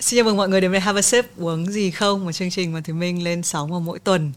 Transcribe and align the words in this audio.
Xin 0.00 0.18
chào 0.18 0.24
mừng 0.24 0.36
mọi 0.36 0.48
người 0.48 0.60
đến 0.60 0.70
với 0.70 0.80
Have 0.80 0.98
a 0.98 1.02
Sip 1.02 1.26
uống 1.36 1.66
gì 1.66 1.90
không 1.90 2.24
một 2.24 2.32
chương 2.32 2.50
trình 2.50 2.72
mà 2.72 2.80
Thùy 2.80 2.94
Minh 2.94 3.24
lên 3.24 3.42
sóng 3.42 3.70
vào 3.70 3.80
mỗi 3.80 3.98
tuần. 3.98 4.32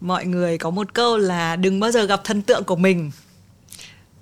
Mọi 0.00 0.26
người 0.26 0.58
có 0.58 0.70
một 0.70 0.94
câu 0.94 1.18
là 1.18 1.56
đừng 1.56 1.80
bao 1.80 1.90
giờ 1.90 2.04
gặp 2.04 2.20
thần 2.24 2.42
tượng 2.42 2.64
của 2.64 2.76
mình. 2.76 3.10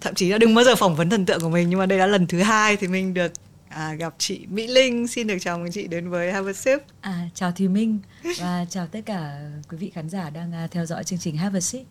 Thậm 0.01 0.15
chí 0.15 0.29
là 0.29 0.39
đừng 0.39 0.55
bao 0.55 0.65
giờ 0.65 0.77
phỏng 0.77 0.97
vấn 0.97 1.11
thần 1.11 1.27
tượng 1.27 1.41
của 1.41 1.49
mình 1.49 1.71
nhưng 1.71 1.79
mà 1.79 1.87
đây 1.87 1.99
là 1.99 2.07
lần 2.07 2.27
thứ 2.27 2.43
hai 2.43 2.77
thì 2.77 2.89
mình 2.89 3.15
được 3.15 3.33
à, 3.69 3.95
gặp 3.95 4.15
chị 4.19 4.41
Mỹ 4.49 4.67
Linh. 4.67 5.09
Xin 5.09 5.27
được 5.27 5.37
chào 5.41 5.59
mừng 5.59 5.73
chị 5.73 5.87
đến 5.87 6.11
với 6.11 6.33
Have 6.33 6.51
a 6.51 6.53
Sip. 6.53 6.79
À, 7.01 7.29
chào 7.35 7.53
Thùy 7.53 7.69
Minh 7.69 7.99
và 8.39 8.67
chào 8.71 8.87
tất 8.87 9.01
cả 9.07 9.41
quý 9.71 9.77
vị 9.77 9.91
khán 9.95 10.09
giả 10.09 10.31
đang 10.31 10.53
uh, 10.65 10.71
theo 10.71 10.87
dõi 10.87 11.05
chương 11.05 11.19
trình 11.19 11.37
Have 11.37 11.59
a 11.59 11.61
Sip. 11.61 11.83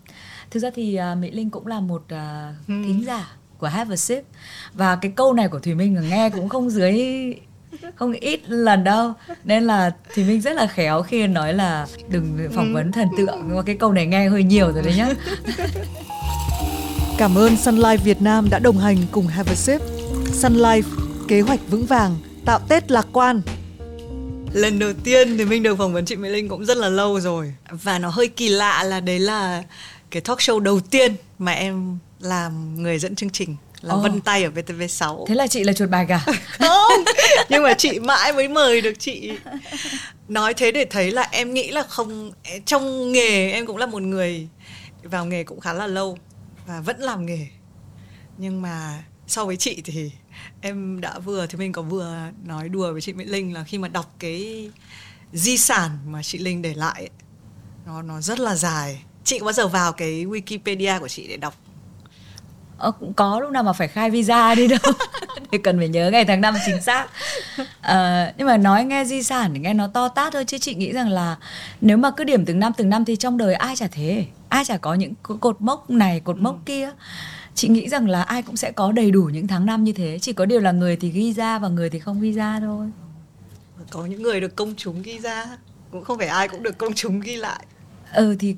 Thực 0.52 0.60
ra 0.60 0.70
thì 0.76 1.00
uh, 1.12 1.18
Mỹ 1.18 1.32
Linh 1.32 1.50
cũng 1.50 1.68
là 1.68 1.80
một 1.80 2.04
uh, 2.14 2.68
thính 2.68 3.04
giả 3.06 3.32
của 3.58 3.68
Have 3.68 3.94
a 3.94 3.98
Sip 3.98 4.24
và 4.74 4.96
cái 4.96 5.12
câu 5.16 5.34
này 5.34 5.48
của 5.48 5.60
Thùy 5.60 5.76
Minh 5.76 6.10
nghe 6.10 6.30
cũng 6.30 6.50
không 6.50 6.70
dưới 6.70 7.02
không 7.96 8.12
ít 8.12 8.40
lần 8.48 8.84
đâu. 8.84 9.14
Nên 9.44 9.64
là 9.64 9.92
thì 10.14 10.24
minh 10.24 10.42
rất 10.42 10.54
là 10.54 10.68
khéo 10.68 11.02
khi 11.02 11.28
nói 11.28 11.54
là 11.54 11.88
đừng 12.08 12.50
phỏng 12.56 12.74
vấn 12.74 12.92
thần 12.92 13.08
tượng. 13.18 13.44
Nhưng 13.48 13.56
mà 13.56 13.62
cái 13.62 13.76
câu 13.76 13.92
này 13.92 14.06
nghe 14.06 14.30
hơi 14.30 14.44
nhiều 14.44 14.72
rồi 14.72 14.84
đấy 14.84 14.94
nhá. 14.98 15.10
Cảm 17.18 17.38
ơn 17.38 17.58
Sun 17.58 17.76
Life 17.76 17.98
Việt 17.98 18.22
Nam 18.22 18.48
đã 18.50 18.60
đồng 18.60 18.78
hành 18.78 18.98
cùng 19.12 19.28
Have 19.28 19.52
a 19.52 19.56
Sip. 19.56 19.82
Sun 20.34 20.54
Life, 20.54 20.82
kế 21.28 21.42
hoạch 21.42 21.60
vững 21.70 21.86
vàng, 21.86 22.18
tạo 22.46 22.60
Tết 22.70 22.92
lạc 22.92 23.08
quan. 23.14 23.42
Lần 24.54 24.80
đầu 24.80 24.94
tiên 25.04 25.38
thì 25.38 25.46
mình 25.46 25.64
được 25.64 25.78
phỏng 25.78 25.94
vấn 25.94 26.06
chị 26.06 26.16
Mỹ 26.16 26.30
Linh 26.30 26.50
cũng 26.50 26.66
rất 26.66 26.78
là 26.78 26.90
lâu 26.90 27.20
rồi. 27.20 27.54
Và 27.72 28.00
nó 28.00 28.10
hơi 28.10 28.28
kỳ 28.28 28.50
lạ 28.50 28.84
là 28.84 29.00
đấy 29.00 29.20
là 29.20 29.64
cái 30.12 30.22
talk 30.22 30.38
show 30.38 30.60
đầu 30.60 30.80
tiên 30.80 31.16
mà 31.40 31.52
em 31.52 31.98
làm 32.20 32.84
người 32.84 33.00
dẫn 33.00 33.16
chương 33.16 33.30
trình 33.30 33.56
là 33.82 33.96
oh. 33.96 34.04
Vân 34.04 34.22
Tay 34.22 34.44
ở 34.44 34.50
VTV6. 34.50 35.26
Thế 35.26 35.36
là 35.36 35.48
chị 35.48 35.64
là 35.64 35.74
chuột 35.74 35.90
bài 35.90 36.06
cả? 36.10 36.26
không, 36.60 37.04
nhưng 37.50 37.64
mà 37.64 37.74
chị 37.74 38.00
mãi 38.00 38.34
mới 38.34 38.48
mời 38.48 38.82
được 38.82 38.94
chị. 39.00 39.32
Nói 40.28 40.54
thế 40.54 40.72
để 40.72 40.86
thấy 40.86 41.12
là 41.12 41.22
em 41.32 41.54
nghĩ 41.54 41.72
là 41.72 41.84
không 41.84 42.32
trong 42.66 43.12
nghề 43.12 43.52
em 43.52 43.66
cũng 43.66 43.78
là 43.78 43.86
một 43.86 44.02
người 44.02 44.48
vào 45.04 45.26
nghề 45.26 45.44
cũng 45.44 45.60
khá 45.60 45.74
là 45.74 45.88
lâu 45.88 46.18
và 46.68 46.82
vẫn 46.82 47.00
làm 47.00 47.26
nghề. 47.26 47.48
Nhưng 48.38 48.62
mà 48.62 49.04
so 49.28 49.46
với 49.46 49.58
chị 49.58 49.82
thì 49.86 50.12
em 50.62 51.02
đã 51.02 51.20
vừa 51.20 51.46
thì 51.46 51.58
mình 51.58 51.72
có 51.72 51.82
vừa 51.82 52.18
nói 52.44 52.70
đùa 52.70 52.92
với 52.92 53.02
chị 53.02 53.14
Mỹ 53.14 53.26
Linh 53.26 53.54
là 53.54 53.64
khi 53.64 53.78
mà 53.78 53.88
đọc 53.88 54.16
cái 54.20 54.70
di 55.34 55.58
sản 55.58 55.98
mà 56.06 56.24
chị 56.24 56.38
Linh 56.38 56.62
để 56.62 56.74
lại 56.74 57.10
nó 57.86 58.02
nó 58.02 58.22
rất 58.22 58.40
là 58.40 58.56
dài. 58.56 59.04
Chị 59.24 59.40
có 59.40 59.46
bao 59.46 59.54
giờ 59.54 59.68
vào 59.68 59.94
cái 59.94 60.26
Wikipedia 60.26 61.00
của 61.00 61.08
chị 61.08 61.28
để 61.28 61.38
đọc 61.38 61.56
ờ, 62.82 62.92
cũng 62.92 63.14
có 63.14 63.40
lúc 63.40 63.52
nào 63.52 63.64
mà 63.64 63.74
phải 63.74 63.88
khai 63.88 64.10
visa 64.10 64.56
đi 64.56 64.68
đâu. 64.68 64.80
Thì 65.52 65.58
cần 65.58 65.78
phải 65.78 65.88
nhớ 65.88 66.12
ngày 66.12 66.26
tháng 66.26 66.42
năm 66.42 66.54
chính 66.66 66.82
xác. 66.82 67.08
À, 67.82 68.34
nhưng 68.38 68.48
mà 68.48 68.58
nói 68.58 68.86
nghe 68.86 69.06
di 69.06 69.24
sản 69.24 69.52
thì 69.54 69.60
nghe 69.60 69.74
nó 69.74 69.88
to 69.88 70.08
tát 70.08 70.34
thôi 70.34 70.46
chứ 70.46 70.58
chị 70.58 70.76
nghĩ 70.76 70.94
rằng 70.94 71.10
là 71.10 71.38
nếu 71.82 71.98
mà 71.98 72.12
cứ 72.12 72.24
điểm 72.24 72.46
từng 72.46 72.60
năm 72.60 72.74
từng 72.78 72.90
năm 72.90 73.06
thì 73.06 73.16
trong 73.16 73.38
đời 73.38 73.54
ai 73.54 73.76
chả 73.76 73.88
thế. 73.92 74.26
Ai 74.50 74.66
chả 74.66 74.78
có 74.78 74.94
những 74.94 75.14
cột 75.24 75.62
mốc 75.62 75.90
này 75.90 76.20
cột 76.20 76.38
mốc 76.38 76.56
ừ. 76.56 76.62
kia. 76.66 76.92
Chị 77.56 77.68
nghĩ 77.68 77.90
rằng 77.90 78.10
là 78.10 78.24
ai 78.24 78.42
cũng 78.42 78.56
sẽ 78.58 78.72
có 78.72 78.92
đầy 78.92 79.12
đủ 79.12 79.24
những 79.24 79.48
tháng 79.48 79.66
năm 79.66 79.84
như 79.84 79.92
thế. 79.92 80.20
Chỉ 80.22 80.34
có 80.34 80.46
điều 80.46 80.60
là 80.60 80.72
người 80.72 80.96
thì 80.96 81.10
ghi 81.10 81.34
ra 81.34 81.60
và 81.60 81.68
người 81.68 81.90
thì 81.90 82.00
không 82.00 82.22
ghi 82.22 82.34
ra 82.34 82.60
thôi. 82.60 82.88
Có 83.90 84.06
những 84.06 84.22
người 84.22 84.42
được 84.42 84.56
công 84.56 84.74
chúng 84.78 85.02
ghi 85.02 85.20
ra 85.20 85.46
cũng 85.92 86.04
không 86.04 86.18
phải 86.18 86.28
ai 86.28 86.48
cũng 86.48 86.64
được 86.64 86.78
công 86.78 86.94
chúng 86.94 87.20
ghi 87.20 87.36
lại. 87.36 87.66
Ừ 88.14 88.36
thì 88.40 88.56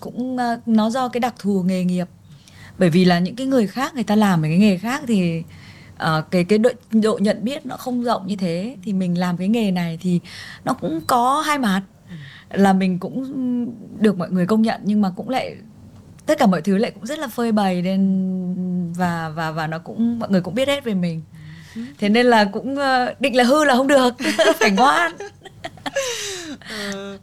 cũng 0.00 0.38
ờ, 0.38 0.60
nó 0.66 0.90
do 0.90 1.08
cái 1.08 1.20
đặc 1.20 1.34
thù 1.38 1.62
nghề 1.66 1.84
nghiệp 1.84 2.08
bởi 2.78 2.90
vì 2.90 3.04
là 3.04 3.18
những 3.18 3.36
cái 3.36 3.46
người 3.46 3.66
khác 3.66 3.94
người 3.94 4.04
ta 4.04 4.16
làm 4.16 4.42
cái 4.42 4.58
nghề 4.58 4.78
khác 4.78 5.02
thì 5.06 5.42
uh, 5.94 6.30
cái 6.30 6.44
cái 6.44 6.58
độ, 6.58 6.70
độ 6.92 7.18
nhận 7.18 7.44
biết 7.44 7.66
nó 7.66 7.76
không 7.76 8.02
rộng 8.02 8.26
như 8.26 8.36
thế. 8.36 8.76
Thì 8.82 8.92
mình 8.92 9.18
làm 9.18 9.36
cái 9.36 9.48
nghề 9.48 9.70
này 9.70 9.98
thì 10.02 10.20
nó 10.64 10.72
cũng 10.72 11.00
có 11.06 11.42
hai 11.46 11.58
mặt. 11.58 11.82
Là 12.50 12.72
mình 12.72 12.98
cũng 12.98 13.24
được 14.00 14.18
mọi 14.18 14.30
người 14.30 14.46
công 14.46 14.62
nhận 14.62 14.80
nhưng 14.84 15.02
mà 15.02 15.10
cũng 15.16 15.28
lại 15.28 15.56
tất 16.26 16.38
cả 16.38 16.46
mọi 16.46 16.62
thứ 16.62 16.76
lại 16.76 16.90
cũng 16.90 17.06
rất 17.06 17.18
là 17.18 17.28
phơi 17.28 17.52
bày 17.52 17.82
nên 17.82 18.92
và 18.92 19.28
và 19.28 19.50
và 19.50 19.66
nó 19.66 19.78
cũng 19.78 20.18
mọi 20.18 20.30
người 20.30 20.40
cũng 20.40 20.54
biết 20.54 20.68
hết 20.68 20.84
về 20.84 20.94
mình. 20.94 21.22
Thế 21.98 22.08
nên 22.08 22.26
là 22.26 22.44
cũng 22.44 22.74
uh, 22.74 23.20
định 23.20 23.36
là 23.36 23.44
hư 23.44 23.64
là 23.64 23.74
không 23.74 23.88
được 23.88 24.14
phải 24.60 24.70
ngoan. 24.70 25.12
Uh, 26.54 27.20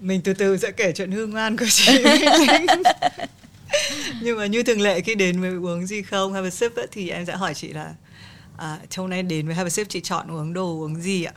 mình 0.00 0.20
từ 0.24 0.34
từ 0.34 0.56
sẽ 0.56 0.70
kể 0.70 0.92
chuyện 0.92 1.12
hư 1.12 1.26
ngoan 1.26 1.56
của 1.56 1.66
chị 1.68 2.04
nhưng 4.22 4.38
mà 4.38 4.46
như 4.46 4.62
thường 4.62 4.80
lệ 4.80 5.00
khi 5.00 5.14
đến 5.14 5.40
với 5.40 5.50
uống 5.50 5.86
gì 5.86 6.02
không 6.02 6.32
have 6.32 6.48
a 6.48 6.50
sip 6.50 6.76
ấy, 6.76 6.86
thì 6.92 7.08
em 7.08 7.26
sẽ 7.26 7.36
hỏi 7.36 7.54
chị 7.54 7.68
là 7.68 7.94
à, 8.56 8.78
hôm 8.96 9.10
nay 9.10 9.22
đến 9.22 9.46
với 9.46 9.54
have 9.54 9.66
a 9.66 9.70
sip 9.70 9.88
chị 9.88 10.00
chọn 10.00 10.30
uống 10.30 10.52
đồ 10.52 10.80
uống 10.80 11.00
gì 11.00 11.24
ạ 11.24 11.32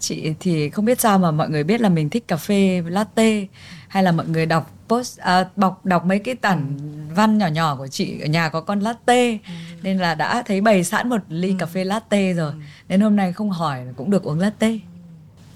chị 0.00 0.34
thì 0.40 0.70
không 0.70 0.84
biết 0.84 1.00
sao 1.00 1.18
mà 1.18 1.30
mọi 1.30 1.50
người 1.50 1.64
biết 1.64 1.80
là 1.80 1.88
mình 1.88 2.10
thích 2.10 2.28
cà 2.28 2.36
phê 2.36 2.82
latte 2.86 3.46
hay 3.88 4.02
là 4.02 4.12
mọi 4.12 4.26
người 4.26 4.46
đọc 4.46 4.70
post 4.88 5.18
à, 5.18 5.48
bọc 5.56 5.86
đọc 5.86 6.04
mấy 6.06 6.18
cái 6.18 6.34
tản 6.34 6.76
văn 7.14 7.38
nhỏ 7.38 7.46
nhỏ 7.46 7.76
của 7.76 7.88
chị 7.88 8.20
ở 8.20 8.26
nhà 8.26 8.48
có 8.48 8.60
con 8.60 8.80
latte 8.80 9.30
ừ. 9.30 9.52
nên 9.82 9.98
là 9.98 10.14
đã 10.14 10.42
thấy 10.46 10.60
bày 10.60 10.84
sẵn 10.84 11.08
một 11.08 11.20
ly 11.28 11.48
ừ. 11.48 11.54
cà 11.58 11.66
phê 11.66 11.84
latte 11.84 12.32
rồi 12.32 12.52
ừ. 12.52 12.58
nên 12.88 13.00
hôm 13.00 13.16
nay 13.16 13.32
không 13.32 13.50
hỏi 13.50 13.80
cũng 13.96 14.10
được 14.10 14.22
uống 14.22 14.38
latte 14.38 14.78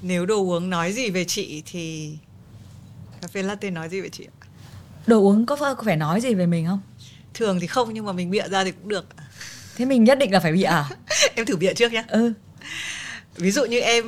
nếu 0.03 0.27
đồ 0.27 0.37
uống 0.37 0.71
nói 0.71 0.93
gì 0.93 1.11
về 1.11 1.25
chị 1.25 1.63
thì 1.67 2.17
cà 3.21 3.29
phê 3.29 3.43
latte 3.43 3.71
nói 3.71 3.89
gì 3.89 4.01
về 4.01 4.09
chị 4.09 4.25
ạ 4.25 4.38
đồ 5.09 5.21
uống 5.21 5.47
có 5.47 5.57
phải 5.85 5.97
nói 5.97 6.21
gì 6.21 6.35
về 6.35 6.47
mình 6.47 6.67
không? 6.67 6.81
Thường 7.35 7.61
thì 7.61 7.67
không 7.67 7.95
nhưng 7.95 8.07
mà 8.07 8.13
mình 8.13 8.31
bịa 8.31 8.49
ra 8.49 8.65
thì 8.65 8.71
cũng 8.71 8.89
được. 8.89 9.07
Thế 9.77 9.85
mình 9.85 10.05
nhất 10.05 10.19
định 10.19 10.33
là 10.33 10.41
phải 10.41 10.53
bịa 10.53 10.63
à? 10.63 10.85
Em 11.35 11.47
thử 11.47 11.57
bịa 11.57 11.75
trước 11.75 11.93
nhé 11.93 12.05
ừ. 12.09 12.33
Ví 13.37 13.51
dụ 13.51 13.65
như 13.65 13.81
em 13.81 14.05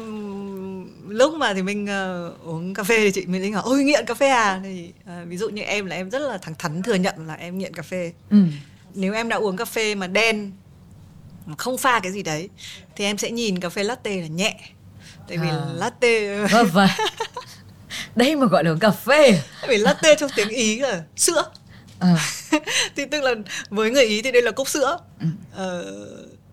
lúc 1.08 1.34
mà 1.34 1.54
thì 1.54 1.62
mình 1.62 1.84
uh, 1.84 2.46
uống 2.46 2.74
cà 2.74 2.82
phê 2.82 2.98
thì 2.98 3.10
chị 3.10 3.26
mình 3.26 3.52
hỏi 3.52 3.62
ôi 3.66 3.84
nghiện 3.84 4.06
cà 4.06 4.14
phê 4.14 4.28
à? 4.28 4.60
Thì 4.62 4.92
uh, 5.02 5.28
ví 5.28 5.36
dụ 5.36 5.48
như 5.48 5.62
em 5.62 5.86
là 5.86 5.96
em 5.96 6.10
rất 6.10 6.18
là 6.18 6.38
thẳng 6.38 6.54
thắn 6.58 6.82
thừa 6.82 6.94
nhận 6.94 7.26
là 7.26 7.34
em 7.34 7.58
nghiện 7.58 7.74
cà 7.74 7.82
phê. 7.82 8.12
Ừ. 8.30 8.36
nếu 8.94 9.12
em 9.12 9.28
đã 9.28 9.36
uống 9.36 9.56
cà 9.56 9.64
phê 9.64 9.94
mà 9.94 10.06
đen 10.06 10.52
mà 11.46 11.54
không 11.58 11.78
pha 11.78 12.00
cái 12.00 12.12
gì 12.12 12.22
đấy 12.22 12.48
thì 12.96 13.04
em 13.04 13.18
sẽ 13.18 13.30
nhìn 13.30 13.60
cà 13.60 13.68
phê 13.68 13.84
latte 13.84 14.20
là 14.20 14.26
nhẹ. 14.26 14.56
Tại 15.28 15.38
vì 15.38 15.48
à. 15.48 15.66
latte 15.74 16.46
vâng 16.46 16.68
vâng 16.72 16.88
đây 18.16 18.36
mà 18.36 18.46
gọi 18.46 18.64
là 18.64 18.74
cà 18.80 18.90
phê. 18.90 19.40
Vì 19.68 19.76
latte 19.76 20.14
trong 20.14 20.30
tiếng 20.36 20.48
ý 20.48 20.78
là 20.78 21.02
sữa. 21.16 21.44
À. 21.98 22.16
thì 22.96 23.04
tức 23.10 23.22
là 23.22 23.34
với 23.70 23.90
người 23.90 24.04
ý 24.04 24.22
thì 24.22 24.32
đây 24.32 24.42
là 24.42 24.50
cốc 24.50 24.68
sữa. 24.68 24.98
Ừ. 25.20 25.26
ờ, 25.54 25.84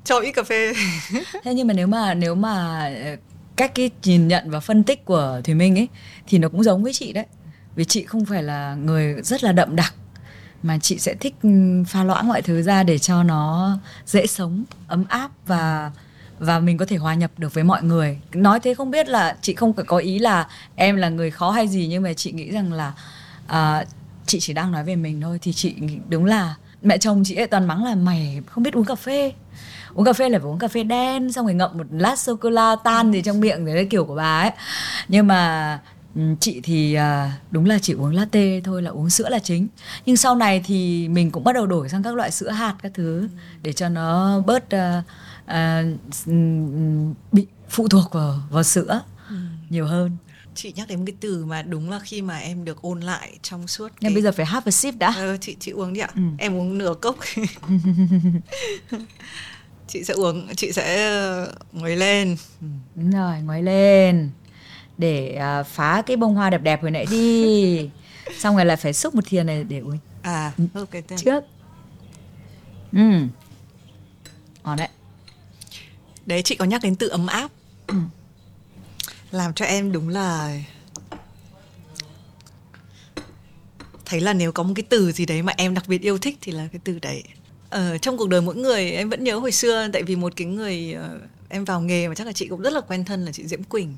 cho 0.04 0.20
ít 0.20 0.32
cà 0.32 0.44
phê. 0.44 0.74
Thế 1.44 1.54
nhưng 1.54 1.68
mà 1.68 1.74
nếu 1.74 1.88
mà 1.88 2.14
nếu 2.14 2.36
mà 2.36 2.86
ờ, 3.04 3.16
các 3.56 3.76
cái 3.76 3.90
nhìn 4.04 4.28
nhận 4.28 4.50
và 4.50 4.60
phân 4.60 4.84
tích 4.84 5.06
của 5.06 5.42
thùy 5.44 5.56
minh 5.56 5.80
ấy 5.80 5.88
thì 6.28 6.38
nó 6.38 6.50
cũng 6.50 6.64
giống 6.64 6.84
với 6.84 6.94
chị 6.94 7.14
đấy. 7.14 7.26
Vì 7.76 7.86
chị 7.86 8.04
không 8.04 8.26
phải 8.26 8.44
là 8.44 8.76
người 8.76 9.16
rất 9.24 9.44
là 9.44 9.52
đậm 9.52 9.76
đặc 9.76 9.94
mà 10.64 10.78
chị 10.82 11.00
sẽ 11.00 11.14
thích 11.14 11.36
ừ, 11.44 11.50
pha 11.88 12.04
loãng 12.04 12.28
mọi 12.28 12.42
thứ 12.42 12.62
ra 12.62 12.84
để 12.84 12.98
cho 12.98 13.24
nó 13.24 13.78
dễ 14.06 14.28
sống 14.28 14.64
ấm 14.88 15.06
áp 15.10 15.32
và 15.46 15.92
và 16.40 16.60
mình 16.60 16.78
có 16.78 16.86
thể 16.86 16.98
hòa 16.98 17.14
nhập 17.14 17.32
được 17.38 17.54
với 17.54 17.64
mọi 17.64 17.84
người. 17.84 18.20
Nói 18.34 18.60
thế 18.60 18.74
không 18.74 18.92
biết 18.92 19.10
là 19.10 19.38
chị 19.42 19.56
không 19.56 19.74
có 19.74 19.98
ý 19.98 20.20
là 20.20 20.48
em 20.76 20.96
là 20.96 21.10
người 21.10 21.32
khó 21.32 21.52
hay 21.52 21.68
gì 21.68 21.88
nhưng 21.90 22.04
mà 22.04 22.14
chị 22.14 22.32
nghĩ 22.32 22.52
rằng 22.52 22.74
là 22.74 22.94
à, 23.48 23.86
chị 24.26 24.40
chỉ 24.40 24.54
đang 24.54 24.72
nói 24.72 24.84
về 24.84 24.96
mình 24.96 25.22
thôi. 25.22 25.40
Thì 25.42 25.54
chị 25.54 25.76
đúng 26.10 26.26
là 26.26 26.56
mẹ 26.82 26.98
chồng 26.98 27.24
chị 27.26 27.36
ấy 27.36 27.48
toàn 27.48 27.68
mắng 27.68 27.86
là 27.86 27.96
mày 27.96 28.42
không 28.48 28.64
biết 28.64 28.74
uống 28.74 28.86
cà 28.86 28.96
phê. 28.96 29.34
Uống 29.94 30.06
cà 30.06 30.14
phê 30.14 30.30
là 30.30 30.40
phải 30.40 30.48
uống 30.48 30.60
cà 30.60 30.68
phê 30.68 30.84
đen 30.84 31.32
xong 31.32 31.46
rồi 31.46 31.56
ngậm 31.56 31.78
một 31.78 31.88
lát 31.92 32.20
sô 32.20 32.36
cô 32.36 32.50
la 32.50 32.76
tan 32.84 33.12
gì 33.12 33.22
trong 33.22 33.40
miệng 33.40 33.66
đấy 33.66 33.88
kiểu 33.90 34.06
của 34.06 34.16
bà 34.16 34.42
ấy. 34.42 34.52
Nhưng 35.08 35.28
mà 35.28 35.80
ừ, 36.16 36.22
chị 36.40 36.62
thì 36.64 36.94
à, 36.94 37.32
đúng 37.52 37.66
là 37.66 37.80
chỉ 37.82 37.94
uống 37.94 38.16
latte 38.16 38.62
thôi 38.64 38.82
là 38.82 38.92
uống 38.92 39.10
sữa 39.10 39.30
là 39.30 39.40
chính. 39.40 39.68
Nhưng 40.06 40.18
sau 40.18 40.36
này 40.36 40.62
thì 40.66 41.08
mình 41.08 41.32
cũng 41.32 41.44
bắt 41.44 41.54
đầu 41.54 41.66
đổi 41.66 41.90
sang 41.90 42.04
các 42.04 42.16
loại 42.16 42.32
sữa 42.32 42.50
hạt 42.50 42.76
các 42.84 42.92
thứ 42.96 43.30
để 43.64 43.74
cho 43.74 43.90
nó 43.90 44.40
bớt 44.46 44.64
uh, 44.76 45.04
à, 45.48 45.84
bị 47.32 47.48
phụ 47.70 47.88
thuộc 47.88 48.14
vào 48.14 48.40
vào 48.50 48.64
sữa 48.64 49.02
ừ. 49.30 49.36
nhiều 49.70 49.86
hơn 49.86 50.18
chị 50.56 50.74
nhắc 50.76 50.88
đến 50.88 51.00
một 51.00 51.04
cái 51.08 51.16
từ 51.20 51.46
mà 51.46 51.62
đúng 51.62 51.90
là 51.90 52.00
khi 52.00 52.22
mà 52.22 52.38
em 52.38 52.66
được 52.66 52.82
ôn 52.82 53.00
lại 53.00 53.38
trong 53.42 53.68
suốt 53.68 53.92
cái... 54.02 54.14
bây 54.14 54.24
giờ 54.24 54.32
phải 54.32 54.46
have 54.46 54.64
a 54.66 54.72
sip 54.72 54.96
đã 54.98 55.14
ờ, 55.18 55.38
chị 55.38 55.56
chị 55.60 55.72
uống 55.72 55.94
đi 55.94 56.00
ạ 56.00 56.10
ừ. 56.16 56.22
em 56.38 56.58
uống 56.58 56.78
nửa 56.78 56.94
cốc 57.02 57.18
chị 59.88 60.04
sẽ 60.04 60.14
uống 60.14 60.48
chị 60.56 60.72
sẽ 60.72 61.08
ờ, 61.10 61.54
ngoáy 61.72 61.96
lên 61.96 62.38
ừ. 62.62 62.68
đúng 62.96 63.12
rồi 63.12 63.42
ngoáy 63.42 63.64
lên 63.64 64.30
để 64.98 65.42
uh, 65.60 65.68
phá 65.68 66.02
cái 66.02 66.18
bông 66.18 66.36
hoa 66.36 66.50
đẹp 66.50 66.62
đẹp 66.62 66.82
hồi 66.82 66.92
nãy 66.92 67.06
đi 67.12 67.90
xong 68.40 68.56
rồi 68.56 68.66
lại 68.66 68.78
phải 68.78 68.94
xúc 68.94 69.16
một 69.16 69.24
thìa 69.26 69.44
này 69.44 69.64
để 69.64 69.80
uống 69.80 69.98
à 70.22 70.52
ừ. 70.58 70.64
ok 70.74 70.92
tên. 70.92 71.20
trước 71.20 71.44
ừ 72.92 73.28
ngon 74.64 74.78
đấy 74.78 74.88
đấy 76.28 76.42
chị 76.42 76.56
có 76.56 76.66
nhắc 76.66 76.82
đến 76.84 76.96
từ 76.96 77.08
ấm 77.08 77.28
áp. 77.28 77.52
Ừ. 77.88 77.96
làm 79.32 79.54
cho 79.54 79.66
em 79.66 79.92
đúng 79.92 80.10
là 80.10 80.60
thấy 84.06 84.22
là 84.22 84.34
nếu 84.34 84.52
có 84.52 84.64
một 84.64 84.74
cái 84.76 84.84
từ 84.90 85.12
gì 85.12 85.26
đấy 85.26 85.42
mà 85.42 85.54
em 85.58 85.74
đặc 85.74 85.88
biệt 85.88 86.02
yêu 86.02 86.18
thích 86.18 86.38
thì 86.42 86.52
là 86.52 86.68
cái 86.72 86.80
từ 86.84 87.00
đấy. 87.00 87.24
Ờ, 87.70 87.98
trong 87.98 88.18
cuộc 88.18 88.30
đời 88.30 88.42
mỗi 88.42 88.56
người 88.56 88.92
em 88.92 89.10
vẫn 89.10 89.24
nhớ 89.24 89.38
hồi 89.38 89.52
xưa 89.52 89.88
tại 89.94 90.04
vì 90.04 90.16
một 90.16 90.34
cái 90.36 90.48
người 90.48 90.96
uh, 91.16 91.22
em 91.50 91.66
vào 91.66 91.82
nghề 91.82 92.08
mà 92.08 92.16
chắc 92.16 92.28
là 92.28 92.34
chị 92.34 92.48
cũng 92.48 92.62
rất 92.62 92.74
là 92.74 92.82
quen 92.82 93.06
thân 93.06 93.26
là 93.26 93.32
chị 93.32 93.48
Diễm 93.48 93.64
Quỳnh 93.64 93.94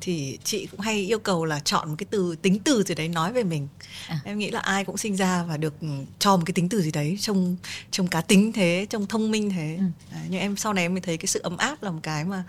thì 0.00 0.38
chị 0.44 0.66
cũng 0.66 0.80
hay 0.80 0.98
yêu 0.98 1.18
cầu 1.18 1.44
là 1.44 1.60
chọn 1.60 1.88
một 1.88 1.94
cái 1.98 2.06
từ 2.10 2.36
tính 2.42 2.58
từ 2.64 2.82
gì 2.82 2.94
đấy 2.94 3.08
nói 3.08 3.32
về 3.32 3.44
mình 3.44 3.68
à. 4.08 4.20
em 4.24 4.38
nghĩ 4.38 4.50
là 4.50 4.60
ai 4.60 4.84
cũng 4.84 4.96
sinh 4.96 5.16
ra 5.16 5.44
và 5.44 5.56
được 5.56 5.74
cho 6.18 6.36
một 6.36 6.42
cái 6.46 6.52
tính 6.52 6.68
từ 6.68 6.82
gì 6.82 6.90
đấy 6.90 7.16
trong 7.20 7.56
trong 7.90 8.08
cá 8.08 8.20
tính 8.20 8.52
thế 8.52 8.86
trong 8.90 9.06
thông 9.06 9.30
minh 9.30 9.50
thế 9.50 9.76
ừ. 9.78 9.84
đấy, 10.12 10.22
nhưng 10.28 10.40
em 10.40 10.56
sau 10.56 10.72
này 10.72 10.84
em 10.84 10.94
mới 10.94 11.00
thấy 11.00 11.16
cái 11.16 11.26
sự 11.26 11.40
ấm 11.40 11.56
áp 11.56 11.82
là 11.82 11.90
một 11.90 12.00
cái 12.02 12.24
mà 12.24 12.44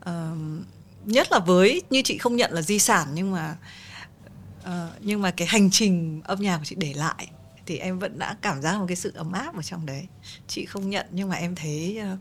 uh, 0.00 0.38
nhất 1.04 1.28
là 1.30 1.38
với 1.38 1.82
như 1.90 2.02
chị 2.04 2.18
không 2.18 2.36
nhận 2.36 2.52
là 2.52 2.62
di 2.62 2.78
sản 2.78 3.08
nhưng 3.14 3.32
mà 3.32 3.56
uh, 4.64 4.70
nhưng 5.00 5.22
mà 5.22 5.30
cái 5.30 5.48
hành 5.48 5.70
trình 5.70 6.20
âm 6.24 6.40
nhạc 6.40 6.58
của 6.58 6.64
chị 6.64 6.76
để 6.78 6.94
lại 6.94 7.28
thì 7.66 7.78
em 7.78 7.98
vẫn 7.98 8.18
đã 8.18 8.36
cảm 8.42 8.62
giác 8.62 8.78
một 8.78 8.84
cái 8.88 8.96
sự 8.96 9.12
ấm 9.14 9.32
áp 9.32 9.56
ở 9.56 9.62
trong 9.62 9.86
đấy 9.86 10.06
chị 10.48 10.64
không 10.66 10.90
nhận 10.90 11.06
nhưng 11.10 11.28
mà 11.28 11.36
em 11.36 11.54
thấy 11.54 12.00
uh, 12.12 12.18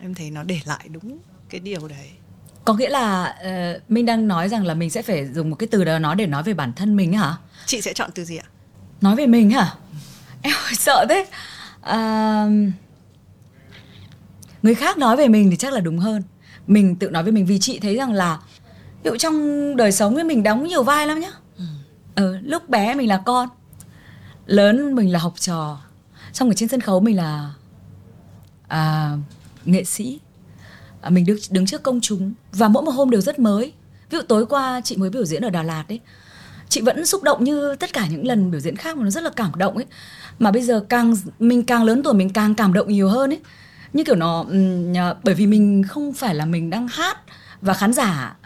em 0.00 0.14
thấy 0.14 0.30
nó 0.30 0.42
để 0.42 0.60
lại 0.64 0.88
đúng 0.88 1.18
cái 1.48 1.60
điều 1.60 1.88
đấy 1.88 2.10
có 2.66 2.74
nghĩa 2.74 2.88
là 2.88 3.34
uh, 3.40 3.90
minh 3.90 4.06
đang 4.06 4.28
nói 4.28 4.48
rằng 4.48 4.66
là 4.66 4.74
mình 4.74 4.90
sẽ 4.90 5.02
phải 5.02 5.26
dùng 5.26 5.50
một 5.50 5.56
cái 5.56 5.66
từ 5.70 5.84
đó 5.84 5.98
nói 5.98 6.16
để 6.16 6.26
nói 6.26 6.42
về 6.42 6.54
bản 6.54 6.72
thân 6.76 6.96
mình 6.96 7.12
hả? 7.12 7.36
Chị 7.66 7.80
sẽ 7.80 7.92
chọn 7.92 8.10
từ 8.14 8.24
gì 8.24 8.36
ạ? 8.36 8.46
Nói 9.00 9.16
về 9.16 9.26
mình 9.26 9.50
hả? 9.50 9.74
Em 10.42 10.54
sợ 10.72 11.06
thế. 11.08 11.26
Uh, 11.80 12.72
người 14.62 14.74
khác 14.74 14.98
nói 14.98 15.16
về 15.16 15.28
mình 15.28 15.50
thì 15.50 15.56
chắc 15.56 15.72
là 15.72 15.80
đúng 15.80 15.98
hơn. 15.98 16.22
Mình 16.66 16.96
tự 16.96 17.10
nói 17.10 17.22
về 17.22 17.32
mình 17.32 17.46
vì 17.46 17.58
chị 17.58 17.78
thấy 17.78 17.96
rằng 17.96 18.12
là 18.12 18.38
ví 19.02 19.10
dụ 19.10 19.16
trong 19.16 19.76
đời 19.76 19.92
sống 19.92 20.14
với 20.14 20.24
mình 20.24 20.42
đóng 20.42 20.64
nhiều 20.64 20.82
vai 20.82 21.06
lắm 21.06 21.20
nhá. 21.20 21.30
Ừ. 21.58 21.64
ừ, 22.14 22.38
lúc 22.42 22.68
bé 22.68 22.94
mình 22.94 23.08
là 23.08 23.22
con 23.26 23.48
lớn 24.46 24.94
mình 24.94 25.12
là 25.12 25.18
học 25.18 25.34
trò 25.40 25.80
xong 26.32 26.48
ở 26.48 26.54
trên 26.54 26.68
sân 26.68 26.80
khấu 26.80 27.00
mình 27.00 27.16
là 27.16 27.50
à, 28.68 29.12
nghệ 29.64 29.84
sĩ 29.84 30.20
À, 31.00 31.10
mình 31.10 31.26
đứng 31.26 31.38
đứng 31.50 31.66
trước 31.66 31.82
công 31.82 32.00
chúng, 32.00 32.32
và 32.52 32.68
mỗi 32.68 32.82
một 32.82 32.90
hôm 32.90 33.10
đều 33.10 33.20
rất 33.20 33.38
mới. 33.38 33.72
Ví 34.10 34.18
dụ 34.18 34.22
tối 34.28 34.46
qua 34.46 34.80
chị 34.84 34.96
mới 34.96 35.10
biểu 35.10 35.24
diễn 35.24 35.42
ở 35.42 35.50
Đà 35.50 35.62
Lạt 35.62 35.84
ấy, 35.88 36.00
chị 36.68 36.80
vẫn 36.80 37.06
xúc 37.06 37.22
động 37.22 37.44
như 37.44 37.76
tất 37.80 37.92
cả 37.92 38.06
những 38.10 38.26
lần 38.26 38.50
biểu 38.50 38.60
diễn 38.60 38.76
khác 38.76 38.96
mà 38.96 39.04
nó 39.04 39.10
rất 39.10 39.22
là 39.22 39.30
cảm 39.36 39.50
động 39.54 39.74
ấy. 39.74 39.86
Mà 40.38 40.50
bây 40.50 40.62
giờ 40.62 40.84
càng, 40.88 41.14
mình 41.38 41.62
càng 41.62 41.84
lớn 41.84 42.02
tuổi 42.02 42.14
mình 42.14 42.30
càng 42.30 42.54
cảm 42.54 42.72
động 42.72 42.88
nhiều 42.88 43.08
hơn 43.08 43.30
ấy. 43.30 43.40
Như 43.92 44.04
kiểu 44.04 44.16
nó 44.16 44.44
bởi 45.24 45.34
vì 45.34 45.46
mình 45.46 45.82
không 45.88 46.12
phải 46.12 46.34
là 46.34 46.46
mình 46.46 46.70
đang 46.70 46.88
hát 46.88 47.18
và 47.60 47.74
khán 47.74 47.92
giả 47.92 48.36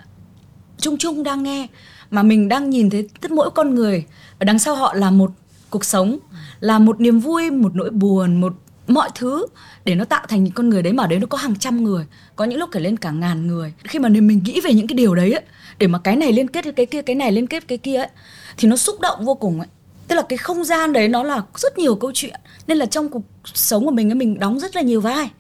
chung 0.78 0.96
chung 0.98 1.22
đang 1.22 1.42
nghe, 1.42 1.66
mà 2.10 2.22
mình 2.22 2.48
đang 2.48 2.70
nhìn 2.70 2.90
thấy 2.90 3.08
tất 3.20 3.30
mỗi 3.30 3.50
con 3.50 3.74
người. 3.74 4.06
Ở 4.38 4.44
đằng 4.44 4.58
sau 4.58 4.74
họ 4.74 4.94
là 4.94 5.10
một 5.10 5.30
cuộc 5.70 5.84
sống, 5.84 6.18
là 6.60 6.78
một 6.78 7.00
niềm 7.00 7.20
vui, 7.20 7.50
một 7.50 7.74
nỗi 7.74 7.90
buồn, 7.90 8.40
một 8.40 8.52
mọi 8.88 9.08
thứ 9.14 9.46
để 9.84 9.94
nó 9.94 10.04
tạo 10.04 10.26
thành 10.28 10.44
những 10.44 10.52
con 10.52 10.68
người 10.68 10.82
đấy 10.82 10.92
mà 10.92 11.06
đấy 11.06 11.18
nó 11.18 11.26
có 11.26 11.38
hàng 11.38 11.56
trăm 11.56 11.84
người 11.84 12.06
có 12.36 12.44
những 12.44 12.58
lúc 12.58 12.70
phải 12.72 12.82
lên 12.82 12.96
cả 12.96 13.10
ngàn 13.10 13.46
người. 13.46 13.72
Khi 13.84 13.98
mà 13.98 14.08
mình 14.08 14.40
nghĩ 14.44 14.60
về 14.60 14.74
những 14.74 14.86
cái 14.86 14.94
điều 14.94 15.14
đấy 15.14 15.32
ấy, 15.32 15.42
để 15.78 15.86
mà 15.86 15.98
cái 15.98 16.16
này 16.16 16.32
liên 16.32 16.48
kết 16.48 16.64
với 16.64 16.72
cái 16.74 16.86
kia 16.86 17.02
cái 17.02 17.16
này 17.16 17.32
liên 17.32 17.46
kết 17.46 17.60
với 17.60 17.66
cái 17.68 17.78
kia 17.78 17.96
ấy, 17.96 18.08
thì 18.56 18.68
nó 18.68 18.76
xúc 18.76 19.00
động 19.00 19.24
vô 19.24 19.34
cùng 19.34 19.60
ấy. 19.60 19.68
Tức 20.08 20.16
là 20.16 20.22
cái 20.22 20.36
không 20.36 20.64
gian 20.64 20.92
đấy 20.92 21.08
nó 21.08 21.22
là 21.22 21.42
rất 21.56 21.78
nhiều 21.78 21.94
câu 21.94 22.10
chuyện 22.14 22.40
nên 22.66 22.78
là 22.78 22.86
trong 22.86 23.08
cuộc 23.08 23.22
sống 23.44 23.84
của 23.84 23.90
mình 23.90 24.10
ấy 24.10 24.14
mình 24.14 24.38
đóng 24.38 24.60
rất 24.60 24.76
là 24.76 24.82
nhiều 24.82 25.00
vai. 25.00 25.30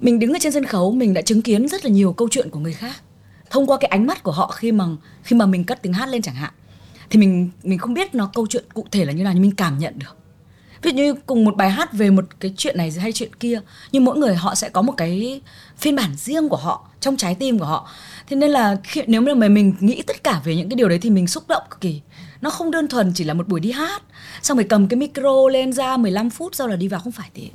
Mình 0.00 0.18
đứng 0.18 0.32
ở 0.32 0.38
trên 0.40 0.52
sân 0.52 0.64
khấu 0.64 0.92
mình 0.92 1.14
đã 1.14 1.22
chứng 1.22 1.42
kiến 1.42 1.68
rất 1.68 1.84
là 1.84 1.90
nhiều 1.90 2.12
câu 2.12 2.28
chuyện 2.30 2.50
của 2.50 2.58
người 2.58 2.72
khác. 2.72 2.94
Thông 3.50 3.66
qua 3.66 3.78
cái 3.80 3.88
ánh 3.88 4.06
mắt 4.06 4.22
của 4.22 4.32
họ 4.32 4.50
khi 4.50 4.72
mà 4.72 4.84
khi 5.22 5.36
mà 5.36 5.46
mình 5.46 5.64
cất 5.64 5.82
tiếng 5.82 5.92
hát 5.92 6.08
lên 6.08 6.22
chẳng 6.22 6.34
hạn 6.34 6.52
thì 7.10 7.20
mình 7.20 7.50
mình 7.62 7.78
không 7.78 7.94
biết 7.94 8.14
nó 8.14 8.30
câu 8.34 8.46
chuyện 8.46 8.64
cụ 8.74 8.86
thể 8.90 9.04
là 9.04 9.12
như 9.12 9.24
nào 9.24 9.32
nhưng 9.32 9.42
mình 9.42 9.56
cảm 9.56 9.78
nhận 9.78 9.98
được 9.98 10.16
ví 10.86 10.92
dụ 10.92 10.96
như 10.96 11.14
cùng 11.26 11.44
một 11.44 11.56
bài 11.56 11.70
hát 11.70 11.92
về 11.92 12.10
một 12.10 12.24
cái 12.40 12.54
chuyện 12.56 12.78
này 12.78 12.90
hay 12.90 13.12
chuyện 13.12 13.34
kia 13.34 13.60
nhưng 13.92 14.04
mỗi 14.04 14.18
người 14.18 14.34
họ 14.34 14.54
sẽ 14.54 14.68
có 14.68 14.82
một 14.82 14.92
cái 14.96 15.40
phiên 15.78 15.96
bản 15.96 16.16
riêng 16.16 16.48
của 16.48 16.56
họ 16.56 16.88
trong 17.00 17.16
trái 17.16 17.34
tim 17.34 17.58
của 17.58 17.64
họ. 17.64 17.88
Thế 18.28 18.36
nên 18.36 18.50
là 18.50 18.76
khi, 18.84 19.02
nếu 19.06 19.20
mà 19.20 19.48
mình 19.48 19.74
nghĩ 19.80 20.02
tất 20.02 20.24
cả 20.24 20.40
về 20.44 20.56
những 20.56 20.68
cái 20.68 20.76
điều 20.76 20.88
đấy 20.88 20.98
thì 20.98 21.10
mình 21.10 21.26
xúc 21.26 21.48
động 21.48 21.62
cực 21.70 21.80
kỳ. 21.80 22.00
Nó 22.40 22.50
không 22.50 22.70
đơn 22.70 22.88
thuần 22.88 23.12
chỉ 23.14 23.24
là 23.24 23.34
một 23.34 23.48
buổi 23.48 23.60
đi 23.60 23.72
hát 23.72 24.02
xong 24.42 24.56
rồi 24.56 24.66
cầm 24.68 24.88
cái 24.88 24.96
micro 24.96 25.48
lên 25.50 25.72
ra 25.72 25.96
15 25.96 26.30
phút 26.30 26.54
sau 26.54 26.66
là 26.66 26.76
đi 26.76 26.88
vào 26.88 27.00
không 27.00 27.12
phải 27.12 27.30
thế. 27.34 27.48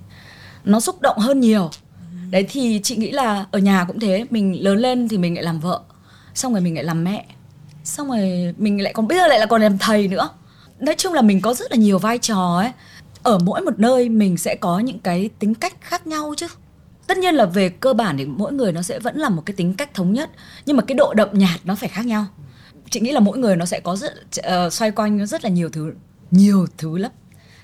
Nó 0.63 0.79
xúc 0.79 1.01
động 1.01 1.17
hơn 1.17 1.39
nhiều. 1.39 1.69
Đấy 2.31 2.45
thì 2.49 2.79
chị 2.83 2.95
nghĩ 2.95 3.11
là 3.11 3.45
ở 3.51 3.59
nhà 3.59 3.85
cũng 3.87 3.99
thế 3.99 4.25
mình 4.29 4.63
lớn 4.63 4.77
lên 4.77 5.07
thì 5.07 5.17
mình 5.17 5.35
lại 5.35 5.43
làm 5.43 5.59
vợ 5.59 5.81
xong 6.33 6.53
rồi 6.53 6.61
mình 6.61 6.75
lại 6.75 6.83
làm 6.83 7.03
mẹ 7.03 7.25
xong 7.83 8.07
rồi 8.07 8.53
mình 8.57 8.83
lại 8.83 8.93
còn 8.93 9.07
bây 9.07 9.17
giờ 9.17 9.27
lại 9.27 9.39
là 9.39 9.45
còn 9.45 9.61
làm 9.61 9.77
thầy 9.77 10.07
nữa. 10.07 10.29
Nói 10.79 10.95
chung 10.97 11.13
là 11.13 11.21
mình 11.21 11.41
có 11.41 11.53
rất 11.53 11.71
là 11.71 11.77
nhiều 11.77 11.99
vai 11.99 12.17
trò 12.17 12.57
ấy 12.57 12.71
ở 13.23 13.37
mỗi 13.39 13.61
một 13.61 13.79
nơi 13.79 14.09
mình 14.09 14.37
sẽ 14.37 14.55
có 14.55 14.79
những 14.79 14.99
cái 14.99 15.29
tính 15.39 15.55
cách 15.55 15.73
khác 15.81 16.07
nhau 16.07 16.33
chứ. 16.37 16.47
Tất 17.07 17.17
nhiên 17.17 17.35
là 17.35 17.45
về 17.45 17.69
cơ 17.69 17.93
bản 17.93 18.17
thì 18.17 18.25
mỗi 18.25 18.53
người 18.53 18.71
nó 18.71 18.81
sẽ 18.81 18.99
vẫn 18.99 19.17
là 19.17 19.29
một 19.29 19.43
cái 19.45 19.53
tính 19.55 19.73
cách 19.73 19.93
thống 19.93 20.13
nhất 20.13 20.29
nhưng 20.65 20.77
mà 20.77 20.83
cái 20.83 20.95
độ 20.95 21.13
đậm 21.13 21.29
nhạt 21.31 21.59
nó 21.63 21.75
phải 21.75 21.89
khác 21.89 22.05
nhau. 22.05 22.25
Chị 22.89 22.99
nghĩ 22.99 23.11
là 23.11 23.19
mỗi 23.19 23.37
người 23.37 23.55
nó 23.55 23.65
sẽ 23.65 23.79
có 23.79 23.95
rất 23.95 24.13
uh, 24.39 24.73
xoay 24.73 24.91
quanh 24.91 25.27
rất 25.27 25.43
là 25.43 25.49
nhiều 25.49 25.69
thứ 25.69 25.93
nhiều 26.31 26.67
thứ 26.77 26.97
lắm. 26.97 27.11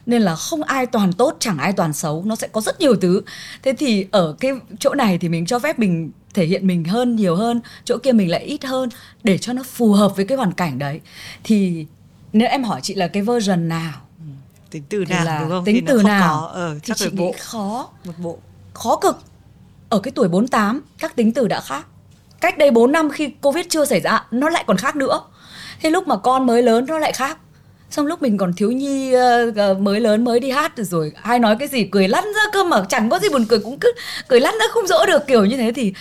Nên 0.05 0.21
là 0.21 0.35
không 0.35 0.63
ai 0.63 0.85
toàn 0.85 1.13
tốt 1.13 1.37
chẳng 1.39 1.57
ai 1.57 1.73
toàn 1.73 1.93
xấu 1.93 2.23
nó 2.25 2.35
sẽ 2.35 2.47
có 2.47 2.61
rất 2.61 2.79
nhiều 2.79 2.95
thứ. 2.95 3.21
Thế 3.63 3.73
thì 3.77 4.05
ở 4.11 4.35
cái 4.39 4.51
chỗ 4.79 4.93
này 4.93 5.17
thì 5.17 5.29
mình 5.29 5.45
cho 5.45 5.59
phép 5.59 5.79
mình 5.79 6.11
thể 6.33 6.45
hiện 6.45 6.67
mình 6.67 6.83
hơn 6.83 7.15
nhiều 7.15 7.35
hơn 7.35 7.61
chỗ 7.85 7.97
kia 7.97 8.11
mình 8.11 8.31
lại 8.31 8.43
ít 8.43 8.63
hơn 8.63 8.89
để 9.23 9.37
cho 9.37 9.53
nó 9.53 9.63
phù 9.63 9.93
hợp 9.93 10.15
với 10.15 10.25
cái 10.25 10.37
hoàn 10.37 10.51
cảnh 10.51 10.79
đấy. 10.79 11.01
Thì 11.43 11.85
nếu 12.33 12.47
em 12.47 12.63
hỏi 12.63 12.79
chị 12.83 12.93
là 12.95 13.07
cái 13.07 13.23
version 13.23 13.67
nào 13.67 13.93
tính 14.71 14.83
từ 14.89 15.05
nào 15.09 15.25
là 15.25 15.39
đúng 15.39 15.49
không? 15.49 15.65
Tính 15.65 15.85
từ 15.87 16.03
nào? 16.03 16.37
Có, 16.41 16.49
ờ, 16.53 16.75
thì 16.83 16.93
chị 16.95 17.09
nghĩ 17.13 17.31
khó. 17.39 17.89
Một 18.05 18.13
bộ. 18.17 18.37
Khó 18.73 18.95
cực. 18.95 19.17
Ở 19.89 19.99
cái 19.99 20.11
tuổi 20.11 20.27
48, 20.27 20.81
các 20.99 21.15
tính 21.15 21.33
từ 21.33 21.47
đã 21.47 21.61
khác. 21.61 21.85
Cách 22.41 22.57
đây 22.57 22.71
4 22.71 22.91
năm 22.91 23.09
khi 23.09 23.29
Covid 23.41 23.65
chưa 23.69 23.85
xảy 23.85 23.99
ra, 23.99 24.25
nó 24.31 24.49
lại 24.49 24.63
còn 24.67 24.77
khác 24.77 24.95
nữa. 24.95 25.21
Thế 25.81 25.89
lúc 25.89 26.07
mà 26.07 26.17
con 26.17 26.45
mới 26.45 26.63
lớn 26.63 26.85
nó 26.85 26.99
lại 26.99 27.13
khác. 27.13 27.37
Xong 27.89 28.05
lúc 28.05 28.21
mình 28.21 28.37
còn 28.37 28.53
thiếu 28.53 28.71
nhi 28.71 29.13
uh, 29.15 29.79
mới 29.79 29.99
lớn 29.99 30.23
mới 30.23 30.39
đi 30.39 30.51
hát 30.51 30.73
rồi 30.77 31.11
ai 31.21 31.39
nói 31.39 31.55
cái 31.59 31.67
gì 31.67 31.87
cười 31.91 32.07
lăn 32.07 32.23
ra 32.23 32.41
cơ 32.53 32.63
mà 32.63 32.85
chẳng 32.89 33.09
có 33.09 33.19
gì 33.19 33.29
buồn 33.29 33.45
cười 33.45 33.59
cũng 33.59 33.79
cứ 33.79 33.93
cười 34.27 34.39
lăn 34.39 34.53
ra 34.59 34.65
không 34.71 34.87
dỗ 34.87 35.05
được 35.05 35.27
kiểu 35.27 35.45
như 35.45 35.57
thế 35.57 35.71
thì 35.75 35.93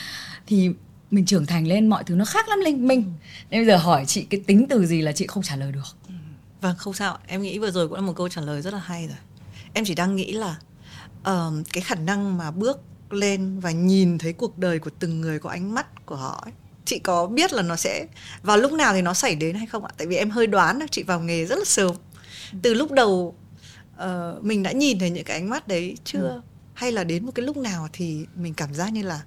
thì 0.46 0.70
mình 1.10 1.26
trưởng 1.26 1.46
thành 1.46 1.66
lên 1.66 1.88
mọi 1.88 2.04
thứ 2.04 2.14
nó 2.14 2.24
khác 2.24 2.48
lắm 2.48 2.60
linh 2.60 2.88
minh 2.88 3.12
nên 3.50 3.60
bây 3.60 3.66
giờ 3.66 3.76
hỏi 3.76 4.04
chị 4.06 4.26
cái 4.30 4.40
tính 4.46 4.66
từ 4.68 4.86
gì 4.86 5.02
là 5.02 5.12
chị 5.12 5.26
không 5.26 5.42
trả 5.42 5.56
lời 5.56 5.72
được 5.72 6.05
Vâng 6.66 6.76
không 6.76 6.94
sao. 6.94 7.18
Em 7.26 7.42
nghĩ 7.42 7.58
vừa 7.58 7.70
rồi 7.70 7.88
cũng 7.88 7.94
là 7.94 8.00
một 8.00 8.12
câu 8.16 8.28
trả 8.28 8.40
lời 8.40 8.62
rất 8.62 8.72
là 8.72 8.78
hay 8.78 9.06
rồi. 9.06 9.16
Em 9.72 9.84
chỉ 9.84 9.94
đang 9.94 10.16
nghĩ 10.16 10.32
là 10.32 10.56
uh, 11.20 11.54
Cái 11.72 11.82
khả 11.82 11.94
năng 11.94 12.38
mà 12.38 12.50
bước 12.50 12.80
lên 13.10 13.60
Và 13.60 13.70
nhìn 13.70 14.18
thấy 14.18 14.32
cuộc 14.32 14.58
đời 14.58 14.78
của 14.78 14.90
từng 14.98 15.20
người 15.20 15.38
Có 15.38 15.50
ánh 15.50 15.74
mắt 15.74 16.06
của 16.06 16.16
họ 16.16 16.40
ấy. 16.44 16.52
Chị 16.84 16.98
có 16.98 17.26
biết 17.26 17.52
là 17.52 17.62
nó 17.62 17.76
sẽ 17.76 18.06
Vào 18.42 18.56
lúc 18.56 18.72
nào 18.72 18.94
thì 18.94 19.02
nó 19.02 19.14
xảy 19.14 19.34
đến 19.34 19.56
hay 19.56 19.66
không 19.66 19.84
ạ? 19.84 19.90
Tại 19.96 20.06
vì 20.06 20.16
em 20.16 20.30
hơi 20.30 20.46
đoán 20.46 20.78
Chị 20.90 21.02
vào 21.02 21.20
nghề 21.20 21.46
rất 21.46 21.58
là 21.58 21.64
sớm. 21.64 21.96
Từ 22.62 22.74
lúc 22.74 22.92
đầu 22.92 23.34
uh, 24.04 24.44
Mình 24.44 24.62
đã 24.62 24.72
nhìn 24.72 24.98
thấy 24.98 25.10
những 25.10 25.24
cái 25.24 25.36
ánh 25.36 25.50
mắt 25.50 25.68
đấy 25.68 25.96
chưa? 26.04 26.18
Ừ. 26.18 26.40
Hay 26.74 26.92
là 26.92 27.04
đến 27.04 27.26
một 27.26 27.32
cái 27.34 27.46
lúc 27.46 27.56
nào 27.56 27.88
Thì 27.92 28.26
mình 28.34 28.54
cảm 28.54 28.74
giác 28.74 28.92
như 28.92 29.02
là 29.02 29.22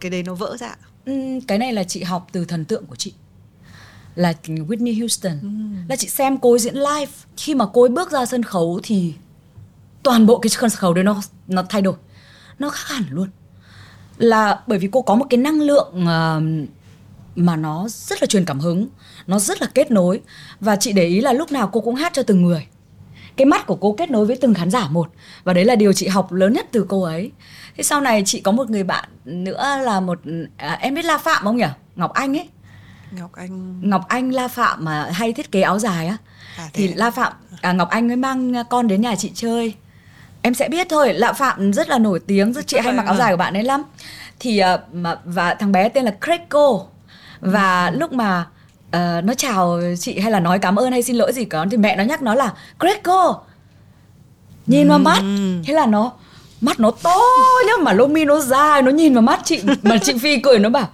Cái 0.00 0.10
đấy 0.10 0.22
nó 0.22 0.34
vỡ 0.34 0.56
ra? 0.56 0.76
Ừ, 1.04 1.12
Cái 1.48 1.58
này 1.58 1.72
là 1.72 1.84
chị 1.84 2.02
học 2.02 2.28
từ 2.32 2.44
thần 2.44 2.64
tượng 2.64 2.86
của 2.86 2.96
chị 2.96 3.14
là 4.18 4.32
Whitney 4.44 5.00
Houston. 5.00 5.32
Ừ. 5.42 5.48
là 5.88 5.96
chị 5.96 6.08
xem 6.08 6.38
cô 6.38 6.52
ấy 6.52 6.58
diễn 6.58 6.74
live. 6.74 7.12
Khi 7.36 7.54
mà 7.54 7.66
cô 7.72 7.82
ấy 7.82 7.88
bước 7.88 8.10
ra 8.10 8.26
sân 8.26 8.42
khấu 8.42 8.80
thì 8.82 9.14
toàn 10.02 10.26
bộ 10.26 10.38
cái 10.38 10.50
sân 10.50 10.70
khấu 10.70 10.94
đấy 10.94 11.04
nó 11.04 11.20
nó 11.48 11.62
thay 11.68 11.82
đổi. 11.82 11.94
Nó 12.58 12.68
khác 12.70 12.94
hẳn 12.94 13.04
luôn. 13.10 13.28
Là 14.16 14.60
bởi 14.66 14.78
vì 14.78 14.88
cô 14.92 15.02
có 15.02 15.14
một 15.14 15.26
cái 15.30 15.38
năng 15.38 15.60
lượng 15.60 15.88
uh, 15.94 16.68
mà 17.36 17.56
nó 17.56 17.86
rất 17.88 18.22
là 18.22 18.26
truyền 18.26 18.44
cảm 18.44 18.60
hứng. 18.60 18.88
Nó 19.26 19.38
rất 19.38 19.62
là 19.62 19.68
kết 19.74 19.90
nối. 19.90 20.20
Và 20.60 20.76
chị 20.76 20.92
để 20.92 21.06
ý 21.06 21.20
là 21.20 21.32
lúc 21.32 21.52
nào 21.52 21.70
cô 21.72 21.80
cũng 21.80 21.94
hát 21.94 22.12
cho 22.14 22.22
từng 22.22 22.42
người. 22.42 22.66
Cái 23.36 23.44
mắt 23.44 23.66
của 23.66 23.76
cô 23.76 23.94
kết 23.98 24.10
nối 24.10 24.26
với 24.26 24.36
từng 24.36 24.54
khán 24.54 24.70
giả 24.70 24.88
một. 24.88 25.10
Và 25.44 25.52
đấy 25.52 25.64
là 25.64 25.76
điều 25.76 25.92
chị 25.92 26.08
học 26.08 26.32
lớn 26.32 26.52
nhất 26.52 26.66
từ 26.72 26.86
cô 26.88 27.02
ấy. 27.02 27.32
Thế 27.76 27.82
sau 27.82 28.00
này 28.00 28.22
chị 28.26 28.40
có 28.40 28.52
một 28.52 28.70
người 28.70 28.84
bạn 28.84 29.08
nữa 29.24 29.64
là 29.84 30.00
một 30.00 30.20
à, 30.56 30.78
em 30.80 30.94
biết 30.94 31.04
la 31.04 31.18
phạm 31.18 31.44
không 31.44 31.56
nhỉ? 31.56 31.66
Ngọc 31.96 32.12
anh 32.12 32.36
ấy 32.36 32.48
Ngọc 33.10 33.30
Anh. 33.32 33.80
Ngọc 33.90 34.04
Anh 34.08 34.30
La 34.30 34.48
Phạm 34.48 34.84
mà 34.84 35.10
hay 35.12 35.32
thiết 35.32 35.52
kế 35.52 35.60
áo 35.60 35.78
dài 35.78 36.06
á. 36.06 36.16
À, 36.56 36.68
thì 36.72 36.88
La 36.88 37.10
Phạm 37.10 37.32
à, 37.62 37.72
Ngọc 37.72 37.88
Anh 37.90 38.06
mới 38.06 38.16
mang 38.16 38.52
con 38.70 38.88
đến 38.88 39.00
nhà 39.00 39.14
chị 39.16 39.32
chơi. 39.34 39.74
Em 40.42 40.54
sẽ 40.54 40.68
biết 40.68 40.86
thôi 40.90 41.14
La 41.14 41.32
Phạm 41.32 41.72
rất 41.72 41.88
là 41.88 41.98
nổi 41.98 42.20
tiếng 42.26 42.52
rất 42.52 42.66
chị 42.66 42.78
hay 42.78 42.92
mặc 42.92 43.06
áo 43.06 43.16
dài 43.16 43.32
của 43.32 43.36
bạn 43.36 43.54
ấy 43.54 43.64
lắm. 43.64 43.82
Thì 44.40 44.62
uh, 44.74 44.94
mà 44.94 45.16
và 45.24 45.54
thằng 45.54 45.72
bé 45.72 45.88
tên 45.88 46.04
là 46.04 46.12
Craig 46.20 46.48
và 47.40 47.86
ừ. 47.86 47.98
lúc 47.98 48.12
mà 48.12 48.46
uh, 48.86 49.24
nó 49.24 49.34
chào 49.36 49.80
chị 50.00 50.18
hay 50.18 50.32
là 50.32 50.40
nói 50.40 50.58
cảm 50.58 50.76
ơn 50.76 50.92
hay 50.92 51.02
xin 51.02 51.16
lỗi 51.16 51.32
gì 51.32 51.44
cả 51.44 51.64
thì 51.70 51.76
mẹ 51.76 51.96
nó 51.96 52.04
nhắc 52.04 52.22
nó 52.22 52.34
là 52.34 52.52
Greco 52.78 53.40
nhìn 54.66 54.86
ừ. 54.86 54.90
vào 54.90 54.98
mắt. 54.98 55.22
Thế 55.66 55.74
là 55.74 55.86
nó 55.86 56.12
mắt 56.60 56.80
nó 56.80 56.90
to 56.90 57.20
nhá 57.66 57.72
mà 57.80 57.92
lông 57.92 58.12
mi 58.12 58.24
nó 58.24 58.40
dài 58.40 58.82
nó 58.82 58.90
nhìn 58.90 59.14
vào 59.14 59.22
mắt 59.22 59.40
chị 59.44 59.62
mà 59.82 59.98
chị 60.02 60.18
phi 60.18 60.40
cười 60.40 60.58
nó 60.58 60.68
bảo 60.68 60.88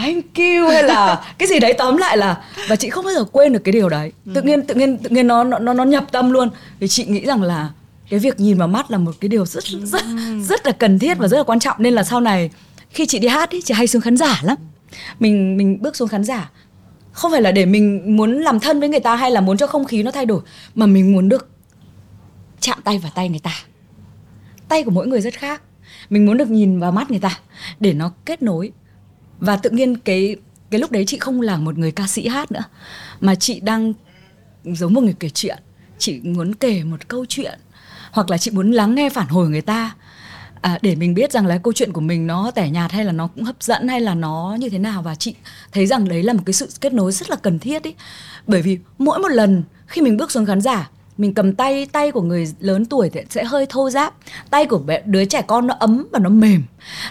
thank 0.00 0.24
you 0.36 0.68
hay 0.68 0.82
là 0.82 1.24
cái 1.38 1.48
gì 1.48 1.58
đấy 1.58 1.74
tóm 1.78 1.96
lại 1.96 2.16
là 2.16 2.44
và 2.68 2.76
chị 2.76 2.90
không 2.90 3.04
bao 3.04 3.14
giờ 3.14 3.24
quên 3.24 3.52
được 3.52 3.64
cái 3.64 3.72
điều 3.72 3.88
đấy. 3.88 4.12
Ừ. 4.26 4.32
tự 4.34 4.42
nhiên 4.42 4.62
tự 4.62 4.74
nhiên 4.74 4.98
tự 4.98 5.10
nhiên 5.10 5.26
nó 5.26 5.44
nó 5.44 5.58
nó 5.58 5.84
nhập 5.84 6.04
tâm 6.12 6.30
luôn. 6.30 6.48
Thì 6.80 6.88
chị 6.88 7.04
nghĩ 7.04 7.26
rằng 7.26 7.42
là 7.42 7.70
cái 8.10 8.20
việc 8.20 8.40
nhìn 8.40 8.58
vào 8.58 8.68
mắt 8.68 8.90
là 8.90 8.98
một 8.98 9.14
cái 9.20 9.28
điều 9.28 9.46
rất 9.46 9.64
rất 9.64 10.02
rất 10.48 10.66
là 10.66 10.72
cần 10.72 10.98
thiết 10.98 11.18
và 11.18 11.28
rất 11.28 11.36
là 11.36 11.42
quan 11.42 11.60
trọng. 11.60 11.76
Nên 11.78 11.94
là 11.94 12.02
sau 12.02 12.20
này 12.20 12.50
khi 12.90 13.06
chị 13.06 13.18
đi 13.18 13.28
hát 13.28 13.50
ý 13.50 13.62
chị 13.62 13.74
hay 13.74 13.86
xuống 13.86 14.02
khán 14.02 14.16
giả 14.16 14.40
lắm. 14.42 14.56
Mình 15.20 15.56
mình 15.56 15.82
bước 15.82 15.96
xuống 15.96 16.08
khán 16.08 16.24
giả. 16.24 16.50
Không 17.12 17.30
phải 17.32 17.42
là 17.42 17.52
để 17.52 17.66
mình 17.66 18.16
muốn 18.16 18.40
làm 18.40 18.60
thân 18.60 18.80
với 18.80 18.88
người 18.88 19.00
ta 19.00 19.16
hay 19.16 19.30
là 19.30 19.40
muốn 19.40 19.56
cho 19.56 19.66
không 19.66 19.84
khí 19.84 20.02
nó 20.02 20.10
thay 20.10 20.26
đổi 20.26 20.40
mà 20.74 20.86
mình 20.86 21.12
muốn 21.12 21.28
được 21.28 21.48
chạm 22.60 22.78
tay 22.84 22.98
vào 22.98 23.12
tay 23.14 23.28
người 23.28 23.38
ta. 23.38 23.52
Tay 24.68 24.82
của 24.82 24.90
mỗi 24.90 25.06
người 25.06 25.20
rất 25.20 25.34
khác. 25.34 25.62
Mình 26.10 26.26
muốn 26.26 26.36
được 26.36 26.50
nhìn 26.50 26.80
vào 26.80 26.92
mắt 26.92 27.10
người 27.10 27.20
ta 27.20 27.38
để 27.80 27.92
nó 27.92 28.12
kết 28.24 28.42
nối 28.42 28.72
và 29.40 29.56
tự 29.56 29.70
nhiên 29.70 29.96
cái 29.96 30.36
cái 30.70 30.80
lúc 30.80 30.90
đấy 30.90 31.04
chị 31.06 31.18
không 31.18 31.40
là 31.40 31.56
một 31.56 31.78
người 31.78 31.92
ca 31.92 32.06
sĩ 32.06 32.28
hát 32.28 32.52
nữa 32.52 32.64
mà 33.20 33.34
chị 33.34 33.60
đang 33.60 33.92
giống 34.64 34.94
một 34.94 35.00
người 35.00 35.16
kể 35.20 35.28
chuyện. 35.28 35.58
Chị 35.98 36.20
muốn 36.22 36.54
kể 36.54 36.84
một 36.84 37.08
câu 37.08 37.26
chuyện 37.28 37.58
hoặc 38.12 38.30
là 38.30 38.38
chị 38.38 38.50
muốn 38.50 38.72
lắng 38.72 38.94
nghe 38.94 39.10
phản 39.10 39.28
hồi 39.28 39.48
người 39.48 39.60
ta. 39.60 39.94
À, 40.60 40.78
để 40.82 40.94
mình 40.94 41.14
biết 41.14 41.32
rằng 41.32 41.46
là 41.46 41.58
câu 41.58 41.72
chuyện 41.72 41.92
của 41.92 42.00
mình 42.00 42.26
nó 42.26 42.50
tẻ 42.50 42.70
nhạt 42.70 42.92
hay 42.92 43.04
là 43.04 43.12
nó 43.12 43.26
cũng 43.26 43.44
hấp 43.44 43.62
dẫn 43.62 43.88
hay 43.88 44.00
là 44.00 44.14
nó 44.14 44.56
như 44.60 44.68
thế 44.68 44.78
nào. 44.78 45.02
Và 45.02 45.14
chị 45.14 45.34
thấy 45.72 45.86
rằng 45.86 46.08
đấy 46.08 46.22
là 46.22 46.32
một 46.32 46.42
cái 46.46 46.52
sự 46.52 46.68
kết 46.80 46.92
nối 46.92 47.12
rất 47.12 47.30
là 47.30 47.36
cần 47.36 47.58
thiết 47.58 47.82
ý. 47.82 47.94
Bởi 48.46 48.62
vì 48.62 48.78
mỗi 48.98 49.18
một 49.18 49.28
lần 49.28 49.62
khi 49.86 50.02
mình 50.02 50.16
bước 50.16 50.30
xuống 50.30 50.46
khán 50.46 50.60
giả 50.60 50.90
mình 51.20 51.34
cầm 51.34 51.52
tay 51.52 51.86
tay 51.92 52.10
của 52.10 52.22
người 52.22 52.54
lớn 52.60 52.84
tuổi 52.84 53.10
thì 53.10 53.20
sẽ 53.30 53.44
hơi 53.44 53.66
thô 53.68 53.90
ráp. 53.90 54.14
Tay 54.50 54.66
của 54.66 54.80
đứa 55.04 55.24
trẻ 55.24 55.42
con 55.42 55.66
nó 55.66 55.74
ấm 55.80 56.06
và 56.12 56.18
nó 56.18 56.28
mềm. 56.28 56.62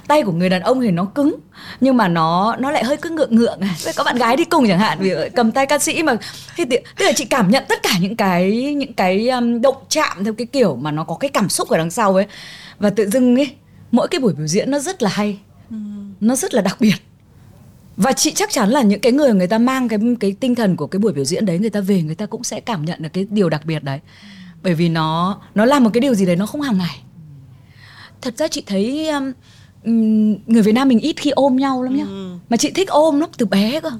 Tay 0.08 0.24
của 0.24 0.32
người 0.32 0.50
đàn 0.50 0.62
ông 0.62 0.82
thì 0.82 0.92
nó 0.92 1.06
cứng 1.06 1.36
nhưng 1.82 1.98
mà 1.98 2.08
nó 2.08 2.56
nó 2.60 2.72
lại 2.72 2.84
hơi 2.84 2.98
cứ 2.98 3.10
ngượng 3.10 3.36
ngượng. 3.36 3.60
Với 3.84 3.94
các 3.98 4.04
bạn 4.04 4.18
gái 4.18 4.38
đi 4.38 4.46
cùng 4.46 4.68
chẳng 4.68 4.80
hạn 4.80 4.98
vì 5.02 5.14
cầm 5.36 5.52
tay 5.52 5.66
ca 5.66 5.80
sĩ 5.80 6.04
mà 6.04 6.18
thì 6.56 6.66
tức 6.66 7.06
là 7.06 7.12
chị 7.12 7.26
cảm 7.26 7.52
nhận 7.52 7.64
tất 7.68 7.84
cả 7.84 7.92
những 8.02 8.16
cái 8.16 8.74
những 8.74 8.94
cái 8.94 9.30
um, 9.30 9.62
động 9.62 9.78
chạm 9.90 10.24
theo 10.24 10.34
cái 10.34 10.48
kiểu 10.48 10.76
mà 10.76 10.92
nó 10.92 11.04
có 11.04 11.16
cái 11.16 11.30
cảm 11.30 11.50
xúc 11.50 11.70
ở 11.70 11.78
đằng 11.78 11.92
sau 11.92 12.16
ấy. 12.16 12.26
Và 12.80 12.90
tự 12.90 13.10
dưng 13.10 13.36
ấy 13.36 13.52
mỗi 13.92 14.08
cái 14.08 14.20
buổi 14.20 14.34
biểu 14.34 14.48
diễn 14.48 14.72
nó 14.72 14.80
rất 14.80 15.04
là 15.04 15.10
hay. 15.10 15.40
Ừ. 15.70 15.76
nó 16.20 16.36
rất 16.36 16.54
là 16.54 16.62
đặc 16.62 16.78
biệt 16.80 16.96
và 18.00 18.14
chị 18.14 18.32
chắc 18.36 18.50
chắn 18.52 18.70
là 18.70 18.82
những 18.82 19.00
cái 19.00 19.12
người 19.12 19.34
người 19.34 19.48
ta 19.48 19.58
mang 19.58 19.88
cái 19.88 20.00
cái 20.20 20.36
tinh 20.40 20.56
thần 20.56 20.76
của 20.76 20.88
cái 20.88 21.00
buổi 21.00 21.14
biểu 21.14 21.26
diễn 21.26 21.46
đấy 21.46 21.60
người 21.60 21.70
ta 21.70 21.82
về 21.82 22.02
người 22.02 22.16
ta 22.16 22.26
cũng 22.26 22.44
sẽ 22.44 22.60
cảm 22.60 22.86
nhận 22.86 23.02
được 23.02 23.10
cái 23.14 23.28
điều 23.30 23.50
đặc 23.50 23.66
biệt 23.66 23.84
đấy. 23.84 24.00
Bởi 24.64 24.74
vì 24.74 24.90
nó 24.90 25.40
nó 25.56 25.66
làm 25.66 25.84
một 25.84 25.90
cái 25.94 26.02
điều 26.02 26.14
gì 26.14 26.26
đấy 26.26 26.36
nó 26.36 26.46
không 26.46 26.62
hàng 26.62 26.78
ngày. 26.78 27.02
Thật 28.22 28.38
ra 28.38 28.48
chị 28.48 28.64
thấy 28.66 29.10
um, 29.10 29.34
người 30.48 30.62
Việt 30.62 30.72
Nam 30.72 30.88
mình 30.88 31.00
ít 31.00 31.16
khi 31.18 31.30
ôm 31.30 31.56
nhau 31.56 31.84
lắm 31.84 31.98
nhá. 31.98 32.04
Ừ. 32.08 32.38
mà 32.50 32.58
chị 32.58 32.72
thích 32.72 32.88
ôm 32.90 33.20
lắm 33.20 33.30
từ 33.38 33.46
bé 33.46 33.80
cơ. 33.80 33.92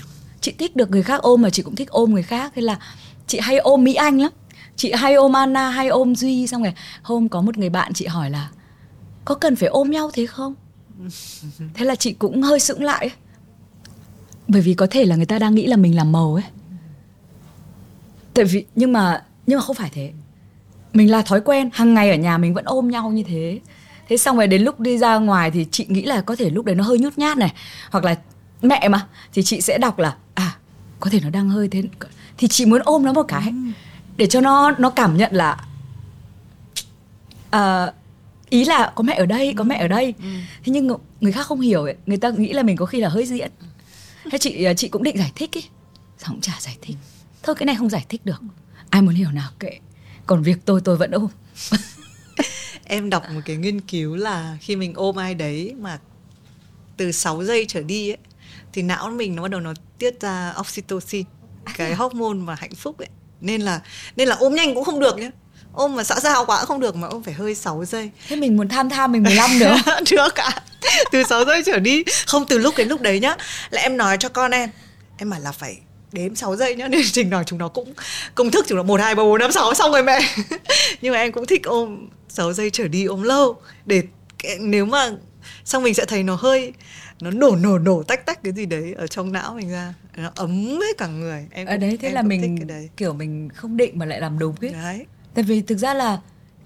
Chị 0.42 0.52
thích 0.52 0.76
được 0.76 0.92
người 0.92 1.04
khác 1.04 1.22
ôm 1.22 1.42
mà 1.42 1.50
chị 1.50 1.64
cũng 1.64 1.76
thích 1.76 1.90
ôm 1.90 2.14
người 2.14 2.24
khác. 2.24 2.52
Thế 2.56 2.62
là 2.62 2.80
chị 3.28 3.40
hay 3.42 3.58
ôm 3.58 3.84
Mỹ 3.84 3.94
Anh 3.94 4.22
lắm. 4.22 4.32
Chị 4.76 4.92
hay 4.92 5.14
ôm 5.14 5.34
Anna 5.34 5.70
hay 5.70 5.88
ôm 5.88 6.16
Duy 6.16 6.48
xong 6.48 6.64
rồi 6.64 6.74
hôm 7.02 7.30
có 7.30 7.42
một 7.42 7.58
người 7.58 7.70
bạn 7.70 7.94
chị 7.94 8.06
hỏi 8.06 8.30
là 8.30 8.50
có 9.26 9.36
cần 9.36 9.56
phải 9.56 9.70
ôm 9.70 9.92
nhau 9.92 10.10
thế 10.14 10.26
không? 10.26 10.56
Thế 11.74 11.86
là 11.86 11.96
chị 11.96 12.14
cũng 12.14 12.42
hơi 12.42 12.60
sững 12.60 12.84
lại 12.84 13.10
bởi 14.50 14.62
vì 14.62 14.74
có 14.74 14.88
thể 14.90 15.06
là 15.06 15.16
người 15.16 15.26
ta 15.26 15.40
đang 15.40 15.56
nghĩ 15.56 15.68
là 15.68 15.78
mình 15.78 15.96
làm 15.96 16.12
màu 16.12 16.36
ấy. 16.36 16.44
Tại 18.34 18.46
vì 18.46 18.66
nhưng 18.76 18.94
mà 18.94 19.24
nhưng 19.48 19.58
mà 19.58 19.64
không 19.64 19.76
phải 19.76 19.90
thế. 19.94 20.12
Mình 20.94 21.12
là 21.12 21.22
thói 21.22 21.42
quen 21.42 21.70
hàng 21.74 21.94
ngày 21.94 22.10
ở 22.10 22.16
nhà 22.16 22.38
mình 22.38 22.54
vẫn 22.54 22.66
ôm 22.66 22.88
nhau 22.88 23.12
như 23.12 23.24
thế. 23.24 23.60
Thế 24.10 24.18
xong 24.18 24.38
rồi 24.38 24.48
đến 24.48 24.62
lúc 24.62 24.80
đi 24.80 24.98
ra 24.98 25.18
ngoài 25.18 25.52
thì 25.52 25.66
chị 25.72 25.86
nghĩ 25.90 26.02
là 26.02 26.22
có 26.22 26.36
thể 26.36 26.50
lúc 26.50 26.66
đấy 26.66 26.76
nó 26.76 26.84
hơi 26.84 27.00
nhút 27.00 27.18
nhát 27.18 27.38
này. 27.38 27.54
Hoặc 27.92 28.06
là 28.06 28.16
mẹ 28.62 28.88
mà 28.90 29.08
thì 29.34 29.44
chị 29.44 29.62
sẽ 29.62 29.78
đọc 29.78 30.00
là 30.00 30.16
à 30.34 30.56
có 31.00 31.10
thể 31.10 31.20
nó 31.24 31.30
đang 31.30 31.50
hơi 31.50 31.68
thế. 31.68 31.84
Thì 32.38 32.48
chị 32.48 32.66
muốn 32.66 32.82
ôm 32.86 33.04
nó 33.04 33.14
một 33.14 33.26
cái 33.28 33.54
để 34.18 34.28
cho 34.28 34.42
nó 34.42 34.72
nó 34.78 34.90
cảm 34.90 35.18
nhận 35.18 35.32
là 35.34 35.66
uh, 37.56 37.94
ý 38.50 38.66
là 38.66 38.92
có 38.96 39.04
mẹ 39.04 39.14
ở 39.14 39.26
đây 39.26 39.54
có 39.58 39.64
mẹ 39.64 39.78
ở 39.78 39.88
đây. 39.88 40.14
Ừ. 40.20 40.30
thế 40.64 40.72
nhưng 40.72 40.98
người 41.22 41.32
khác 41.32 41.46
không 41.46 41.62
hiểu 41.62 41.84
ấy. 41.84 41.96
người 42.06 42.18
ta 42.18 42.30
nghĩ 42.30 42.54
là 42.54 42.64
mình 42.64 42.78
có 42.78 42.86
khi 42.86 43.02
là 43.02 43.10
hơi 43.10 43.26
diễn 43.26 43.52
thế 44.32 44.38
chị 44.38 44.68
chị 44.78 44.88
cũng 44.88 45.04
định 45.04 45.18
giải 45.18 45.32
thích 45.36 45.52
ý. 45.52 45.62
Xong 46.18 46.32
cũng 46.32 46.42
chả 46.42 46.58
giải 46.60 46.78
thích. 46.82 46.96
Thôi 47.44 47.56
cái 47.56 47.66
này 47.66 47.76
không 47.76 47.90
giải 47.90 48.06
thích 48.10 48.26
được. 48.26 48.42
Ai 48.90 49.02
muốn 49.02 49.16
hiểu 49.16 49.32
nào 49.32 49.50
kệ. 49.60 49.80
Còn 50.26 50.44
việc 50.44 50.58
tôi 50.66 50.82
tôi 50.84 50.98
vẫn 50.98 51.12
ôm. 51.12 51.28
Em 52.84 53.10
đọc 53.10 53.24
một 53.34 53.42
cái 53.46 53.56
nghiên 53.56 53.82
cứu 53.82 54.16
là 54.16 54.58
khi 54.62 54.76
mình 54.76 54.94
ôm 54.96 55.16
ai 55.16 55.36
đấy 55.36 55.76
mà 55.80 56.00
từ 56.98 57.12
6 57.12 57.44
giây 57.44 57.66
trở 57.68 57.82
đi 57.82 58.10
ấy 58.10 58.18
thì 58.74 58.82
não 58.82 59.10
mình 59.10 59.36
nó 59.36 59.42
bắt 59.42 59.52
đầu 59.52 59.62
nó 59.62 59.74
tiết 60.00 60.22
ra 60.22 60.54
oxytocin 60.60 61.26
cái 61.76 61.96
hormone 61.96 62.38
mà 62.38 62.56
hạnh 62.56 62.76
phúc 62.76 62.98
ấy. 62.98 63.08
Nên 63.42 63.62
là 63.62 63.82
nên 64.16 64.28
là 64.28 64.36
ôm 64.36 64.56
nhanh 64.56 64.76
cũng 64.76 64.84
không 64.84 65.00
được 65.00 65.18
nhé 65.18 65.32
ôm 65.74 65.96
mà 65.96 66.04
xã 66.04 66.20
giao 66.20 66.46
quá 66.46 66.58
cũng 66.60 66.68
không 66.68 66.80
được 66.80 66.96
mà 66.96 67.08
ôm 67.08 67.24
phải 67.24 67.34
hơi 67.34 67.56
6 67.56 67.86
giây. 67.86 68.12
Thế 68.28 68.36
mình 68.36 68.58
muốn 68.58 68.68
tham 68.68 68.90
tham 68.90 69.12
mình 69.12 69.24
15 69.24 69.60
nữa 69.60 69.76
được 70.12 70.30
cả 70.36 70.62
từ 71.12 71.24
6 71.24 71.46
giây 71.46 71.64
trở 71.66 71.80
đi. 71.80 72.04
Không 72.28 72.46
từ 72.46 72.58
lúc 72.58 72.78
đến 72.78 72.88
lúc 72.88 73.02
đấy 73.02 73.20
nhá. 73.20 73.36
Là 73.70 73.82
em 73.82 73.98
nói 73.98 74.18
cho 74.20 74.30
con 74.30 74.52
em 74.52 74.70
em 75.18 75.30
bảo 75.30 75.40
là 75.40 75.52
phải 75.52 75.78
đếm 76.12 76.36
6 76.36 76.56
giây 76.56 76.76
nhá. 76.76 76.88
Nên 76.92 77.02
trình 77.12 77.30
nào 77.30 77.44
chúng 77.44 77.60
nó 77.60 77.68
cũng 77.68 77.94
công 78.36 78.52
thức 78.52 78.66
chúng 78.68 78.78
nó 78.78 78.84
một 78.84 79.02
hai 79.02 79.16
ba 79.16 79.24
bốn 79.24 79.40
năm 79.40 79.52
sáu 79.52 79.74
xong 79.74 79.92
rồi 79.92 80.04
mẹ. 80.04 80.20
Nhưng 81.02 81.14
mà 81.14 81.20
em 81.20 81.32
cũng 81.32 81.46
thích 81.46 81.64
ôm 81.64 82.08
6 82.30 82.54
giây 82.54 82.70
trở 82.70 82.88
đi 82.88 83.06
ôm 83.06 83.24
lâu. 83.24 83.62
Để 83.86 84.04
nếu 84.60 84.86
mà 84.86 85.12
xong 85.66 85.84
mình 85.84 85.94
sẽ 85.94 86.06
thấy 86.06 86.24
nó 86.24 86.36
hơi 86.36 86.74
nó 87.22 87.32
nổ 87.32 87.56
nổ 87.56 87.78
nổ 87.78 88.04
tách 88.04 88.26
tách 88.26 88.44
cái 88.44 88.54
gì 88.54 88.66
đấy 88.66 88.94
ở 88.98 89.08
trong 89.08 89.32
não 89.32 89.54
mình 89.54 89.72
ra. 89.72 89.94
Nó 90.16 90.32
ấm 90.36 90.80
hết 90.80 90.98
cả 90.98 91.08
người. 91.08 91.48
Em 91.52 91.68
ở 91.68 91.78
đấy 91.78 91.98
thế 92.02 92.08
em 92.08 92.16
là 92.16 92.22
mình 92.22 92.68
kiểu 92.98 93.14
mình 93.14 93.50
không 93.56 93.78
định 93.78 94.00
mà 94.00 94.06
lại 94.06 94.22
làm 94.22 94.40
đúng 94.40 94.56
ấy. 94.62 94.72
Đấy. 94.74 95.06
Tại 95.34 95.44
vì 95.44 95.62
thực 95.62 95.78
ra 95.78 95.94
là 95.94 96.20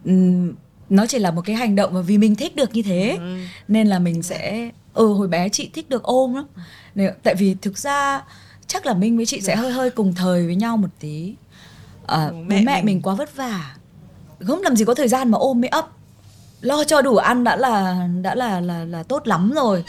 um, 0.05 0.53
nó 0.93 1.05
chỉ 1.05 1.19
là 1.19 1.31
một 1.31 1.41
cái 1.45 1.55
hành 1.55 1.75
động 1.75 1.93
mà 1.93 2.01
vì 2.01 2.17
mình 2.17 2.35
thích 2.35 2.55
được 2.55 2.69
như 2.73 2.81
thế 2.81 3.17
ừ. 3.19 3.37
nên 3.67 3.87
là 3.87 3.99
mình 3.99 4.23
sẽ 4.23 4.69
ừ 4.93 5.13
hồi 5.13 5.27
bé 5.27 5.49
chị 5.49 5.69
thích 5.73 5.89
được 5.89 6.03
ôm 6.03 6.33
lắm 6.33 6.45
tại 7.23 7.35
vì 7.35 7.55
thực 7.61 7.77
ra 7.77 8.21
chắc 8.67 8.85
là 8.85 8.93
minh 8.93 9.17
với 9.17 9.25
chị 9.25 9.41
sẽ 9.41 9.55
dạ. 9.55 9.61
hơi 9.61 9.71
hơi 9.71 9.89
cùng 9.89 10.13
thời 10.13 10.45
với 10.45 10.55
nhau 10.55 10.77
một 10.77 10.87
tí 10.99 11.35
à, 12.07 12.29
bố 12.31 12.37
mẹ, 12.37 12.61
mẹ 12.61 12.75
mình. 12.75 12.85
mình 12.85 13.01
quá 13.01 13.15
vất 13.15 13.35
vả 13.35 13.75
không 14.47 14.61
làm 14.61 14.75
gì 14.75 14.85
có 14.85 14.93
thời 14.93 15.07
gian 15.07 15.31
mà 15.31 15.37
ôm 15.37 15.61
mới 15.61 15.69
ấp 15.69 15.89
lo 16.61 16.83
cho 16.83 17.01
đủ 17.01 17.15
ăn 17.15 17.43
đã 17.43 17.55
là 17.55 18.07
đã 18.21 18.35
là 18.35 18.59
là 18.59 18.85
là 18.85 19.03
tốt 19.03 19.27
lắm 19.27 19.51
rồi 19.55 19.83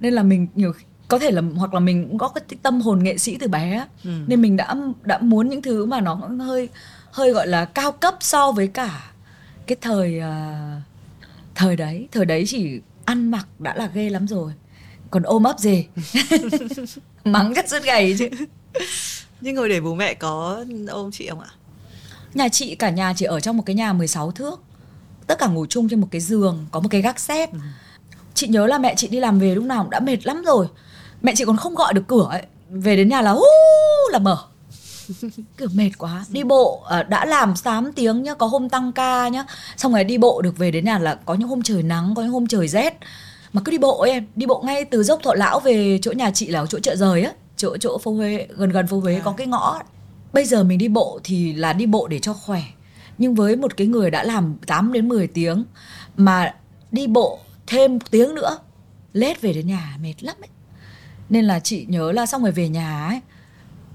nên 0.00 0.14
là 0.14 0.22
mình 0.22 0.46
nhiều 0.54 0.72
có 1.08 1.18
thể 1.18 1.30
là 1.30 1.42
hoặc 1.56 1.74
là 1.74 1.80
mình 1.80 2.08
cũng 2.08 2.18
có 2.18 2.28
cái 2.28 2.44
tâm 2.62 2.80
hồn 2.80 3.02
nghệ 3.02 3.18
sĩ 3.18 3.36
từ 3.40 3.48
bé 3.48 3.86
ừ. 4.04 4.10
nên 4.26 4.42
mình 4.42 4.56
đã 4.56 4.74
đã 5.02 5.18
muốn 5.18 5.48
những 5.48 5.62
thứ 5.62 5.86
mà 5.86 6.00
nó 6.00 6.14
hơi 6.40 6.68
hơi 7.10 7.32
gọi 7.32 7.46
là 7.46 7.64
cao 7.64 7.92
cấp 7.92 8.16
so 8.20 8.52
với 8.52 8.68
cả 8.68 9.11
cái 9.66 9.76
thời 9.80 10.18
uh, 10.18 10.82
thời 11.54 11.76
đấy 11.76 12.08
thời 12.12 12.24
đấy 12.24 12.44
chỉ 12.46 12.80
ăn 13.04 13.30
mặc 13.30 13.46
đã 13.58 13.74
là 13.74 13.86
ghê 13.94 14.10
lắm 14.10 14.26
rồi 14.26 14.52
còn 15.12 15.22
ôm 15.22 15.42
ấp 15.42 15.58
gì? 15.58 15.86
Mắng 17.24 17.52
rất 17.52 17.68
rất 17.68 17.84
gầy 17.84 18.16
chứ. 18.18 18.28
Nhưng 19.40 19.56
hồi 19.56 19.68
để 19.68 19.80
bố 19.80 19.94
mẹ 19.94 20.14
có 20.14 20.64
ôm 20.88 21.10
chị 21.10 21.28
không 21.28 21.40
ạ? 21.40 21.48
Nhà 22.34 22.48
chị 22.48 22.74
cả 22.74 22.90
nhà 22.90 23.12
chỉ 23.16 23.24
ở 23.24 23.40
trong 23.40 23.56
một 23.56 23.62
cái 23.66 23.76
nhà 23.76 23.92
16 23.92 24.30
thước. 24.30 24.60
Tất 25.26 25.38
cả 25.38 25.46
ngủ 25.46 25.66
chung 25.66 25.88
trên 25.88 26.00
một 26.00 26.08
cái 26.10 26.20
giường 26.20 26.66
có 26.70 26.80
một 26.80 26.88
cái 26.90 27.02
gác 27.02 27.20
xếp. 27.20 27.52
Ừ. 27.52 27.58
chị 28.34 28.48
nhớ 28.48 28.66
là 28.66 28.78
mẹ 28.78 28.94
chị 28.96 29.08
đi 29.08 29.20
làm 29.20 29.38
về 29.38 29.54
lúc 29.54 29.64
nào 29.64 29.82
cũng 29.82 29.90
đã 29.90 30.00
mệt 30.00 30.26
lắm 30.26 30.42
rồi. 30.46 30.66
Mẹ 31.22 31.32
chị 31.36 31.44
còn 31.44 31.56
không 31.56 31.74
gọi 31.74 31.94
được 31.94 32.04
cửa 32.06 32.26
ấy. 32.30 32.42
Về 32.70 32.96
đến 32.96 33.08
nhà 33.08 33.22
là 33.22 33.30
hú 33.30 33.42
là 34.12 34.18
mở 34.18 34.38
kiểu 35.56 35.68
mệt 35.74 35.90
quá. 35.98 36.24
Đi 36.28 36.44
bộ 36.44 36.82
à, 36.88 37.02
đã 37.02 37.24
làm 37.24 37.54
8 37.62 37.92
tiếng 37.92 38.22
nhá 38.22 38.34
có 38.34 38.46
hôm 38.46 38.68
tăng 38.68 38.92
ca 38.92 39.28
nhá. 39.28 39.44
Xong 39.76 39.92
rồi 39.92 40.04
đi 40.04 40.18
bộ 40.18 40.42
được 40.42 40.58
về 40.58 40.70
đến 40.70 40.84
nhà 40.84 40.98
là 40.98 41.14
có 41.14 41.34
những 41.34 41.48
hôm 41.48 41.62
trời 41.62 41.82
nắng 41.82 42.14
có 42.16 42.22
những 42.22 42.32
hôm 42.32 42.46
trời 42.46 42.68
rét. 42.68 42.98
Mà 43.52 43.62
cứ 43.64 43.72
đi 43.72 43.78
bộ 43.78 44.02
em 44.02 44.26
đi 44.36 44.46
bộ 44.46 44.62
ngay 44.66 44.84
từ 44.84 45.02
dốc 45.02 45.20
thọ 45.22 45.34
lão 45.34 45.60
về 45.60 45.98
chỗ 46.02 46.12
nhà 46.12 46.30
chị 46.30 46.46
là 46.46 46.66
chỗ 46.68 46.78
chợ 46.78 46.96
rời 46.96 47.22
á 47.22 47.32
chỗ 47.56 47.76
chỗ 47.76 47.98
phố 47.98 48.12
huế 48.12 48.46
gần 48.56 48.70
gần 48.70 48.86
phố 48.86 49.00
huế 49.00 49.14
à. 49.14 49.20
có 49.24 49.32
cái 49.32 49.46
ngõ 49.46 49.82
bây 50.32 50.44
giờ 50.44 50.64
mình 50.64 50.78
đi 50.78 50.88
bộ 50.88 51.20
thì 51.24 51.52
là 51.52 51.72
đi 51.72 51.86
bộ 51.86 52.08
để 52.08 52.18
cho 52.18 52.32
khỏe. 52.32 52.62
Nhưng 53.18 53.34
với 53.34 53.56
một 53.56 53.76
cái 53.76 53.86
người 53.86 54.10
đã 54.10 54.24
làm 54.24 54.56
8 54.66 54.92
đến 54.92 55.08
10 55.08 55.26
tiếng 55.26 55.64
mà 56.16 56.54
đi 56.90 57.06
bộ 57.06 57.38
thêm 57.66 58.00
tiếng 58.00 58.34
nữa 58.34 58.58
lết 59.12 59.40
về 59.40 59.52
đến 59.52 59.66
nhà 59.66 59.96
mệt 60.02 60.14
lắm 60.20 60.36
ấy. 60.40 60.48
Nên 61.28 61.44
là 61.44 61.60
chị 61.60 61.86
nhớ 61.88 62.12
là 62.12 62.26
xong 62.26 62.42
rồi 62.42 62.52
về 62.52 62.68
nhà 62.68 63.06
ấy 63.08 63.20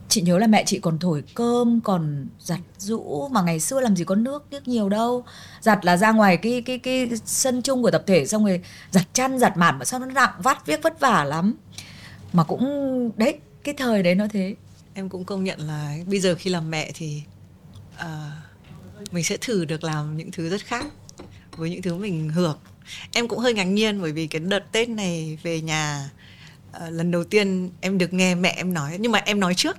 chị 0.09 0.21
nhớ 0.21 0.37
là 0.37 0.47
mẹ 0.47 0.63
chị 0.65 0.79
còn 0.79 0.99
thổi 0.99 1.23
cơm 1.33 1.81
còn 1.81 2.27
giặt 2.39 2.59
rũ 2.77 3.27
mà 3.31 3.41
ngày 3.41 3.59
xưa 3.59 3.79
làm 3.81 3.95
gì 3.95 4.03
có 4.03 4.15
nước 4.15 4.45
nước 4.51 4.67
nhiều 4.67 4.89
đâu. 4.89 5.23
Giặt 5.61 5.85
là 5.85 5.97
ra 5.97 6.11
ngoài 6.11 6.37
cái 6.37 6.61
cái 6.65 6.79
cái 6.79 7.09
sân 7.25 7.61
chung 7.61 7.83
của 7.83 7.91
tập 7.91 8.03
thể 8.07 8.25
xong 8.25 8.45
rồi 8.45 8.61
giặt 8.91 9.07
chăn 9.13 9.39
giặt 9.39 9.57
màn 9.57 9.79
mà 9.79 9.85
sao 9.85 9.99
nó 9.99 10.05
nặng 10.05 10.33
vắt 10.39 10.65
viết 10.65 10.83
vất 10.83 10.99
vả 10.99 11.23
lắm. 11.23 11.55
Mà 12.33 12.43
cũng 12.43 12.63
đấy 13.17 13.35
cái 13.63 13.75
thời 13.77 14.03
đấy 14.03 14.15
nó 14.15 14.27
thế. 14.31 14.55
Em 14.93 15.09
cũng 15.09 15.25
công 15.25 15.43
nhận 15.43 15.59
là 15.59 15.97
bây 16.05 16.19
giờ 16.19 16.35
khi 16.39 16.49
làm 16.49 16.71
mẹ 16.71 16.91
thì 16.93 17.21
uh, 17.99 19.13
mình 19.13 19.23
sẽ 19.23 19.37
thử 19.41 19.65
được 19.65 19.83
làm 19.83 20.17
những 20.17 20.31
thứ 20.31 20.49
rất 20.49 20.65
khác 20.65 20.85
với 21.57 21.69
những 21.69 21.81
thứ 21.81 21.95
mình 21.95 22.29
hưởng. 22.29 22.57
Em 23.13 23.27
cũng 23.27 23.39
hơi 23.39 23.53
ngạc 23.53 23.63
nhiên 23.63 24.01
bởi 24.01 24.11
vì 24.11 24.27
cái 24.27 24.39
đợt 24.39 24.71
tết 24.71 24.89
này 24.89 25.37
về 25.43 25.61
nhà 25.61 26.09
uh, 26.77 26.81
lần 26.91 27.11
đầu 27.11 27.23
tiên 27.23 27.69
em 27.81 27.97
được 27.97 28.13
nghe 28.13 28.35
mẹ 28.35 28.53
em 28.57 28.73
nói. 28.73 28.97
Nhưng 28.99 29.11
mà 29.11 29.19
em 29.19 29.39
nói 29.39 29.53
trước 29.55 29.77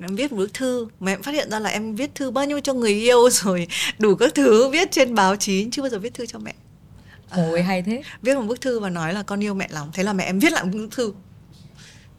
em 0.00 0.16
viết 0.16 0.32
bức 0.32 0.54
thư. 0.54 0.86
Mà 1.00 1.12
em 1.12 1.22
phát 1.22 1.34
hiện 1.34 1.50
ra 1.50 1.58
là 1.58 1.70
em 1.70 1.94
viết 1.94 2.14
thư 2.14 2.30
bao 2.30 2.44
nhiêu 2.44 2.60
cho 2.60 2.74
người 2.74 2.92
yêu 2.92 3.30
rồi 3.32 3.68
đủ 3.98 4.14
các 4.14 4.34
thứ 4.34 4.68
viết 4.68 4.90
trên 4.90 5.14
báo 5.14 5.36
chí 5.36 5.68
chưa 5.72 5.82
bao 5.82 5.88
giờ 5.88 5.98
viết 5.98 6.14
thư 6.14 6.26
cho 6.26 6.38
mẹ. 6.38 6.54
Ôi 7.30 7.62
hay 7.62 7.82
thế. 7.82 8.02
viết 8.22 8.34
một 8.34 8.42
bức 8.42 8.60
thư 8.60 8.80
và 8.80 8.90
nói 8.90 9.14
là 9.14 9.22
con 9.22 9.44
yêu 9.44 9.54
mẹ 9.54 9.68
lắm. 9.70 9.90
Thế 9.92 10.02
là 10.02 10.12
mẹ 10.12 10.24
em 10.24 10.38
viết 10.38 10.52
lại 10.52 10.64
một 10.64 10.70
bức 10.74 10.88
thư. 10.90 11.12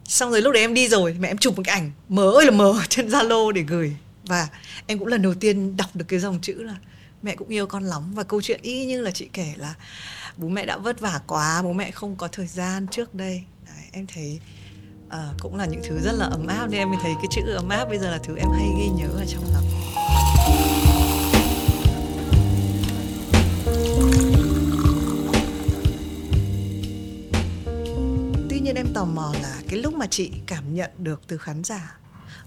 Xong 0.04 0.30
rồi 0.30 0.42
lúc 0.42 0.52
đấy 0.52 0.62
em 0.62 0.74
đi 0.74 0.88
rồi 0.88 1.16
mẹ 1.20 1.28
em 1.28 1.38
chụp 1.38 1.56
một 1.56 1.62
cái 1.66 1.74
ảnh. 1.74 1.90
Mớ 2.08 2.32
ơi 2.32 2.44
là 2.44 2.50
mớ 2.50 2.74
trên 2.88 3.08
zalo 3.08 3.50
để 3.50 3.62
gửi. 3.62 3.96
Và 4.26 4.48
em 4.86 4.98
cũng 4.98 5.08
lần 5.08 5.22
đầu 5.22 5.34
tiên 5.34 5.76
đọc 5.76 5.96
được 5.96 6.04
cái 6.08 6.18
dòng 6.18 6.38
chữ 6.42 6.62
là 6.62 6.74
mẹ 7.22 7.36
cũng 7.36 7.48
yêu 7.48 7.66
con 7.66 7.84
lắm. 7.84 8.14
Và 8.14 8.22
câu 8.22 8.42
chuyện 8.42 8.60
y 8.62 8.86
như 8.86 9.00
là 9.00 9.10
chị 9.10 9.28
kể 9.32 9.54
là 9.56 9.74
bố 10.36 10.48
mẹ 10.48 10.66
đã 10.66 10.76
vất 10.76 11.00
vả 11.00 11.20
quá 11.26 11.62
bố 11.62 11.72
mẹ 11.72 11.90
không 11.90 12.16
có 12.16 12.28
thời 12.28 12.46
gian 12.46 12.86
trước 12.90 13.14
đây. 13.14 13.42
Đấy, 13.66 13.84
em 13.92 14.06
thấy 14.06 14.40
à, 15.08 15.28
cũng 15.40 15.56
là 15.56 15.66
những 15.66 15.80
thứ 15.88 15.98
rất 16.00 16.12
là 16.12 16.26
ấm 16.26 16.46
áp 16.46 16.66
nên 16.70 16.80
em 16.80 16.90
mới 16.90 16.98
thấy 17.02 17.12
cái 17.14 17.26
chữ 17.30 17.42
ấm 17.54 17.68
áp 17.68 17.84
bây 17.84 17.98
giờ 17.98 18.10
là 18.10 18.18
thứ 18.18 18.36
em 18.36 18.48
hay 18.50 18.68
ghi 18.78 18.88
nhớ 18.88 19.08
ở 19.18 19.24
trong 19.26 19.44
lòng 19.52 19.64
tuy 28.50 28.60
nhiên 28.60 28.74
em 28.74 28.86
tò 28.94 29.04
mò 29.04 29.32
là 29.42 29.60
cái 29.68 29.80
lúc 29.80 29.94
mà 29.94 30.06
chị 30.06 30.30
cảm 30.46 30.74
nhận 30.74 30.90
được 30.98 31.20
từ 31.26 31.38
khán 31.38 31.64
giả 31.64 31.98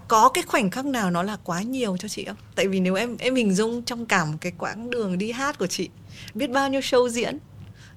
có 0.07 0.29
cái 0.29 0.43
khoảnh 0.43 0.69
khắc 0.69 0.85
nào 0.85 1.11
nó 1.11 1.23
là 1.23 1.37
quá 1.43 1.61
nhiều 1.61 1.97
cho 1.97 2.07
chị 2.07 2.25
không? 2.25 2.35
Tại 2.55 2.67
vì 2.67 2.79
nếu 2.79 2.95
em 2.95 3.17
em 3.17 3.35
hình 3.35 3.55
dung 3.55 3.83
trong 3.83 4.05
cả 4.05 4.25
một 4.25 4.37
cái 4.41 4.51
quãng 4.57 4.89
đường 4.89 5.17
đi 5.17 5.31
hát 5.31 5.57
của 5.57 5.67
chị, 5.67 5.89
biết 6.33 6.49
bao 6.49 6.69
nhiêu 6.69 6.81
show 6.81 7.09
diễn, 7.09 7.37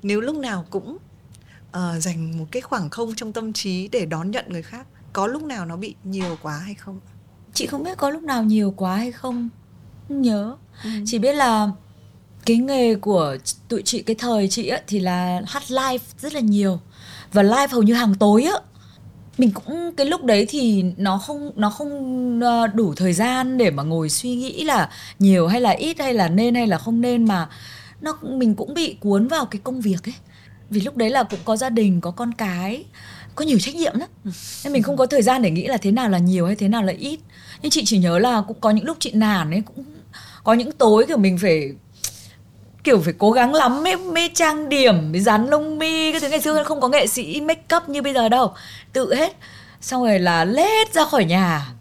nếu 0.02 0.20
lúc 0.20 0.36
nào 0.36 0.66
cũng 0.70 0.98
uh, 1.76 2.02
dành 2.02 2.38
một 2.38 2.46
cái 2.50 2.62
khoảng 2.62 2.90
không 2.90 3.14
trong 3.14 3.32
tâm 3.32 3.52
trí 3.52 3.88
để 3.88 4.06
đón 4.06 4.30
nhận 4.30 4.44
người 4.48 4.62
khác, 4.62 4.86
có 5.12 5.26
lúc 5.26 5.42
nào 5.42 5.66
nó 5.66 5.76
bị 5.76 5.94
nhiều 6.04 6.36
quá 6.42 6.58
hay 6.58 6.74
không? 6.74 7.00
Chị 7.54 7.66
không 7.66 7.84
biết 7.84 7.98
có 7.98 8.10
lúc 8.10 8.22
nào 8.22 8.42
nhiều 8.42 8.74
quá 8.76 8.96
hay 8.96 9.12
không, 9.12 9.48
không 10.08 10.22
nhớ. 10.22 10.56
Ừ. 10.84 10.90
Chỉ 11.06 11.18
biết 11.18 11.32
là 11.32 11.70
cái 12.46 12.56
nghề 12.56 12.94
của 12.94 13.36
tụi 13.68 13.82
chị 13.82 14.02
cái 14.02 14.16
thời 14.18 14.48
chị 14.48 14.68
á 14.68 14.80
thì 14.86 15.00
là 15.00 15.42
hát 15.46 15.70
live 15.70 16.04
rất 16.18 16.34
là 16.34 16.40
nhiều 16.40 16.80
và 17.32 17.42
live 17.42 17.66
hầu 17.70 17.82
như 17.82 17.94
hàng 17.94 18.14
tối 18.14 18.42
á 18.42 18.52
mình 19.38 19.50
cũng 19.50 19.92
cái 19.96 20.06
lúc 20.06 20.24
đấy 20.24 20.46
thì 20.48 20.84
nó 20.96 21.18
không 21.18 21.50
nó 21.56 21.70
không 21.70 22.40
ờ, 22.40 22.66
đủ 22.66 22.94
thời 22.94 23.12
gian 23.12 23.58
để 23.58 23.70
mà 23.70 23.82
ngồi 23.82 24.08
suy 24.08 24.34
nghĩ 24.34 24.64
là 24.64 24.90
nhiều 25.18 25.48
hay 25.48 25.60
là 25.60 25.70
ít 25.70 25.98
hay 25.98 26.14
là 26.14 26.28
nên 26.28 26.54
hay 26.54 26.66
là 26.66 26.78
không 26.78 27.00
nên 27.00 27.24
mà 27.24 27.48
nó 28.00 28.18
mình 28.22 28.54
cũng 28.54 28.74
bị 28.74 28.96
cuốn 29.00 29.28
vào 29.28 29.44
cái 29.44 29.60
công 29.64 29.80
việc 29.80 30.08
ấy 30.08 30.14
vì 30.72 30.80
lúc 30.80 30.96
đấy 30.96 31.10
là 31.10 31.22
cũng 31.22 31.40
có 31.44 31.56
gia 31.56 31.70
đình, 31.70 32.00
có 32.00 32.10
con 32.10 32.32
cái, 32.34 32.84
có 33.34 33.44
nhiều 33.44 33.58
trách 33.58 33.74
nhiệm 33.74 33.98
lắm. 33.98 34.08
Nên 34.64 34.72
mình 34.72 34.82
không 34.82 34.96
có 34.96 35.06
thời 35.06 35.22
gian 35.22 35.42
để 35.42 35.50
nghĩ 35.50 35.66
là 35.66 35.76
thế 35.76 35.90
nào 35.90 36.08
là 36.08 36.18
nhiều 36.18 36.46
hay 36.46 36.56
thế 36.56 36.68
nào 36.68 36.82
là 36.82 36.92
ít. 36.92 37.20
Nhưng 37.62 37.70
chị 37.70 37.82
chỉ 37.84 37.98
nhớ 37.98 38.18
là 38.18 38.42
cũng 38.48 38.60
có 38.60 38.70
những 38.70 38.84
lúc 38.84 38.96
chị 39.00 39.12
nản 39.14 39.50
ấy, 39.50 39.62
cũng 39.74 39.84
có 40.44 40.52
những 40.52 40.72
tối 40.72 41.04
kiểu 41.08 41.16
mình 41.16 41.38
phải, 41.38 41.72
kiểu 42.84 43.00
phải 43.00 43.14
cố 43.18 43.30
gắng 43.30 43.54
lắm 43.54 43.84
mới 43.84 43.96
mới 43.96 44.30
trang 44.34 44.68
điểm 44.68 45.12
mới 45.12 45.20
dán 45.20 45.46
lông 45.46 45.78
mi 45.78 46.12
cái 46.12 46.20
thứ. 46.20 46.28
Ngày 46.28 46.40
xưa 46.40 46.62
không 46.64 46.80
có 46.80 46.88
nghệ 46.88 47.06
sĩ 47.06 47.40
make 47.40 47.76
up 47.76 47.88
như 47.88 48.02
bây 48.02 48.14
giờ 48.14 48.28
đâu, 48.28 48.52
tự 48.92 49.14
hết. 49.14 49.36
Xong 49.80 50.02
rồi 50.04 50.18
là 50.18 50.44
lết 50.44 50.94
ra 50.94 51.04
khỏi 51.04 51.24
nhà. 51.24 51.72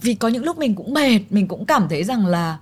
Vì 0.00 0.14
có 0.14 0.28
những 0.28 0.44
lúc 0.44 0.58
mình 0.58 0.74
cũng 0.74 0.94
mệt, 0.94 1.20
mình 1.30 1.48
cũng 1.48 1.66
cảm 1.66 1.88
thấy 1.88 2.04
rằng 2.04 2.26
là 2.26 2.58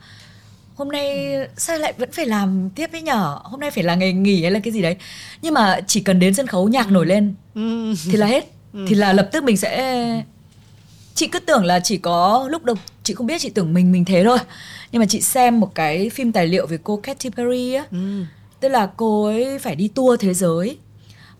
hôm 0.74 0.88
nay 0.88 1.36
sao 1.56 1.78
lại 1.78 1.92
vẫn 1.98 2.12
phải 2.12 2.26
làm 2.26 2.70
tiếp 2.74 2.92
với 2.92 3.02
nhở? 3.02 3.38
Hôm 3.42 3.60
nay 3.60 3.70
phải 3.70 3.84
là 3.84 3.94
ngày 3.94 4.12
nghỉ 4.12 4.42
hay 4.42 4.50
là 4.50 4.60
cái 4.60 4.72
gì 4.72 4.82
đấy? 4.82 4.96
Nhưng 5.42 5.54
mà 5.54 5.80
chỉ 5.86 6.00
cần 6.00 6.18
đến 6.18 6.34
sân 6.34 6.46
khấu 6.46 6.68
nhạc 6.68 6.90
nổi 6.90 7.06
lên 7.06 7.34
ừ. 7.54 7.94
thì 8.04 8.16
là 8.16 8.26
hết. 8.26 8.44
Ừ. 8.72 8.84
thì 8.88 8.94
là 8.94 9.12
lập 9.12 9.28
tức 9.32 9.44
mình 9.44 9.56
sẽ 9.56 10.22
chị 11.14 11.26
cứ 11.26 11.38
tưởng 11.38 11.64
là 11.64 11.80
chỉ 11.80 11.96
có 11.96 12.48
lúc 12.50 12.64
đầu 12.64 12.76
chị 13.02 13.14
không 13.14 13.26
biết 13.26 13.40
chị 13.40 13.50
tưởng 13.50 13.74
mình 13.74 13.92
mình 13.92 14.04
thế 14.04 14.24
thôi. 14.24 14.38
Nhưng 14.92 15.00
mà 15.00 15.06
chị 15.06 15.20
xem 15.20 15.60
một 15.60 15.74
cái 15.74 16.10
phim 16.10 16.32
tài 16.32 16.46
liệu 16.46 16.66
về 16.66 16.78
cô 16.84 16.96
Katy 16.96 17.30
Perry 17.30 17.74
á. 17.74 17.84
Ừ. 17.90 18.24
tức 18.60 18.68
là 18.68 18.90
cô 18.96 19.24
ấy 19.24 19.58
phải 19.58 19.76
đi 19.76 19.88
tour 19.88 20.20
thế 20.20 20.34
giới. 20.34 20.78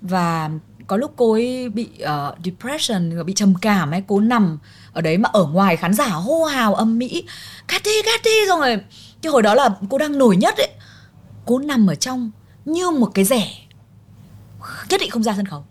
Và 0.01 0.51
có 0.87 0.97
lúc 0.97 1.13
cô 1.17 1.33
ấy 1.33 1.69
bị 1.69 1.89
uh, 2.03 2.39
depression 2.45 3.27
bị 3.27 3.33
trầm 3.33 3.55
cảm 3.61 3.91
ấy 3.91 4.03
cô 4.07 4.21
nằm 4.21 4.59
ở 4.93 5.01
đấy 5.01 5.19
mà 5.19 5.29
ở 5.33 5.45
ngoài 5.45 5.77
khán 5.77 5.95
giả 5.95 6.09
hô 6.09 6.45
hào 6.45 6.75
âm 6.75 6.99
mỹ 6.99 7.25
Katy 7.69 7.91
Katy! 8.05 8.31
Rồi 8.49 8.79
cái 9.25 9.33
hồi 9.33 9.43
đó 9.43 9.55
là 9.55 9.71
cô 9.91 9.99
đang 9.99 10.19
nổi 10.19 10.37
nhất 10.37 10.57
ấy. 10.57 10.71
Cô 11.45 11.59
nằm 11.59 11.87
ở 11.87 11.95
trong 11.95 12.31
như 12.65 12.91
một 12.91 13.11
cái 13.15 13.25
rẻ 13.25 13.49
nhất 14.89 15.01
định 15.01 15.11
không 15.11 15.23
ra 15.23 15.35
sân 15.37 15.47
khấu. 15.47 15.65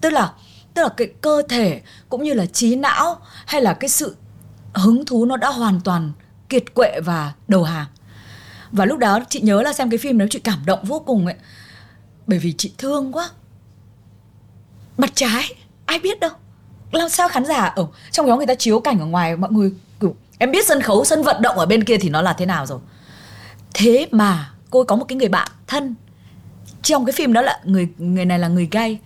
Tức 0.00 0.10
là 0.10 0.32
tức 0.74 0.82
là 0.82 0.88
cái 0.96 1.08
cơ 1.20 1.42
thể 1.48 1.82
cũng 2.08 2.24
như 2.24 2.32
là 2.32 2.46
trí 2.46 2.76
não 2.76 3.16
hay 3.46 3.60
là 3.62 3.74
cái 3.74 3.88
sự 3.88 4.16
hứng 4.74 5.04
thú 5.04 5.24
nó 5.24 5.36
đã 5.36 5.48
hoàn 5.48 5.80
toàn 5.80 6.12
kiệt 6.48 6.74
quệ 6.74 7.00
và 7.04 7.32
đầu 7.48 7.62
hàng. 7.62 7.86
Và 8.72 8.84
lúc 8.84 8.98
đó 8.98 9.20
chị 9.28 9.40
nhớ 9.40 9.62
là 9.62 9.72
xem 9.72 9.90
cái 9.90 9.98
phim 9.98 10.18
đó 10.18 10.26
chị 10.30 10.38
cảm 10.38 10.66
động 10.66 10.84
vô 10.84 11.00
cùng 11.06 11.26
ấy. 11.26 11.34
Bởi 12.26 12.38
vì 12.38 12.54
chị 12.58 12.72
thương 12.78 13.12
quá. 13.12 13.30
Mặt 14.98 15.10
trái, 15.14 15.54
ai 15.86 15.98
biết 15.98 16.20
đâu. 16.20 16.30
Làm 16.92 17.08
sao 17.08 17.28
khán 17.28 17.44
giả 17.46 17.66
ở 17.66 17.86
trong 18.10 18.26
đó 18.26 18.36
người 18.36 18.46
ta 18.46 18.54
chiếu 18.54 18.80
cảnh 18.80 19.00
ở 19.00 19.06
ngoài, 19.06 19.36
mọi 19.36 19.50
người 19.52 19.72
em 20.44 20.50
biết 20.50 20.66
sân 20.66 20.82
khấu, 20.82 21.04
sân 21.04 21.22
vận 21.22 21.42
động 21.42 21.58
ở 21.58 21.66
bên 21.66 21.84
kia 21.84 21.96
thì 21.98 22.08
nó 22.08 22.22
là 22.22 22.32
thế 22.32 22.46
nào 22.46 22.66
rồi. 22.66 22.78
Thế 23.74 24.08
mà 24.10 24.50
cô 24.70 24.84
có 24.84 24.96
một 24.96 25.04
cái 25.08 25.16
người 25.16 25.28
bạn 25.28 25.48
thân. 25.66 25.94
Trong 26.82 27.04
cái 27.04 27.12
phim 27.12 27.32
đó 27.32 27.42
là 27.42 27.60
người 27.64 27.88
người 27.98 28.24
này 28.24 28.38
là 28.38 28.48
người 28.48 28.68
gay. 28.70 28.98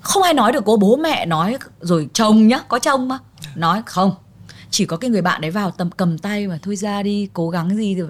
Không 0.00 0.22
ai 0.22 0.34
nói 0.34 0.52
được, 0.52 0.62
cô 0.66 0.76
bố 0.76 0.96
mẹ 0.96 1.26
nói, 1.26 1.56
rồi 1.80 2.08
chồng 2.12 2.48
nhá, 2.48 2.58
có 2.68 2.78
chồng 2.78 3.08
mà. 3.08 3.18
Nói, 3.54 3.82
không, 3.86 4.14
chỉ 4.70 4.84
có 4.86 4.96
cái 4.96 5.10
người 5.10 5.22
bạn 5.22 5.40
đấy 5.40 5.50
vào 5.50 5.70
tầm, 5.70 5.90
cầm 5.90 6.18
tay 6.18 6.46
mà 6.46 6.58
thôi 6.62 6.76
ra 6.76 7.02
đi, 7.02 7.28
cố 7.32 7.50
gắng 7.50 7.76
gì 7.76 7.94
rồi 7.94 8.08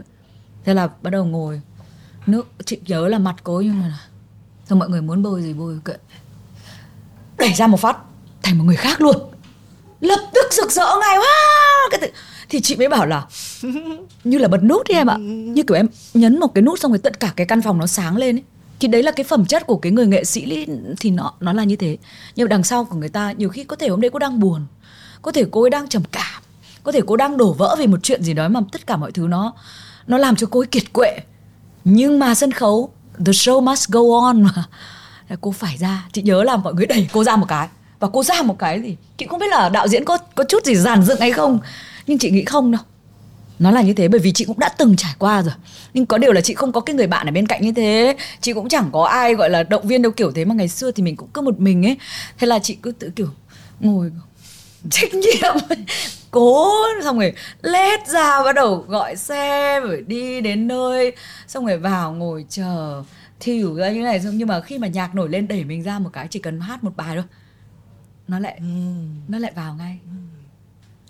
thế 0.65 0.75
là 0.75 0.89
bắt 1.03 1.11
đầu 1.11 1.25
ngồi. 1.25 1.61
Nước, 2.27 2.49
chị 2.65 2.79
nhớ 2.87 3.09
là 3.09 3.19
mặt 3.19 3.35
cố 3.43 3.61
nhưng 3.61 3.81
mà 3.81 3.99
xong 4.69 4.79
mọi 4.79 4.89
người 4.89 5.03
muốn 5.03 5.23
bôi 5.23 5.43
gì 5.43 5.53
bôi 5.53 5.79
kệ. 5.85 5.95
Đẩy 7.37 7.53
ra 7.53 7.67
một 7.67 7.81
phát, 7.81 7.97
thành 8.43 8.59
một 8.59 8.65
người 8.65 8.77
khác 8.77 9.01
luôn. 9.01 9.17
Lập 10.01 10.21
tức 10.35 10.53
rực 10.53 10.73
rỡ 10.73 10.87
ngay, 11.01 11.19
wow! 11.19 11.91
cái 11.91 12.01
tự 12.01 12.09
thì 12.53 12.61
chị 12.61 12.77
mới 12.77 12.89
bảo 12.89 13.07
là, 13.07 13.25
như 14.25 14.39
là 14.39 14.49
bật 14.49 14.63
nút 14.63 14.89
đi 14.89 14.95
em 14.95 15.07
ạ. 15.07 15.17
Như 15.19 15.63
kiểu 15.63 15.77
em 15.77 15.89
nhấn 16.15 16.41
một 16.41 16.55
cái 16.55 16.63
nút 16.63 16.81
xong 16.81 16.91
rồi 16.91 16.99
tất 16.99 17.21
cả 17.21 17.33
cái 17.37 17.47
căn 17.47 17.63
phòng 17.63 17.79
nó 17.79 17.87
sáng 17.87 18.17
lên 18.17 18.37
ấy. 18.37 18.43
Thì 18.81 18.89
đấy 18.89 19.03
là 19.03 19.11
cái 19.11 19.25
phẩm 19.25 19.47
chất 19.47 19.67
của 19.67 19.77
cái 19.77 19.93
người 19.93 20.07
nghệ 20.07 20.25
sĩ 20.25 20.67
thì 21.01 21.11
nó 21.11 21.33
nó 21.41 21.53
là 21.53 21.65
như 21.65 21.77
thế. 21.77 21.97
Nhưng 22.37 22.49
đằng 22.49 22.63
sau 22.63 22.85
của 22.85 22.97
người 22.97 23.09
ta 23.09 23.33
nhiều 23.33 23.49
khi 23.49 23.65
có 23.65 23.77
thể 23.77 23.89
hôm 23.89 24.01
đấy 24.01 24.11
cô 24.11 24.19
đang 24.19 24.41
buồn, 24.41 24.67
có 25.23 25.33
thể 25.33 25.45
cô 25.51 25.61
ấy 25.61 25.71
đang 25.71 25.89
trầm 25.89 26.03
cảm, 26.13 26.43
có 26.83 26.93
thể 26.93 27.01
cô 27.07 27.17
đang 27.17 27.37
đổ 27.37 27.53
vỡ 27.53 27.77
vì 27.79 27.87
một 27.87 27.99
chuyện 28.03 28.23
gì 28.23 28.35
đó 28.35 28.49
mà 28.49 28.61
tất 28.73 28.87
cả 28.87 28.97
mọi 28.97 29.13
thứ 29.13 29.27
nó 29.29 29.55
nó 30.07 30.19
làm 30.19 30.37
cho 30.37 30.47
cô 30.51 30.61
ấy 30.61 30.67
kiệt 30.67 30.93
quệ. 30.93 31.19
Nhưng 31.85 32.19
mà 32.19 32.35
sân 32.35 32.53
khấu, 32.53 32.93
the 33.27 33.33
show 33.33 33.61
must 33.61 33.89
go 33.89 34.01
on 34.21 34.43
mà. 34.43 34.65
Cô 35.41 35.51
phải 35.53 35.77
ra. 35.79 36.05
Chị 36.13 36.23
nhớ 36.23 36.43
là 36.43 36.57
mọi 36.57 36.75
người 36.75 36.87
đẩy 36.87 37.09
cô 37.13 37.25
ra 37.25 37.37
một 37.37 37.47
cái. 37.49 37.69
Và 38.01 38.09
cô 38.13 38.23
ra 38.23 38.43
một 38.43 38.59
cái 38.59 38.83
gì? 38.83 38.97
Chị 39.19 39.27
không 39.27 39.41
biết 39.41 39.51
là 39.51 39.69
đạo 39.69 39.89
diễn 39.89 40.05
có 40.05 40.19
có 40.35 40.45
chút 40.49 40.65
gì 40.65 40.75
giàn 40.75 41.03
dựng 41.03 41.21
hay 41.21 41.31
không 41.31 41.59
nhưng 42.07 42.19
chị 42.19 42.31
nghĩ 42.31 42.45
không 42.45 42.71
đâu. 42.71 42.83
Nó 43.59 43.71
là 43.71 43.83
như 43.83 43.93
thế 43.93 44.09
bởi 44.09 44.21
vì 44.21 44.33
chị 44.33 44.45
cũng 44.45 44.59
đã 44.59 44.69
từng 44.69 44.97
trải 44.97 45.13
qua 45.19 45.43
rồi. 45.43 45.55
Nhưng 45.95 46.07
có 46.07 46.19
điều 46.19 46.33
là 46.33 46.41
chị 46.41 46.55
không 46.55 46.73
có 46.73 46.81
cái 46.81 46.95
người 46.97 47.07
bạn 47.07 47.27
ở 47.29 47.33
bên 47.33 47.47
cạnh 47.47 47.63
như 47.63 47.73
thế. 47.73 48.17
Chị 48.41 48.53
cũng 48.53 48.69
chẳng 48.69 48.89
có 48.93 49.05
ai 49.05 49.35
gọi 49.35 49.51
là 49.51 49.63
động 49.63 49.87
viên 49.87 50.03
đâu 50.03 50.13
kiểu 50.13 50.33
thế 50.33 50.45
mà 50.45 50.55
ngày 50.55 50.69
xưa 50.69 50.91
thì 50.91 51.03
mình 51.03 51.17
cũng 51.17 51.29
cứ 51.35 51.41
một 51.41 51.61
mình 51.61 51.87
ấy. 51.87 51.97
Thế 52.39 52.47
là 52.47 52.59
chị 52.59 52.79
cứ 52.83 52.93
tự 52.93 53.11
kiểu 53.17 53.29
ngồi 53.81 54.13
trách 54.91 55.15
nhiệm. 55.15 55.57
Cố 56.31 56.73
xong 57.05 57.19
rồi 57.19 57.33
lết 57.63 58.09
ra 58.09 58.43
bắt 58.45 58.55
đầu 58.55 58.85
gọi 58.89 59.17
xe 59.17 59.81
rồi 59.81 60.05
đi 60.07 60.41
đến 60.41 60.69
nơi. 60.69 61.13
Xong 61.49 61.67
rồi 61.67 61.79
vào 61.79 62.13
ngồi 62.13 62.45
chờ. 62.49 63.03
Thỉu 63.41 63.75
ra 63.75 63.91
như 63.91 64.03
này 64.03 64.21
xong 64.21 64.39
nhưng 64.39 64.49
mà 64.49 64.61
khi 64.61 64.79
mà 64.79 64.87
nhạc 64.87 65.15
nổi 65.15 65.29
lên 65.29 65.49
đẩy 65.49 65.65
mình 65.65 65.83
ra 65.83 65.99
một 65.99 66.11
cái 66.13 66.27
chỉ 66.31 66.39
cần 66.39 66.61
hát 66.61 66.85
một 66.85 66.97
bài 66.97 67.15
thôi. 67.15 67.25
Nó 68.29 68.39
lại 68.39 68.55
ừ. 68.59 68.65
nó 69.29 69.39
lại 69.39 69.53
vào 69.57 69.75
ngay 69.75 69.99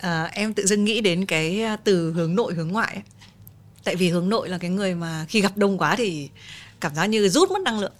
à, 0.02 0.30
em 0.32 0.54
tự 0.54 0.66
dưng 0.66 0.84
nghĩ 0.84 1.00
đến 1.00 1.26
cái 1.26 1.62
à, 1.62 1.76
từ 1.76 2.12
hướng 2.12 2.34
nội 2.34 2.54
hướng 2.54 2.68
ngoại 2.68 2.94
ấy. 2.94 3.02
tại 3.84 3.96
vì 3.96 4.08
hướng 4.08 4.28
nội 4.28 4.48
là 4.48 4.58
cái 4.58 4.70
người 4.70 4.94
mà 4.94 5.26
khi 5.28 5.40
gặp 5.40 5.56
đông 5.56 5.78
quá 5.78 5.96
thì 5.96 6.28
cảm 6.80 6.94
giác 6.94 7.06
như 7.06 7.28
rút 7.28 7.50
mất 7.50 7.62
năng 7.62 7.80
lượng. 7.80 7.92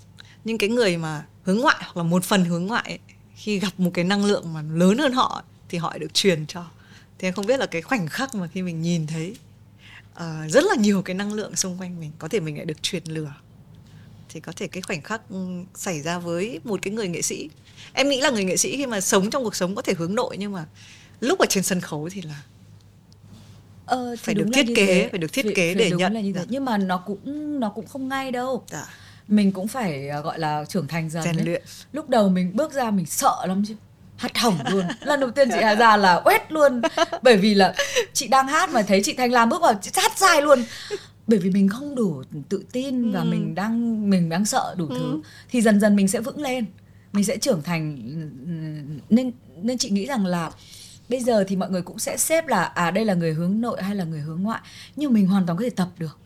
Nhưng 0.45 0.59
cái 0.59 0.69
người 0.69 0.97
mà 0.97 1.25
hướng 1.43 1.59
ngoại 1.59 1.77
hoặc 1.81 1.97
là 1.97 2.03
một 2.03 2.25
phần 2.25 2.45
hướng 2.45 2.67
ngoại 2.67 2.85
ấy, 2.87 2.99
khi 3.35 3.59
gặp 3.59 3.73
một 3.79 3.91
cái 3.95 4.05
năng 4.05 4.25
lượng 4.25 4.53
mà 4.53 4.63
lớn 4.63 4.99
hơn 4.99 5.13
họ 5.13 5.43
thì 5.69 5.79
họ 5.79 5.99
được 5.99 6.15
truyền 6.15 6.47
cho. 6.47 6.65
Thì 7.19 7.29
em 7.29 7.35
không 7.35 7.47
biết 7.47 7.61
là 7.61 7.67
cái 7.67 7.83
khoảnh 7.83 8.09
khắc 8.09 8.35
mà 8.35 8.47
khi 8.47 8.63
mình 8.63 8.83
nhìn 8.83 9.07
thấy 9.07 9.37
uh, 10.15 10.51
rất 10.51 10.65
là 10.65 10.75
nhiều 10.79 11.03
cái 11.03 11.15
năng 11.15 11.33
lượng 11.33 11.57
xung 11.57 11.79
quanh 11.79 12.01
mình 12.01 12.11
có 12.19 12.29
thể 12.29 12.41
mình 12.41 12.57
lại 12.57 12.65
được 12.65 12.83
truyền 12.83 13.03
lửa. 13.07 13.35
Thì 14.29 14.41
có 14.41 14.53
thể 14.57 14.67
cái 14.69 14.83
khoảnh 14.83 15.03
khắc 15.03 15.21
xảy 15.75 16.01
ra 16.01 16.19
với 16.19 16.61
một 16.65 16.83
cái 16.83 16.95
người 16.95 17.09
nghệ 17.09 17.23
sĩ. 17.23 17.51
Em 17.93 18.09
nghĩ 18.09 18.21
là 18.21 18.31
người 18.31 18.45
nghệ 18.45 18.57
sĩ 18.57 18.77
khi 18.77 18.87
mà 18.87 19.01
sống 19.01 19.31
trong 19.31 19.45
cuộc 19.45 19.57
sống 19.57 19.75
có 19.75 19.83
thể 19.83 19.95
hướng 19.99 20.15
nội 20.15 20.37
nhưng 20.39 20.53
mà 20.53 20.67
lúc 21.23 21.39
ở 21.39 21.47
trên 21.49 21.63
sân 21.65 21.81
khấu 21.81 22.09
thì 22.13 22.23
là 22.23 22.43
ờ, 23.87 24.17
phải 24.19 24.35
được 24.35 24.47
thiết 24.53 24.67
kế 24.77 25.09
phải 25.09 25.19
được 25.19 25.33
thiết 25.33 25.47
kế 25.55 25.75
phải, 25.75 25.85
để 25.85 25.91
nhận 25.91 26.13
là 26.13 26.21
như 26.21 26.33
thế. 26.33 26.41
Dạ. 26.41 26.47
nhưng 26.49 26.65
mà 26.65 26.79
nó 26.79 26.99
cũng 27.07 27.61
nó 27.61 27.69
cũng 27.69 27.87
không 27.87 28.09
ngay 28.09 28.31
đâu. 28.31 28.65
Dạ. 28.71 28.87
mình 29.29 29.53
cũng 29.53 29.69
phải 29.69 30.09
à, 30.09 30.21
gọi 30.21 30.39
là 30.39 30.65
trưởng 30.69 30.87
thành 30.89 31.11
dần 31.11 31.23
rèn 31.25 31.45
luyện. 31.45 31.63
Lúc 31.93 32.09
đầu 32.09 32.29
mình 32.29 32.57
bước 32.57 32.73
ra 32.73 32.91
mình 32.91 33.07
sợ 33.07 33.37
lắm 33.47 33.63
chứ. 33.69 33.75
Hát 34.17 34.39
hỏng 34.39 34.59
luôn. 34.71 34.85
Lần 35.01 35.21
đầu 35.21 35.31
tiên 35.31 35.49
chị 35.53 35.59
Hà 35.63 35.75
ra 35.75 35.97
là 35.97 36.21
quét 36.25 36.53
luôn. 36.53 36.81
Bởi 37.23 37.37
vì 37.37 37.55
là 37.55 37.75
chị 38.13 38.29
đang 38.29 38.47
hát 38.49 38.71
mà 38.71 38.83
thấy 38.83 39.01
chị 39.05 39.13
Thanh 39.15 39.33
Lam 39.33 39.49
bước 39.49 39.63
vào 39.63 39.75
chị 39.83 39.91
hát 39.95 40.13
sai 40.17 40.43
luôn. 40.43 40.65
Bởi 41.27 41.39
vì 41.39 41.51
mình 41.51 41.69
không 41.69 41.95
đủ 41.95 42.23
tự 42.49 42.65
tin 42.73 43.13
và 43.13 43.21
Ừ. 43.21 43.25
mình 43.25 43.55
đang 43.55 44.11
mình 44.11 44.29
đang 44.29 44.45
sợ 44.45 44.75
đủ 44.79 44.87
Ừ. 44.89 44.97
thứ 44.99 45.21
thì 45.51 45.63
dần 45.63 45.81
dần 45.81 45.97
mình 45.97 46.09
sẽ 46.09 46.21
vững 46.21 46.41
lên. 46.43 46.65
Mình 47.13 47.25
sẽ 47.25 47.37
trưởng 47.37 47.63
thành. 47.63 47.99
Nên 49.11 49.33
nên 49.63 49.79
chị 49.79 49.91
nghĩ 49.91 50.07
rằng 50.07 50.27
là 50.27 50.51
bây 51.09 51.21
giờ 51.21 51.45
thì 51.49 51.57
mọi 51.57 51.71
người 51.71 51.83
cũng 51.83 51.99
sẽ 51.99 52.17
xếp 52.17 52.47
là 52.47 52.65
à 52.65 52.91
đây 52.91 53.05
là 53.05 53.15
người 53.15 53.33
hướng 53.33 53.61
nội 53.61 53.83
hay 53.83 53.95
là 53.95 54.05
người 54.05 54.21
hướng 54.21 54.43
ngoại. 54.43 54.61
Nhưng 54.97 55.13
mình 55.13 55.27
hoàn 55.27 55.47
toàn 55.47 55.59
có 55.59 55.65
thể 55.65 55.71
tập 55.71 55.89
được. 55.99 56.19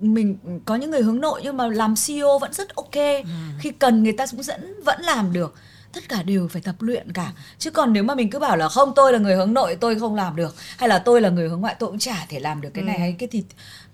Mình 0.00 0.36
có 0.64 0.76
những 0.76 0.90
người 0.90 1.02
hướng 1.02 1.20
nội 1.20 1.40
nhưng 1.44 1.56
mà 1.56 1.66
làm 1.66 1.94
CEO 2.06 2.38
vẫn 2.38 2.52
rất 2.52 2.74
ok. 2.74 3.24
Khi 3.58 3.70
cần 3.78 4.02
người 4.02 4.12
ta 4.12 4.26
cũng 4.26 4.42
vẫn 4.42 4.82
vẫn 4.84 5.00
làm 5.00 5.32
được. 5.32 5.54
Tất 5.92 6.08
cả 6.08 6.22
đều 6.22 6.48
phải 6.48 6.62
tập 6.62 6.74
luyện 6.78 7.12
cả. 7.12 7.32
Chứ 7.58 7.70
còn 7.70 7.92
nếu 7.92 8.02
mà 8.02 8.14
mình 8.14 8.30
cứ 8.30 8.38
bảo 8.38 8.56
là 8.56 8.68
không 8.68 8.92
tôi 8.96 9.12
là 9.12 9.18
người 9.18 9.36
hướng 9.36 9.54
nội 9.54 9.76
tôi 9.80 10.00
không 10.00 10.14
làm 10.14 10.36
được. 10.36 10.54
Hay 10.78 10.88
là 10.88 10.98
tôi 10.98 11.20
là 11.20 11.28
người 11.28 11.48
hướng 11.48 11.60
ngoại 11.60 11.76
tôi 11.78 11.90
cũng 11.90 11.98
chả 11.98 12.26
thể 12.28 12.40
làm 12.40 12.60
được 12.60 12.70
cái 12.74 12.84
này 12.84 12.98
hay 12.98 13.16
cái 13.18 13.28
thì 13.32 13.44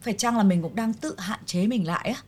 phải 0.01 0.15
chăng 0.19 0.37
là 0.37 0.43
mình 0.43 0.63
cũng 0.63 0.75
đang 0.75 0.93
tự 0.93 1.15
hạn 1.19 1.41
chế 1.47 1.67
mình 1.67 1.87
lại 1.87 2.15
á 2.15 2.23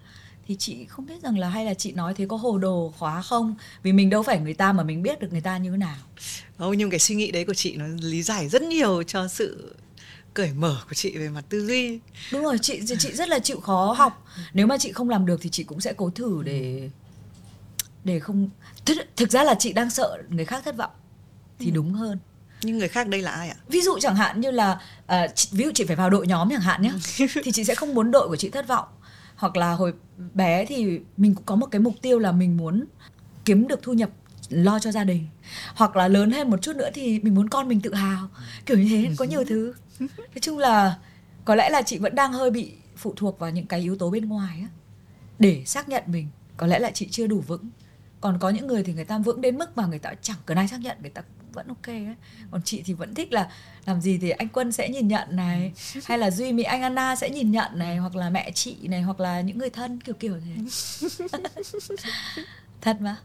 thì 0.50 0.56
chị 0.56 0.84
không 0.84 1.06
biết 1.06 1.22
rằng 1.22 1.38
là 1.38 1.48
hay 1.48 1.64
là 1.64 1.74
chị 1.74 1.92
nói 1.92 2.14
thế 2.14 2.26
có 2.28 2.36
hồ 2.36 2.58
đồ 2.58 2.92
khóa 2.98 3.22
không? 3.22 3.54
Vì 3.82 3.92
mình 3.92 4.10
đâu 4.10 4.22
phải 4.22 4.40
người 4.40 4.54
ta 4.54 4.72
mà 4.72 4.82
mình 4.82 5.02
biết 5.02 5.20
được 5.20 5.28
người 5.32 5.40
ta 5.40 5.56
như 5.56 5.70
thế 5.70 5.76
nào. 5.76 5.96
Không, 6.58 6.78
nhưng 6.78 6.90
cái 6.90 7.00
suy 7.00 7.14
nghĩ 7.14 7.30
đấy 7.30 7.44
của 7.44 7.54
chị 7.54 7.76
nó 7.76 7.84
lý 8.00 8.22
giải 8.22 8.48
rất 8.48 8.62
nhiều 8.62 9.02
cho 9.02 9.28
sự 9.28 9.74
cởi 10.34 10.52
mở 10.52 10.76
của 10.88 10.94
chị 10.94 11.18
về 11.18 11.28
mặt 11.28 11.44
tư 11.48 11.66
duy. 11.66 12.00
Đúng 12.32 12.42
rồi 12.42 12.58
chị 12.62 12.80
chị 12.98 13.12
rất 13.12 13.28
là 13.28 13.38
chịu 13.38 13.60
khó 13.60 13.92
học. 13.92 14.26
Nếu 14.52 14.66
mà 14.66 14.78
chị 14.78 14.92
không 14.92 15.10
làm 15.10 15.26
được 15.26 15.40
thì 15.42 15.50
chị 15.50 15.64
cũng 15.64 15.80
sẽ 15.80 15.92
cố 15.92 16.10
thử 16.10 16.42
để 16.44 16.90
để 18.04 18.20
không 18.20 18.48
thực, 18.84 18.96
thực 19.16 19.30
ra 19.30 19.44
là 19.44 19.54
chị 19.58 19.72
đang 19.72 19.90
sợ 19.90 20.18
người 20.28 20.44
khác 20.44 20.62
thất 20.64 20.76
vọng. 20.76 20.92
Thì 21.58 21.70
đúng 21.70 21.92
hơn. 21.92 22.18
Nhưng 22.62 22.78
người 22.78 22.88
khác 22.88 23.08
đây 23.08 23.22
là 23.22 23.30
ai 23.30 23.48
ạ? 23.48 23.56
Ví 23.68 23.80
dụ 23.80 23.98
chẳng 23.98 24.16
hạn 24.16 24.40
như 24.40 24.50
là 24.50 24.80
chị, 25.34 25.48
ví 25.52 25.64
dụ 25.64 25.70
chị 25.74 25.84
phải 25.84 25.96
vào 25.96 26.10
đội 26.10 26.26
nhóm 26.26 26.50
chẳng 26.50 26.60
hạn 26.60 26.82
nhé 26.82 26.92
thì 27.44 27.52
chị 27.52 27.64
sẽ 27.64 27.74
không 27.74 27.94
muốn 27.94 28.10
đội 28.10 28.28
của 28.28 28.36
chị 28.36 28.48
thất 28.48 28.68
vọng 28.68 28.88
hoặc 29.40 29.56
là 29.56 29.72
hồi 29.72 29.92
bé 30.34 30.64
thì 30.64 31.00
mình 31.16 31.34
cũng 31.34 31.44
có 31.44 31.56
một 31.56 31.66
cái 31.66 31.80
mục 31.80 31.94
tiêu 32.02 32.18
là 32.18 32.32
mình 32.32 32.56
muốn 32.56 32.84
kiếm 33.44 33.68
được 33.68 33.82
thu 33.82 33.92
nhập 33.92 34.10
lo 34.48 34.78
cho 34.78 34.92
gia 34.92 35.04
đình. 35.04 35.26
Hoặc 35.74 35.96
là 35.96 36.08
lớn 36.08 36.30
hơn 36.30 36.50
một 36.50 36.62
chút 36.62 36.76
nữa 36.76 36.88
thì 36.94 37.20
mình 37.20 37.34
muốn 37.34 37.48
con 37.48 37.68
mình 37.68 37.80
tự 37.80 37.94
hào. 37.94 38.28
Kiểu 38.66 38.78
như 38.78 38.88
thế 38.88 39.14
có 39.18 39.24
nhiều 39.24 39.44
thứ. 39.48 39.74
Nói 40.00 40.40
chung 40.40 40.58
là 40.58 40.98
có 41.44 41.54
lẽ 41.54 41.70
là 41.70 41.82
chị 41.82 41.98
vẫn 41.98 42.14
đang 42.14 42.32
hơi 42.32 42.50
bị 42.50 42.72
phụ 42.96 43.12
thuộc 43.16 43.38
vào 43.38 43.50
những 43.50 43.66
cái 43.66 43.80
yếu 43.80 43.96
tố 43.96 44.10
bên 44.10 44.28
ngoài 44.28 44.58
á. 44.60 44.68
Để 45.38 45.62
xác 45.66 45.88
nhận 45.88 46.04
mình 46.06 46.28
có 46.56 46.66
lẽ 46.66 46.78
là 46.78 46.90
chị 46.90 47.08
chưa 47.10 47.26
đủ 47.26 47.40
vững. 47.40 47.70
Còn 48.20 48.38
có 48.38 48.50
những 48.50 48.66
người 48.66 48.82
thì 48.82 48.92
người 48.92 49.04
ta 49.04 49.18
vững 49.18 49.40
đến 49.40 49.58
mức 49.58 49.76
mà 49.76 49.86
người 49.86 49.98
ta 49.98 50.14
chẳng 50.22 50.36
cần 50.46 50.56
ai 50.56 50.68
xác 50.68 50.80
nhận 50.80 50.96
người 51.00 51.10
ta 51.10 51.22
vẫn 51.52 51.68
ok 51.68 51.86
ấy. 51.86 52.14
Còn 52.50 52.60
chị 52.64 52.82
thì 52.84 52.92
vẫn 52.92 53.14
thích 53.14 53.32
là 53.32 53.48
làm 53.86 54.00
gì 54.00 54.18
thì 54.18 54.30
anh 54.30 54.48
quân 54.48 54.72
sẽ 54.72 54.88
nhìn 54.88 55.08
nhận 55.08 55.36
này 55.36 55.72
hay 56.04 56.18
là 56.18 56.30
duy 56.30 56.52
mỹ 56.52 56.62
anh 56.62 56.82
anna 56.82 57.16
sẽ 57.16 57.30
nhìn 57.30 57.50
nhận 57.50 57.78
này 57.78 57.96
hoặc 57.96 58.16
là 58.16 58.30
mẹ 58.30 58.50
chị 58.54 58.76
này 58.82 59.02
hoặc 59.02 59.20
là 59.20 59.40
những 59.40 59.58
người 59.58 59.70
thân 59.70 60.00
kiểu 60.00 60.14
kiểu 60.14 60.36
thế. 60.46 60.62
Thật 62.80 62.96
mà. 63.00 63.16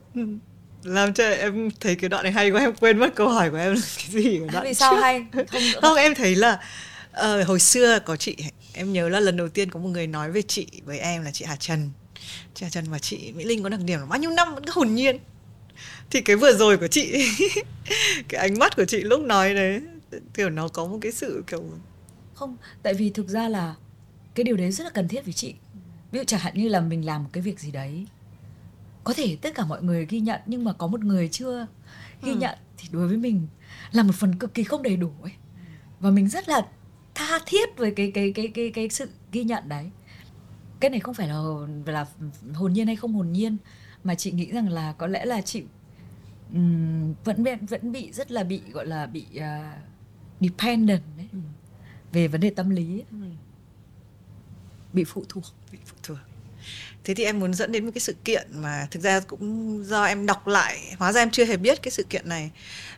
Làm 0.84 1.14
cho 1.14 1.30
em 1.30 1.70
thấy 1.80 1.96
cái 1.96 2.10
đoạn 2.10 2.24
này 2.24 2.32
hay 2.32 2.52
quá 2.52 2.62
em 2.62 2.76
quên 2.76 2.98
mất 2.98 3.16
câu 3.16 3.30
hỏi 3.30 3.50
của 3.50 3.58
em 3.58 3.74
là 3.74 3.82
cái 3.98 4.08
gì 4.10 4.40
ở 4.42 4.48
đoạn 4.52 4.64
vì 4.64 4.74
sao 4.74 4.96
trước. 4.96 5.02
hay? 5.02 5.26
Không 5.32 5.62
không 5.82 5.98
em 5.98 6.16
thấy 6.16 6.36
là 6.36 6.60
ờ, 7.12 7.44
hồi 7.44 7.60
xưa 7.60 8.00
có 8.00 8.16
chị 8.16 8.36
em 8.74 8.94
nhớ 8.94 9.10
là 9.10 9.20
lần 9.20 9.38
đầu 9.38 9.50
tiên 9.50 9.72
có 9.72 9.80
một 9.80 9.90
người 9.90 10.08
nói 10.08 10.32
về 10.32 10.42
chị 10.42 10.68
với 10.86 11.00
em 11.00 11.24
là 11.24 11.32
chị 11.32 11.46
Hà 11.46 11.56
Trần. 11.56 11.90
Chị 12.54 12.64
Hà 12.64 12.70
Trần 12.70 12.86
và 12.92 13.00
chị 13.00 13.32
Mỹ 13.36 13.44
Linh 13.44 13.64
có 13.64 13.70
đặc 13.70 13.80
điểm 13.86 14.00
là 14.00 14.06
bao 14.06 14.20
nhiêu 14.20 14.32
năm 14.32 14.56
vẫn 14.56 14.66
cứ 14.66 14.72
hồn 14.76 14.96
nhiên 14.96 15.18
thì 16.12 16.22
cái 16.22 16.36
vừa 16.36 16.54
rồi 16.54 16.78
của 16.78 16.88
chị 16.88 17.26
cái 18.28 18.42
ánh 18.42 18.60
mắt 18.60 18.76
của 18.76 18.86
chị 18.86 19.02
lúc 19.02 19.22
nói 19.22 19.54
đấy 19.54 19.82
kiểu 20.34 20.50
nó 20.50 20.68
có 20.68 20.86
một 20.86 20.98
cái 21.02 21.12
sự 21.12 21.44
kiểu 21.48 21.64
không 22.34 22.58
tại 22.84 22.94
vì 22.94 23.10
thực 23.10 23.28
ra 23.28 23.50
là 23.50 23.76
cái 24.36 24.44
điều 24.44 24.58
đấy 24.58 24.72
rất 24.72 24.84
là 24.84 24.90
cần 24.90 25.08
thiết 25.08 25.26
với 25.26 25.34
chị. 25.34 25.54
Ví 26.12 26.20
dụ 26.20 26.24
chẳng 26.28 26.40
hạn 26.40 26.54
như 26.58 26.70
là 26.70 26.80
mình 26.82 27.06
làm 27.06 27.24
một 27.24 27.30
cái 27.34 27.42
việc 27.44 27.60
gì 27.60 27.72
đấy 27.72 28.06
có 29.04 29.14
thể 29.14 29.38
tất 29.42 29.56
cả 29.56 29.66
mọi 29.66 29.84
người 29.84 30.06
ghi 30.10 30.20
nhận 30.20 30.42
nhưng 30.46 30.64
mà 30.64 30.74
có 30.74 30.88
một 30.88 31.04
người 31.04 31.28
chưa 31.28 31.68
ghi 32.24 32.32
Ừ. 32.32 32.38
nhận 32.38 32.58
thì 32.78 32.88
đối 32.92 33.08
với 33.08 33.18
mình 33.18 33.48
là 33.92 34.04
một 34.04 34.16
phần 34.16 34.36
cực 34.36 34.54
kỳ 34.54 34.64
không 34.64 34.84
đầy 34.84 34.96
đủ 34.98 35.12
ấy. 35.22 35.32
Và 36.00 36.10
mình 36.10 36.28
rất 36.30 36.50
là 36.50 36.68
tha 37.16 37.40
thiết 37.46 37.78
với 37.78 37.92
cái 37.92 38.12
cái 38.12 38.32
cái 38.36 38.48
cái 38.48 38.72
cái 38.72 38.90
sự 38.90 39.10
ghi 39.32 39.44
nhận 39.44 39.70
đấy. 39.70 39.90
Cái 40.80 40.90
này 40.90 41.00
không 41.00 41.14
phải 41.14 41.28
là 41.28 41.42
là 41.86 42.06
hồn 42.54 42.74
nhiên 42.74 42.88
hay 42.88 42.96
không 42.96 43.14
hồn 43.14 43.32
nhiên 43.32 43.58
mà 44.04 44.16
chị 44.16 44.32
nghĩ 44.32 44.52
rằng 44.52 44.70
là 44.70 44.94
có 44.98 45.08
lẽ 45.08 45.26
là 45.26 45.42
chị 45.42 45.64
ừm, 46.56 47.14
vẫn 47.24 47.44
vẫn 47.70 47.92
bị 47.92 48.12
rất 48.12 48.32
là 48.32 48.44
bị 48.44 48.62
gọi 48.72 48.86
là 48.86 49.06
bị 49.06 49.26
à, 49.40 49.78
dependent 50.42 51.02
đấy. 51.18 51.28
Về 52.12 52.28
vấn 52.28 52.42
đề 52.42 52.50
tâm 52.50 52.70
lý 52.70 53.00
ấy. 53.00 53.32
bị 54.94 55.04
phụ 55.04 55.24
thuộc. 55.30 55.44
Bị 55.72 55.78
phụ 55.86 55.98
thuộc. 56.04 56.18
Thế 57.04 57.14
thì 57.14 57.24
em 57.24 57.40
muốn 57.40 57.54
dẫn 57.54 57.72
đến 57.72 57.86
một 57.86 57.92
cái 57.94 58.00
sự 58.00 58.16
kiện 58.24 58.48
mà 58.54 58.88
thực 58.92 59.04
ra 59.04 59.20
cũng 59.20 59.84
do 59.86 60.04
em 60.04 60.26
đọc 60.26 60.48
lại 60.48 60.96
hóa 60.98 61.12
ra 61.12 61.22
em 61.22 61.30
chưa 61.32 61.46
hề 61.46 61.58
biết 61.58 61.82
cái 61.82 61.92
sự 61.92 62.04
kiện 62.04 62.30
này 62.30 62.52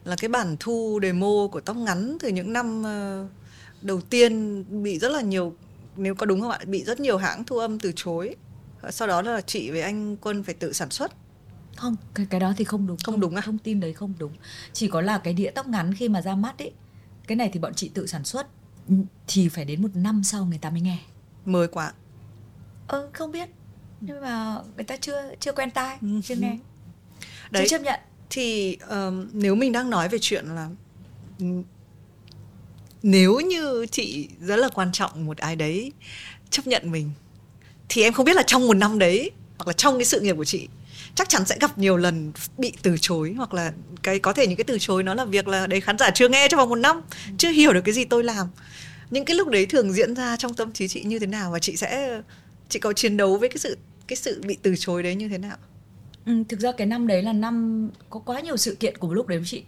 là 0.04 0.16
cái 0.16 0.30
bản 0.30 0.56
thu 0.60 1.00
demo 1.04 1.48
của 1.52 1.62
tóc 1.62 1.78
ngắn 1.78 2.18
từ 2.20 2.30
những 2.30 2.54
năm 2.54 2.84
ờ, 2.84 3.28
đầu 3.82 4.02
tiên 4.02 4.64
bị 4.84 5.00
rất 5.00 5.12
là 5.12 5.22
nhiều 5.22 5.56
nếu 5.96 6.16
có 6.16 6.26
đúng 6.26 6.42
không 6.42 6.52
ạ? 6.52 6.60
Bị 6.66 6.84
rất 6.84 7.00
nhiều 7.00 7.18
hãng 7.18 7.44
thu 7.44 7.58
âm 7.58 7.80
từ 7.80 7.92
chối. 7.96 8.36
Sau 8.90 9.08
đó 9.08 9.22
là 9.22 9.42
chị 9.42 9.72
với 9.72 9.82
anh 9.82 10.18
quân 10.18 10.44
phải 10.44 10.54
tự 10.54 10.74
sản 10.74 10.90
xuất 10.90 11.12
không 11.78 11.96
cái 12.14 12.26
cái 12.30 12.40
đó 12.40 12.54
thì 12.58 12.64
không 12.64 12.88
đúng. 12.88 12.98
Không 13.04 13.20
đúng 13.20 13.36
à? 13.36 13.42
thông 13.46 13.58
tin 13.58 13.80
đấy 13.80 13.94
không 13.94 14.14
đúng. 14.20 14.32
Chỉ 14.74 14.88
có 14.88 15.02
là 15.02 15.18
cái 15.18 15.34
đĩa 15.34 15.52
tóc 15.56 15.68
ngắn 15.68 15.94
khi 15.94 16.10
mà 16.10 16.22
ra 16.22 16.36
mắt 16.36 16.60
ấy 16.60 16.72
cái 17.28 17.36
này 17.36 17.50
thì 17.54 17.60
bọn 17.60 17.74
chị 17.76 17.90
tự 17.94 18.08
sản 18.08 18.24
xuất 18.24 18.48
ừ, 18.90 18.96
thì 19.28 19.50
phải 19.50 19.66
đến 19.66 19.82
một 19.82 19.90
năm 19.96 20.24
sau 20.24 20.46
người 20.46 20.58
ta 20.58 20.70
mới 20.70 20.82
nghe. 20.82 20.98
Mới 21.46 21.68
quá. 21.68 21.94
Ờ 22.88 23.10
không 23.14 23.32
biết. 23.32 23.50
Nhưng 24.02 24.22
mà 24.22 24.56
người 24.76 24.84
ta 24.84 24.96
chưa 24.98 25.34
chưa 25.40 25.52
quen 25.52 25.72
tai 25.72 25.98
Ừ. 26.02 26.08
chưa 26.24 26.36
nghe. 26.36 26.58
Đấy 27.52 27.64
chưa 27.70 27.78
chấp 27.78 27.84
nhận. 27.84 28.00
thì 28.30 28.78
ờm, 28.82 29.30
nếu 29.34 29.56
mình 29.56 29.72
đang 29.72 29.90
nói 29.90 30.10
về 30.10 30.18
chuyện 30.22 30.46
là 30.46 30.70
nếu 33.04 33.40
như 33.40 33.86
chị 33.92 34.30
rất 34.42 34.56
là 34.56 34.70
quan 34.70 34.92
trọng 34.92 35.26
một 35.26 35.38
ai 35.38 35.56
đấy 35.56 35.92
chấp 36.50 36.68
nhận 36.68 36.92
mình 36.92 37.12
thì 37.90 38.04
em 38.04 38.14
không 38.14 38.26
biết 38.26 38.36
là 38.36 38.44
trong 38.48 38.68
một 38.68 38.74
năm 38.74 39.00
đấy 39.00 39.32
hoặc 39.58 39.68
là 39.68 39.74
trong 39.74 39.98
cái 39.98 40.06
sự 40.06 40.20
nghiệp 40.22 40.36
của 40.38 40.46
chị 40.46 40.68
chắc 41.18 41.30
chắn 41.30 41.46
sẽ 41.46 41.58
gặp 41.62 41.78
nhiều 41.78 41.98
lần 41.98 42.32
bị 42.58 42.74
từ 42.82 42.96
chối 43.02 43.34
hoặc 43.38 43.54
là 43.54 43.72
cái 44.04 44.20
có 44.20 44.34
thể 44.34 44.48
những 44.48 44.58
cái 44.58 44.64
từ 44.64 44.78
chối 44.80 45.04
nó 45.04 45.14
là 45.14 45.26
việc 45.26 45.48
là 45.48 45.68
đấy 45.68 45.82
khán 45.82 45.98
giả 45.98 46.10
chưa 46.10 46.30
nghe 46.30 46.48
trong 46.50 46.58
vòng 46.58 46.70
một 46.70 46.76
năm 46.76 47.02
chưa 47.38 47.50
hiểu 47.50 47.74
được 47.74 47.82
cái 47.86 47.94
gì 47.94 48.06
tôi 48.06 48.24
làm 48.24 48.48
những 49.12 49.26
cái 49.26 49.36
lúc 49.36 49.48
đấy 49.48 49.66
thường 49.66 49.94
diễn 49.94 50.16
ra 50.16 50.38
trong 50.38 50.54
tâm 50.54 50.72
trí 50.72 50.88
chị 50.88 51.04
như 51.04 51.20
thế 51.20 51.28
nào 51.28 51.52
và 51.52 51.60
chị 51.60 51.76
sẽ 51.76 52.22
chị 52.70 52.80
có 52.80 52.94
chiến 52.94 53.18
đấu 53.18 53.38
với 53.38 53.50
cái 53.50 53.58
sự 53.58 53.78
cái 54.08 54.16
sự 54.16 54.42
bị 54.46 54.58
từ 54.62 54.76
chối 54.78 55.04
đấy 55.04 55.16
như 55.16 55.30
thế 55.30 55.38
nào 55.38 55.58
Ừ, 56.28 56.44
thực 56.50 56.60
ra 56.60 56.72
cái 56.72 56.88
năm 56.88 57.08
đấy 57.08 57.24
là 57.24 57.34
năm 57.34 57.90
có 58.10 58.20
quá 58.20 58.40
nhiều 58.40 58.58
sự 58.58 58.76
kiện 58.80 58.98
cùng 58.98 59.12
lúc 59.12 59.28
đấy 59.28 59.38
với 59.38 59.48
chị. 59.48 59.64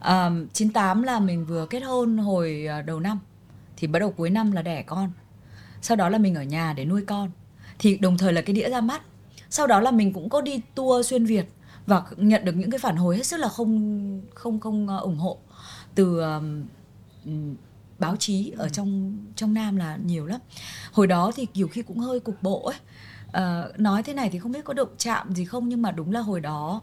À, 0.00 0.30
98 0.52 1.02
là 1.02 1.20
mình 1.20 1.44
vừa 1.46 1.66
kết 1.66 1.80
hôn 1.80 2.18
hồi 2.18 2.66
ờ, 2.68 2.82
đầu 2.82 3.00
năm 3.00 3.18
thì 3.76 3.86
bắt 3.86 3.98
đầu 3.98 4.10
cuối 4.10 4.30
năm 4.30 4.52
là 4.52 4.62
đẻ 4.62 4.82
con. 4.82 5.10
Sau 5.82 5.96
đó 5.96 6.08
là 6.08 6.18
mình 6.18 6.34
ở 6.34 6.42
nhà 6.42 6.72
để 6.76 6.84
nuôi 6.84 7.02
con. 7.06 7.30
Thì 7.78 7.96
đồng 7.96 8.18
thời 8.18 8.32
là 8.32 8.40
cái 8.40 8.54
đĩa 8.54 8.70
ra 8.70 8.80
mắt. 8.80 9.02
Sau 9.50 9.66
đó 9.66 9.80
là 9.80 9.90
mình 9.90 10.12
cũng 10.12 10.28
có 10.28 10.40
đi 10.40 10.60
tour 10.74 11.06
xuyên 11.06 11.24
Việt 11.24 11.46
và 11.86 12.02
nhận 12.16 12.44
được 12.44 12.56
những 12.56 12.70
cái 12.70 12.78
phản 12.78 12.96
hồi 12.96 13.16
hết 13.16 13.26
sức 13.26 13.36
là 13.36 13.48
không 13.48 14.22
không 14.34 14.60
không 14.60 14.88
à, 14.88 14.96
ủng 14.96 15.18
hộ 15.18 15.38
từ 15.94 16.20
ừm, 17.24 17.56
báo 17.98 18.16
chí 18.16 18.52
ở 18.56 18.68
trong 18.68 19.16
trong 19.36 19.54
Nam 19.54 19.76
là 19.76 19.98
nhiều 20.04 20.26
lắm. 20.26 20.40
Hồi 20.92 21.06
đó 21.06 21.32
thì 21.34 21.46
nhiều 21.54 21.68
khi 21.68 21.82
cũng 21.82 21.98
hơi 21.98 22.20
cục 22.20 22.42
bộ 22.42 22.62
ấy. 22.62 22.76
Ờ, 23.32 23.72
nói 23.78 24.02
thế 24.02 24.14
này 24.14 24.30
thì 24.30 24.38
không 24.38 24.52
biết 24.52 24.64
có 24.64 24.74
động 24.74 24.88
chạm 24.98 25.34
gì 25.34 25.44
không 25.44 25.68
nhưng 25.68 25.82
mà 25.82 25.90
đúng 25.90 26.12
là 26.12 26.20
hồi 26.20 26.40
đó 26.40 26.80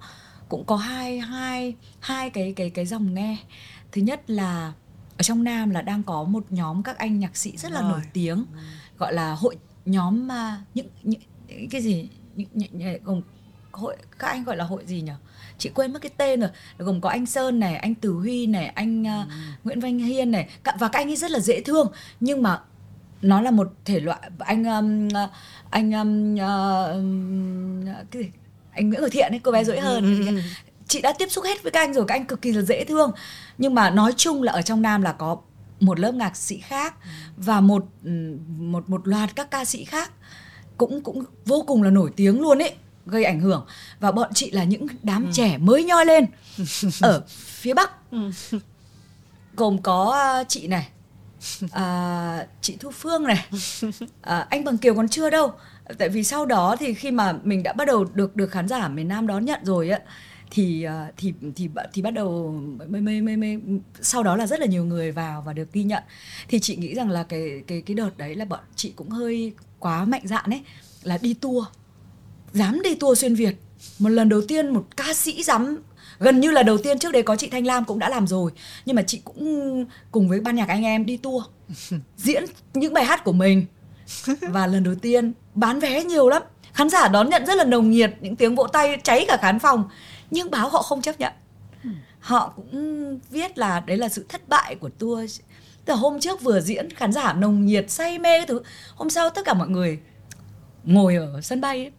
cũng 0.50 0.66
có 0.66 0.76
hai 0.76 1.20
hai 1.20 1.76
hai 2.00 2.30
cái 2.30 2.54
cái 2.56 2.70
cái 2.70 2.86
dòng 2.86 3.14
nghe 3.14 3.38
thứ 3.92 4.02
nhất 4.02 4.30
là 4.30 4.74
ở 5.18 5.24
trong 5.24 5.44
nam 5.44 5.70
là 5.70 5.82
đang 5.82 6.04
có 6.04 6.24
một 6.24 6.44
nhóm 6.50 6.84
các 6.84 6.98
anh 6.98 7.20
nhạc 7.20 7.38
sĩ 7.38 7.58
rất 7.58 7.72
là 7.72 7.82
Rồi. 7.82 7.92
nổi 7.92 8.02
tiếng 8.14 8.46
gọi 8.98 9.14
là 9.14 9.34
hội 9.34 9.58
nhóm 9.86 10.28
mà 10.28 10.64
những, 10.74 10.88
những, 11.04 11.22
cái 11.72 11.82
gì 11.82 12.10
gồm 13.04 13.22
hội 13.72 13.96
các 14.20 14.28
anh 14.28 14.44
gọi 14.44 14.58
là 14.58 14.64
hội 14.64 14.84
gì 14.86 15.02
nhỉ? 15.02 15.12
Chị 15.58 15.70
quên 15.70 15.94
mất 15.94 16.02
cái 16.02 16.12
tên 16.18 16.40
rồi. 16.40 16.50
Gồm 16.78 17.02
có 17.02 17.10
anh 17.10 17.26
sơn 17.26 17.60
này 17.60 17.76
anh 17.76 17.96
từ 17.96 18.14
huy 18.14 18.48
này 18.48 18.66
anh 18.66 19.08
à, 19.08 19.28
nguyễn 19.64 19.80
văn 19.80 20.00
hiên 20.00 20.32
này. 20.32 20.50
Và 20.64 20.88
các 20.88 21.00
anh 21.00 21.10
ấy 21.10 21.16
rất 21.16 21.32
là 21.32 21.40
dễ 21.40 21.62
thương. 21.62 21.92
Nhưng 22.20 22.42
mà 22.42 22.62
nó 23.22 23.42
là 23.42 23.52
một 23.52 23.74
thể 23.86 24.00
loại 24.00 24.30
anh 24.40 24.64
um, 24.64 25.08
uh, 25.08 25.30
anh 25.70 25.92
um, 25.92 26.36
uh, 26.36 28.12
cái 28.12 28.24
gì? 28.24 28.30
Anh 28.72 28.90
Nguyễn 28.90 29.02
Ngọc 29.02 29.10
Thiện 29.12 29.34
ấy 29.34 29.40
cô 29.40 29.52
bé 29.52 29.64
dỗi 29.64 29.80
hơn. 29.80 30.26
Chị 30.88 31.02
đã 31.02 31.14
tiếp 31.20 31.32
xúc 31.32 31.46
hết 31.46 31.64
với 31.64 31.72
các 31.72 31.80
anh 31.80 31.94
rồi 31.94 32.06
các 32.08 32.16
anh 32.16 32.26
cực 32.26 32.42
kỳ 32.42 32.52
là 32.52 32.62
dễ 32.62 32.84
thương. 32.84 33.12
Nhưng 33.58 33.76
mà 33.76 33.90
nói 33.90 34.14
chung 34.18 34.44
là 34.44 34.52
ở 34.52 34.62
trong 34.62 34.82
Nam 34.82 35.02
là 35.02 35.12
có 35.12 35.38
một 35.80 36.00
lớp 36.00 36.12
nhạc 36.12 36.36
sĩ 36.36 36.60
khác 36.60 36.96
và 37.38 37.62
một 37.62 37.86
một 38.58 38.90
một 38.90 39.08
loạt 39.08 39.36
các 39.36 39.52
ca 39.52 39.66
sĩ 39.66 39.84
khác 39.84 40.12
cũng 40.78 41.02
cũng 41.02 41.24
vô 41.46 41.64
cùng 41.68 41.84
là 41.84 41.90
nổi 41.90 42.12
tiếng 42.16 42.42
luôn 42.42 42.62
ấy 42.62 42.74
gây 43.06 43.24
ảnh 43.24 43.40
hưởng. 43.40 43.66
Và 44.00 44.12
bọn 44.12 44.30
chị 44.34 44.52
là 44.52 44.64
những 44.64 44.88
đám 45.04 45.30
trẻ 45.34 45.58
mới 45.58 45.84
nhoi 45.84 46.06
lên. 46.06 46.26
Ở 47.02 47.24
phía 47.28 47.74
Bắc. 47.74 47.92
Gồm 49.56 49.78
có 49.82 50.18
uh, 50.42 50.50
chị 50.50 50.68
này 50.68 50.88
à, 51.72 52.48
chị 52.62 52.78
Thu 52.80 52.92
Phương 52.92 53.24
này 53.24 53.46
à, 54.22 54.48
anh 54.50 54.64
Bằng 54.64 54.78
Kiều 54.78 54.96
còn 54.96 55.08
chưa 55.08 55.30
đâu. 55.30 55.52
Tại 55.98 56.10
vì 56.10 56.24
sau 56.24 56.46
đó 56.46 56.76
thì 56.80 56.94
khi 56.94 57.12
mà 57.12 57.34
mình 57.44 57.64
đã 57.64 57.74
bắt 57.74 57.86
đầu 57.86 58.06
được 58.14 58.36
được 58.36 58.52
khán 58.52 58.68
giả 58.68 58.88
miền 58.88 59.08
Nam 59.08 59.28
đón 59.28 59.46
nhận 59.46 59.60
rồi 59.64 59.90
á 59.90 60.00
thì 60.52 60.84
à, 60.84 61.12
thì 61.18 61.34
thì 61.56 61.70
thì 61.94 62.02
bắt 62.02 62.12
đầu 62.12 62.62
mới 62.90 63.02
mới 63.02 63.22
mới 63.22 63.38
mới 63.38 63.60
sau 64.02 64.24
đó 64.24 64.36
là 64.36 64.48
rất 64.48 64.60
là 64.60 64.66
nhiều 64.66 64.86
người 64.86 65.12
vào 65.12 65.44
và 65.46 65.54
được 65.54 65.74
ghi 65.74 65.84
nhận. 65.84 66.04
Thì 66.48 66.60
chị 66.60 66.76
nghĩ 66.76 66.96
rằng 66.96 67.10
là 67.10 67.24
cái 67.24 67.64
cái 67.68 67.82
cái 67.82 67.96
đợt 67.96 68.18
đấy 68.18 68.36
là 68.36 68.46
bọn 68.46 68.60
chị 68.76 68.94
cũng 68.96 69.10
hơi 69.10 69.54
quá 69.86 70.06
mạnh 70.06 70.22
dạn 70.24 70.50
ấy, 70.50 70.62
là 71.04 71.18
đi 71.22 71.34
tour, 71.34 71.66
dám 72.54 72.82
đi 72.82 72.96
tour 72.96 73.20
xuyên 73.20 73.36
Việt. 73.36 73.56
Một 74.00 74.10
lần 74.10 74.30
đầu 74.30 74.42
tiên 74.48 74.74
một 74.74 74.86
ca 74.98 75.14
sĩ 75.14 75.44
dám, 75.44 75.78
gần 76.20 76.40
như 76.40 76.52
là 76.52 76.64
đầu 76.64 76.78
tiên 76.78 77.00
trước 77.00 77.12
đấy 77.12 77.24
có 77.24 77.36
chị 77.36 77.50
Thanh 77.50 77.66
Lam 77.66 77.86
cũng 77.86 78.00
đã 78.00 78.10
làm 78.10 78.28
rồi, 78.28 78.52
nhưng 78.86 78.96
mà 78.96 79.02
chị 79.02 79.22
cũng 79.24 79.86
cùng 80.12 80.30
với 80.30 80.40
ban 80.40 80.56
nhạc 80.56 80.68
anh 80.68 80.84
em 80.84 81.06
đi 81.06 81.18
tour, 81.18 81.44
diễn 82.18 82.46
những 82.74 82.94
bài 82.94 83.06
hát 83.06 83.24
của 83.24 83.32
mình. 83.32 83.66
Và 84.42 84.68
lần 84.68 84.84
đầu 84.84 84.96
tiên 84.96 85.34
bán 85.56 85.80
vé 85.80 86.04
nhiều 86.04 86.30
lắm. 86.30 86.44
Khán 86.74 86.90
giả 86.90 87.08
đón 87.08 87.30
nhận 87.30 87.46
rất 87.46 87.56
là 87.56 87.64
nồng 87.64 87.92
nhiệt, 87.92 88.14
những 88.22 88.36
tiếng 88.36 88.56
vỗ 88.56 88.68
tay 88.68 88.98
cháy 89.04 89.26
cả 89.28 89.38
khán 89.42 89.60
phòng. 89.60 89.90
Nhưng 90.32 90.52
báo 90.52 90.70
họ 90.70 90.82
không 90.82 91.02
chấp 91.02 91.20
nhận. 91.20 91.34
Họ 92.20 92.54
cũng 92.56 93.20
viết 93.30 93.58
là 93.58 93.80
đấy 93.80 93.98
là 93.98 94.10
sự 94.10 94.26
thất 94.30 94.50
bại 94.50 94.76
của 94.76 94.90
tour 94.90 95.40
từ 95.86 95.94
hôm 95.94 96.20
trước 96.20 96.42
vừa 96.42 96.62
diễn 96.62 96.90
khán 96.90 97.12
giả 97.12 97.34
nồng 97.34 97.66
nhiệt 97.66 97.92
say 97.92 98.20
mê 98.20 98.40
cái 98.40 98.48
thứ. 98.48 98.62
Hôm 98.96 99.10
sau 99.10 99.30
tất 99.30 99.42
cả 99.46 99.54
mọi 99.54 99.68
người 99.68 100.00
ngồi 100.84 101.16
ở 101.16 101.42
sân 101.42 101.62
bay 101.62 101.78
ấy, 101.78 101.92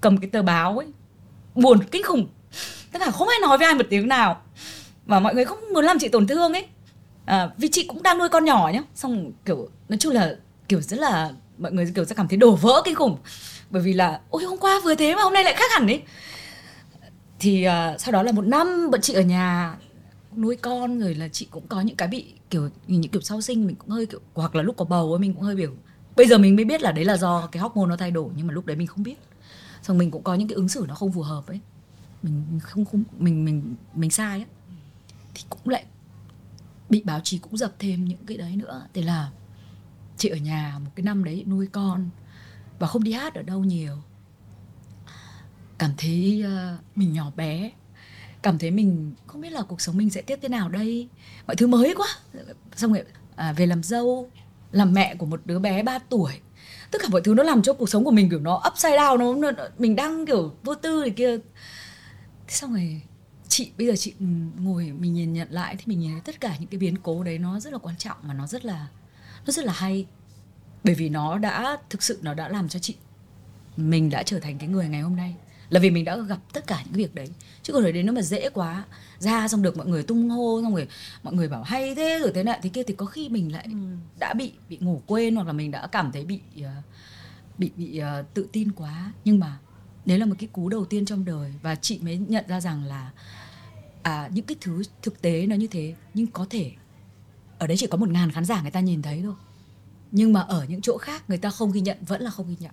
cầm 0.00 0.18
cái 0.18 0.30
tờ 0.30 0.42
báo 0.42 0.78
ấy 0.78 0.86
buồn 1.54 1.84
kinh 1.84 2.02
khủng. 2.02 2.28
Tất 2.92 2.98
cả 3.04 3.10
không 3.10 3.28
ai 3.28 3.38
nói 3.42 3.58
với 3.58 3.66
ai 3.66 3.74
một 3.74 3.86
tiếng 3.90 4.08
nào. 4.08 4.42
Và 5.06 5.20
mọi 5.20 5.34
người 5.34 5.44
không 5.44 5.58
muốn 5.74 5.84
làm 5.84 5.98
chị 5.98 6.08
tổn 6.08 6.26
thương 6.26 6.52
ấy. 6.52 6.66
À, 7.24 7.50
vì 7.56 7.68
chị 7.68 7.84
cũng 7.86 8.02
đang 8.02 8.18
nuôi 8.18 8.28
con 8.28 8.44
nhỏ 8.44 8.70
nhá. 8.74 8.82
Xong 8.94 9.32
kiểu 9.44 9.68
nói 9.88 9.98
chung 9.98 10.12
là 10.12 10.36
kiểu 10.68 10.80
rất 10.80 10.98
là 10.98 11.30
mọi 11.58 11.72
người 11.72 11.92
kiểu 11.94 12.04
sẽ 12.04 12.14
cảm 12.14 12.28
thấy 12.28 12.36
đổ 12.36 12.56
vỡ 12.56 12.82
kinh 12.84 12.94
khủng. 12.94 13.16
Bởi 13.70 13.82
vì 13.82 13.92
là 13.92 14.20
ôi 14.30 14.44
hôm 14.44 14.58
qua 14.58 14.80
vừa 14.84 14.94
thế 14.94 15.14
mà 15.14 15.22
hôm 15.22 15.32
nay 15.32 15.44
lại 15.44 15.54
khác 15.54 15.70
hẳn 15.72 15.86
ấy 15.86 16.02
thì 17.38 17.66
uh, 17.68 18.00
sau 18.00 18.12
đó 18.12 18.22
là 18.22 18.32
một 18.32 18.46
năm 18.46 18.90
bọn 18.90 19.00
chị 19.00 19.12
ở 19.12 19.22
nhà 19.22 19.76
nuôi 20.36 20.56
con 20.56 21.00
rồi 21.00 21.14
là 21.14 21.28
chị 21.28 21.48
cũng 21.50 21.66
có 21.68 21.80
những 21.80 21.96
cái 21.96 22.08
bị 22.08 22.24
kiểu 22.50 22.68
những 22.86 23.10
kiểu 23.10 23.22
sau 23.22 23.40
sinh 23.40 23.66
mình 23.66 23.76
cũng 23.76 23.90
hơi 23.90 24.06
kiểu 24.06 24.20
hoặc 24.34 24.54
là 24.54 24.62
lúc 24.62 24.76
có 24.76 24.84
bầu 24.84 25.12
ấy 25.12 25.18
mình 25.18 25.34
cũng 25.34 25.42
hơi 25.42 25.56
biểu 25.56 25.74
bây 26.18 26.26
giờ 26.26 26.38
mình 26.38 26.56
mới 26.56 26.64
biết 26.64 26.82
là 26.82 26.92
đấy 26.92 27.04
là 27.04 27.16
do 27.16 27.46
cái 27.46 27.62
hormone 27.62 27.88
nó 27.88 27.96
thay 27.96 28.10
đổi 28.10 28.30
nhưng 28.36 28.46
mà 28.46 28.54
lúc 28.54 28.66
đấy 28.66 28.76
mình 28.76 28.86
không 28.86 29.02
biết. 29.02 29.18
Xong 29.82 29.98
mình 29.98 30.10
cũng 30.10 30.22
có 30.22 30.34
những 30.34 30.48
cái 30.48 30.56
ứng 30.56 30.68
xử 30.68 30.84
nó 30.88 30.94
không 30.94 31.12
phù 31.12 31.22
hợp 31.22 31.46
ấy. 31.46 31.60
Mình 32.22 32.60
không 32.62 32.84
không 32.84 33.04
mình 33.18 33.44
mình 33.44 33.74
mình 33.94 34.10
sai 34.10 34.38
ấy 34.38 34.46
thì 35.34 35.44
cũng 35.50 35.68
lại 35.68 35.84
bị 36.90 37.02
báo 37.04 37.20
chí 37.24 37.38
cũng 37.38 37.56
dập 37.56 37.72
thêm 37.78 38.04
những 38.04 38.26
cái 38.26 38.36
đấy 38.36 38.56
nữa. 38.56 38.86
Thế 38.94 39.02
là 39.02 39.30
chị 40.16 40.28
ở 40.28 40.36
nhà 40.36 40.78
một 40.84 40.90
cái 40.94 41.04
năm 41.04 41.24
đấy 41.24 41.44
nuôi 41.46 41.66
con 41.66 42.08
và 42.78 42.86
không 42.86 43.04
đi 43.04 43.12
hát 43.12 43.34
ở 43.34 43.42
đâu 43.42 43.64
nhiều. 43.64 43.96
Cảm 45.78 45.90
thấy 45.96 46.44
uh, 46.46 46.96
mình 46.96 47.12
nhỏ 47.12 47.32
bé. 47.36 47.70
Cảm 48.42 48.58
thấy 48.58 48.70
mình 48.70 49.12
không 49.26 49.40
biết 49.40 49.52
là 49.52 49.62
cuộc 49.62 49.80
sống 49.80 49.96
mình 49.96 50.10
sẽ 50.10 50.22
tiếp 50.22 50.38
thế 50.42 50.48
nào 50.48 50.68
đây 50.68 51.08
mọi 51.48 51.56
thứ 51.56 51.66
mới 51.66 51.94
quá. 51.94 52.06
Xong 52.76 52.92
rồi 52.92 53.04
à, 53.36 53.52
về 53.52 53.66
làm 53.66 53.82
dâu 53.82 54.30
làm 54.72 54.92
mẹ 54.92 55.14
của 55.14 55.26
một 55.26 55.40
đứa 55.44 55.58
bé 55.58 55.82
3 55.82 55.98
tuổi. 55.98 56.32
Tất 56.90 56.98
cả 57.02 57.08
mọi 57.10 57.20
thứ 57.24 57.34
nó 57.34 57.42
làm 57.42 57.62
cho 57.62 57.72
cuộc 57.72 57.88
sống 57.88 58.04
của 58.04 58.10
mình 58.10 58.30
kiểu 58.30 58.40
nó 58.40 58.62
upside 58.72 58.96
down 58.96 59.40
nó, 59.40 59.50
nó 59.50 59.64
mình 59.78 59.96
đang 59.96 60.26
kiểu 60.26 60.52
vô 60.64 60.74
tư 60.74 61.02
thì 61.04 61.10
kia. 61.10 61.38
Thế 62.46 62.54
xong 62.54 62.72
rồi 62.72 63.02
chị 63.48 63.70
bây 63.78 63.86
giờ 63.86 63.96
chị 63.96 64.14
ừ, 64.20 64.26
ngồi 64.58 64.92
mình 64.98 65.14
nhìn 65.14 65.32
nhận 65.32 65.48
lại 65.50 65.76
thì 65.78 65.84
mình 65.86 66.00
nhìn 66.00 66.10
thấy 66.10 66.20
tất 66.20 66.40
cả 66.40 66.56
những 66.60 66.68
cái 66.68 66.78
biến 66.78 66.96
cố 67.02 67.22
đấy 67.22 67.38
nó 67.38 67.60
rất 67.60 67.72
là 67.72 67.78
quan 67.78 67.96
trọng 67.96 68.16
mà 68.22 68.34
nó 68.34 68.46
rất 68.46 68.64
là 68.64 68.86
nó 69.46 69.52
rất 69.52 69.64
là 69.64 69.72
hay. 69.72 70.06
Bởi 70.84 70.94
vì 70.94 71.08
nó 71.08 71.38
đã 71.38 71.76
thực 71.90 72.02
sự 72.02 72.18
nó 72.22 72.34
đã 72.34 72.48
làm 72.48 72.68
cho 72.68 72.78
chị 72.78 72.96
mình 73.76 74.10
đã 74.10 74.22
trở 74.22 74.40
thành 74.40 74.58
cái 74.58 74.68
người 74.68 74.88
ngày 74.88 75.00
hôm 75.00 75.16
nay 75.16 75.34
là 75.70 75.80
vì 75.80 75.90
mình 75.90 76.04
đã 76.04 76.16
gặp 76.16 76.38
tất 76.52 76.66
cả 76.66 76.82
những 76.84 76.94
việc 76.94 77.14
đấy. 77.14 77.28
Chứ 77.62 77.72
còn 77.72 77.82
hồi 77.82 77.92
đấy 77.92 78.02
nếu 78.02 78.12
mà 78.12 78.22
dễ 78.22 78.50
quá 78.50 78.84
ra 79.18 79.48
xong 79.48 79.62
được 79.62 79.76
mọi 79.76 79.86
người 79.86 80.02
tung 80.02 80.30
hô 80.30 80.60
xong 80.62 80.74
rồi 80.74 80.88
mọi 81.22 81.34
người 81.34 81.48
bảo 81.48 81.62
hay 81.62 81.94
thế 81.94 82.18
rồi 82.22 82.32
thế 82.34 82.42
này 82.42 82.58
thế 82.62 82.70
kia 82.70 82.82
thì 82.82 82.94
có 82.94 83.06
khi 83.06 83.28
mình 83.28 83.52
lại 83.52 83.64
ừ. 83.64 83.76
đã 84.18 84.34
bị 84.34 84.52
bị 84.68 84.78
ngủ 84.80 85.02
quên 85.06 85.34
hoặc 85.34 85.46
là 85.46 85.52
mình 85.52 85.70
đã 85.70 85.86
cảm 85.86 86.12
thấy 86.12 86.24
bị 86.24 86.40
uh, 86.60 86.66
bị 87.58 87.70
bị 87.76 88.00
uh, 88.20 88.34
tự 88.34 88.48
tin 88.52 88.72
quá. 88.72 89.12
Nhưng 89.24 89.38
mà 89.38 89.58
đấy 90.06 90.18
là 90.18 90.26
một 90.26 90.34
cái 90.38 90.48
cú 90.52 90.68
đầu 90.68 90.84
tiên 90.84 91.04
trong 91.04 91.24
đời. 91.24 91.52
Và 91.62 91.74
chị 91.74 91.98
mới 92.02 92.16
nhận 92.16 92.44
ra 92.48 92.60
rằng 92.60 92.84
là 92.84 93.10
à 94.02 94.28
những 94.32 94.44
cái 94.44 94.56
thứ 94.60 94.82
thực 95.02 95.22
tế 95.22 95.46
nó 95.46 95.56
như 95.56 95.66
thế 95.66 95.94
nhưng 96.14 96.26
có 96.26 96.46
thể 96.50 96.72
ở 97.58 97.66
đấy 97.66 97.76
chỉ 97.76 97.86
có 97.86 97.98
một 97.98 98.08
ngàn 98.08 98.30
khán 98.32 98.44
giả 98.44 98.62
người 98.62 98.70
ta 98.70 98.80
nhìn 98.80 99.02
thấy 99.02 99.20
thôi. 99.22 99.34
Nhưng 100.12 100.32
mà 100.32 100.40
ở 100.40 100.66
những 100.68 100.80
chỗ 100.80 100.98
khác 100.98 101.22
người 101.28 101.38
ta 101.38 101.50
không 101.50 101.72
ghi 101.72 101.80
nhận 101.80 101.96
vẫn 102.06 102.22
là 102.22 102.30
không 102.30 102.48
ghi 102.48 102.56
nhận 102.60 102.72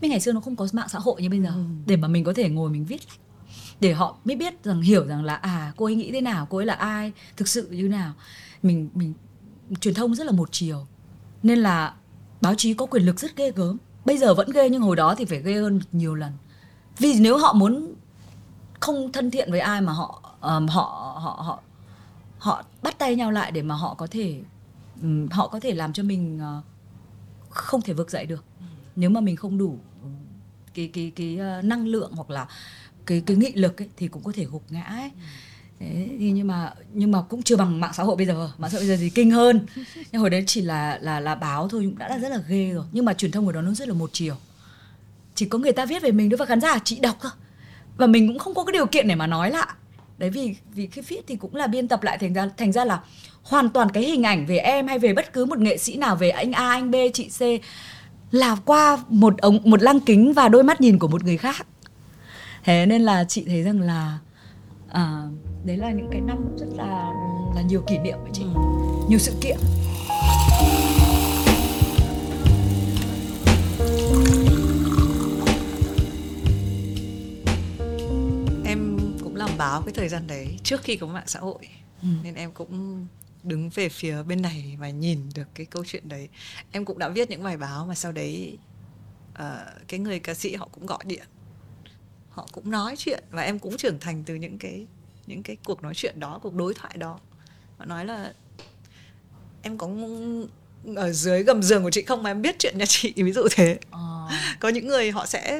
bên 0.00 0.10
ngày 0.10 0.20
xưa 0.20 0.32
nó 0.32 0.40
không 0.40 0.56
có 0.56 0.68
mạng 0.72 0.88
xã 0.88 0.98
hội 0.98 1.22
như 1.22 1.30
bây 1.30 1.40
giờ. 1.40 1.48
Ừ. 1.48 1.64
để 1.86 1.96
mà 1.96 2.08
mình 2.08 2.24
có 2.24 2.32
thể 2.36 2.48
ngồi 2.48 2.70
mình 2.70 2.84
viết 2.84 3.00
để 3.80 3.92
họ 3.92 4.16
mới 4.24 4.36
biết 4.36 4.64
rằng 4.64 4.82
hiểu 4.82 5.06
rằng 5.06 5.24
là 5.24 5.34
à 5.34 5.72
cô 5.76 5.84
ấy 5.84 5.94
nghĩ 5.94 6.10
thế 6.12 6.20
nào 6.20 6.46
cô 6.50 6.58
ấy 6.58 6.66
là 6.66 6.74
ai 6.74 7.12
thực 7.36 7.48
sự 7.48 7.68
như 7.70 7.88
nào. 7.88 8.12
Mình 8.62 8.90
mình 8.94 9.14
truyền 9.80 9.94
thông 9.94 10.14
rất 10.14 10.26
là 10.26 10.32
một 10.32 10.48
chiều. 10.52 10.86
Nên 11.42 11.58
là 11.58 11.94
báo 12.40 12.54
chí 12.54 12.74
có 12.74 12.86
quyền 12.86 13.02
lực 13.02 13.20
rất 13.20 13.36
ghê 13.36 13.52
gớm. 13.52 13.76
Bây 14.04 14.18
giờ 14.18 14.34
vẫn 14.34 14.50
ghê 14.50 14.70
nhưng 14.70 14.82
hồi 14.82 14.96
đó 14.96 15.14
thì 15.14 15.24
phải 15.24 15.42
ghê 15.42 15.54
hơn 15.54 15.80
nhiều 15.92 16.14
lần. 16.14 16.32
Vì 16.98 17.14
nếu 17.20 17.38
họ 17.38 17.52
muốn 17.52 17.94
không 18.80 19.12
thân 19.12 19.30
thiện 19.30 19.50
với 19.50 19.60
ai 19.60 19.80
mà 19.80 19.92
họ 19.92 20.36
um, 20.40 20.66
họ 20.66 21.16
họ 21.22 21.42
họ 21.46 21.62
họ 22.38 22.62
bắt 22.82 22.98
tay 22.98 23.16
nhau 23.16 23.30
lại 23.30 23.52
để 23.52 23.62
mà 23.62 23.74
họ 23.74 23.94
có 23.94 24.06
thể 24.10 24.40
um, 25.02 25.28
họ 25.28 25.48
có 25.48 25.60
thể 25.60 25.74
làm 25.74 25.92
cho 25.92 26.02
mình 26.02 26.40
uh, 26.58 26.64
không 27.50 27.82
thể 27.82 27.92
vực 27.92 28.10
dậy 28.10 28.26
được 28.26 28.44
nếu 28.96 29.10
mà 29.10 29.20
mình 29.20 29.36
không 29.36 29.58
đủ 29.58 29.78
cái 30.74 30.90
cái 30.92 31.12
cái 31.16 31.38
uh, 31.58 31.64
năng 31.64 31.86
lượng 31.86 32.12
hoặc 32.12 32.30
là 32.30 32.46
cái 33.06 33.22
cái 33.26 33.36
nghị 33.36 33.52
lực 33.52 33.82
ấy, 33.82 33.88
thì 33.96 34.08
cũng 34.08 34.22
có 34.22 34.32
thể 34.34 34.44
gục 34.44 34.62
ngã 34.70 34.82
ấy. 34.82 35.10
Thế, 35.80 36.08
nhưng 36.18 36.46
mà 36.46 36.72
nhưng 36.92 37.10
mà 37.10 37.22
cũng 37.22 37.42
chưa 37.42 37.56
bằng 37.56 37.80
mạng 37.80 37.92
xã 37.94 38.02
hội 38.02 38.16
bây 38.16 38.26
giờ. 38.26 38.50
Mạng 38.58 38.70
xã 38.70 38.78
hội 38.78 38.86
bây 38.86 38.96
giờ 38.96 38.96
thì 39.00 39.10
kinh 39.10 39.30
hơn. 39.30 39.66
Nhưng 40.12 40.20
hồi 40.20 40.30
đấy 40.30 40.44
chỉ 40.46 40.60
là 40.60 40.98
là 41.02 41.20
là 41.20 41.34
báo 41.34 41.68
thôi 41.68 41.82
cũng 41.84 41.98
đã 41.98 42.08
là 42.08 42.18
rất 42.18 42.28
là 42.28 42.42
ghê 42.48 42.70
rồi. 42.70 42.84
Nhưng 42.92 43.04
mà 43.04 43.14
truyền 43.14 43.30
thông 43.30 43.46
của 43.46 43.52
đó 43.52 43.62
nó 43.62 43.74
rất 43.74 43.88
là 43.88 43.94
một 43.94 44.10
chiều. 44.12 44.34
Chỉ 45.34 45.46
có 45.46 45.58
người 45.58 45.72
ta 45.72 45.86
viết 45.86 46.02
về 46.02 46.10
mình 46.10 46.30
thôi 46.30 46.36
và 46.36 46.46
khán 46.46 46.60
giả 46.60 46.78
chị 46.84 47.00
đọc 47.00 47.16
thôi. 47.20 47.32
Và 47.96 48.06
mình 48.06 48.28
cũng 48.28 48.38
không 48.38 48.54
có 48.54 48.64
cái 48.64 48.72
điều 48.72 48.86
kiện 48.86 49.08
để 49.08 49.14
mà 49.14 49.26
nói 49.26 49.50
lại. 49.50 49.68
Đấy 50.18 50.30
vì 50.30 50.54
vì 50.74 50.86
cái 50.86 51.04
viết 51.08 51.20
thì 51.26 51.36
cũng 51.36 51.54
là 51.54 51.66
biên 51.66 51.88
tập 51.88 52.02
lại 52.02 52.18
thành 52.18 52.32
ra 52.32 52.50
thành 52.56 52.72
ra 52.72 52.84
là 52.84 53.00
hoàn 53.42 53.68
toàn 53.68 53.88
cái 53.90 54.02
hình 54.02 54.22
ảnh 54.22 54.46
về 54.46 54.56
em 54.56 54.86
hay 54.86 54.98
về 54.98 55.12
bất 55.12 55.32
cứ 55.32 55.44
một 55.44 55.58
nghệ 55.58 55.78
sĩ 55.78 55.96
nào 55.96 56.16
về 56.16 56.30
anh 56.30 56.52
A 56.52 56.68
anh 56.68 56.90
B 56.90 56.94
chị 57.14 57.28
C 57.28 57.40
là 58.30 58.56
qua 58.64 58.98
một 59.08 59.38
ống 59.38 59.58
một 59.64 59.82
lăng 59.82 60.00
kính 60.00 60.32
và 60.32 60.48
đôi 60.48 60.62
mắt 60.62 60.80
nhìn 60.80 60.98
của 60.98 61.08
một 61.08 61.24
người 61.24 61.36
khác 61.36 61.66
thế 62.64 62.86
nên 62.86 63.02
là 63.02 63.24
chị 63.24 63.44
thấy 63.46 63.62
rằng 63.62 63.80
là 63.80 64.18
à, 64.88 65.22
đấy 65.64 65.76
là 65.76 65.90
những 65.90 66.08
cái 66.10 66.20
năm 66.20 66.56
rất 66.56 66.66
là 66.76 67.12
là 67.54 67.62
nhiều 67.62 67.82
kỷ 67.86 67.98
niệm 67.98 68.18
với 68.22 68.30
chị 68.32 68.42
ừ. 68.54 68.60
nhiều 69.08 69.18
sự 69.18 69.32
kiện 69.40 69.56
em 78.64 78.98
cũng 79.22 79.36
làm 79.36 79.50
báo 79.58 79.82
cái 79.82 79.94
thời 79.94 80.08
gian 80.08 80.26
đấy 80.26 80.56
trước 80.62 80.82
khi 80.82 80.96
có 80.96 81.06
mạng 81.06 81.26
xã 81.26 81.40
hội 81.40 81.68
ừ. 82.02 82.08
nên 82.22 82.34
em 82.34 82.50
cũng 82.52 83.06
đứng 83.42 83.70
về 83.70 83.88
phía 83.88 84.22
bên 84.22 84.42
này 84.42 84.76
và 84.78 84.90
nhìn 84.90 85.28
được 85.34 85.48
cái 85.54 85.66
câu 85.66 85.84
chuyện 85.86 86.08
đấy. 86.08 86.28
Em 86.72 86.84
cũng 86.84 86.98
đã 86.98 87.08
viết 87.08 87.30
những 87.30 87.42
bài 87.42 87.56
báo 87.56 87.86
mà 87.86 87.94
sau 87.94 88.12
đấy 88.12 88.58
uh, 89.32 89.88
cái 89.88 90.00
người 90.00 90.20
ca 90.20 90.34
sĩ 90.34 90.54
họ 90.54 90.68
cũng 90.72 90.86
gọi 90.86 91.04
điện. 91.04 91.24
Họ 92.30 92.48
cũng 92.52 92.70
nói 92.70 92.94
chuyện 92.98 93.24
và 93.30 93.42
em 93.42 93.58
cũng 93.58 93.76
trưởng 93.76 94.00
thành 94.00 94.24
từ 94.24 94.34
những 94.34 94.58
cái 94.58 94.86
những 95.26 95.42
cái 95.42 95.56
cuộc 95.64 95.82
nói 95.82 95.94
chuyện 95.94 96.20
đó 96.20 96.38
cuộc 96.42 96.54
đối 96.54 96.74
thoại 96.74 96.96
đó. 96.96 97.20
Họ 97.78 97.84
nói 97.84 98.04
là 98.04 98.34
em 99.62 99.78
có 99.78 99.88
ở 100.96 101.12
dưới 101.12 101.42
gầm 101.42 101.62
giường 101.62 101.82
của 101.82 101.90
chị 101.90 102.02
không 102.02 102.22
mà 102.22 102.30
em 102.30 102.42
biết 102.42 102.58
chuyện 102.58 102.78
nhà 102.78 102.84
chị 102.88 103.12
ví 103.16 103.32
dụ 103.32 103.48
thế. 103.50 103.78
À. 103.90 104.00
có 104.60 104.68
những 104.68 104.86
người 104.86 105.10
họ 105.10 105.26
sẽ 105.26 105.58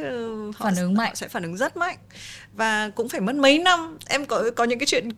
họ, 0.57 0.65
phản 0.65 0.77
ứng 0.77 0.95
mạnh. 0.95 1.09
họ 1.09 1.15
sẽ 1.15 1.29
phản 1.29 1.43
ứng 1.43 1.57
rất 1.57 1.77
mạnh 1.77 1.99
và 2.53 2.89
cũng 2.89 3.09
phải 3.09 3.21
mất 3.21 3.35
mấy 3.35 3.59
năm. 3.59 3.99
Em 4.07 4.27
có 4.27 4.51
có 4.57 4.65
những 4.65 4.79
cái 4.79 4.87
chuyện 4.87 5.09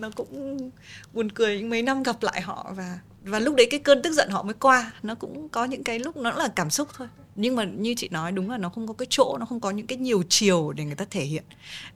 nó 0.00 0.10
cũng 0.16 0.70
buồn 1.12 1.32
cười 1.32 1.58
những 1.58 1.70
mấy 1.70 1.82
năm 1.82 2.02
gặp 2.02 2.22
lại 2.22 2.40
họ 2.40 2.72
và 2.76 2.98
và 3.22 3.38
lúc 3.38 3.54
đấy 3.54 3.66
cái 3.70 3.80
cơn 3.80 4.02
tức 4.02 4.12
giận 4.12 4.30
họ 4.30 4.42
mới 4.42 4.54
qua. 4.54 4.92
Nó 5.02 5.14
cũng 5.14 5.48
có 5.48 5.64
những 5.64 5.84
cái 5.84 5.98
lúc 5.98 6.16
nó 6.16 6.30
là 6.30 6.48
cảm 6.56 6.70
xúc 6.70 6.88
thôi. 6.96 7.08
Nhưng 7.40 7.56
mà 7.56 7.64
như 7.64 7.94
chị 7.96 8.08
nói 8.08 8.32
đúng 8.32 8.50
là 8.50 8.58
nó 8.58 8.68
không 8.68 8.86
có 8.86 8.94
cái 8.94 9.06
chỗ 9.10 9.36
nó 9.40 9.46
không 9.46 9.60
có 9.60 9.70
những 9.70 9.86
cái 9.86 9.98
nhiều 9.98 10.22
chiều 10.28 10.72
để 10.72 10.84
người 10.84 10.94
ta 10.94 11.04
thể 11.10 11.24
hiện. 11.24 11.44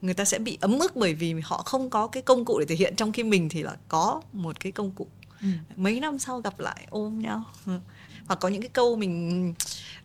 Người 0.01 0.13
ta 0.13 0.25
sẽ 0.25 0.39
bị 0.39 0.57
ấm 0.61 0.79
ức 0.79 0.95
bởi 0.95 1.13
vì 1.13 1.33
họ 1.43 1.57
không 1.65 1.89
có 1.89 2.07
cái 2.07 2.23
công 2.23 2.45
cụ 2.45 2.59
để 2.59 2.65
thể 2.65 2.75
hiện. 2.75 2.95
Trong 2.95 3.11
khi 3.11 3.23
mình 3.23 3.49
thì 3.49 3.63
là 3.63 3.75
có 3.87 4.21
một 4.33 4.59
cái 4.59 4.71
công 4.71 4.91
cụ 4.91 5.07
ừ. 5.43 5.47
mấy 5.75 5.99
năm 5.99 6.19
sau 6.19 6.41
gặp 6.41 6.59
lại 6.59 6.87
ôm 6.89 7.19
nhau 7.19 7.43
ừ. 7.65 7.79
hoặc 8.27 8.39
có 8.39 8.47
những 8.49 8.61
cái 8.61 8.69
câu 8.69 8.95
mình 8.95 9.53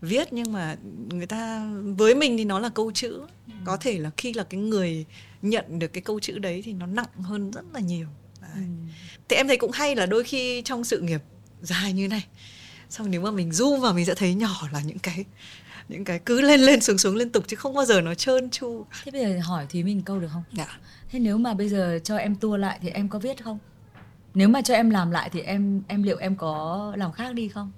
viết 0.01 0.33
nhưng 0.33 0.53
mà 0.53 0.77
người 1.11 1.27
ta 1.27 1.71
với 1.97 2.15
mình 2.15 2.37
thì 2.37 2.45
nó 2.45 2.59
là 2.59 2.69
câu 2.69 2.93
chữ 2.93 3.21
ừ. 3.47 3.53
có 3.65 3.77
thể 3.77 3.99
là 3.99 4.11
khi 4.17 4.33
là 4.33 4.45
cái 4.45 4.61
người 4.61 5.05
nhận 5.43 5.79
được 5.79 5.89
cái 5.89 6.03
câu 6.03 6.21
chữ 6.21 6.39
đấy 6.39 6.63
thì 6.65 6.73
nó 6.73 6.87
nặng 6.87 7.23
hơn 7.23 7.51
rất 7.51 7.65
là 7.73 7.81
nhiều 7.81 8.07
đấy. 8.41 8.51
Ừ. 8.55 8.61
thì 9.29 9.37
em 9.37 9.49
thấy 9.49 9.57
cũng 9.57 9.73
hay 9.73 9.97
là 9.97 10.07
đôi 10.07 10.25
khi 10.25 10.63
trong 10.65 10.85
sự 10.85 11.01
nghiệp 11.01 11.23
dài 11.63 11.93
như 11.93 12.09
này 12.09 12.27
xong 12.91 13.11
nếu 13.11 13.21
mà 13.21 13.31
mình 13.31 13.51
zoom 13.51 13.81
vào 13.81 13.93
mình 13.93 14.07
sẽ 14.07 14.15
thấy 14.15 14.35
nhỏ 14.35 14.69
là 14.73 14.81
những 14.81 14.99
cái 14.99 15.25
những 15.89 16.05
cái 16.05 16.19
cứ 16.19 16.41
lên 16.41 16.61
lên 16.61 16.81
xuống 16.81 16.99
xuống 16.99 17.17
liên 17.17 17.31
tục 17.31 17.45
chứ 17.47 17.57
không 17.57 17.75
bao 17.75 17.85
giờ 17.85 18.01
nó 18.01 18.15
trơn 18.15 18.51
tru 18.51 18.85
thế 19.05 19.13
bây 19.13 19.23
giờ 19.23 19.41
hỏi 19.45 19.67
thúy 19.71 19.83
mình 19.83 20.03
câu 20.03 20.21
được 20.21 20.29
không 20.33 20.43
dạ 20.53 20.79
thế 21.11 21.19
nếu 21.19 21.39
mà 21.39 21.55
bây 21.55 21.69
giờ 21.69 21.99
cho 22.05 22.17
em 22.17 22.35
tua 22.35 22.57
lại 22.57 22.79
thì 22.83 22.89
em 22.89 23.09
có 23.09 23.19
viết 23.19 23.45
không 23.45 23.59
nếu 24.35 24.49
mà 24.49 24.63
cho 24.63 24.75
em 24.75 24.91
làm 24.91 25.11
lại 25.11 25.31
thì 25.33 25.41
em 25.41 25.83
em 25.89 26.03
liệu 26.03 26.17
em 26.17 26.37
có 26.37 26.93
làm 26.97 27.13
khác 27.13 27.35
đi 27.35 27.49
không 27.49 27.73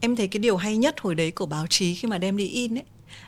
em 0.00 0.16
thấy 0.16 0.28
cái 0.28 0.40
điều 0.40 0.56
hay 0.56 0.76
nhất 0.76 1.00
hồi 1.00 1.14
đấy 1.14 1.30
của 1.30 1.46
báo 1.46 1.66
chí 1.66 1.94
khi 1.94 2.08
mà 2.08 2.18
đem 2.18 2.36
đi 2.36 2.46
in 2.46 2.78
ấy 2.78 2.84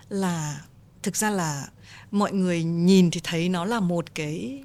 là 0.09 0.61
thực 1.03 1.17
ra 1.17 1.31
là 1.31 1.67
mọi 2.11 2.33
người 2.33 2.65
nhìn 2.65 3.11
thì 3.11 3.21
thấy 3.25 3.49
nó 3.49 3.65
là 3.65 3.81
một 3.81 4.15
cái 4.15 4.63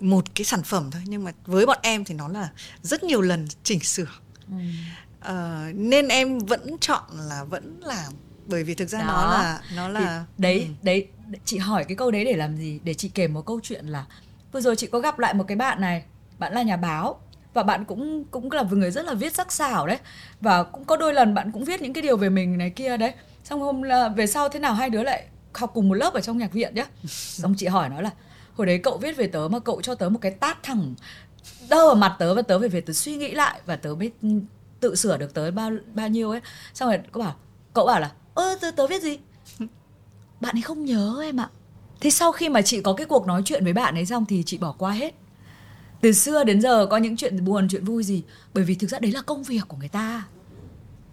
một 0.00 0.24
cái 0.34 0.44
sản 0.44 0.62
phẩm 0.62 0.90
thôi 0.90 1.02
nhưng 1.06 1.24
mà 1.24 1.32
với 1.46 1.66
bọn 1.66 1.78
em 1.82 2.04
thì 2.04 2.14
nó 2.14 2.28
là 2.28 2.50
rất 2.82 3.04
nhiều 3.04 3.20
lần 3.20 3.46
chỉnh 3.62 3.80
sửa 3.80 4.06
ừ. 4.48 4.56
Ờ, 5.20 5.66
nên 5.74 6.08
em 6.08 6.38
vẫn 6.38 6.76
chọn 6.80 7.02
là 7.12 7.44
vẫn 7.44 7.80
làm 7.84 8.12
bởi 8.46 8.64
vì 8.64 8.74
thực 8.74 8.88
ra 8.88 8.98
Đó. 8.98 9.04
nó 9.06 9.30
là 9.30 9.60
nó 9.76 9.88
Thì 9.88 9.94
là 9.94 10.24
đấy 10.38 10.58
ừ. 10.58 10.66
đấy 10.82 11.06
chị 11.44 11.58
hỏi 11.58 11.84
cái 11.84 11.96
câu 11.96 12.10
đấy 12.10 12.24
để 12.24 12.36
làm 12.36 12.56
gì 12.56 12.80
để 12.84 12.94
chị 12.94 13.08
kể 13.08 13.28
một 13.28 13.46
câu 13.46 13.60
chuyện 13.62 13.86
là 13.86 14.04
vừa 14.52 14.60
rồi 14.60 14.76
chị 14.76 14.86
có 14.86 14.98
gặp 14.98 15.18
lại 15.18 15.34
một 15.34 15.44
cái 15.48 15.56
bạn 15.56 15.80
này 15.80 16.04
bạn 16.38 16.52
là 16.52 16.62
nhà 16.62 16.76
báo 16.76 17.20
và 17.54 17.62
bạn 17.62 17.84
cũng 17.84 18.24
cũng 18.24 18.52
là 18.52 18.64
người 18.70 18.90
rất 18.90 19.04
là 19.04 19.14
viết 19.14 19.34
sắc 19.34 19.52
sảo 19.52 19.86
đấy. 19.86 19.98
Và 20.40 20.62
cũng 20.62 20.84
có 20.84 20.96
đôi 20.96 21.14
lần 21.14 21.34
bạn 21.34 21.52
cũng 21.52 21.64
viết 21.64 21.82
những 21.82 21.92
cái 21.92 22.02
điều 22.02 22.16
về 22.16 22.28
mình 22.28 22.58
này 22.58 22.70
kia 22.70 22.96
đấy. 22.96 23.12
Xong 23.44 23.60
hôm 23.60 23.82
là 23.82 24.08
về 24.08 24.26
sau 24.26 24.48
thế 24.48 24.60
nào 24.60 24.74
hai 24.74 24.90
đứa 24.90 25.02
lại 25.02 25.26
học 25.54 25.70
cùng 25.74 25.88
một 25.88 25.94
lớp 25.94 26.14
ở 26.14 26.20
trong 26.20 26.38
nhạc 26.38 26.52
viện 26.52 26.74
nhá. 26.74 26.86
Xong 27.08 27.54
chị 27.58 27.66
hỏi 27.66 27.88
nó 27.88 28.00
là 28.00 28.10
hồi 28.54 28.66
đấy 28.66 28.78
cậu 28.78 28.98
viết 28.98 29.16
về 29.16 29.26
tớ 29.26 29.48
mà 29.50 29.58
cậu 29.58 29.82
cho 29.82 29.94
tớ 29.94 30.08
một 30.08 30.18
cái 30.22 30.32
tát 30.32 30.62
thẳng 30.62 30.94
đơ 31.68 31.86
vào 31.86 31.94
mặt 31.94 32.16
tớ 32.18 32.34
và 32.34 32.42
tớ 32.42 32.58
về 32.58 32.68
về 32.68 32.80
tớ 32.80 32.92
suy 32.92 33.16
nghĩ 33.16 33.30
lại 33.30 33.60
và 33.66 33.76
tớ 33.76 33.94
mới 33.98 34.10
tự 34.80 34.94
sửa 34.94 35.16
được 35.16 35.34
tới 35.34 35.50
bao 35.50 35.70
bao 35.94 36.08
nhiêu 36.08 36.30
ấy. 36.30 36.40
Xong 36.74 36.88
rồi 36.88 36.98
cậu 37.12 37.22
bảo 37.22 37.34
cậu 37.74 37.86
bảo 37.86 38.00
là 38.00 38.12
ơ 38.34 38.58
tớ, 38.60 38.70
tớ 38.70 38.86
viết 38.86 39.02
gì? 39.02 39.18
Bạn 40.40 40.56
ấy 40.56 40.62
không 40.62 40.84
nhớ 40.84 41.18
em 41.22 41.40
ạ. 41.40 41.48
Thế 42.00 42.10
sau 42.10 42.32
khi 42.32 42.48
mà 42.48 42.62
chị 42.62 42.80
có 42.82 42.92
cái 42.92 43.06
cuộc 43.06 43.26
nói 43.26 43.42
chuyện 43.44 43.64
với 43.64 43.72
bạn 43.72 43.94
ấy 43.94 44.06
xong 44.06 44.24
thì 44.26 44.42
chị 44.46 44.58
bỏ 44.58 44.74
qua 44.78 44.92
hết 44.92 45.14
từ 46.02 46.12
xưa 46.12 46.44
đến 46.44 46.60
giờ 46.60 46.86
có 46.86 46.96
những 46.96 47.16
chuyện 47.16 47.44
buồn 47.44 47.68
chuyện 47.68 47.84
vui 47.84 48.04
gì 48.04 48.22
bởi 48.54 48.64
vì 48.64 48.74
thực 48.74 48.90
ra 48.90 48.98
đấy 48.98 49.12
là 49.12 49.22
công 49.22 49.42
việc 49.42 49.62
của 49.68 49.76
người 49.76 49.88
ta. 49.88 50.26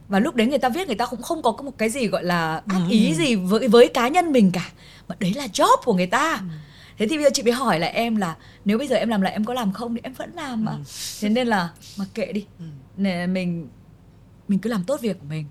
Và 0.08 0.19
lúc 0.19 0.36
đấy 0.36 0.47
người 0.47 0.60
ta 0.60 0.69
viết 0.69 0.88
người 0.88 0.95
ta 0.95 1.06
cũng 1.06 1.21
không 1.21 1.41
có 1.41 1.52
một 1.52 1.78
cái 1.78 1.89
gì 1.89 2.08
gọi 2.08 2.23
là 2.23 2.62
ác 2.67 2.82
ý 2.89 3.13
gì 3.15 3.36
với 3.36 3.67
với 3.67 3.88
cá 3.88 4.08
nhân 4.08 4.32
mình 4.32 4.52
cả. 4.52 4.71
Mà 5.08 5.15
đấy 5.19 5.34
là 5.36 5.47
job 5.54 5.78
của 5.86 5.93
người 5.93 6.08
ta. 6.08 6.41
Thế 6.97 7.08
thì 7.08 7.17
bây 7.17 7.23
giờ 7.23 7.30
chị 7.34 7.43
mới 7.43 7.52
hỏi 7.52 7.80
lại 7.80 7.91
em 7.91 8.15
là 8.15 8.38
nếu 8.65 8.78
bây 8.78 8.88
giờ 8.88 8.95
em 8.95 9.10
làm 9.10 9.21
lại 9.21 9.34
em 9.34 9.45
có 9.45 9.54
làm 9.54 9.73
không 9.73 9.95
thì 9.95 10.02
em 10.04 10.13
vẫn 10.13 10.32
làm 10.36 10.65
mà. 10.65 10.78
Thế 11.21 11.30
nên 11.30 11.47
là 11.47 11.69
mặc 11.97 12.08
kệ 12.13 12.32
đi. 12.32 12.45
Nè, 12.97 13.28
mình 13.28 13.67
mình 14.47 14.60
cứ 14.60 14.69
làm 14.69 14.84
tốt 14.84 15.02
việc 15.02 15.19
của 15.19 15.25
mình. 15.30 15.45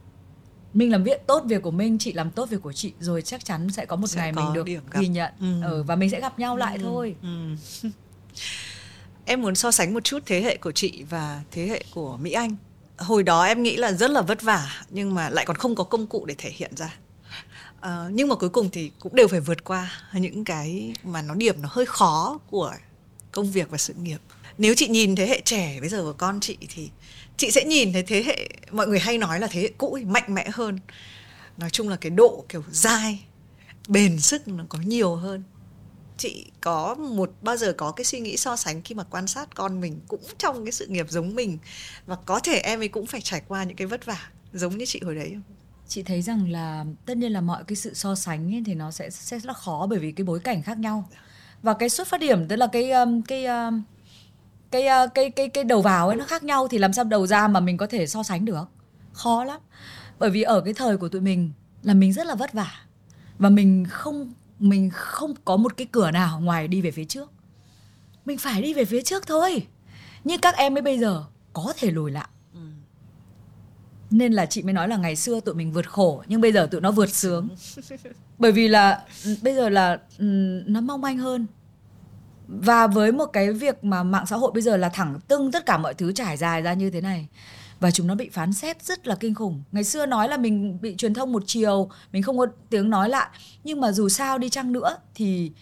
Mình 0.75 0.93
làm 0.93 1.05
việc 1.05 1.27
tốt 1.27 1.43
việc 1.47 1.63
của 1.63 1.71
mình 1.71 1.99
chị 1.99 2.13
làm 2.13 2.31
tốt 2.31 2.51
việc 2.51 2.63
của 2.63 2.73
chị 2.73 2.93
rồi 3.01 3.23
chắc 3.23 3.45
chắn 3.45 3.71
sẽ 3.71 3.87
có 3.87 3.97
một 3.97 4.07
Sẽ 4.07 4.21
ngày 4.21 4.33
mình 4.33 4.53
được 4.55 4.67
ghi 5.01 5.09
nhận. 5.09 5.33
Ừ. 5.41 5.63
ừ, 5.63 5.83
và 5.83 5.97
mình 5.97 6.11
sẽ 6.11 6.21
gặp 6.21 6.39
nhau 6.39 6.57
lại 6.57 6.79
thôi. 6.79 7.15
Ừ. 7.23 7.55
em 9.29 9.43
muốn 9.43 9.55
so 9.55 9.71
sánh 9.71 9.95
một 9.95 10.05
chút 10.05 10.23
thế 10.27 10.43
hệ 10.43 10.57
của 10.57 10.73
chị 10.73 11.05
và 11.11 11.43
thế 11.51 11.67
hệ 11.67 11.85
của 11.95 12.17
Mỹ 12.17 12.33
Anh. 12.33 12.57
Hồi 12.97 13.23
đó 13.23 13.45
em 13.45 13.63
nghĩ 13.63 13.77
là 13.77 13.93
rất 13.93 14.11
là 14.11 14.23
vất 14.23 14.43
vả 14.43 14.85
nhưng 14.91 15.15
mà 15.15 15.31
lại 15.31 15.45
còn 15.47 15.57
không 15.57 15.75
có 15.75 15.85
công 15.85 16.07
cụ 16.07 16.25
để 16.27 16.35
thể 16.39 16.51
hiện 16.55 16.77
ra. 16.77 16.95
Ờ, 17.81 18.11
nhưng 18.13 18.29
mà 18.29 18.35
cuối 18.35 18.49
cùng 18.49 18.71
thì 18.71 18.91
cũng 18.99 19.15
đều 19.15 19.29
phải 19.29 19.41
vượt 19.41 19.65
qua 19.65 19.93
những 20.13 20.45
cái 20.45 20.93
mà 21.05 21.23
nó 21.23 21.35
điểm 21.35 21.63
nó 21.63 21.69
hơi 21.73 21.87
khó 21.87 22.39
của 22.51 22.75
công 23.33 23.53
việc 23.53 23.71
và 23.71 23.79
sự 23.79 23.95
nghiệp. 24.03 24.19
Nếu 24.59 24.75
chị 24.75 24.89
nhìn 24.89 25.17
thế 25.17 25.27
hệ 25.27 25.41
trẻ 25.45 25.81
bây 25.81 25.89
giờ 25.89 26.03
của 26.03 26.13
con 26.13 26.41
chị 26.41 26.57
thì 26.69 26.91
chị 27.37 27.51
sẽ 27.51 27.65
nhìn 27.65 27.93
thấy 27.93 28.03
thế 28.03 28.23
hệ 28.23 28.49
mọi 28.71 28.87
người 28.87 28.99
hay 28.99 29.19
nói 29.19 29.41
là 29.41 29.47
thế 29.47 29.61
hệ 29.61 29.69
cũ 29.79 29.99
mạnh 30.07 30.35
mẽ 30.35 30.49
hơn. 30.53 30.79
Nói 31.57 31.71
chung 31.71 31.89
là 31.89 31.97
cái 31.97 32.11
độ 32.11 32.45
kiểu 32.49 32.63
dai, 32.71 33.25
bền 33.89 34.21
sức 34.21 34.49
nó 34.49 34.65
có 34.69 34.79
nhiều 34.85 35.15
hơn 35.15 35.43
chị 36.19 36.47
có 36.61 36.95
một, 36.95 37.33
bao 37.43 37.57
giờ 37.57 37.73
có 37.73 37.93
cái 37.93 38.05
suy 38.05 38.21
nghĩ 38.21 38.37
so 38.37 38.57
sánh 38.57 38.83
khi 38.83 38.95
mà 38.95 39.05
quan 39.11 39.27
sát 39.27 39.55
con 39.55 39.81
mình 39.81 40.01
cũng 40.09 40.23
trong 40.39 40.65
cái 40.65 40.73
sự 40.73 40.87
nghiệp 40.87 41.07
giống 41.11 41.35
mình? 41.35 41.59
Và 42.07 42.17
có 42.17 42.41
thể 42.41 42.59
em 42.59 42.81
ấy 42.81 42.89
cũng 42.89 43.07
phải 43.07 43.21
trải 43.21 43.43
qua 43.49 43.65
những 43.65 43.77
cái 43.77 43.87
vất 43.87 44.07
vả 44.07 44.31
giống 44.53 44.79
như 44.79 44.85
chị 44.87 45.01
hồi 45.05 45.15
đấy 45.15 45.31
không? 45.35 45.57
chị 45.89 46.03
thấy 46.03 46.23
rằng 46.23 46.51
là 46.51 46.85
tất 47.07 47.17
nhiên 47.17 47.33
là 47.33 47.41
mọi 47.41 47.65
cái 47.65 47.77
sự 47.77 47.95
so 47.95 48.15
sánh 48.15 48.55
ấy 48.55 48.63
thì 48.67 48.75
nó 48.75 48.91
sẽ 48.91 49.11
sẽ 49.11 49.39
rất 49.39 49.47
là 49.47 49.53
khó 49.53 49.87
bởi 49.91 49.99
vì 49.99 50.13
cái 50.13 50.25
bối 50.25 50.41
cảnh 50.41 50.63
khác 50.63 50.79
nhau. 50.79 51.09
Và 51.63 51.75
cái 51.75 51.89
xuất 51.89 52.09
phát 52.09 52.21
điểm, 52.21 52.49
tức 52.49 52.57
là 52.57 52.67
cái 52.73 52.91
um, 52.91 53.23
cái 53.23 53.47
um, 53.47 53.83
cái 54.71 54.87
uh, 55.05 55.15
cái 55.15 55.31
cái 55.31 55.49
cái 55.49 55.65
đầu 55.65 55.83
vào 55.83 56.09
ấy 56.09 56.17
nó 56.17 56.25
khác 56.25 56.45
nhau 56.45 56.69
thì 56.69 56.79
làm 56.79 56.93
sao 56.93 57.05
đầu 57.05 57.27
ra 57.27 57.49
mà 57.49 57.61
mình 57.61 57.77
có 57.77 57.87
thể 57.87 58.07
so 58.07 58.23
sánh 58.23 58.45
được? 58.45 58.69
Khó 59.13 59.45
lắm. 59.45 59.61
Bởi 60.19 60.31
vì 60.31 60.43
ở 60.43 60.61
cái 60.61 60.75
thời 60.75 60.97
của 60.97 61.09
tụi 61.09 61.21
mình 61.21 61.51
là 61.83 61.95
mình 61.95 62.13
rất 62.13 62.27
là 62.27 62.35
vất 62.35 62.53
vả 62.53 62.73
và 63.39 63.49
mình 63.49 63.87
không 63.89 64.33
mình 64.59 64.91
không 64.93 65.35
có 65.45 65.57
một 65.57 65.77
cái 65.77 65.87
cửa 65.93 66.11
nào 66.11 66.41
ngoài 66.41 66.69
đi 66.69 66.81
về 66.81 66.91
phía 66.91 67.05
trước. 67.05 67.33
Mình 68.25 68.39
phải 68.39 68.63
đi 68.63 68.75
về 68.75 68.85
phía 68.85 69.03
trước 69.03 69.27
thôi. 69.27 69.67
Như 70.25 70.39
các 70.39 70.57
em 70.57 70.77
ấy 70.77 70.83
bây 70.83 70.99
giờ 70.99 71.25
có 71.53 71.73
thể 71.77 71.91
lùi 71.91 72.11
lại. 72.11 72.29
Nên 74.11 74.33
là 74.33 74.47
chị 74.47 74.63
mới 74.63 74.73
nói 74.73 74.89
là 74.89 74.97
ngày 74.97 75.17
xưa 75.17 75.41
tụi 75.41 75.55
mình 75.55 75.73
vượt 75.73 75.91
khổ 75.91 76.23
nhưng 76.27 76.41
bây 76.41 76.53
giờ 76.53 76.69
tụi 76.71 76.81
nó 76.81 76.91
vượt 76.91 77.11
sướng. 77.11 77.49
Bởi 78.39 78.53
vì 78.53 78.69
là 78.69 79.05
ừ, 79.25 79.37
bây 79.43 79.55
giờ 79.55 79.69
là 79.69 80.01
ừ, 80.19 80.25
nó 80.67 80.81
mong 80.81 81.01
manh 81.01 81.19
hơn. 81.19 81.47
Và 82.49 82.87
với 82.87 83.13
một 83.13 83.27
cái 83.27 83.53
việc 83.53 83.85
mà 83.85 84.03
mạng 84.03 84.27
xã 84.27 84.37
hội 84.37 84.51
bây 84.53 84.63
giờ 84.63 84.77
là 84.77 84.89
thẳng 84.89 85.21
tưng 85.29 85.53
tất 85.53 85.67
cả 85.67 85.79
mọi 85.79 85.95
thứ 85.95 86.13
trải 86.13 86.37
dài 86.37 86.63
ra 86.63 86.75
như 86.75 86.91
thế 86.91 87.01
này 87.01 87.29
và 87.81 87.91
chúng 87.91 88.07
nó 88.07 88.15
bị 88.15 88.29
phán 88.29 88.53
xét 88.53 88.83
rất 88.85 89.07
là 89.07 89.15
kinh 89.15 89.35
khủng. 89.35 89.63
Ngày 89.73 89.85
xưa 89.85 90.07
nói 90.07 90.29
là 90.29 90.37
mình 90.37 90.79
bị 90.81 90.95
truyền 90.97 91.15
thông 91.15 91.33
một 91.33 91.43
chiều 91.47 91.91
mình 92.13 92.23
không 92.23 92.39
có 92.39 92.47
tiếng 92.71 92.91
nói 92.91 93.09
lại. 93.09 93.29
Nhưng 93.65 93.81
mà 93.81 93.93
dù 93.93 94.09
sao 94.09 94.39
đi 94.39 94.49
chăng 94.51 94.73
nữa 94.73 94.97
thì 95.15 95.53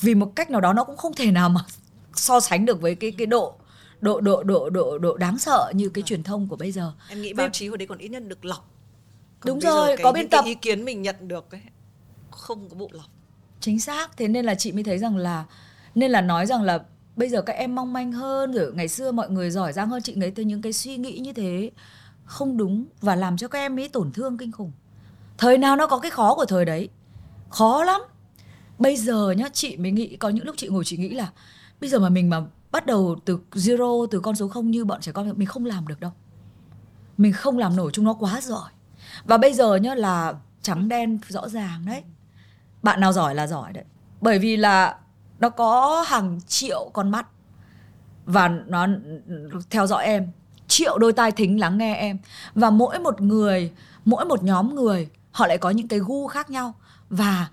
vì 0.00 0.14
một 0.14 0.32
cách 0.36 0.50
nào 0.50 0.60
đó 0.60 0.72
nó 0.72 0.84
cũng 0.84 0.96
không 0.96 1.14
thể 1.14 1.30
nào 1.30 1.48
mà 1.48 1.60
so 2.14 2.40
sánh 2.40 2.64
được 2.64 2.80
với 2.80 2.94
cái 2.94 3.10
cái 3.18 3.26
độ 3.26 3.54
độ 4.00 4.20
độ 4.20 4.42
độ 4.42 4.70
độ 4.70 4.98
độ 4.98 5.16
đáng 5.16 5.38
sợ 5.38 5.72
như 5.74 5.88
cái 5.88 6.02
truyền 6.02 6.22
thông 6.22 6.48
của 6.48 6.56
bây 6.56 6.72
giờ. 6.72 6.92
Em 7.08 7.22
nghĩ 7.22 7.32
báo 7.32 7.48
chí 7.52 7.68
hồi 7.68 7.78
đấy 7.78 7.86
còn 7.86 7.98
ít 7.98 8.08
nhất 8.08 8.22
được 8.28 8.44
lọc. 8.44 8.70
Còn 9.40 9.46
Đúng 9.50 9.60
rồi, 9.60 9.96
cái- 9.96 10.04
có 10.04 10.12
biên 10.12 10.22
những 10.22 10.30
cái 10.30 10.38
tập. 10.38 10.44
ý 10.46 10.54
kiến 10.54 10.84
mình 10.84 11.02
nhận 11.02 11.28
được 11.28 11.50
ấy 11.50 11.60
không 12.30 12.68
có 12.68 12.76
bộ 12.76 12.88
lọc. 12.92 13.06
Chính 13.60 13.80
xác 13.80 14.16
thế 14.16 14.28
nên 14.28 14.44
là 14.44 14.54
chị 14.54 14.72
mới 14.72 14.82
thấy 14.84 14.98
rằng 14.98 15.16
là 15.16 15.44
nên 15.94 16.10
là 16.10 16.20
nói 16.20 16.46
rằng 16.46 16.62
là 16.62 16.80
bây 17.16 17.28
giờ 17.28 17.42
các 17.42 17.52
em 17.52 17.74
mong 17.74 17.92
manh 17.92 18.12
hơn 18.12 18.52
rồi 18.52 18.72
ngày 18.74 18.88
xưa 18.88 19.12
mọi 19.12 19.30
người 19.30 19.50
giỏi 19.50 19.72
giang 19.72 19.88
hơn 19.88 20.02
chị 20.02 20.14
nghĩ 20.14 20.30
từ 20.30 20.42
những 20.42 20.62
cái 20.62 20.72
suy 20.72 20.96
nghĩ 20.96 21.18
như 21.18 21.32
thế. 21.32 21.70
Không 22.24 22.56
đúng 22.56 22.86
và 23.00 23.16
làm 23.16 23.36
cho 23.36 23.48
các 23.48 23.58
em 23.58 23.80
ấy 23.80 23.88
tổn 23.88 24.12
thương 24.12 24.38
kinh 24.38 24.52
khủng. 24.52 24.72
Thời 25.38 25.58
nào 25.58 25.76
nó 25.76 25.86
có 25.86 25.98
cái 25.98 26.10
khó 26.10 26.34
của 26.34 26.44
thời 26.44 26.64
đấy? 26.64 26.88
Khó 27.48 27.84
lắm. 27.84 28.00
Bây 28.78 28.96
giờ 28.96 29.30
nhá, 29.30 29.48
chị 29.52 29.76
mới 29.76 29.90
nghĩ, 29.90 30.16
có 30.16 30.28
những 30.28 30.44
lúc 30.44 30.54
chị 30.58 30.68
ngồi 30.68 30.84
chị 30.84 30.96
nghĩ 30.96 31.08
là 31.08 31.30
bây 31.80 31.90
giờ 31.90 31.98
mà 31.98 32.08
mình 32.08 32.30
mà 32.30 32.42
bắt 32.70 32.86
đầu 32.86 33.16
từ 33.24 33.38
zero, 33.52 34.06
từ 34.06 34.20
con 34.20 34.36
số 34.36 34.48
không 34.48 34.70
như 34.70 34.84
bọn 34.84 35.00
trẻ 35.00 35.12
con, 35.12 35.32
mình 35.36 35.46
không 35.46 35.64
làm 35.64 35.88
được 35.88 36.00
đâu. 36.00 36.10
Mình 37.18 37.32
không 37.32 37.58
làm 37.58 37.76
nổi 37.76 37.90
chúng 37.94 38.04
nó 38.04 38.12
quá 38.12 38.40
giỏi. 38.40 38.70
Và 39.24 39.38
bây 39.38 39.52
giờ 39.52 39.76
nhá 39.76 39.94
là 39.94 40.34
trắng 40.62 40.88
đen 40.88 41.18
rõ 41.28 41.48
ràng 41.48 41.86
đấy. 41.86 42.02
Bạn 42.82 43.00
nào 43.00 43.12
giỏi 43.12 43.34
là 43.34 43.46
giỏi 43.46 43.72
đấy. 43.72 43.84
Bởi 44.20 44.38
vì 44.38 44.56
là 44.56 44.96
nó 45.40 45.48
có 45.48 46.04
hàng 46.06 46.40
triệu 46.46 46.90
con 46.92 47.10
mắt. 47.10 47.26
Và 48.24 48.48
nó 48.48 48.86
theo 49.70 49.86
dõi 49.86 50.04
em. 50.04 50.30
Triệu 50.68 50.98
đôi 50.98 51.12
tai 51.12 51.32
thính 51.32 51.60
lắng 51.60 51.78
nghe 51.78 51.94
em. 51.94 52.18
Và 52.54 52.70
mỗi 52.70 52.98
một 52.98 53.20
người 53.20 53.72
mỗi 54.04 54.24
một 54.24 54.42
nhóm 54.42 54.74
người 54.74 55.08
họ 55.30 55.46
lại 55.46 55.58
có 55.58 55.70
những 55.70 55.88
cái 55.88 55.98
gu 55.98 56.26
khác 56.26 56.50
nhau. 56.50 56.74
Và 57.10 57.48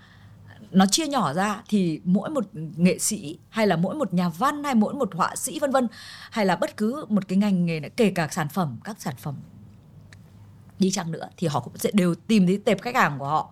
nó 0.70 0.86
chia 0.86 1.06
nhỏ 1.06 1.32
ra 1.32 1.62
thì 1.68 2.00
mỗi 2.04 2.30
một 2.30 2.44
nghệ 2.76 2.98
sĩ 2.98 3.38
hay 3.48 3.66
là 3.66 3.76
mỗi 3.76 3.94
một 3.94 4.14
nhà 4.14 4.28
văn 4.28 4.64
hay 4.64 4.74
mỗi 4.74 4.94
một 4.94 5.14
họa 5.14 5.36
sĩ 5.36 5.58
vân 5.58 5.70
vân 5.70 5.88
hay 6.30 6.46
là 6.46 6.56
bất 6.56 6.76
cứ 6.76 7.04
một 7.08 7.28
cái 7.28 7.38
ngành 7.38 7.66
nghề 7.66 7.80
này, 7.80 7.90
kể 7.90 8.12
cả 8.14 8.28
sản 8.30 8.48
phẩm 8.48 8.76
các 8.84 8.96
sản 9.00 9.14
phẩm 9.18 9.34
đi 10.78 10.90
chăng 10.90 11.12
nữa 11.12 11.28
thì 11.36 11.46
họ 11.46 11.60
cũng 11.60 11.76
sẽ 11.76 11.90
đều 11.92 12.14
tìm 12.14 12.46
thấy 12.46 12.62
tệp 12.64 12.82
khách 12.82 12.94
hàng 12.94 13.18
của 13.18 13.26
họ. 13.26 13.50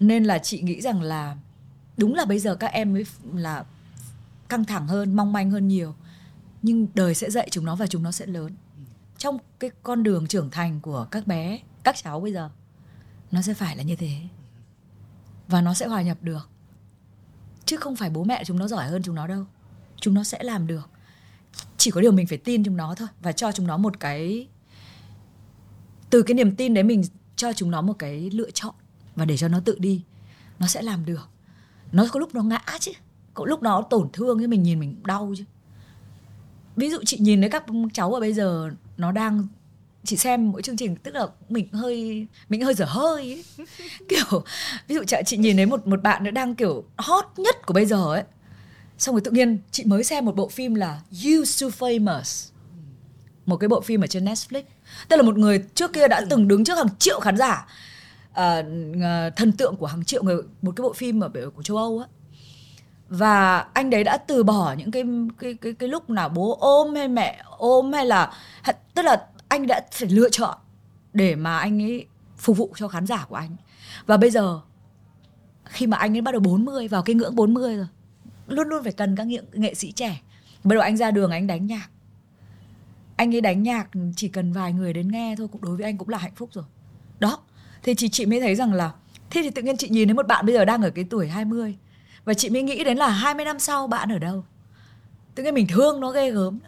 Nên 0.00 0.24
là 0.24 0.38
chị 0.38 0.60
nghĩ 0.60 0.80
rằng 0.80 1.02
là 1.02 1.36
đúng 2.00 2.14
là 2.14 2.24
bây 2.24 2.38
giờ 2.38 2.54
các 2.54 2.66
em 2.66 2.92
mới 2.92 3.06
là 3.34 3.64
căng 4.48 4.64
thẳng 4.64 4.86
hơn, 4.86 5.16
mong 5.16 5.32
manh 5.32 5.50
hơn 5.50 5.68
nhiều. 5.68 5.94
Nhưng 6.62 6.86
đời 6.94 7.14
sẽ 7.14 7.30
dạy 7.30 7.48
chúng 7.50 7.64
nó 7.64 7.76
và 7.76 7.86
chúng 7.86 8.02
nó 8.02 8.12
sẽ 8.12 8.26
lớn. 8.26 8.52
Trong 9.18 9.38
cái 9.58 9.70
con 9.82 10.02
đường 10.02 10.26
trưởng 10.26 10.50
thành 10.50 10.80
của 10.80 11.06
các 11.10 11.26
bé, 11.26 11.60
các 11.82 11.96
cháu 12.02 12.20
bây 12.20 12.32
giờ, 12.32 12.50
nó 13.30 13.42
sẽ 13.42 13.54
phải 13.54 13.76
là 13.76 13.82
như 13.82 13.96
thế. 13.96 14.20
Và 15.48 15.60
nó 15.60 15.74
sẽ 15.74 15.86
hòa 15.86 16.02
nhập 16.02 16.18
được. 16.20 16.48
Chứ 17.64 17.76
không 17.76 17.96
phải 17.96 18.10
bố 18.10 18.24
mẹ 18.24 18.44
chúng 18.44 18.58
nó 18.58 18.68
giỏi 18.68 18.88
hơn 18.88 19.02
chúng 19.02 19.14
nó 19.14 19.26
đâu. 19.26 19.44
Chúng 20.00 20.14
nó 20.14 20.24
sẽ 20.24 20.42
làm 20.42 20.66
được. 20.66 20.90
Chỉ 21.76 21.90
có 21.90 22.00
điều 22.00 22.12
mình 22.12 22.26
phải 22.26 22.38
tin 22.38 22.64
chúng 22.64 22.76
nó 22.76 22.94
thôi 22.94 23.08
và 23.20 23.32
cho 23.32 23.52
chúng 23.52 23.66
nó 23.66 23.76
một 23.76 24.00
cái, 24.00 24.48
từ 26.10 26.22
cái 26.22 26.34
niềm 26.34 26.56
tin 26.56 26.74
đấy 26.74 26.84
mình 26.84 27.02
cho 27.36 27.52
chúng 27.52 27.70
nó 27.70 27.82
một 27.82 27.98
cái 27.98 28.30
lựa 28.30 28.50
chọn 28.50 28.74
và 29.16 29.24
để 29.24 29.36
cho 29.36 29.48
nó 29.48 29.60
tự 29.64 29.76
đi. 29.78 30.04
Nó 30.58 30.66
sẽ 30.66 30.82
làm 30.82 31.04
được 31.04 31.29
nó 31.92 32.06
có 32.12 32.20
lúc 32.20 32.34
nó 32.34 32.42
ngã 32.42 32.62
chứ. 32.80 32.92
Có 33.34 33.44
lúc 33.44 33.62
nó 33.62 33.82
tổn 33.82 34.08
thương 34.12 34.38
chứ 34.40 34.48
mình 34.48 34.62
nhìn 34.62 34.80
mình 34.80 34.96
đau 35.04 35.34
chứ. 35.36 35.44
Ví 36.76 36.90
dụ 36.90 36.98
chị 37.06 37.18
nhìn 37.20 37.40
thấy 37.40 37.50
các 37.50 37.64
cháu 37.92 38.14
ở 38.14 38.20
bây 38.20 38.32
giờ, 38.32 38.70
nó 38.96 39.12
đang, 39.12 39.46
chị 40.04 40.16
xem 40.16 40.50
mỗi 40.50 40.62
chương 40.62 40.76
trình, 40.76 40.96
tức 40.96 41.14
là 41.14 41.26
mình 41.48 41.68
hơi 41.72 42.26
mình 42.48 42.62
hơi 42.62 42.74
dở 42.74 42.84
hơi 42.84 43.22
ấy. 43.22 43.44
kiểu, 44.08 44.44
ví 44.88 44.94
dụ 44.94 45.02
chị 45.26 45.36
nhìn 45.36 45.56
thấy 45.56 45.66
một 45.66 45.86
một 45.86 46.02
bạn 46.02 46.24
nó 46.24 46.30
đang 46.30 46.54
kiểu 46.54 46.84
hot 46.96 47.24
nhất 47.36 47.66
của 47.66 47.74
bây 47.74 47.86
giờ 47.86 48.14
ấy. 48.14 48.22
Xong 48.98 49.14
rồi 49.14 49.20
tự 49.20 49.30
nhiên 49.30 49.58
chị 49.70 49.84
mới 49.84 50.04
xem 50.04 50.24
một 50.24 50.36
bộ 50.36 50.48
phim 50.48 50.74
là 50.74 51.00
You 51.24 51.44
So 51.44 51.66
Famous 51.66 52.50
một 53.50 53.56
cái 53.56 53.68
bộ 53.68 53.80
phim 53.80 54.04
ở 54.04 54.06
trên 54.06 54.24
Netflix. 54.24 54.62
Tức 55.08 55.16
là 55.16 55.22
một 55.22 55.38
người 55.38 55.64
trước 55.74 55.92
kia 55.92 56.08
đã 56.08 56.22
từng 56.30 56.48
đứng 56.48 56.64
trước 56.64 56.78
hàng 56.78 56.88
triệu 56.98 57.20
khán 57.20 57.36
giả 57.36 57.66
uh, 58.30 59.36
thần 59.36 59.52
tượng 59.58 59.76
của 59.76 59.86
hàng 59.86 60.04
triệu 60.04 60.22
người 60.22 60.36
một 60.62 60.72
cái 60.76 60.82
bộ 60.82 60.92
phim 60.92 61.20
ở 61.20 61.30
của 61.54 61.62
châu 61.62 61.76
Âu 61.76 61.98
á. 61.98 62.06
Và 63.08 63.58
anh 63.58 63.90
đấy 63.90 64.04
đã 64.04 64.18
từ 64.18 64.42
bỏ 64.42 64.74
những 64.78 64.90
cái 64.90 65.04
cái 65.38 65.54
cái 65.54 65.72
cái 65.72 65.88
lúc 65.88 66.10
nào 66.10 66.28
bố 66.28 66.58
ôm 66.60 66.94
hay 66.94 67.08
mẹ 67.08 67.42
ôm 67.58 67.92
hay 67.92 68.06
là 68.06 68.32
tức 68.94 69.02
là 69.02 69.26
anh 69.48 69.66
đã 69.66 69.80
phải 69.92 70.08
lựa 70.08 70.28
chọn 70.30 70.58
để 71.12 71.34
mà 71.36 71.58
anh 71.58 71.82
ấy 71.82 72.06
phục 72.36 72.56
vụ 72.56 72.72
cho 72.76 72.88
khán 72.88 73.06
giả 73.06 73.26
của 73.28 73.36
anh. 73.36 73.56
Và 74.06 74.16
bây 74.16 74.30
giờ 74.30 74.60
khi 75.64 75.86
mà 75.86 75.96
anh 75.96 76.16
ấy 76.16 76.20
bắt 76.20 76.32
đầu 76.32 76.40
40 76.40 76.88
vào 76.88 77.02
cái 77.02 77.14
ngưỡng 77.14 77.36
40 77.36 77.76
rồi 77.76 77.86
luôn 78.46 78.68
luôn 78.68 78.82
phải 78.82 78.92
cần 78.92 79.16
các 79.16 79.26
nghệ, 79.26 79.40
nghệ 79.52 79.74
sĩ 79.74 79.92
trẻ. 79.92 80.20
Bắt 80.64 80.74
đầu 80.74 80.80
anh 80.80 80.96
ra 80.96 81.10
đường 81.10 81.30
anh 81.30 81.46
đánh 81.46 81.66
nhạc. 81.66 81.90
Anh 83.16 83.34
ấy 83.34 83.40
đánh 83.40 83.62
nhạc 83.62 83.88
chỉ 84.16 84.28
cần 84.28 84.52
vài 84.52 84.72
người 84.72 84.92
đến 84.92 85.12
nghe 85.12 85.34
thôi 85.38 85.48
cũng 85.52 85.62
đối 85.62 85.76
với 85.76 85.84
anh 85.84 85.98
cũng 85.98 86.08
là 86.08 86.18
hạnh 86.18 86.34
phúc 86.36 86.48
rồi. 86.52 86.64
Đó 87.20 87.38
thì 87.82 87.94
chị 87.94 88.08
chị 88.08 88.26
mới 88.26 88.40
thấy 88.40 88.54
rằng 88.54 88.72
là, 88.72 88.92
thế 89.30 89.42
thì 89.42 89.50
tự 89.50 89.62
nhiên 89.62 89.76
chị 89.76 89.88
nhìn 89.88 90.08
thấy 90.08 90.14
một 90.14 90.26
bạn 90.26 90.46
bây 90.46 90.54
giờ 90.54 90.64
đang 90.64 90.82
ở 90.82 90.90
cái 90.90 91.04
tuổi 91.10 91.28
20 91.28 91.76
và 92.24 92.34
chị 92.34 92.50
mới 92.50 92.62
nghĩ 92.62 92.84
đến 92.84 92.98
là 92.98 93.08
20 93.08 93.44
năm 93.44 93.58
sau 93.58 93.86
bạn 93.86 94.12
ở 94.12 94.18
đâu. 94.18 94.44
Tự 95.34 95.42
nhiên 95.42 95.54
mình 95.54 95.66
thương 95.66 96.00
nó 96.00 96.10
ghê 96.10 96.30
gớm. 96.30 96.58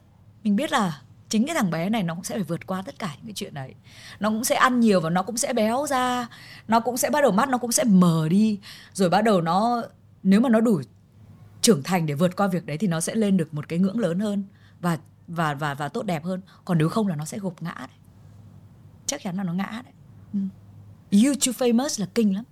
Mình 0.45 0.57
biết 0.57 0.73
là 0.73 1.01
chính 1.29 1.47
cái 1.47 1.55
thằng 1.55 1.71
bé 1.71 1.89
này 1.89 2.03
nó 2.03 2.15
cũng 2.15 2.25
sẽ 2.25 2.35
phải 2.35 2.45
vượt 2.45 2.67
qua 2.67 2.83
tất 2.83 2.99
cả 2.99 3.11
những 3.17 3.27
cái 3.27 3.33
chuyện 3.35 3.55
đấy. 3.55 3.75
Nó 4.21 4.31
cũng 4.31 4.45
sẽ 4.45 4.55
ăn 4.55 4.81
nhiều 4.81 5.01
và 5.01 5.11
nó 5.11 5.23
cũng 5.23 5.37
sẽ 5.37 5.53
béo 5.53 5.87
ra. 5.87 6.29
Nó 6.69 6.81
cũng 6.81 6.97
sẽ 6.97 7.11
bắt 7.11 7.21
đầu 7.21 7.33
mắt 7.33 7.49
nó 7.49 7.59
cũng 7.59 7.73
sẽ 7.73 7.85
mờ 7.85 8.29
đi. 8.29 8.61
Rồi 8.93 9.11
bắt 9.11 9.23
đầu 9.23 9.41
nó, 9.41 9.83
nếu 10.23 10.41
mà 10.41 10.49
nó 10.49 10.61
đủ 10.61 10.81
trưởng 11.61 11.83
thành 11.83 12.07
để 12.07 12.15
vượt 12.15 12.37
qua 12.37 12.47
việc 12.47 12.67
đấy 12.67 12.79
thì 12.79 12.87
nó 12.87 13.01
sẽ 13.01 13.15
lên 13.15 13.37
được 13.37 13.55
một 13.55 13.69
cái 13.69 13.79
ngưỡng 13.79 13.99
lớn 13.99 14.21
hơn 14.21 14.45
và 14.81 14.99
và 15.29 15.55
và 15.55 15.75
và 15.75 15.89
tốt 15.89 16.03
đẹp 16.03 16.25
hơn. 16.25 16.41
Còn 16.65 16.79
nếu 16.79 16.89
không 16.89 17.09
là 17.09 17.17
nó 17.17 17.25
sẽ 17.25 17.39
gục 17.39 17.63
ngã 17.63 17.75
đấy. 17.79 17.99
Chắc 19.07 19.23
chắn 19.23 19.37
là 19.37 19.43
nó 19.43 19.53
ngã 19.53 19.83
đấy. 19.85 19.95
Ừ. 20.33 20.39
YouTube 21.13 21.57
famous 21.59 22.01
là 22.01 22.07
kinh 22.15 22.35
lắm. 22.35 22.45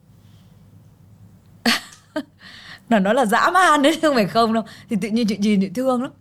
Là 2.89 2.99
nó 2.99 3.13
là 3.13 3.27
dã 3.27 3.51
man 3.55 3.83
đấy 3.83 3.99
không 4.03 4.15
phải 4.15 4.27
không 4.27 4.53
đâu. 4.53 4.65
Thì 4.91 4.97
tự 5.01 5.09
nhiên 5.09 5.27
chị 5.27 5.37
nhìn 5.37 5.61
chị 5.61 5.69
thương 5.75 6.03
lắm. 6.03 6.13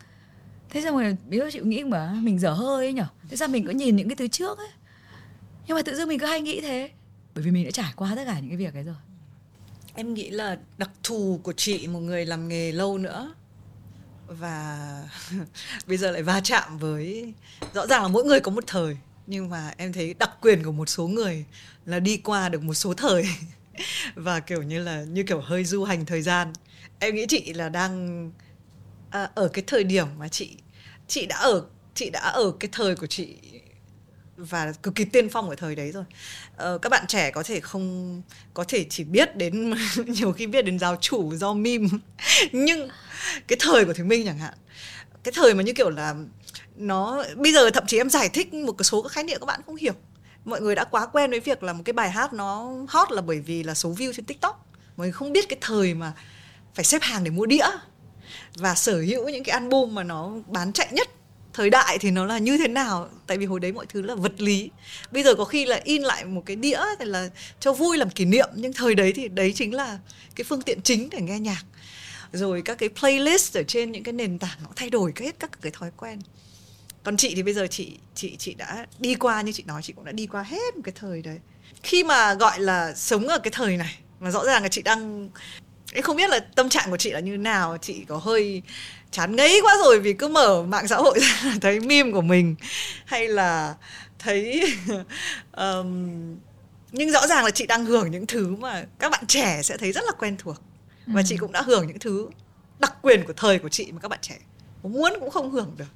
Thế 0.69 0.81
xong 0.81 0.97
rồi 0.97 1.17
biết 1.27 1.49
chị 1.51 1.59
nghĩ 1.59 1.83
mà, 1.83 2.13
mình 2.13 2.39
dở 2.39 2.51
hơi 2.51 2.85
ấy 2.85 2.93
nhở. 2.93 3.05
Thế 3.29 3.37
sao 3.37 3.47
mình 3.47 3.65
có 3.65 3.71
nhìn 3.71 3.95
những 3.95 4.09
cái 4.09 4.15
thứ 4.15 4.27
trước 4.27 4.57
ấy? 4.57 4.67
Nhưng 5.67 5.75
mà 5.75 5.81
tự 5.81 5.95
dưng 5.95 6.09
mình 6.09 6.19
cứ 6.19 6.25
hay 6.25 6.41
nghĩ 6.41 6.61
thế. 6.61 6.89
Bởi 7.35 7.43
vì 7.43 7.51
mình 7.51 7.65
đã 7.65 7.71
trải 7.71 7.93
qua 7.95 8.13
tất 8.15 8.23
cả 8.25 8.39
những 8.39 8.49
cái 8.49 8.57
việc 8.57 8.73
ấy 8.73 8.83
rồi. 8.83 8.95
Em 9.95 10.13
nghĩ 10.13 10.29
là 10.29 10.57
đặc 10.77 10.89
thù 11.03 11.39
của 11.43 11.53
chị, 11.53 11.87
một 11.87 11.99
người 11.99 12.25
làm 12.25 12.47
nghề 12.47 12.71
lâu 12.71 12.97
nữa. 12.97 13.33
Và 14.27 14.87
bây 15.87 15.97
giờ 15.97 16.11
lại 16.11 16.23
va 16.23 16.41
chạm 16.43 16.77
với, 16.77 17.33
rõ 17.73 17.87
ràng 17.87 18.01
là 18.01 18.07
mỗi 18.07 18.23
người 18.23 18.39
có 18.39 18.51
một 18.51 18.63
thời 18.67 18.97
nhưng 19.29 19.49
mà 19.49 19.73
em 19.77 19.93
thấy 19.93 20.13
đặc 20.19 20.31
quyền 20.41 20.63
của 20.63 20.71
một 20.71 20.89
số 20.89 21.07
người 21.07 21.45
là 21.85 21.99
đi 21.99 22.17
qua 22.17 22.49
được 22.49 22.63
một 22.63 22.73
số 22.73 22.93
thời. 22.93 23.25
Và 24.15 24.39
kiểu 24.39 24.63
như 24.63 24.83
là 24.83 25.03
như 25.03 25.23
kiểu 25.23 25.41
hơi 25.41 25.65
du 25.65 25.83
hành 25.83 26.05
thời 26.05 26.21
gian. 26.21 26.53
Em 26.99 27.15
nghĩ 27.15 27.25
chị 27.29 27.53
là 27.53 27.69
đang 27.69 28.31
à, 29.09 29.29
ở 29.35 29.47
cái 29.47 29.63
thời 29.67 29.83
điểm 29.83 30.07
mà 30.17 30.27
chị 30.27 30.57
chị 31.07 31.25
đã 31.25 31.35
ở 31.35 31.65
chị 31.95 32.09
đã 32.09 32.19
ở 32.19 32.51
cái 32.59 32.69
thời 32.71 32.95
của 32.95 33.07
chị 33.07 33.37
và 34.37 34.71
cực 34.83 34.95
kỳ 34.95 35.05
tiên 35.05 35.29
phong 35.29 35.49
ở 35.49 35.55
thời 35.55 35.75
đấy 35.75 35.91
rồi. 35.91 36.03
Ờ, 36.57 36.77
các 36.77 36.89
bạn 36.89 37.07
trẻ 37.07 37.31
có 37.31 37.43
thể 37.43 37.59
không 37.59 38.21
có 38.53 38.63
thể 38.63 38.85
chỉ 38.89 39.03
biết 39.03 39.35
đến 39.35 39.73
nhiều 40.05 40.31
khi 40.31 40.47
biết 40.47 40.65
đến 40.65 40.79
giáo 40.79 40.95
chủ 41.01 41.35
do 41.35 41.53
meme. 41.53 41.87
Nhưng 42.51 42.89
cái 43.47 43.57
thời 43.59 43.85
của 43.85 43.93
thúy 43.93 44.05
minh 44.05 44.25
chẳng 44.25 44.39
hạn 44.39 44.53
cái 45.23 45.31
thời 45.35 45.53
mà 45.53 45.63
như 45.63 45.73
kiểu 45.73 45.89
là 45.89 46.15
nó, 46.75 47.23
bây 47.35 47.53
giờ 47.53 47.69
thậm 47.69 47.83
chí 47.87 47.97
em 47.97 48.09
giải 48.09 48.29
thích 48.29 48.53
một 48.53 48.75
số 48.83 49.01
các 49.01 49.11
khái 49.11 49.23
niệm 49.23 49.39
các 49.39 49.45
bạn 49.45 49.61
không 49.65 49.75
hiểu. 49.75 49.93
Mọi 50.45 50.61
người 50.61 50.75
đã 50.75 50.83
quá 50.83 51.05
quen 51.05 51.29
với 51.29 51.39
việc 51.39 51.63
là 51.63 51.73
một 51.73 51.81
cái 51.85 51.93
bài 51.93 52.11
hát 52.11 52.33
nó 52.33 52.71
hot 52.87 53.11
là 53.11 53.21
bởi 53.21 53.39
vì 53.39 53.63
là 53.63 53.73
số 53.73 53.89
view 53.89 54.13
trên 54.13 54.25
tiktok. 54.25 54.65
Mọi 54.97 55.07
người 55.07 55.11
không 55.11 55.31
biết 55.31 55.49
cái 55.49 55.57
thời 55.61 55.93
mà 55.93 56.13
phải 56.75 56.85
xếp 56.85 57.01
hàng 57.01 57.23
để 57.23 57.31
mua 57.31 57.45
đĩa 57.45 57.67
và 58.55 58.75
sở 58.75 59.01
hữu 59.01 59.29
những 59.29 59.43
cái 59.43 59.53
album 59.53 59.95
mà 59.95 60.03
nó 60.03 60.31
bán 60.47 60.73
chạy 60.73 60.87
nhất. 60.91 61.09
Thời 61.53 61.69
đại 61.69 61.97
thì 61.97 62.11
nó 62.11 62.25
là 62.25 62.37
như 62.37 62.57
thế 62.57 62.67
nào? 62.67 63.09
Tại 63.27 63.37
vì 63.37 63.45
hồi 63.45 63.59
đấy 63.59 63.71
mọi 63.71 63.85
thứ 63.89 64.01
là 64.01 64.15
vật 64.15 64.41
lý. 64.41 64.69
Bây 65.11 65.23
giờ 65.23 65.35
có 65.35 65.45
khi 65.45 65.65
là 65.65 65.79
in 65.83 66.01
lại 66.01 66.25
một 66.25 66.43
cái 66.45 66.55
đĩa 66.55 66.79
thì 66.99 67.05
là 67.05 67.29
cho 67.59 67.73
vui 67.73 67.97
làm 67.97 68.09
kỷ 68.09 68.25
niệm, 68.25 68.49
nhưng 68.55 68.73
thời 68.73 68.95
đấy 68.95 69.13
thì 69.15 69.27
đấy 69.27 69.53
chính 69.55 69.73
là 69.73 69.99
cái 70.35 70.43
phương 70.43 70.61
tiện 70.61 70.81
chính 70.81 71.09
để 71.09 71.21
nghe 71.21 71.39
nhạc 71.39 71.63
rồi 72.31 72.61
các 72.61 72.77
cái 72.77 72.89
playlist 72.89 73.57
ở 73.57 73.63
trên 73.63 73.91
những 73.91 74.03
cái 74.03 74.13
nền 74.13 74.39
tảng 74.39 74.57
nó 74.63 74.69
thay 74.75 74.89
đổi 74.89 75.13
hết 75.19 75.35
các 75.39 75.61
cái 75.61 75.71
thói 75.71 75.91
quen. 75.97 76.19
Còn 77.03 77.17
chị 77.17 77.33
thì 77.35 77.43
bây 77.43 77.53
giờ 77.53 77.67
chị 77.67 77.97
chị 78.15 78.35
chị 78.39 78.53
đã 78.53 78.85
đi 78.99 79.15
qua 79.15 79.41
như 79.41 79.51
chị 79.51 79.63
nói 79.67 79.81
chị 79.81 79.93
cũng 79.93 80.05
đã 80.05 80.11
đi 80.11 80.27
qua 80.27 80.43
hết 80.43 80.75
một 80.75 80.81
cái 80.83 80.93
thời 80.99 81.21
đấy. 81.21 81.39
Khi 81.83 82.03
mà 82.03 82.33
gọi 82.33 82.59
là 82.59 82.93
sống 82.95 83.27
ở 83.27 83.39
cái 83.39 83.51
thời 83.51 83.77
này 83.77 83.99
mà 84.19 84.31
rõ 84.31 84.45
ràng 84.45 84.63
là 84.63 84.69
chị 84.69 84.81
đang 84.81 85.29
em 85.93 86.03
không 86.03 86.15
biết 86.15 86.29
là 86.29 86.39
tâm 86.39 86.69
trạng 86.69 86.89
của 86.89 86.97
chị 86.97 87.11
là 87.11 87.19
như 87.19 87.37
nào 87.37 87.77
chị 87.81 88.05
có 88.07 88.17
hơi 88.17 88.61
chán 89.11 89.35
ngấy 89.35 89.61
quá 89.63 89.75
rồi 89.83 89.99
vì 89.99 90.13
cứ 90.13 90.27
mở 90.27 90.63
mạng 90.63 90.87
xã 90.87 90.95
hội 90.95 91.19
ra 91.43 91.53
thấy 91.61 91.79
meme 91.79 92.11
của 92.11 92.21
mình 92.21 92.55
hay 93.05 93.27
là 93.27 93.75
thấy 94.19 94.73
um, 95.57 96.09
nhưng 96.91 97.11
rõ 97.11 97.27
ràng 97.27 97.45
là 97.45 97.51
chị 97.51 97.65
đang 97.65 97.85
hưởng 97.85 98.11
những 98.11 98.27
thứ 98.27 98.55
mà 98.55 98.85
các 98.99 99.11
bạn 99.11 99.23
trẻ 99.27 99.61
sẽ 99.63 99.77
thấy 99.77 99.91
rất 99.91 100.03
là 100.05 100.11
quen 100.19 100.35
thuộc 100.37 100.55
và 101.13 101.21
ừ. 101.21 101.25
chị 101.27 101.37
cũng 101.37 101.51
đã 101.51 101.61
hưởng 101.61 101.87
những 101.87 101.99
thứ 101.99 102.29
đặc 102.79 102.93
quyền 103.01 103.23
của 103.27 103.33
thời 103.33 103.59
của 103.59 103.69
chị 103.69 103.91
mà 103.91 103.99
các 103.99 104.07
bạn 104.07 104.19
trẻ 104.21 104.37
muốn 104.83 105.13
cũng 105.19 105.29
không 105.29 105.51
hưởng 105.51 105.75
được 105.77 105.93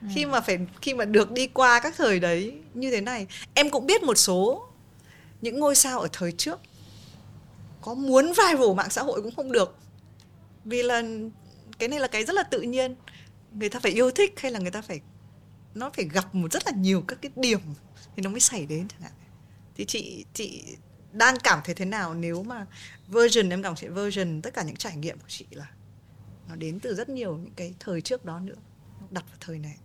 ừ. 0.00 0.06
khi 0.14 0.26
mà 0.26 0.40
phải 0.40 0.58
khi 0.82 0.94
mà 0.94 1.04
được 1.04 1.32
đi 1.32 1.46
qua 1.46 1.80
các 1.80 1.94
thời 1.96 2.20
đấy 2.20 2.54
như 2.74 2.90
thế 2.90 3.00
này 3.00 3.26
em 3.54 3.70
cũng 3.70 3.86
biết 3.86 4.02
một 4.02 4.14
số 4.14 4.68
những 5.40 5.60
ngôi 5.60 5.74
sao 5.74 6.00
ở 6.00 6.08
thời 6.12 6.32
trước 6.32 6.60
có 7.80 7.94
muốn 7.94 8.26
viral 8.26 8.74
mạng 8.76 8.90
xã 8.90 9.02
hội 9.02 9.22
cũng 9.22 9.34
không 9.34 9.52
được 9.52 9.76
vì 10.64 10.82
là 10.82 11.02
cái 11.78 11.88
này 11.88 12.00
là 12.00 12.06
cái 12.06 12.24
rất 12.24 12.34
là 12.34 12.42
tự 12.42 12.60
nhiên 12.60 12.94
người 13.52 13.68
ta 13.68 13.80
phải 13.80 13.92
yêu 13.92 14.10
thích 14.10 14.34
hay 14.40 14.52
là 14.52 14.58
người 14.58 14.70
ta 14.70 14.82
phải 14.82 15.00
nó 15.74 15.90
phải 15.90 16.08
gặp 16.12 16.34
một 16.34 16.52
rất 16.52 16.66
là 16.66 16.72
nhiều 16.76 17.04
các 17.08 17.18
cái 17.22 17.30
điểm 17.36 17.60
thì 18.16 18.22
nó 18.22 18.30
mới 18.30 18.40
xảy 18.40 18.66
đến 18.66 18.88
chẳng 18.88 19.02
hạn 19.02 19.12
thì 19.76 19.84
chị 19.84 20.24
chị 20.34 20.64
đang 21.14 21.36
cảm 21.44 21.60
thấy 21.64 21.74
thế 21.74 21.84
nào 21.84 22.14
nếu 22.14 22.42
mà 22.42 22.66
version, 23.08 23.50
em 23.50 23.62
cảm 23.62 23.74
thấy 23.80 23.90
version 23.90 24.42
tất 24.42 24.54
cả 24.54 24.62
những 24.62 24.76
trải 24.76 24.96
nghiệm 24.96 25.18
của 25.18 25.28
chị 25.28 25.46
là 25.50 25.66
nó 26.48 26.56
đến 26.56 26.80
từ 26.80 26.94
rất 26.94 27.08
nhiều 27.08 27.36
những 27.36 27.54
cái 27.56 27.74
thời 27.80 28.00
trước 28.00 28.24
đó 28.24 28.40
nữa 28.40 28.54
đặt 29.10 29.24
vào 29.28 29.36
thời 29.40 29.58
này. 29.58 29.76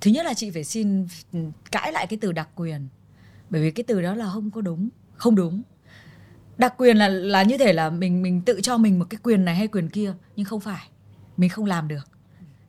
Thứ 0.00 0.10
nhất 0.10 0.26
là 0.26 0.34
chị 0.34 0.50
phải 0.50 0.64
xin 0.64 1.08
cãi 1.70 1.92
lại 1.92 2.06
cái 2.06 2.18
từ 2.20 2.32
đặc 2.32 2.48
quyền, 2.54 2.88
bởi 3.50 3.62
vì 3.62 3.70
cái 3.70 3.84
từ 3.84 4.02
đó 4.02 4.14
là 4.14 4.30
không 4.32 4.50
có 4.50 4.60
đúng, 4.60 4.88
không 5.16 5.34
đúng. 5.34 5.62
Đặc 6.58 6.74
quyền 6.78 6.96
là 6.96 7.08
là 7.08 7.42
như 7.42 7.58
thể 7.58 7.72
là 7.72 7.90
mình 7.90 8.22
mình 8.22 8.42
tự 8.42 8.60
cho 8.60 8.78
mình 8.78 8.98
một 8.98 9.06
cái 9.10 9.18
quyền 9.22 9.44
này 9.44 9.56
hay 9.56 9.68
quyền 9.68 9.88
kia, 9.88 10.14
nhưng 10.36 10.46
không 10.46 10.60
phải, 10.60 10.88
mình 11.36 11.50
không 11.50 11.64
làm 11.64 11.88
được. 11.88 12.08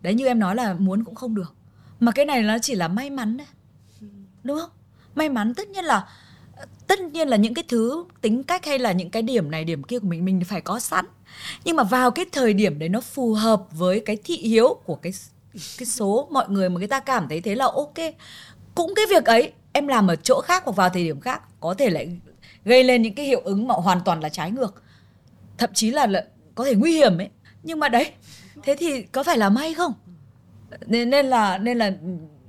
Đấy, 0.02 0.14
như 0.14 0.26
em 0.26 0.40
nói 0.40 0.56
là 0.56 0.74
muốn 0.74 1.04
cũng 1.04 1.16
không 1.16 1.36
được. 1.36 1.56
Mà 2.00 2.12
cái 2.12 2.26
này 2.26 2.44
nó 2.44 2.60
chỉ 2.60 2.76
là 2.76 2.88
may 2.88 3.10
mắn 3.10 3.38
đấy, 3.38 3.48
đúng 4.44 4.60
không? 4.60 4.70
May 5.16 5.30
mắn 5.30 5.54
tất 5.54 5.70
nhiên 5.70 5.86
là 5.86 6.08
tất 6.88 7.00
nhiên 7.00 7.28
là 7.28 7.38
những 7.38 7.54
cái 7.54 7.64
thứ 7.68 8.06
tính 8.22 8.44
cách 8.44 8.66
hay 8.66 8.80
là 8.80 8.92
những 8.92 9.10
cái 9.10 9.22
điểm 9.22 9.52
này 9.52 9.64
điểm 9.64 9.84
kia 9.84 10.00
của 10.00 10.08
mình 10.08 10.26
mình 10.26 10.42
phải 10.46 10.62
có 10.62 10.80
sẵn. 10.80 11.06
Nhưng 11.64 11.76
mà 11.76 11.84
vào 11.84 12.12
cái 12.12 12.26
thời 12.32 12.54
điểm 12.54 12.80
đấy 12.80 12.90
nó 12.90 13.02
phù 13.02 13.34
hợp 13.34 13.64
với 13.72 14.00
cái 14.00 14.18
thị 14.24 14.38
hiếu 14.38 14.78
của 14.86 14.96
cái 14.96 15.14
cái 15.78 15.86
số 15.86 16.28
mọi 16.32 16.50
người 16.50 16.70
mà 16.70 16.78
người 16.78 16.88
ta 16.88 17.00
cảm 17.00 17.28
thấy 17.30 17.42
thế 17.42 17.56
là 17.56 17.66
ok. 17.66 17.94
Cũng 18.76 18.94
cái 18.96 19.06
việc 19.10 19.26
ấy 19.26 19.52
em 19.74 19.88
làm 19.88 20.08
ở 20.08 20.16
chỗ 20.16 20.42
khác 20.42 20.64
hoặc 20.66 20.76
vào 20.76 20.90
thời 20.90 21.04
điểm 21.04 21.20
khác 21.20 21.42
có 21.60 21.74
thể 21.74 21.90
lại 21.90 22.18
gây 22.66 22.84
lên 22.84 23.02
những 23.02 23.14
cái 23.14 23.26
hiệu 23.26 23.42
ứng 23.44 23.68
mà 23.68 23.74
hoàn 23.74 24.02
toàn 24.06 24.20
là 24.20 24.30
trái 24.30 24.52
ngược. 24.52 24.84
Thậm 25.58 25.70
chí 25.74 25.92
là, 25.92 26.08
là 26.08 26.26
có 26.56 26.66
thể 26.66 26.76
nguy 26.76 26.94
hiểm 26.94 27.18
ấy. 27.18 27.30
Nhưng 27.64 27.80
mà 27.80 27.90
đấy 27.90 28.12
thế 28.64 28.76
thì 28.80 29.02
có 29.02 29.24
phải 29.24 29.38
là 29.38 29.50
may 29.50 29.74
không? 29.74 29.94
Nên 30.86 31.10
nên 31.10 31.26
là 31.26 31.58
nên 31.58 31.78
là 31.78 31.92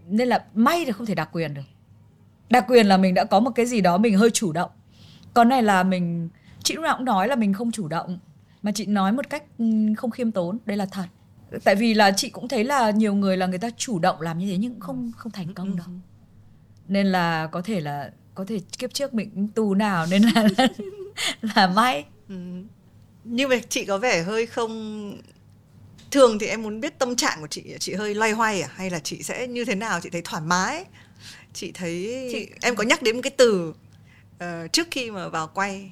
nên 0.09 0.29
là 0.29 0.45
may 0.55 0.85
thì 0.85 0.93
không 0.93 1.07
thể 1.07 1.15
đặc 1.15 1.29
quyền 1.33 1.55
được 1.55 1.63
đặc 2.51 2.65
quyền 2.69 2.87
là 2.87 2.97
mình 2.97 3.15
đã 3.15 3.25
có 3.25 3.41
một 3.41 3.51
cái 3.51 3.67
gì 3.67 3.81
đó 3.81 3.99
mình 3.99 4.19
hơi 4.19 4.31
chủ 4.31 4.53
động. 4.53 4.71
Còn 5.35 5.49
này 5.49 5.63
là 5.63 5.83
mình 5.83 6.29
chị 6.63 6.75
lúc 6.75 6.85
nào 6.85 6.97
cũng 6.97 7.05
nói 7.05 7.29
là 7.29 7.37
mình 7.37 7.53
không 7.53 7.73
chủ 7.73 7.89
động 7.89 8.19
mà 8.63 8.73
chị 8.75 8.87
nói 8.87 9.13
một 9.13 9.31
cách 9.31 9.43
ừ, 9.59 9.65
không 9.97 10.11
khiêm 10.11 10.33
tốn. 10.33 10.59
Đây 10.67 10.77
là 10.77 10.87
thật. 10.87 11.07
Tại 11.65 11.75
vì 11.75 11.95
là 11.95 12.13
chị 12.17 12.31
cũng 12.31 12.49
thấy 12.49 12.65
là 12.65 12.91
nhiều 12.91 13.15
người 13.15 13.37
là 13.37 13.47
người 13.47 13.59
ta 13.59 13.71
chủ 13.77 13.99
động 13.99 14.21
làm 14.21 14.39
như 14.39 14.51
thế 14.51 14.57
nhưng 14.57 14.81
không 14.81 15.13
không 15.17 15.33
thành 15.33 15.55
công 15.55 15.77
đâu. 15.77 15.87
nên 16.89 17.07
là 17.07 17.47
có 17.47 17.63
thể 17.63 17.81
là 17.81 18.11
có 18.35 18.45
thể 18.45 18.61
kiếp 18.79 18.95
trước 18.95 19.15
mình 19.15 19.49
tù 19.49 19.75
nào 19.75 20.07
nên 20.11 20.23
là 20.23 20.49
là, 20.59 20.69
là 21.57 21.67
may. 21.67 22.05
Ừ. 22.29 22.35
như 23.25 23.49
vậy 23.49 23.63
chị 23.69 23.85
có 23.85 23.99
vẻ 23.99 24.23
hơi 24.23 24.47
không 24.47 25.13
thường 26.11 26.39
thì 26.39 26.47
em 26.47 26.63
muốn 26.63 26.81
biết 26.81 26.99
tâm 26.99 27.17
trạng 27.17 27.39
của 27.41 27.47
chị 27.47 27.77
chị 27.81 27.95
hơi 27.95 28.15
loay 28.15 28.33
hoay 28.33 28.63
à? 28.63 28.69
Hay 28.75 28.91
là 28.91 28.99
chị 28.99 29.23
sẽ 29.23 29.47
như 29.47 29.65
thế 29.65 29.75
nào? 29.75 30.01
Chị 30.01 30.11
thấy 30.11 30.23
thoải 30.25 30.43
mái 30.43 30.85
chị 31.57 31.73
thấy 31.73 32.29
chị... 32.33 32.49
em 32.61 32.77
có 32.77 32.83
nhắc 32.83 33.03
đến 33.03 33.17
một 33.17 33.23
cái 33.23 33.33
từ 33.37 33.75
uh, 34.35 34.73
trước 34.73 34.89
khi 34.91 35.11
mà 35.11 35.29
vào 35.29 35.51
quay 35.55 35.91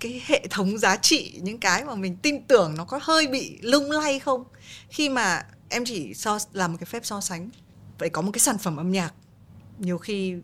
cái 0.00 0.22
hệ 0.26 0.46
thống 0.50 0.78
giá 0.78 0.96
trị 0.96 1.40
những 1.42 1.58
cái 1.58 1.84
mà 1.84 1.94
mình 1.94 2.16
tin 2.16 2.42
tưởng 2.42 2.74
nó 2.76 2.84
có 2.84 2.98
hơi 3.02 3.26
bị 3.26 3.58
lung 3.62 3.90
lay 3.90 4.18
không? 4.18 4.44
Khi 4.88 5.08
mà 5.08 5.46
em 5.68 5.84
chỉ 5.84 6.14
so 6.14 6.38
làm 6.52 6.72
một 6.72 6.78
cái 6.80 6.86
phép 6.86 7.04
so 7.04 7.20
sánh 7.20 7.50
vậy 7.98 8.08
có 8.08 8.22
một 8.22 8.30
cái 8.32 8.40
sản 8.40 8.58
phẩm 8.58 8.76
âm 8.76 8.92
nhạc 8.92 9.14
nhiều 9.78 9.98
khi 9.98 10.34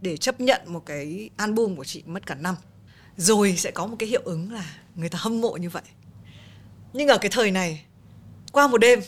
để 0.00 0.16
chấp 0.16 0.40
nhận 0.40 0.60
một 0.66 0.86
cái 0.86 1.30
album 1.36 1.76
của 1.76 1.84
chị 1.84 2.02
mất 2.06 2.26
cả 2.26 2.34
năm 2.34 2.54
rồi 3.16 3.56
sẽ 3.56 3.70
có 3.70 3.86
một 3.86 3.96
cái 3.98 4.08
hiệu 4.08 4.22
ứng 4.24 4.52
là 4.52 4.76
người 4.94 5.08
ta 5.08 5.18
hâm 5.22 5.40
mộ 5.40 5.56
như 5.56 5.70
vậy. 5.70 5.82
Nhưng 6.92 7.08
ở 7.08 7.18
cái 7.18 7.30
thời 7.30 7.50
này 7.50 7.84
qua 8.52 8.68
một 8.68 8.78
đêm 8.78 9.00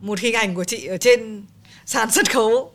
một 0.00 0.18
hình 0.18 0.34
ảnh 0.34 0.54
của 0.54 0.64
chị 0.64 0.86
ở 0.86 0.96
trên 0.96 1.44
sàn 1.86 2.10
sân 2.10 2.24
khấu 2.24 2.72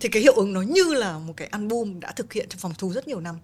thì 0.00 0.08
cái 0.08 0.22
hiệu 0.22 0.32
ứng 0.32 0.52
nó 0.52 0.62
như 0.62 0.94
là 0.94 1.18
một 1.18 1.32
cái 1.36 1.48
album 1.48 2.00
đã 2.00 2.12
thực 2.12 2.32
hiện 2.32 2.48
trong 2.48 2.58
phòng 2.58 2.74
thu 2.78 2.92
rất 2.92 3.08
nhiều 3.08 3.20
năm. 3.20 3.38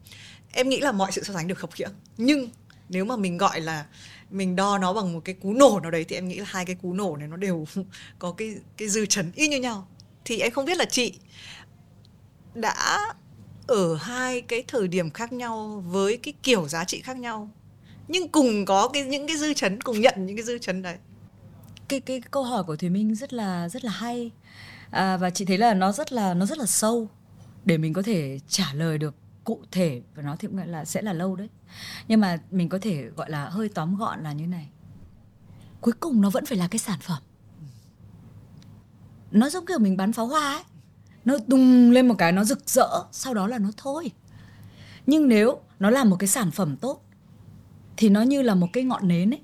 Em 0.53 0.69
nghĩ 0.69 0.81
là 0.81 0.93
mọi 0.93 1.13
sự 1.13 1.23
so 1.23 1.35
sánh 1.35 1.49
được 1.49 1.59
khập 1.59 1.73
khiễng. 1.73 1.93
Nhưng 2.17 2.51
nếu 2.89 3.05
mà 3.05 3.17
mình 3.17 3.39
gọi 3.39 3.61
là 3.61 3.87
mình 4.31 4.57
đo 4.57 4.79
nó 4.79 4.93
bằng 4.93 5.13
một 5.13 5.21
cái 5.25 5.35
cú 5.35 5.53
nổ 5.53 5.81
nào 5.83 5.91
đấy 5.91 6.05
thì 6.05 6.17
em 6.17 6.29
nghĩ 6.29 6.39
là 6.39 6.47
hai 6.49 6.65
cái 6.65 6.77
cú 6.83 6.93
nổ 6.93 7.17
này 7.17 7.29
nó 7.29 7.37
đều 7.37 7.67
có 8.19 8.33
cái 8.33 8.57
cái 8.77 8.89
dư 8.89 9.07
chấn 9.07 9.33
y 9.35 9.49
như 9.49 9.61
nhau. 9.61 9.89
Thì 10.25 10.39
em 10.39 10.53
không 10.53 10.65
biết 10.65 10.77
là 10.77 10.85
chị 10.85 11.13
đã 12.55 12.99
ở 13.67 13.97
hai 13.97 14.41
cái 14.41 14.65
thời 14.69 14.89
điểm 14.89 15.11
khác 15.11 15.33
nhau 15.33 15.85
với 15.89 16.17
cái 16.17 16.35
kiểu 16.43 16.69
giá 16.69 16.85
trị 16.85 17.01
khác 17.01 17.17
nhau, 17.17 17.51
nhưng 18.09 18.29
cùng 18.29 18.65
có 18.65 18.89
cái, 18.89 19.05
những 19.05 19.27
cái 19.27 19.37
dư 19.37 19.55
chấn, 19.55 19.81
cùng 19.81 20.01
nhận 20.01 20.27
những 20.27 20.37
cái 20.37 20.45
dư 20.45 20.59
chấn 20.59 20.83
đấy. 20.83 20.97
Cái 21.89 22.01
cái 22.01 22.21
câu 22.31 22.43
hỏi 22.43 22.65
của 22.65 22.77
thùy 22.77 22.91
minh 22.91 23.15
rất 23.15 23.33
là 23.33 23.69
rất 23.69 23.85
là 23.85 23.91
hay 23.91 24.31
à, 24.95 25.17
và 25.17 25.31
chị 25.31 25.45
thấy 25.45 25.59
là 25.59 25.75
nó 25.75 25.93
rất 25.93 26.13
là 26.13 26.35
nó 26.35 26.47
rất 26.47 26.59
là 26.59 26.67
sâu 26.67 27.09
để 27.65 27.79
mình 27.79 27.93
có 27.93 28.03
thể 28.03 28.39
trả 28.49 28.73
lời 28.73 28.99
được 28.99 29.15
cụ 29.45 29.63
thể 29.71 30.03
và 30.15 30.23
nó 30.23 30.37
thì 30.37 30.49
cũng 30.49 30.59
là 30.59 30.85
sẽ 30.85 31.03
là 31.03 31.13
lâu 31.13 31.37
đấy. 31.37 31.49
Nhưng 32.09 32.21
mà 32.21 32.39
mình 32.51 32.69
có 32.69 32.79
thể 32.83 33.03
gọi 33.17 33.31
là 33.31 33.49
hơi 33.49 33.69
tóm 33.69 33.97
gọn 33.97 34.23
là 34.23 34.33
như 34.33 34.47
này. 34.47 34.69
Cuối 35.81 35.95
cùng 36.01 36.21
nó 36.21 36.31
vẫn 36.31 36.47
phải 36.47 36.59
là 36.59 36.69
cái 36.69 36.79
sản 36.79 36.99
phẩm. 37.01 37.23
Nó 39.31 39.51
giống 39.51 39.67
kiểu 39.67 39.79
mình 39.79 39.97
bắn 39.97 40.13
pháo 40.13 40.27
hoa 40.27 40.53
ấy. 40.55 40.65
Nó 41.25 41.37
tung 41.51 41.91
lên 41.91 42.09
một 42.09 42.15
cái 42.19 42.33
nó 42.33 42.45
rực 42.45 42.71
rỡ 42.71 42.89
sau 43.13 43.35
đó 43.35 43.47
là 43.47 43.59
nó 43.59 43.71
thôi. 43.77 44.11
Nhưng 45.07 45.29
nếu 45.29 45.61
nó 45.79 45.91
là 45.91 46.05
một 46.05 46.17
cái 46.19 46.29
sản 46.29 46.51
phẩm 46.51 46.77
tốt 46.77 47.05
thì 47.97 48.09
nó 48.09 48.23
như 48.23 48.43
là 48.43 48.55
một 48.55 48.69
cái 48.73 48.85
ngọn 48.85 49.09
nến 49.09 49.35
ấy 49.35 49.41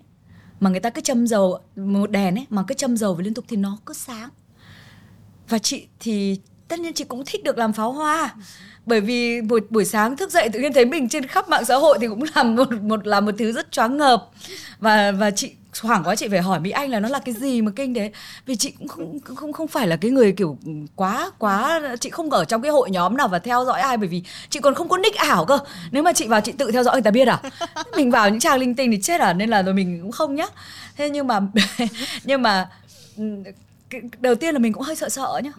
mà 0.60 0.70
người 0.70 0.80
ta 0.80 0.90
cứ 0.90 1.00
châm 1.00 1.26
dầu 1.26 1.58
một 1.76 2.10
đèn 2.10 2.34
ấy 2.34 2.46
mà 2.50 2.64
cứ 2.68 2.74
châm 2.74 2.96
dầu 2.96 3.14
và 3.14 3.22
liên 3.22 3.34
tục 3.34 3.44
thì 3.48 3.56
nó 3.56 3.78
cứ 3.86 3.94
sáng 3.94 4.28
và 5.50 5.58
chị 5.58 5.86
thì 6.00 6.40
tất 6.68 6.80
nhiên 6.80 6.92
chị 6.92 7.04
cũng 7.04 7.24
thích 7.26 7.44
được 7.44 7.58
làm 7.58 7.72
pháo 7.72 7.92
hoa. 7.92 8.34
Bởi 8.86 9.00
vì 9.00 9.40
buổi 9.40 9.60
buổi 9.70 9.84
sáng 9.84 10.16
thức 10.16 10.30
dậy 10.30 10.48
tự 10.52 10.60
nhiên 10.60 10.72
thấy 10.72 10.84
mình 10.84 11.08
trên 11.08 11.26
khắp 11.26 11.48
mạng 11.48 11.64
xã 11.64 11.76
hội 11.76 11.98
thì 12.00 12.06
cũng 12.08 12.22
làm 12.34 12.56
một 12.56 12.72
một, 12.82 13.06
là 13.06 13.20
một 13.20 13.32
thứ 13.38 13.52
rất 13.52 13.72
choáng 13.72 13.96
ngợp. 13.96 14.30
Và 14.78 15.12
và 15.12 15.30
chị, 15.30 15.52
hoảng 15.80 16.02
quá 16.04 16.16
chị 16.16 16.28
phải 16.28 16.40
hỏi 16.40 16.60
mỹ 16.60 16.70
anh 16.70 16.90
là 16.90 17.00
nó 17.00 17.08
là 17.08 17.18
cái 17.18 17.34
gì 17.34 17.62
mà 17.62 17.72
kinh 17.76 17.94
đấy. 17.94 18.10
Vì 18.46 18.56
chị 18.56 18.70
cũng 18.78 18.88
không 18.88 19.20
không 19.20 19.52
không 19.52 19.68
phải 19.68 19.86
là 19.86 19.96
cái 19.96 20.10
người 20.10 20.32
kiểu 20.32 20.58
quá 20.96 21.30
quá, 21.38 21.80
chị 22.00 22.10
không 22.10 22.30
ở 22.30 22.44
trong 22.44 22.62
cái 22.62 22.70
hội 22.72 22.90
nhóm 22.90 23.16
nào 23.16 23.28
và 23.28 23.38
theo 23.38 23.64
dõi 23.64 23.80
ai, 23.80 23.96
bởi 23.96 24.08
vì 24.08 24.22
chị 24.50 24.60
còn 24.60 24.74
không 24.74 24.88
có 24.88 24.96
nick 24.96 25.16
ảo 25.16 25.44
cơ. 25.44 25.58
Nếu 25.90 26.02
mà 26.02 26.12
chị 26.12 26.28
vào 26.28 26.40
chị 26.40 26.52
tự 26.52 26.70
theo 26.72 26.82
dõi 26.82 26.94
người 26.94 27.02
ta 27.02 27.10
biết 27.10 27.28
à? 27.28 27.38
Mình 27.96 28.10
vào 28.10 28.30
những 28.30 28.40
trang 28.40 28.58
linh 28.58 28.74
tinh 28.74 28.90
thì 28.90 28.98
chết 29.02 29.20
à? 29.20 29.32
Nên 29.32 29.50
là 29.50 29.62
rồi 29.62 29.74
mình 29.74 29.98
cũng 30.02 30.12
không 30.12 30.34
nhá. 30.34 30.46
Thế 30.96 31.10
nhưng 31.10 31.26
mà 31.26 31.40
nhưng 32.24 32.42
mà 32.42 32.68
ừ, 33.16 33.24
đầu 34.18 34.34
tiên 34.34 34.54
là 34.54 34.58
mình 34.58 34.72
cũng 34.72 34.82
hơi 34.82 34.96
sợ 34.96 35.08
sợ 35.08 35.40
nhá. 35.44 35.52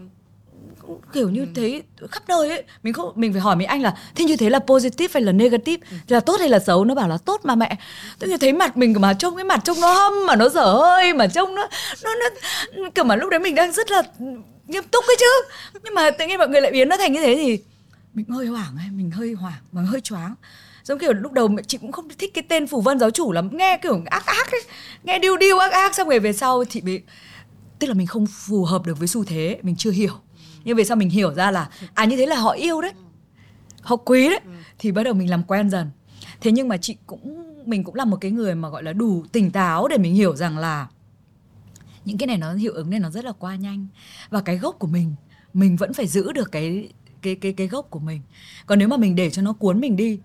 Kiểu 1.14 1.30
như 1.30 1.42
ừ. 1.42 1.48
thế 1.56 1.82
khắp 2.12 2.24
nơi 2.28 2.50
ấy 2.50 2.64
mình 2.84 2.94
không 2.94 3.12
mình 3.16 3.34
phải 3.34 3.42
hỏi 3.42 3.56
mấy 3.56 3.66
anh 3.66 3.82
là 3.82 3.96
thế 4.16 4.26
như 4.26 4.36
thế 4.36 4.50
là 4.50 4.60
positive 4.60 5.08
hay 5.14 5.24
là 5.24 5.32
negative? 5.32 5.88
Ừ. 5.92 5.98
là 6.08 6.20
tốt 6.20 6.40
hay 6.40 6.50
là 6.50 6.60
xấu? 6.60 6.86
Nó 6.86 6.96
bảo 6.96 7.08
là 7.08 7.18
tốt 7.18 7.42
mà 7.44 7.56
mẹ. 7.56 7.78
Tự 8.20 8.28
nhiên 8.28 8.40
thấy 8.40 8.54
mặt 8.54 8.78
mình 8.78 8.96
mà 9.00 9.14
trông 9.14 9.36
cái 9.36 9.46
mặt 9.46 9.62
trông 9.64 9.82
nó 9.82 9.94
hâm 9.94 10.14
mà 10.28 10.36
nó 10.36 10.50
dở 10.50 10.74
hơi 10.74 11.14
mà 11.14 11.28
trông 11.28 11.56
nó 11.56 11.68
nó 12.04 12.10
nó 12.76 12.90
kiểu 12.96 13.04
mà 13.04 13.16
lúc 13.16 13.30
đấy 13.30 13.40
mình 13.40 13.56
đang 13.56 13.72
rất 13.72 13.92
là 13.92 14.04
nghiêm 14.68 14.84
túc 14.84 15.06
ấy 15.08 15.16
chứ. 15.20 15.60
Nhưng 15.84 15.94
mà 15.94 16.12
tự 16.12 16.28
nhiên 16.28 16.38
mọi 16.38 16.50
người 16.50 16.62
lại 16.62 16.72
biến 16.72 16.90
nó 16.90 16.98
thành 16.98 17.14
như 17.14 17.22
thế 17.22 17.36
thì 17.36 17.60
mình 18.14 18.26
hơi 18.30 18.46
hoảng 18.46 18.78
ấy 18.78 18.88
mình 18.92 19.12
hơi 19.12 19.34
hoảng 19.34 19.62
và 19.72 19.82
hơi 19.82 20.02
choáng. 20.02 20.36
Giống 20.84 21.00
kiểu 21.00 21.14
lúc 21.14 21.32
đầu 21.32 21.50
chị 21.68 21.78
cũng 21.78 21.92
không 21.92 22.10
thích 22.18 22.34
cái 22.34 22.44
tên 22.50 22.68
phù 22.68 22.82
vân 22.82 23.00
giáo 23.00 23.12
chủ 23.12 23.32
lắm 23.32 23.50
nghe 23.52 23.80
kiểu 23.84 24.02
ác 24.06 24.26
ác 24.26 24.52
ấy 24.52 24.62
nghe 25.04 25.20
điêu 25.20 25.38
điêu 25.38 25.58
ác 25.58 25.72
ác 25.72 25.96
xong 25.96 26.10
rồi 26.10 26.20
về 26.20 26.34
sau 26.34 26.64
thì 26.70 26.82
bị 26.82 27.02
tức 27.82 27.88
là 27.88 27.94
mình 27.94 28.08
không 28.08 28.26
phù 28.26 28.66
hợp 28.66 28.86
được 28.86 29.00
với 29.00 29.08
xu 29.08 29.24
thế, 29.24 29.60
mình 29.64 29.76
chưa 29.76 29.92
hiểu. 29.92 30.14
Nhưng 30.64 30.78
về 30.78 30.84
sau 30.84 30.98
mình 30.98 31.10
hiểu 31.10 31.34
ra 31.34 31.52
là 31.52 31.70
à 31.94 32.06
như 32.06 32.18
thế 32.18 32.26
là 32.26 32.36
họ 32.36 32.52
yêu 32.52 32.82
đấy. 32.82 32.92
Họ 33.82 33.96
quý 33.96 34.30
đấy. 34.30 34.40
Thì 34.80 34.92
bắt 34.92 35.04
đầu 35.04 35.14
mình 35.14 35.30
làm 35.30 35.44
quen 35.44 35.70
dần. 35.70 35.90
Thế 36.42 36.52
nhưng 36.52 36.68
mà 36.68 36.78
chị 36.78 36.98
cũng, 37.06 37.54
mình 37.66 37.84
cũng 37.84 37.96
là 37.96 38.06
một 38.06 38.18
cái 38.22 38.32
người 38.32 38.56
mà 38.56 38.70
gọi 38.70 38.84
là 38.84 38.94
đủ 38.94 39.26
tỉnh 39.32 39.52
táo 39.52 39.88
để 39.88 39.98
mình 39.98 40.14
hiểu 40.14 40.36
rằng 40.36 40.58
là 40.58 40.88
những 42.06 42.18
cái 42.18 42.28
này 42.28 42.38
nó 42.38 42.54
hiệu 42.54 42.74
ứng 42.74 42.90
này 42.90 43.00
nó 43.00 43.10
rất 43.10 43.26
là 43.26 43.32
qua 43.32 43.56
nhanh. 43.56 43.88
Và 44.30 44.42
cái 44.42 44.58
gốc 44.58 44.76
của 44.80 44.88
mình 44.88 45.16
mình 45.54 45.76
vẫn 45.76 45.94
phải 45.94 46.08
giữ 46.08 46.32
được 46.32 46.52
cái 46.52 46.90
cái 47.22 47.36
cái 47.36 47.54
cái 47.54 47.68
gốc 47.68 47.88
của 47.90 48.00
mình. 48.00 48.22
Còn 48.66 48.80
nếu 48.80 48.88
mà 48.88 48.98
mình 48.98 49.16
để 49.16 49.30
cho 49.30 49.42
nó 49.42 49.54
cuốn 49.54 49.80
mình 49.80 49.96
đi, 49.96 50.20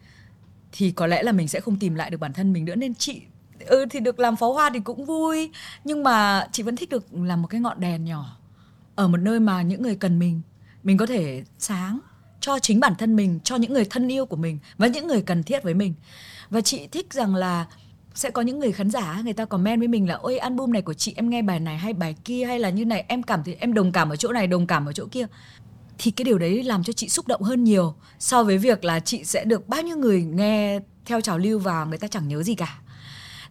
thì 0.73 0.91
có 0.91 1.07
lẽ 1.07 1.23
là 1.23 1.33
mình 1.33 1.49
sẽ 1.49 1.61
không 1.61 1.77
tìm 1.77 1.95
lại 1.95 2.11
được 2.11 2.21
bản 2.21 2.33
thân 2.33 2.53
mình 2.53 2.65
nữa. 2.65 2.75
Nên 2.75 2.95
chị 2.95 3.23
ừ 3.67 3.87
thì 3.91 4.01
được 4.01 4.21
làm 4.21 4.37
pháo 4.37 4.53
hoa 4.53 4.71
thì 4.75 4.81
cũng 4.81 5.05
vui. 5.05 5.51
Nhưng 5.85 6.03
mà 6.03 6.47
chị 6.53 6.63
vẫn 6.63 6.77
thích 6.77 6.91
được 6.91 7.07
làm 7.13 7.43
một 7.43 7.49
cái 7.49 7.61
ngọn 7.61 7.81
đèn 7.81 8.05
nhỏ 8.05 8.37
ở 8.95 9.09
một 9.09 9.17
nơi 9.17 9.41
mà 9.41 9.63
những 9.63 9.83
người 9.83 9.97
cần 9.97 10.19
mình. 10.19 10.41
Mình 10.83 10.97
có 10.97 11.07
thể 11.07 11.45
sáng 11.59 11.99
cho 12.41 12.59
chính 12.59 12.81
bản 12.81 12.95
thân 12.99 13.17
mình, 13.17 13.41
cho 13.45 13.57
những 13.57 13.73
người 13.73 13.85
thân 13.85 14.09
yêu 14.09 14.27
của 14.27 14.37
mình 14.37 14.59
và 14.79 14.87
những 14.87 15.07
người 15.07 15.23
cần 15.23 15.43
thiết 15.43 15.63
với 15.63 15.75
mình. 15.75 15.95
Và 16.51 16.61
chị 16.61 16.87
thích 16.87 17.13
rằng 17.13 17.35
là 17.35 17.67
sẽ 18.15 18.31
có 18.31 18.43
những 18.43 18.59
người 18.59 18.73
khán 18.73 18.91
giả, 18.91 19.21
người 19.25 19.33
ta 19.33 19.45
comment 19.45 19.79
với 19.79 19.89
mình 19.89 20.09
là, 20.09 20.15
ôi, 20.15 20.39
album 20.39 20.73
này 20.73 20.83
của 20.83 20.95
chị, 20.95 21.15
em 21.17 21.31
nghe 21.31 21.43
bài 21.43 21.61
này 21.61 21.79
hay, 21.79 21.93
bài 21.93 22.17
kia 22.25 22.45
hay 22.45 22.59
là 22.59 22.71
như 22.71 22.85
này, 22.85 23.05
em 23.09 23.23
cảm 23.23 23.45
thấy, 23.45 23.57
em 23.61 23.75
đồng 23.75 23.93
cảm 23.93 24.09
ở 24.11 24.17
chỗ 24.17 24.33
này, 24.33 24.47
đồng 24.47 24.67
cảm 24.67 24.87
ở 24.87 24.93
chỗ 24.93 25.07
kia. 25.11 25.27
Thì 25.99 26.11
cái 26.11 26.25
điều 26.25 26.39
đấy 26.39 26.63
làm 26.63 26.85
cho 26.85 26.93
chị 26.93 27.09
xúc 27.09 27.27
động 27.27 27.43
hơn 27.43 27.65
nhiều 27.65 27.95
so 28.19 28.45
với 28.45 28.59
việc 28.59 28.85
là 28.85 29.01
chị 29.01 29.25
sẽ 29.25 29.45
được 29.45 29.69
bao 29.69 29.83
nhiêu 29.83 29.97
người 29.97 30.25
nghe 30.25 30.81
theo 31.05 31.21
trào 31.21 31.39
lưu 31.39 31.59
và 31.59 31.85
người 31.85 31.99
ta 31.99 32.09
chẳng 32.09 32.29
nhớ 32.29 32.43
gì 32.43 32.55
cả 32.55 32.79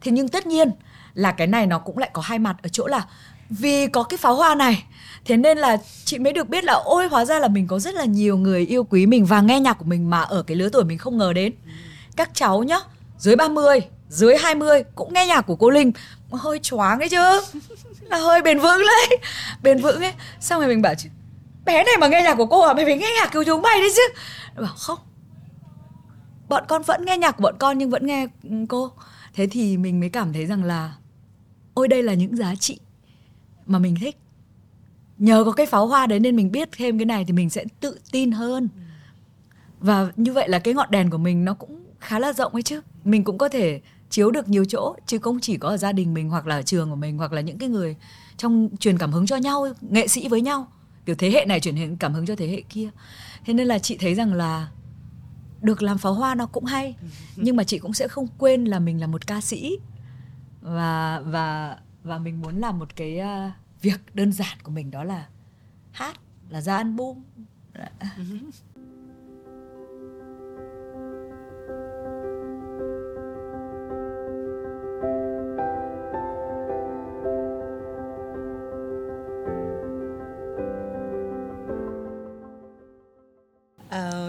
thế 0.01 0.11
nhưng 0.11 0.27
tất 0.27 0.47
nhiên 0.47 0.71
là 1.13 1.31
cái 1.31 1.47
này 1.47 1.67
nó 1.67 1.79
cũng 1.79 1.97
lại 1.97 2.09
có 2.13 2.21
hai 2.21 2.39
mặt, 2.39 2.55
ở 2.63 2.69
chỗ 2.69 2.87
là 2.87 3.05
vì 3.49 3.87
có 3.87 4.03
cái 4.03 4.17
pháo 4.17 4.35
hoa 4.35 4.55
này, 4.55 4.83
thế 5.25 5.37
nên 5.37 5.57
là 5.57 5.77
chị 6.05 6.19
mới 6.19 6.33
được 6.33 6.49
biết 6.49 6.63
là 6.63 6.73
ôi, 6.73 7.07
hóa 7.07 7.25
ra 7.25 7.39
là 7.39 7.47
mình 7.47 7.67
có 7.67 7.79
rất 7.79 7.95
là 7.95 8.05
nhiều 8.05 8.37
người 8.37 8.65
yêu 8.65 8.83
quý 8.83 9.05
mình 9.05 9.25
và 9.25 9.41
nghe 9.41 9.59
nhạc 9.59 9.73
của 9.73 9.85
mình 9.85 10.09
mà 10.09 10.21
ở 10.21 10.43
cái 10.43 10.57
lứa 10.57 10.69
tuổi 10.69 10.83
mình 10.83 10.97
không 10.97 11.17
ngờ 11.17 11.33
đến. 11.33 11.53
Các 12.15 12.29
cháu 12.33 12.63
nhá, 12.63 12.77
dưới 13.17 13.35
30 13.35 13.81
dưới 14.09 14.37
20 14.37 14.83
cũng 14.95 15.13
nghe 15.13 15.25
nhạc 15.25 15.41
của 15.41 15.55
cô 15.55 15.69
Linh. 15.69 15.91
Hơi 16.31 16.59
choáng 16.59 16.99
ấy 16.99 17.09
chứ, 17.09 17.41
là 18.01 18.17
hơi 18.17 18.41
bền 18.41 18.59
vững 18.59 18.79
đấy, 18.79 19.19
bền 19.63 19.81
vững 19.81 20.01
ấy. 20.01 20.13
Xong 20.39 20.59
rồi 20.59 20.69
mình 20.69 20.81
bảo 20.81 20.95
chứ 20.95 21.09
bé 21.65 21.83
này 21.83 21.97
mà 21.99 22.07
nghe 22.07 22.21
nhạc 22.21 22.35
của 22.35 22.45
cô 22.45 22.61
à 22.61 22.73
mày 22.73 22.85
phải 22.85 22.97
nghe 22.97 23.07
nhạc 23.19 23.31
cứu 23.31 23.43
chúng 23.43 23.61
mày 23.61 23.79
đấy 23.79 23.89
chứ. 23.95 24.01
Bảo, 24.61 24.73
không, 24.77 24.99
bọn 26.49 26.63
con 26.67 26.81
vẫn 26.81 27.05
nghe 27.05 27.17
nhạc 27.17 27.31
của 27.31 27.41
bọn 27.41 27.55
con 27.59 27.77
nhưng 27.77 27.89
vẫn 27.89 28.07
nghe 28.07 28.27
ừ, 28.43 28.49
cô 28.69 28.91
thế 29.35 29.47
thì 29.47 29.77
mình 29.77 29.99
mới 29.99 30.09
cảm 30.09 30.33
thấy 30.33 30.45
rằng 30.45 30.63
là, 30.63 30.95
ôi, 31.73 31.87
đây 31.87 32.03
là 32.03 32.13
những 32.13 32.35
giá 32.35 32.55
trị 32.55 32.79
mà 33.65 33.79
mình 33.79 33.95
thích. 33.99 34.17
Nhờ 35.17 35.43
có 35.43 35.51
cái 35.51 35.65
pháo 35.65 35.87
hoa 35.87 36.07
đấy 36.07 36.19
nên 36.19 36.35
mình 36.35 36.51
biết 36.51 36.69
thêm 36.77 36.97
cái 36.99 37.05
này 37.05 37.25
thì 37.25 37.33
mình 37.33 37.49
sẽ 37.49 37.65
tự 37.79 37.99
tin 38.11 38.31
hơn. 38.31 38.69
Và 39.79 40.11
như 40.15 40.33
vậy 40.33 40.49
là 40.49 40.59
cái 40.59 40.73
ngọn 40.73 40.91
đèn 40.91 41.09
của 41.09 41.17
mình 41.17 41.45
nó 41.45 41.53
cũng 41.53 41.85
khá 41.99 42.19
là 42.19 42.33
rộng 42.33 42.51
ấy 42.51 42.63
chứ. 42.63 42.81
Mình 43.03 43.23
cũng 43.23 43.37
có 43.37 43.49
thể 43.49 43.81
chiếu 44.09 44.31
được 44.31 44.49
nhiều 44.49 44.65
chỗ, 44.65 44.95
chứ 45.05 45.19
không 45.19 45.39
chỉ 45.39 45.57
có 45.57 45.69
ở 45.69 45.77
gia 45.77 45.91
đình 45.91 46.13
mình 46.13 46.29
hoặc 46.29 46.47
là 46.47 46.55
ở 46.55 46.61
trường 46.61 46.89
của 46.89 46.95
mình 46.95 47.17
hoặc 47.17 47.33
là 47.33 47.41
những 47.41 47.57
cái 47.57 47.69
người 47.69 47.95
trong 48.37 48.69
truyền 48.79 48.97
cảm 48.97 49.11
hứng 49.11 49.25
cho 49.25 49.35
nhau, 49.35 49.67
nghệ 49.81 50.07
sĩ 50.07 50.27
với 50.27 50.41
nhau. 50.41 50.67
Kiểu 51.05 51.15
thế 51.15 51.31
hệ 51.31 51.45
này 51.45 51.59
truyền 51.59 51.95
cảm 51.95 52.13
hứng 52.13 52.25
cho 52.25 52.35
thế 52.35 52.47
hệ 52.47 52.61
kia. 52.69 52.89
Thế 53.45 53.53
nên 53.53 53.67
là 53.67 53.79
chị 53.79 53.97
thấy 53.97 54.15
rằng 54.15 54.33
là 54.33 54.67
được 55.61 55.81
làm 55.81 55.97
pháo 55.97 56.13
hoa 56.13 56.35
nó 56.35 56.45
cũng 56.45 56.65
hay 56.65 56.95
nhưng 57.35 57.55
mà 57.55 57.63
chị 57.63 57.79
cũng 57.79 57.93
sẽ 57.93 58.07
không 58.07 58.27
quên 58.37 58.65
là 58.65 58.79
mình 58.79 59.01
là 59.01 59.07
một 59.07 59.27
ca 59.27 59.41
sĩ. 59.41 59.77
Và 60.61 61.21
và 61.25 61.77
và 62.03 62.17
mình 62.17 62.41
muốn 62.41 62.59
làm 62.59 62.79
một 62.79 62.95
cái 62.95 63.19
uh, 63.19 63.51
việc 63.81 64.15
đơn 64.15 64.31
giản 64.31 64.57
của 64.63 64.71
mình 64.71 64.91
đó 64.91 65.03
là 65.03 65.27
hát 65.91 66.19
là 66.49 66.61
ra 66.61 66.77
album 66.77 67.23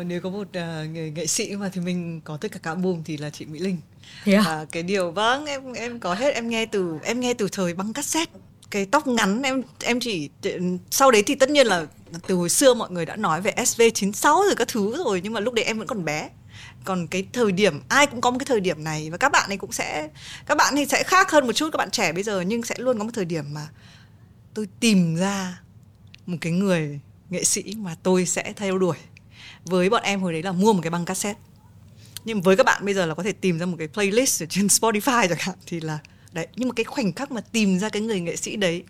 Nếu 0.04 0.20
có 0.20 0.30
một 0.30 0.48
uh, 0.48 0.90
nghệ, 0.92 1.10
nghệ 1.10 1.26
sĩ 1.26 1.56
mà 1.56 1.68
thì 1.68 1.80
mình 1.80 2.20
có 2.24 2.36
tất 2.36 2.52
cả 2.52 2.58
các 2.62 2.70
album 2.70 3.02
thì 3.04 3.16
là 3.16 3.30
chị 3.30 3.44
Mỹ 3.44 3.58
Linh. 3.58 3.78
Thế 4.24 4.34
à? 4.34 4.44
à? 4.46 4.64
cái 4.72 4.82
điều 4.82 5.10
vâng 5.10 5.46
em 5.46 5.72
em 5.72 6.00
có 6.00 6.14
hết 6.14 6.34
em 6.34 6.48
nghe 6.48 6.66
từ 6.66 6.98
em 7.04 7.20
nghe 7.20 7.34
từ 7.34 7.48
thời 7.52 7.74
băng 7.74 7.92
cassette 7.92 8.32
cái 8.70 8.86
tóc 8.86 9.06
ngắn 9.06 9.42
em 9.42 9.62
em 9.84 10.00
chỉ 10.00 10.30
sau 10.90 11.10
đấy 11.10 11.22
thì 11.26 11.34
tất 11.34 11.50
nhiên 11.50 11.66
là 11.66 11.86
từ 12.26 12.34
hồi 12.34 12.48
xưa 12.48 12.74
mọi 12.74 12.90
người 12.90 13.06
đã 13.06 13.16
nói 13.16 13.40
về 13.40 13.52
SV96 13.56 14.44
rồi 14.44 14.54
các 14.56 14.68
thứ 14.68 15.04
rồi 15.04 15.20
nhưng 15.24 15.32
mà 15.32 15.40
lúc 15.40 15.54
đấy 15.54 15.64
em 15.64 15.78
vẫn 15.78 15.86
còn 15.86 16.04
bé 16.04 16.28
còn 16.84 17.06
cái 17.06 17.26
thời 17.32 17.52
điểm 17.52 17.80
ai 17.88 18.06
cũng 18.06 18.20
có 18.20 18.30
một 18.30 18.38
cái 18.38 18.46
thời 18.46 18.60
điểm 18.60 18.84
này 18.84 19.10
và 19.10 19.16
các 19.16 19.32
bạn 19.32 19.50
ấy 19.50 19.56
cũng 19.56 19.72
sẽ 19.72 20.08
các 20.46 20.54
bạn 20.54 20.74
thì 20.76 20.86
sẽ 20.86 21.02
khác 21.02 21.30
hơn 21.30 21.46
một 21.46 21.52
chút 21.52 21.68
các 21.72 21.76
bạn 21.76 21.90
trẻ 21.90 22.12
bây 22.12 22.22
giờ 22.22 22.40
nhưng 22.40 22.62
sẽ 22.62 22.74
luôn 22.78 22.98
có 22.98 23.04
một 23.04 23.10
thời 23.14 23.24
điểm 23.24 23.44
mà 23.52 23.68
tôi 24.54 24.68
tìm 24.80 25.16
ra 25.16 25.60
một 26.26 26.36
cái 26.40 26.52
người 26.52 27.00
nghệ 27.30 27.44
sĩ 27.44 27.74
mà 27.76 27.96
tôi 28.02 28.26
sẽ 28.26 28.52
theo 28.56 28.78
đuổi 28.78 28.96
với 29.66 29.90
bọn 29.90 30.02
em 30.02 30.20
hồi 30.20 30.32
đấy 30.32 30.42
là 30.42 30.52
mua 30.52 30.72
một 30.72 30.80
cái 30.82 30.90
băng 30.90 31.04
cassette. 31.04 31.40
Nhưng 32.24 32.42
với 32.42 32.56
các 32.56 32.66
bạn 32.66 32.84
bây 32.84 32.94
giờ 32.94 33.06
là 33.06 33.14
có 33.14 33.22
thể 33.22 33.32
tìm 33.32 33.58
ra 33.58 33.66
một 33.66 33.76
cái 33.78 33.88
playlist 33.88 34.42
ở 34.42 34.46
trên 34.46 34.66
Spotify 34.66 35.28
chẳng 35.28 35.38
hạn 35.40 35.56
thì 35.66 35.80
là 35.80 35.98
đấy 36.32 36.46
nhưng 36.56 36.68
mà 36.68 36.72
cái 36.76 36.84
khoảnh 36.84 37.12
khắc 37.12 37.32
mà 37.32 37.40
tìm 37.40 37.78
ra 37.78 37.88
cái 37.88 38.02
người 38.02 38.20
nghệ 38.20 38.36
sĩ 38.36 38.56
đấy 38.56 38.84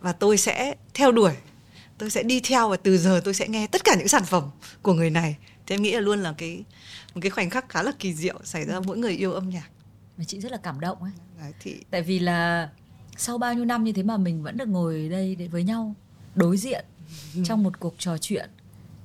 và 0.00 0.12
tôi 0.12 0.36
sẽ 0.36 0.74
theo 0.94 1.12
đuổi 1.12 1.32
tôi 1.98 2.10
sẽ 2.10 2.22
đi 2.22 2.40
theo 2.40 2.68
và 2.68 2.76
từ 2.76 2.98
giờ 2.98 3.20
tôi 3.24 3.34
sẽ 3.34 3.48
nghe 3.48 3.66
tất 3.66 3.84
cả 3.84 3.94
những 3.98 4.08
sản 4.08 4.24
phẩm 4.24 4.50
của 4.82 4.92
người 4.92 5.10
này 5.10 5.36
thì 5.66 5.74
em 5.74 5.82
nghĩ 5.82 5.92
là 5.92 6.00
luôn 6.00 6.22
là 6.22 6.34
cái 6.38 6.64
một 7.14 7.20
cái 7.20 7.30
khoảnh 7.30 7.50
khắc 7.50 7.68
khá 7.68 7.82
là 7.82 7.92
kỳ 7.98 8.14
diệu 8.14 8.40
xảy 8.44 8.64
ra 8.64 8.80
mỗi 8.80 8.98
người 8.98 9.12
yêu 9.12 9.32
âm 9.32 9.50
nhạc. 9.50 9.68
Và 10.16 10.24
chị 10.24 10.40
rất 10.40 10.52
là 10.52 10.58
cảm 10.58 10.80
động 10.80 11.02
ấy. 11.02 11.12
Đấy, 11.40 11.52
thì 11.60 11.76
tại 11.90 12.02
vì 12.02 12.18
là 12.18 12.68
sau 13.16 13.38
bao 13.38 13.54
nhiêu 13.54 13.64
năm 13.64 13.84
như 13.84 13.92
thế 13.92 14.02
mà 14.02 14.16
mình 14.16 14.42
vẫn 14.42 14.56
được 14.56 14.68
ngồi 14.68 15.08
đây 15.08 15.34
để 15.34 15.48
với 15.48 15.64
nhau 15.64 15.94
đối 16.34 16.56
diện 16.56 16.84
trong 17.44 17.62
một 17.62 17.80
cuộc 17.80 17.94
trò 17.98 18.18
chuyện 18.18 18.50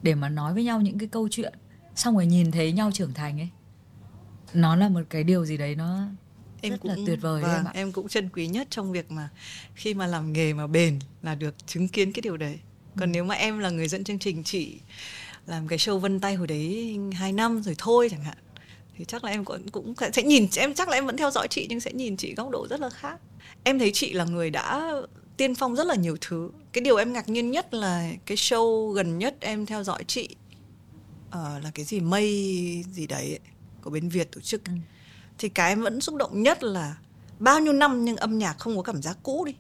để 0.03 0.15
mà 0.15 0.29
nói 0.29 0.53
với 0.53 0.63
nhau 0.63 0.81
những 0.81 0.97
cái 0.97 1.07
câu 1.07 1.27
chuyện 1.31 1.53
xong 1.95 2.15
rồi 2.15 2.25
nhìn 2.25 2.51
thấy 2.51 2.71
nhau 2.71 2.91
trưởng 2.93 3.13
thành 3.13 3.39
ấy. 3.39 3.49
Nó 4.53 4.75
là 4.75 4.89
một 4.89 5.01
cái 5.09 5.23
điều 5.23 5.45
gì 5.45 5.57
đấy 5.57 5.75
nó 5.75 6.07
em 6.61 6.71
rất 6.71 6.79
cũng, 6.81 6.91
là 6.91 6.97
tuyệt 7.05 7.21
vời 7.21 7.41
vâng, 7.41 7.51
em 7.51 7.65
ạ. 7.65 7.71
em 7.73 7.91
cũng 7.91 8.07
trân 8.07 8.29
quý 8.29 8.47
nhất 8.47 8.67
trong 8.69 8.91
việc 8.91 9.11
mà 9.11 9.29
khi 9.75 9.93
mà 9.93 10.07
làm 10.07 10.33
nghề 10.33 10.53
mà 10.53 10.67
bền 10.67 10.99
là 11.21 11.35
được 11.35 11.67
chứng 11.67 11.87
kiến 11.87 12.11
cái 12.11 12.21
điều 12.21 12.37
đấy. 12.37 12.59
Còn 12.97 13.09
ừ. 13.09 13.13
nếu 13.13 13.23
mà 13.23 13.35
em 13.35 13.59
là 13.59 13.69
người 13.69 13.87
dẫn 13.87 14.03
chương 14.03 14.19
trình 14.19 14.43
chị 14.43 14.79
làm 15.45 15.67
cái 15.67 15.77
show 15.77 15.99
vân 15.99 16.19
tay 16.19 16.35
hồi 16.35 16.47
đấy 16.47 16.97
hai 17.13 17.33
năm 17.33 17.63
rồi 17.63 17.75
thôi 17.77 18.07
chẳng 18.11 18.23
hạn 18.23 18.37
thì 18.97 19.05
chắc 19.05 19.23
là 19.23 19.31
em 19.31 19.45
cũng 19.45 19.69
cũng 19.71 19.93
sẽ 20.13 20.23
nhìn 20.23 20.47
em 20.57 20.73
chắc 20.73 20.89
là 20.89 20.97
em 20.97 21.05
vẫn 21.05 21.17
theo 21.17 21.31
dõi 21.31 21.47
chị 21.47 21.65
nhưng 21.69 21.79
sẽ 21.79 21.91
nhìn 21.93 22.17
chị 22.17 22.35
góc 22.35 22.49
độ 22.49 22.67
rất 22.67 22.79
là 22.79 22.89
khác. 22.89 23.19
Em 23.63 23.79
thấy 23.79 23.91
chị 23.93 24.13
là 24.13 24.25
người 24.25 24.49
đã 24.49 24.91
tiên 25.37 25.55
phong 25.55 25.75
rất 25.75 25.87
là 25.87 25.95
nhiều 25.95 26.17
thứ. 26.21 26.49
Cái 26.73 26.81
điều 26.81 26.95
em 26.95 27.13
ngạc 27.13 27.29
nhiên 27.29 27.51
nhất 27.51 27.73
là 27.73 28.11
cái 28.25 28.37
show 28.37 28.91
gần 28.91 29.17
nhất 29.17 29.35
em 29.39 29.65
theo 29.65 29.83
dõi 29.83 30.03
chị 30.07 30.35
uh, 31.27 31.63
là 31.63 31.71
cái 31.73 31.85
gì 31.85 31.99
mây 31.99 32.25
gì 32.91 33.07
đấy 33.07 33.29
ấy, 33.29 33.39
của 33.81 33.89
bên 33.89 34.09
việt 34.09 34.31
tổ 34.31 34.41
chức 34.41 34.65
ừ. 34.65 34.71
thì 35.37 35.49
cái 35.49 35.69
em 35.69 35.81
vẫn 35.81 36.01
xúc 36.01 36.15
động 36.15 36.43
nhất 36.43 36.63
là 36.63 36.97
bao 37.39 37.59
nhiêu 37.59 37.73
năm 37.73 38.05
nhưng 38.05 38.17
âm 38.17 38.37
nhạc 38.37 38.59
không 38.59 38.77
có 38.77 38.83
cảm 38.83 39.01
giác 39.01 39.17
cũ 39.23 39.45
đi. 39.45 39.55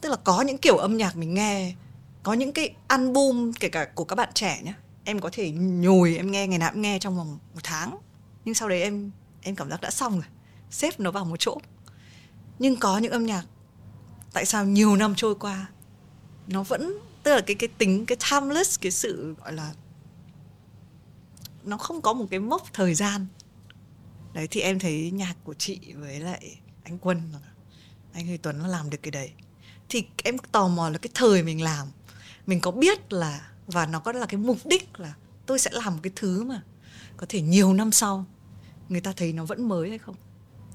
Tức 0.00 0.08
là 0.08 0.16
có 0.16 0.42
những 0.42 0.58
kiểu 0.58 0.76
âm 0.76 0.96
nhạc 0.96 1.16
mình 1.16 1.34
nghe 1.34 1.74
có 2.22 2.32
những 2.32 2.52
cái 2.52 2.74
album 2.88 3.52
kể 3.52 3.68
cả 3.68 3.84
của 3.94 4.04
các 4.04 4.14
bạn 4.14 4.28
trẻ 4.34 4.60
nhé 4.64 4.74
em 5.04 5.20
có 5.20 5.30
thể 5.32 5.50
nhồi 5.50 6.16
em 6.16 6.30
nghe 6.30 6.46
ngày 6.46 6.58
nào 6.58 6.70
cũng 6.72 6.82
nghe 6.82 6.98
trong 6.98 7.16
vòng 7.16 7.38
một 7.54 7.60
tháng. 7.62 7.98
Nhưng 8.44 8.54
sau 8.54 8.68
đấy 8.68 8.82
em 8.82 9.10
em 9.42 9.56
cảm 9.56 9.70
giác 9.70 9.80
đã 9.80 9.90
xong 9.90 10.12
rồi 10.12 10.28
xếp 10.70 11.00
nó 11.00 11.10
vào 11.10 11.24
một 11.24 11.36
chỗ. 11.38 11.58
Nhưng 12.58 12.76
có 12.76 12.98
những 12.98 13.12
âm 13.12 13.26
nhạc 13.26 13.44
tại 14.36 14.46
sao 14.46 14.64
nhiều 14.64 14.96
năm 14.96 15.14
trôi 15.16 15.34
qua 15.34 15.66
nó 16.46 16.62
vẫn, 16.62 16.98
tức 17.22 17.34
là 17.34 17.40
cái 17.40 17.56
cái 17.56 17.68
tính, 17.78 18.06
cái 18.06 18.18
timeless, 18.30 18.80
cái 18.80 18.92
sự, 18.92 19.34
gọi 19.34 19.52
là, 19.52 19.74
nó 21.64 21.76
không 21.76 22.02
có 22.02 22.12
một 22.12 22.26
cái 22.30 22.40
mốc 22.40 22.62
thời 22.72 22.94
gian. 22.94 23.26
Đấy, 24.32 24.48
thì 24.50 24.60
em 24.60 24.78
thấy 24.78 25.10
nhạc 25.10 25.34
của 25.44 25.54
chị 25.54 25.78
với 25.94 26.20
lại 26.20 26.58
anh 26.84 26.98
quân, 26.98 27.32
anh 28.12 28.26
Huy 28.26 28.36
Tuấn 28.36 28.58
nó 28.58 28.66
làm 28.66 28.90
được 28.90 28.98
cái 29.02 29.10
đấy. 29.10 29.30
Thì 29.88 30.04
em 30.24 30.38
tò 30.38 30.68
mò 30.68 30.90
là 30.90 30.98
cái 30.98 31.10
thời 31.14 31.42
mình 31.42 31.62
làm, 31.62 31.86
mình 32.46 32.60
có 32.60 32.70
biết 32.70 33.12
là, 33.12 33.50
và 33.66 33.86
nó 33.86 34.00
có 34.00 34.12
là 34.12 34.26
cái 34.26 34.38
mục 34.38 34.58
đích 34.64 35.00
là 35.00 35.14
tôi 35.46 35.58
sẽ 35.58 35.70
làm 35.72 35.94
một 35.94 36.00
cái 36.02 36.12
thứ 36.16 36.44
mà 36.44 36.62
có 37.16 37.26
thể 37.28 37.40
nhiều 37.40 37.74
năm 37.74 37.92
sau 37.92 38.24
người 38.88 39.00
ta 39.00 39.12
thấy 39.16 39.32
nó 39.32 39.44
vẫn 39.44 39.68
mới 39.68 39.88
hay 39.88 39.98
không? 39.98 40.16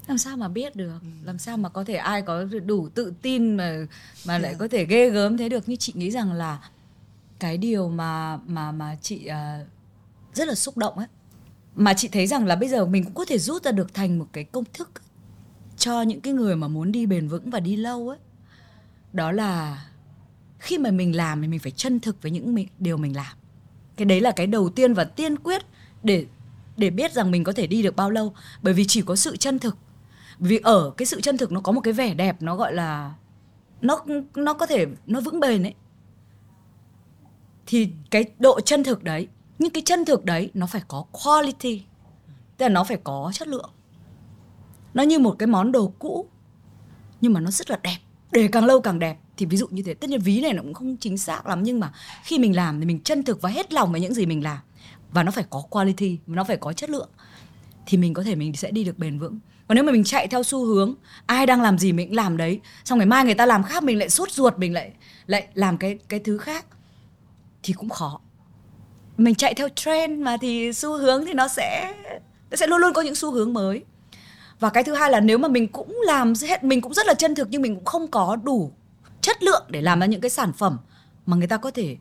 Làm 0.06 0.18
sao 0.18 0.36
mà 0.36 0.48
biết 0.48 0.76
được? 0.76 0.98
Ừ. 1.02 1.08
làm 1.24 1.38
sao 1.38 1.56
mà 1.56 1.68
có 1.68 1.84
thể 1.84 1.94
ai 1.94 2.22
có 2.22 2.44
đủ 2.66 2.88
tự 2.88 3.12
tin 3.22 3.56
mà 3.56 3.86
mà 4.26 4.38
lại 4.38 4.54
có 4.58 4.68
thể 4.68 4.84
ghê 4.84 5.10
gớm 5.10 5.36
thế 5.36 5.48
được? 5.48 5.68
Như 5.68 5.76
chị 5.76 5.92
nghĩ 5.96 6.10
rằng 6.10 6.32
là 6.32 6.70
cái 7.38 7.58
điều 7.58 7.88
mà 7.88 8.38
mà 8.46 8.72
mà 8.72 8.96
chị 9.02 9.28
uh, 9.28 9.66
rất 10.34 10.48
là 10.48 10.54
xúc 10.54 10.76
động 10.76 10.98
ấy 10.98 11.06
mà 11.74 11.94
chị 11.94 12.08
thấy 12.08 12.26
rằng 12.26 12.46
là 12.46 12.56
bây 12.56 12.68
giờ 12.68 12.86
mình 12.86 13.04
cũng 13.04 13.14
có 13.14 13.24
thể 13.24 13.38
rút 13.38 13.64
ra 13.64 13.72
được 13.72 13.94
thành 13.94 14.18
một 14.18 14.26
cái 14.32 14.44
công 14.44 14.64
thức 14.72 14.90
cho 15.76 16.02
những 16.02 16.20
cái 16.20 16.32
người 16.32 16.56
mà 16.56 16.68
muốn 16.68 16.92
đi 16.92 17.06
bền 17.06 17.28
vững 17.28 17.50
và 17.50 17.60
đi 17.60 17.76
lâu 17.76 18.08
ấy. 18.08 18.18
Đó 19.12 19.32
là 19.32 19.84
khi 20.58 20.78
mà 20.78 20.90
mình 20.90 21.16
làm 21.16 21.42
thì 21.42 21.48
mình 21.48 21.60
phải 21.60 21.72
chân 21.72 22.00
thực 22.00 22.22
với 22.22 22.30
những 22.30 22.56
điều 22.78 22.96
mình 22.96 23.16
làm. 23.16 23.36
Cái 23.96 24.04
đấy 24.04 24.20
là 24.20 24.30
cái 24.30 24.46
đầu 24.46 24.68
tiên 24.68 24.94
và 24.94 25.04
tiên 25.04 25.36
quyết 25.36 25.62
để 26.02 26.26
để 26.76 26.90
biết 26.90 27.12
rằng 27.12 27.30
mình 27.30 27.44
có 27.44 27.52
thể 27.52 27.66
đi 27.66 27.82
được 27.82 27.96
bao 27.96 28.10
lâu. 28.10 28.34
Bởi 28.62 28.74
vì 28.74 28.84
chỉ 28.88 29.02
có 29.02 29.16
sự 29.16 29.36
chân 29.36 29.58
thực 29.58 29.76
vì 30.38 30.58
ở 30.58 30.92
cái 30.96 31.06
sự 31.06 31.20
chân 31.20 31.38
thực 31.38 31.52
nó 31.52 31.60
có 31.60 31.72
một 31.72 31.80
cái 31.80 31.92
vẻ 31.92 32.14
đẹp 32.14 32.42
nó 32.42 32.56
gọi 32.56 32.74
là 32.74 33.14
nó 33.80 34.04
nó 34.34 34.54
có 34.54 34.66
thể, 34.66 34.86
nó 35.06 35.20
vững 35.20 35.40
bền 35.40 35.62
ấy. 35.62 35.74
Thì 37.66 37.88
cái 38.10 38.24
độ 38.38 38.60
chân 38.60 38.84
thực 38.84 39.04
đấy, 39.04 39.28
nhưng 39.58 39.70
cái 39.70 39.82
chân 39.86 40.04
thực 40.04 40.24
đấy 40.24 40.50
nó 40.54 40.66
phải 40.66 40.82
có 40.88 41.04
quality, 41.12 41.82
tức 42.56 42.64
là 42.64 42.68
nó 42.68 42.84
phải 42.84 42.98
có 43.04 43.30
chất 43.34 43.48
lượng. 43.48 43.70
Nó 44.94 45.02
như 45.02 45.18
một 45.18 45.36
cái 45.38 45.46
món 45.46 45.72
đồ 45.72 45.92
cũ, 45.98 46.26
nhưng 47.20 47.32
mà 47.32 47.40
nó 47.40 47.50
rất 47.50 47.70
là 47.70 47.78
đẹp. 47.82 47.98
Để 48.32 48.48
càng 48.52 48.64
lâu 48.64 48.80
càng 48.80 48.98
đẹp, 48.98 49.18
thì 49.36 49.46
ví 49.46 49.56
dụ 49.56 49.66
như 49.70 49.82
thế. 49.82 49.94
Tất 49.94 50.10
nhiên 50.10 50.20
ví 50.20 50.40
này 50.40 50.52
nó 50.52 50.62
cũng 50.62 50.74
không 50.74 50.96
chính 50.96 51.18
xác 51.18 51.46
lắm, 51.46 51.62
nhưng 51.62 51.80
mà 51.80 51.92
khi 52.22 52.38
mình 52.38 52.56
làm 52.56 52.80
thì 52.80 52.86
mình 52.86 53.00
chân 53.00 53.22
thực 53.22 53.42
và 53.42 53.50
hết 53.50 53.72
lòng 53.72 53.92
với 53.92 54.00
những 54.00 54.14
gì 54.14 54.26
mình 54.26 54.44
làm. 54.44 54.58
Và 55.10 55.22
nó 55.22 55.30
phải 55.30 55.44
có 55.50 55.62
quality, 55.70 56.18
nó 56.26 56.44
phải 56.44 56.56
có 56.56 56.72
chất 56.72 56.90
lượng. 56.90 57.08
Thì 57.86 57.98
mình 57.98 58.14
có 58.14 58.22
thể 58.22 58.34
mình 58.34 58.56
sẽ 58.56 58.70
đi 58.70 58.84
được 58.84 58.98
bền 58.98 59.18
vững 59.18 59.38
còn 59.72 59.76
nếu 59.76 59.84
mà 59.84 59.92
mình 59.92 60.04
chạy 60.04 60.28
theo 60.28 60.42
xu 60.42 60.64
hướng, 60.64 60.94
ai 61.26 61.46
đang 61.46 61.62
làm 61.62 61.78
gì 61.78 61.92
mình 61.92 62.08
cũng 62.08 62.16
làm 62.16 62.36
đấy. 62.36 62.60
Xong 62.84 62.98
ngày 62.98 63.06
mai 63.06 63.24
người 63.24 63.34
ta 63.34 63.46
làm 63.46 63.62
khác 63.62 63.82
mình 63.82 63.98
lại 63.98 64.10
sốt 64.10 64.30
ruột, 64.30 64.58
mình 64.58 64.72
lại 64.72 64.92
lại 65.26 65.46
làm 65.54 65.78
cái 65.78 65.98
cái 66.08 66.20
thứ 66.20 66.38
khác, 66.38 66.66
thì 67.62 67.72
cũng 67.72 67.88
khó. 67.88 68.20
Mình 69.16 69.34
chạy 69.34 69.54
theo 69.54 69.68
trend 69.68 70.20
mà 70.20 70.36
thì 70.36 70.72
xu 70.72 70.98
hướng 70.98 71.26
thì 71.26 71.34
nó 71.34 71.48
sẽ 71.48 71.94
nó 72.50 72.56
sẽ 72.56 72.66
luôn 72.66 72.80
luôn 72.80 72.92
có 72.92 73.02
những 73.02 73.14
xu 73.14 73.30
hướng 73.32 73.54
mới. 73.54 73.84
Và 74.60 74.70
cái 74.70 74.84
thứ 74.84 74.94
hai 74.94 75.10
là 75.10 75.20
nếu 75.20 75.38
mà 75.38 75.48
mình 75.48 75.68
cũng 75.68 76.00
làm 76.06 76.32
hết, 76.48 76.64
mình 76.64 76.80
cũng 76.80 76.94
rất 76.94 77.06
là 77.06 77.14
chân 77.14 77.34
thực 77.34 77.48
nhưng 77.50 77.62
mình 77.62 77.74
cũng 77.74 77.84
không 77.84 78.08
có 78.08 78.36
đủ 78.36 78.72
chất 79.20 79.42
lượng 79.42 79.64
để 79.68 79.80
làm 79.80 80.00
ra 80.00 80.06
những 80.06 80.20
cái 80.20 80.30
sản 80.30 80.52
phẩm 80.52 80.78
mà 81.26 81.36
người 81.36 81.48
ta 81.48 81.56
có 81.56 81.70
thể, 81.70 81.96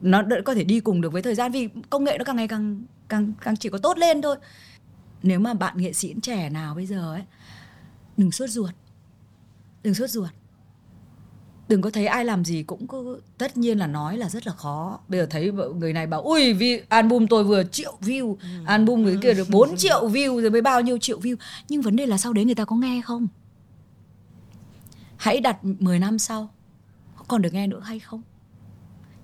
nó 0.00 0.22
có 0.44 0.54
thể 0.54 0.64
đi 0.64 0.80
cùng 0.80 1.00
được 1.00 1.12
với 1.12 1.22
thời 1.22 1.34
gian. 1.34 1.52
Vì 1.52 1.68
công 1.90 2.04
nghệ 2.04 2.18
nó 2.18 2.24
càng 2.24 2.36
ngày 2.36 2.48
càng 2.48 2.84
càng 3.08 3.32
càng 3.40 3.56
chỉ 3.56 3.68
có 3.68 3.78
tốt 3.78 3.98
lên 3.98 4.22
thôi 4.22 4.36
nếu 5.22 5.40
mà 5.40 5.54
bạn 5.54 5.78
nghệ 5.78 5.92
sĩ 5.92 6.14
trẻ 6.22 6.50
nào 6.50 6.74
bây 6.74 6.86
giờ 6.86 7.12
ấy 7.14 7.22
đừng 8.16 8.32
sốt 8.32 8.50
ruột. 8.50 8.70
Đừng 9.82 9.94
sốt 9.94 10.10
ruột. 10.10 10.30
Đừng 11.68 11.82
có 11.82 11.90
thấy 11.90 12.06
ai 12.06 12.24
làm 12.24 12.44
gì 12.44 12.62
cũng 12.62 12.86
có 12.86 13.04
tất 13.38 13.56
nhiên 13.56 13.78
là 13.78 13.86
nói 13.86 14.16
là 14.16 14.28
rất 14.28 14.46
là 14.46 14.52
khó. 14.52 15.00
Bây 15.08 15.20
giờ 15.20 15.26
thấy 15.30 15.52
người 15.76 15.92
này 15.92 16.06
bảo 16.06 16.22
ui 16.22 16.52
vì 16.52 16.82
album 16.88 17.26
tôi 17.26 17.44
vừa 17.44 17.64
triệu 17.64 17.96
view 18.00 18.36
ừ. 18.40 18.48
album 18.64 19.02
người 19.02 19.18
kia 19.22 19.34
được 19.34 19.48
4 19.50 19.76
triệu 19.76 20.08
view 20.08 20.40
rồi 20.40 20.50
mới 20.50 20.62
bao 20.62 20.80
nhiêu 20.80 20.98
triệu 20.98 21.20
view. 21.20 21.36
Nhưng 21.68 21.82
vấn 21.82 21.96
đề 21.96 22.06
là 22.06 22.18
sau 22.18 22.32
đấy 22.32 22.44
người 22.44 22.54
ta 22.54 22.64
có 22.64 22.76
nghe 22.76 23.02
không? 23.04 23.28
Hãy 25.16 25.40
đặt 25.40 25.64
10 25.64 25.98
năm 25.98 26.18
sau 26.18 26.50
còn 27.28 27.42
được 27.42 27.52
nghe 27.52 27.66
nữa 27.66 27.80
hay 27.84 27.98
không? 27.98 28.22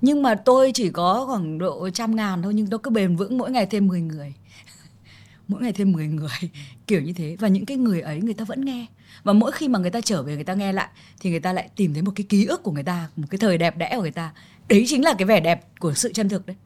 Nhưng 0.01 0.23
mà 0.23 0.35
tôi 0.35 0.73
chỉ 0.75 0.91
có 0.91 1.27
khoảng 1.27 1.59
độ 1.59 1.91
trăm 1.91 2.17
ngàn 2.17 2.43
thôi 2.43 2.55
nhưng 2.55 2.67
nó 2.71 2.79
cứ 2.79 2.91
bền 2.91 3.17
vững 3.17 3.39
mỗi 3.39 3.51
ngày 3.51 3.67
thêm 3.67 3.87
10 3.87 4.01
người 4.01 4.35
mỗi 5.49 5.63
ngày 5.63 5.73
thêm 5.73 5.93
10 5.93 6.07
người, 6.07 6.29
kiểu 6.87 7.01
như 7.01 7.13
thế. 7.13 7.37
Và 7.39 7.49
những 7.49 7.67
cái 7.67 7.77
người 7.77 8.01
ấy, 8.01 8.21
người 8.21 8.35
ta 8.35 8.45
vẫn 8.45 8.65
nghe. 8.65 8.87
Và 9.23 9.33
mỗi 9.33 9.53
khi 9.53 9.69
mà 9.69 9.79
người 9.79 9.91
ta 9.91 10.01
trở 10.01 10.23
về, 10.23 10.35
người 10.35 10.45
ta 10.45 10.55
nghe 10.55 10.73
lại, 10.73 10.89
thì 11.21 11.31
người 11.31 11.41
ta 11.41 11.53
lại 11.53 11.69
tìm 11.77 11.95
thấy 11.95 12.03
một 12.03 12.13
cái 12.15 12.27
ký 12.29 12.45
ức 12.45 12.63
của 12.63 12.73
người 12.73 12.83
ta, 12.83 13.09
một 13.17 13.27
cái 13.31 13.39
thời 13.39 13.59
đẹp 13.59 13.77
đẽ 13.77 13.93
của 13.97 14.03
người 14.03 14.11
ta. 14.11 14.33
Đấy 14.69 14.85
chính 14.87 15.05
là 15.05 15.15
cái 15.19 15.27
vẻ 15.27 15.41
đẹp 15.41 15.65
của 15.79 15.95
sự 15.95 16.13
chân 16.13 16.29
thực 16.29 16.47
đấy. 16.47 16.57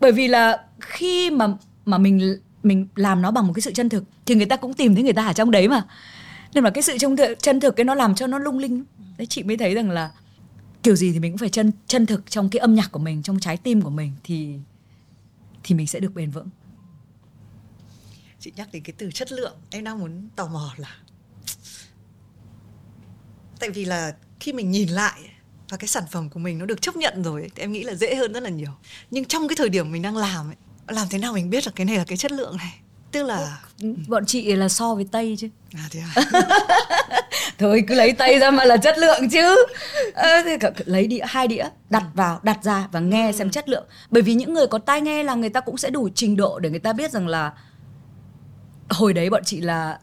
Bởi 0.00 0.12
vì 0.12 0.28
là 0.28 0.64
khi 0.80 1.30
mà 1.30 1.46
mà 1.84 1.98
mình 1.98 2.36
mình 2.62 2.86
làm 2.96 3.22
nó 3.22 3.30
bằng 3.30 3.46
một 3.46 3.52
cái 3.52 3.62
sự 3.62 3.72
chân 3.72 3.88
thực, 3.88 4.04
thì 4.26 4.34
người 4.34 4.46
ta 4.46 4.56
cũng 4.56 4.74
tìm 4.74 4.94
thấy 4.94 5.04
người 5.04 5.12
ta 5.12 5.26
ở 5.26 5.32
trong 5.32 5.50
đấy 5.50 5.68
mà. 5.68 5.82
Nên 6.54 6.64
là 6.64 6.70
cái 6.70 6.82
sự 6.82 6.98
trong 6.98 7.16
chân 7.38 7.60
thực 7.60 7.76
cái 7.76 7.84
nó 7.84 7.94
làm 7.94 8.14
cho 8.14 8.26
nó 8.26 8.38
lung 8.38 8.58
linh. 8.58 8.84
Đấy, 9.18 9.26
chị 9.26 9.42
mới 9.42 9.56
thấy 9.56 9.74
rằng 9.74 9.90
là 9.90 10.10
kiểu 10.82 10.96
gì 10.96 11.12
thì 11.12 11.18
mình 11.18 11.32
cũng 11.32 11.38
phải 11.38 11.48
chân 11.48 11.72
chân 11.86 12.06
thực 12.06 12.30
trong 12.30 12.48
cái 12.48 12.60
âm 12.60 12.74
nhạc 12.74 12.92
của 12.92 12.98
mình, 12.98 13.22
trong 13.22 13.40
trái 13.40 13.56
tim 13.56 13.82
của 13.82 13.90
mình, 13.90 14.12
thì 14.24 14.54
thì 15.62 15.74
mình 15.74 15.86
sẽ 15.86 16.00
được 16.00 16.14
bền 16.14 16.30
vững 16.30 16.48
chị 18.40 18.52
nhắc 18.56 18.68
đến 18.72 18.82
cái 18.82 18.94
từ 18.98 19.10
chất 19.10 19.32
lượng 19.32 19.56
em 19.70 19.84
đang 19.84 19.98
muốn 19.98 20.28
tò 20.36 20.46
mò 20.46 20.74
là 20.76 20.96
tại 23.60 23.70
vì 23.70 23.84
là 23.84 24.14
khi 24.40 24.52
mình 24.52 24.70
nhìn 24.70 24.88
lại 24.88 25.20
và 25.70 25.76
cái 25.76 25.88
sản 25.88 26.02
phẩm 26.10 26.30
của 26.30 26.40
mình 26.40 26.58
nó 26.58 26.66
được 26.66 26.82
chấp 26.82 26.96
nhận 26.96 27.22
rồi 27.22 27.50
thì 27.54 27.62
em 27.62 27.72
nghĩ 27.72 27.82
là 27.82 27.94
dễ 27.94 28.14
hơn 28.14 28.32
rất 28.32 28.42
là 28.42 28.50
nhiều. 28.50 28.70
Nhưng 29.10 29.24
trong 29.24 29.48
cái 29.48 29.56
thời 29.56 29.68
điểm 29.68 29.92
mình 29.92 30.02
đang 30.02 30.16
làm 30.16 30.48
ấy, 30.48 30.56
làm 30.88 31.06
thế 31.10 31.18
nào 31.18 31.32
mình 31.32 31.50
biết 31.50 31.66
là 31.66 31.72
cái 31.76 31.84
này 31.84 31.96
là 31.96 32.04
cái 32.04 32.18
chất 32.18 32.32
lượng 32.32 32.56
này? 32.56 32.74
Tức 33.12 33.22
là 33.22 33.58
bọn 34.08 34.26
chị 34.26 34.52
là 34.52 34.68
so 34.68 34.94
với 34.94 35.06
tây 35.12 35.36
chứ? 35.38 35.48
À 35.74 35.88
thế 35.90 36.00
à? 36.14 36.24
Thôi 37.58 37.84
cứ 37.88 37.94
lấy 37.94 38.12
tây 38.12 38.38
ra 38.38 38.50
mà 38.50 38.64
là 38.64 38.76
chất 38.76 38.98
lượng 38.98 39.30
chứ. 39.30 39.56
Cả- 40.60 40.70
lấy 40.84 41.06
đĩa 41.06 41.24
hai 41.26 41.48
đĩa 41.48 41.68
đặt 41.90 42.04
vào 42.14 42.40
đặt 42.42 42.58
ra 42.62 42.88
và 42.92 43.00
nghe 43.00 43.32
xem 43.32 43.50
chất 43.50 43.68
lượng. 43.68 43.86
Bởi 44.10 44.22
vì 44.22 44.34
những 44.34 44.54
người 44.54 44.66
có 44.66 44.78
tai 44.78 45.00
nghe 45.00 45.22
là 45.22 45.34
người 45.34 45.50
ta 45.50 45.60
cũng 45.60 45.76
sẽ 45.76 45.90
đủ 45.90 46.08
trình 46.14 46.36
độ 46.36 46.58
để 46.58 46.70
người 46.70 46.78
ta 46.78 46.92
biết 46.92 47.12
rằng 47.12 47.28
là 47.28 47.52
hồi 48.90 49.12
đấy 49.12 49.30
bọn 49.30 49.44
chị 49.44 49.60
là 49.60 49.98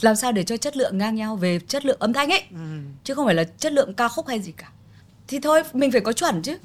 làm 0.00 0.16
sao 0.16 0.32
để 0.32 0.42
cho 0.42 0.56
chất 0.56 0.76
lượng 0.76 0.98
ngang 0.98 1.14
nhau 1.14 1.36
về 1.36 1.58
chất 1.68 1.84
lượng 1.84 1.96
âm 2.00 2.12
thanh 2.12 2.30
ấy 2.30 2.42
ừ. 2.50 2.80
chứ 3.04 3.14
không 3.14 3.26
phải 3.26 3.34
là 3.34 3.44
chất 3.44 3.72
lượng 3.72 3.94
ca 3.94 4.08
khúc 4.08 4.26
hay 4.26 4.40
gì 4.40 4.52
cả 4.56 4.68
thì 5.28 5.38
thôi 5.40 5.62
mình 5.72 5.92
phải 5.92 6.00
có 6.00 6.12
chuẩn 6.12 6.42
chứ 6.42 6.56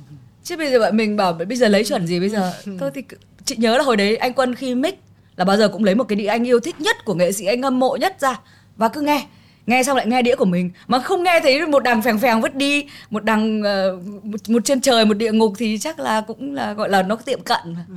chứ 0.43 0.57
bây 0.57 0.71
giờ 0.71 0.79
bọn 0.79 0.97
mình 0.97 1.17
bảo 1.17 1.33
bây 1.33 1.57
giờ 1.57 1.67
lấy 1.67 1.83
chuẩn 1.83 2.07
gì 2.07 2.19
bây 2.19 2.29
giờ 2.29 2.53
thôi 2.79 2.91
thì 2.95 3.03
chị 3.45 3.55
nhớ 3.57 3.77
là 3.77 3.83
hồi 3.83 3.97
đấy 3.97 4.17
anh 4.17 4.33
quân 4.33 4.55
khi 4.55 4.75
mix 4.75 4.93
là 5.35 5.45
bao 5.45 5.57
giờ 5.57 5.69
cũng 5.69 5.83
lấy 5.83 5.95
một 5.95 6.03
cái 6.03 6.15
đĩa 6.15 6.27
anh 6.27 6.47
yêu 6.47 6.59
thích 6.59 6.81
nhất 6.81 7.05
của 7.05 7.13
nghệ 7.13 7.31
sĩ 7.31 7.45
anh 7.45 7.61
hâm 7.61 7.79
mộ 7.79 7.97
nhất 7.97 8.15
ra 8.19 8.39
và 8.77 8.89
cứ 8.89 9.01
nghe 9.01 9.27
nghe 9.67 9.83
xong 9.83 9.97
lại 9.97 10.07
nghe 10.07 10.21
đĩa 10.21 10.35
của 10.35 10.45
mình 10.45 10.71
mà 10.87 10.99
không 10.99 11.23
nghe 11.23 11.39
thấy 11.43 11.67
một 11.67 11.83
đằng 11.83 12.01
phèng 12.01 12.19
phèng 12.19 12.41
vứt 12.41 12.55
đi 12.55 12.85
một 13.09 13.23
đằng 13.23 13.63
ờ, 13.63 13.99
một, 14.23 14.49
một 14.49 14.65
trên 14.65 14.81
trời 14.81 15.05
một 15.05 15.13
địa 15.13 15.31
ngục 15.31 15.53
thì 15.57 15.77
chắc 15.77 15.99
là 15.99 16.21
cũng 16.21 16.53
là 16.53 16.73
gọi 16.73 16.89
là 16.89 17.03
nó 17.03 17.15
tiệm 17.15 17.41
cận 17.41 17.59
mà. 17.65 17.85
Ừ. 17.89 17.95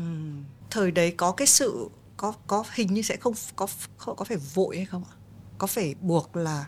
thời 0.70 0.90
đấy 0.90 1.14
có 1.16 1.32
cái 1.32 1.46
sự 1.46 1.88
có 2.20 2.32
có 2.46 2.64
hình 2.72 2.94
như 2.94 3.02
sẽ 3.02 3.16
không 3.16 3.34
có 3.56 3.66
có, 3.98 4.14
có 4.14 4.24
phải 4.24 4.36
vội 4.54 4.76
hay 4.76 4.86
không 4.86 5.04
ạ? 5.10 5.14
Có 5.58 5.66
phải 5.66 5.94
buộc 6.00 6.36
là 6.36 6.64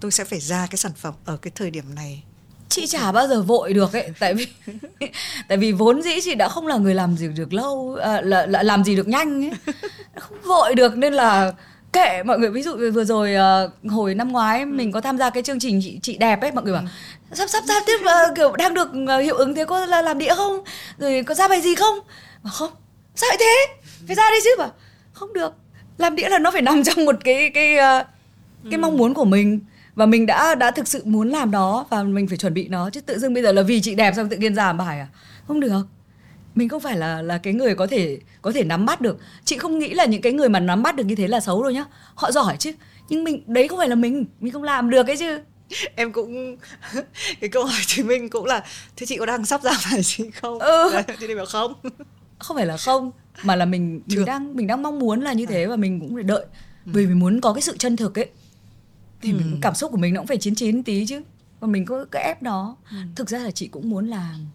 tôi 0.00 0.10
sẽ 0.10 0.24
phải 0.24 0.40
ra 0.40 0.66
cái 0.70 0.76
sản 0.76 0.92
phẩm 0.96 1.14
ở 1.24 1.36
cái 1.36 1.50
thời 1.54 1.70
điểm 1.70 1.94
này? 1.94 2.22
Chị 2.68 2.86
chả 2.86 3.12
bao 3.12 3.28
giờ 3.28 3.42
vội 3.42 3.72
được 3.72 3.92
ấy 3.92 4.10
tại 4.20 4.34
vì 4.34 4.46
tại 5.48 5.58
vì 5.58 5.72
vốn 5.72 6.02
dĩ 6.02 6.20
chị 6.22 6.34
đã 6.34 6.48
không 6.48 6.66
là 6.66 6.76
người 6.76 6.94
làm 6.94 7.16
gì 7.16 7.28
được 7.28 7.52
lâu 7.52 7.96
à, 8.02 8.20
là, 8.20 8.46
là 8.46 8.62
làm 8.62 8.84
gì 8.84 8.96
được 8.96 9.08
nhanh 9.08 9.44
ấy. 9.44 9.52
Không 10.20 10.38
vội 10.44 10.74
được 10.74 10.96
nên 10.96 11.12
là 11.12 11.52
kệ 11.92 12.22
mọi 12.22 12.38
người. 12.38 12.50
Ví 12.50 12.62
dụ 12.62 12.76
vừa 12.94 13.04
rồi 13.04 13.34
ờ, 13.34 13.70
hồi 13.88 14.14
năm 14.14 14.32
ngoái 14.32 14.66
mình 14.66 14.92
có 14.92 15.00
tham 15.00 15.18
gia 15.18 15.30
cái 15.30 15.42
chương 15.42 15.60
trình 15.60 15.80
chị 15.82 15.98
chị 16.02 16.16
đẹp 16.18 16.40
ấy 16.40 16.52
mọi 16.52 16.64
người 16.64 16.72
bảo 16.72 16.84
sắp 17.32 17.50
sắp 17.50 17.64
ra 17.64 17.74
tiếp 17.86 17.98
ờ, 18.04 18.32
kiểu 18.36 18.52
đang 18.56 18.74
được 18.74 18.88
ờ, 19.06 19.18
hiệu 19.18 19.36
ứng 19.36 19.54
thế 19.54 19.64
có 19.64 19.86
là 19.86 20.02
làm 20.02 20.18
đĩa 20.18 20.34
không? 20.34 20.60
Rồi 20.98 21.22
có 21.26 21.34
ra 21.34 21.48
bài 21.48 21.60
gì 21.60 21.74
không? 21.74 21.98
Mà 22.42 22.50
không. 22.50 22.70
Sao 23.14 23.28
lại 23.28 23.36
thế? 23.40 23.66
Phải 24.06 24.16
ra 24.16 24.30
đi 24.30 24.38
chứ. 24.44 24.50
Mà 24.58 24.70
không 25.16 25.32
được. 25.32 25.54
Làm 25.98 26.16
đĩa 26.16 26.28
là 26.28 26.38
nó 26.38 26.50
phải 26.50 26.62
nằm 26.62 26.82
trong 26.84 27.04
một 27.04 27.14
cái 27.24 27.50
cái 27.54 27.76
ờ, 27.76 28.04
cái 28.70 28.78
mong 28.78 28.96
muốn 28.96 29.14
của 29.14 29.24
mình. 29.24 29.60
Và 29.94 30.06
mình 30.06 30.26
đã 30.26 30.54
đã 30.54 30.70
thực 30.70 30.88
sự 30.88 31.02
muốn 31.04 31.28
làm 31.28 31.50
nó 31.50 31.84
và 31.90 32.02
mình 32.02 32.28
phải 32.28 32.38
chuẩn 32.38 32.54
bị 32.54 32.68
nó. 32.68 32.90
Chứ 32.90 33.00
tự 33.00 33.18
dưng 33.18 33.34
bây 33.34 33.42
giờ 33.42 33.52
là 33.52 33.62
vì 33.62 33.80
chị 33.80 33.94
đẹp 33.94 34.12
xong 34.16 34.28
tự 34.28 34.36
nhiên 34.36 34.54
làm 34.54 34.76
bài 34.76 35.00
à? 35.00 35.08
Không 35.48 35.60
được. 35.60 35.82
Mình 36.54 36.68
không 36.68 36.80
phải 36.80 36.96
là 36.96 37.22
là 37.22 37.38
cái 37.38 37.52
người 37.52 37.74
có 37.74 37.86
thể 37.86 38.18
có 38.42 38.52
thể 38.52 38.64
nắm 38.64 38.86
bắt 38.86 39.00
được. 39.00 39.18
Chị 39.44 39.58
không 39.58 39.78
nghĩ 39.78 39.94
là 39.94 40.04
những 40.04 40.22
cái 40.22 40.32
người 40.32 40.48
mà 40.48 40.60
nắm 40.60 40.82
bắt 40.82 40.96
được 40.96 41.04
như 41.04 41.14
thế 41.14 41.28
là 41.28 41.40
xấu 41.40 41.62
đâu 41.62 41.72
nhá. 41.72 41.84
Họ 42.14 42.32
giỏi 42.32 42.56
chứ. 42.58 42.72
Nhưng 43.08 43.24
mình 43.24 43.42
đấy 43.46 43.68
không 43.68 43.78
phải 43.78 43.88
là 43.88 43.94
mình. 43.94 44.24
Mình 44.40 44.52
không 44.52 44.62
làm 44.62 44.90
được 44.90 45.06
ấy 45.06 45.16
chứ. 45.16 45.40
Em 45.96 46.12
cũng 46.12 46.56
cái 47.40 47.50
câu 47.50 47.64
hỏi 47.64 47.80
chị 47.86 48.02
Minh 48.02 48.28
cũng 48.28 48.44
là 48.44 48.64
thế 48.96 49.06
chị 49.06 49.16
có 49.16 49.26
đang 49.26 49.44
sắp 49.44 49.62
ra 49.62 49.72
bài 49.90 50.02
gì 50.02 50.30
không? 50.30 50.58
Ừ. 50.58 50.90
Đấy, 50.92 51.16
chị 51.20 51.34
bảo 51.34 51.46
không. 51.46 51.74
Không 52.38 52.56
phải 52.56 52.66
là 52.66 52.76
không 52.76 53.12
mà 53.44 53.56
là 53.56 53.64
mình 53.64 54.00
Chưa. 54.08 54.16
mình 54.16 54.26
đang 54.26 54.56
mình 54.56 54.66
đang 54.66 54.82
mong 54.82 54.98
muốn 54.98 55.20
là 55.20 55.32
như 55.32 55.46
thế 55.46 55.66
và 55.66 55.76
mình 55.76 56.00
cũng 56.00 56.14
phải 56.14 56.22
đợi. 56.24 56.46
Vì 56.84 57.06
mình 57.06 57.18
muốn 57.18 57.40
có 57.40 57.52
cái 57.52 57.62
sự 57.62 57.76
chân 57.76 57.96
thực 57.96 58.18
ấy. 58.18 58.30
Thì 59.22 59.32
mình, 59.32 59.58
cảm 59.62 59.74
xúc 59.74 59.92
của 59.92 59.98
mình 59.98 60.14
nó 60.14 60.20
cũng 60.20 60.26
phải 60.26 60.36
chín 60.36 60.54
chín 60.54 60.82
tí 60.82 61.06
chứ. 61.06 61.22
Còn 61.60 61.72
mình 61.72 61.84
có 61.84 62.04
cái 62.10 62.22
ép 62.22 62.42
nó 62.42 62.76
thực 63.16 63.30
ra 63.30 63.38
là 63.38 63.50
chị 63.50 63.68
cũng 63.68 63.90
muốn 63.90 64.06
làm 64.06 64.46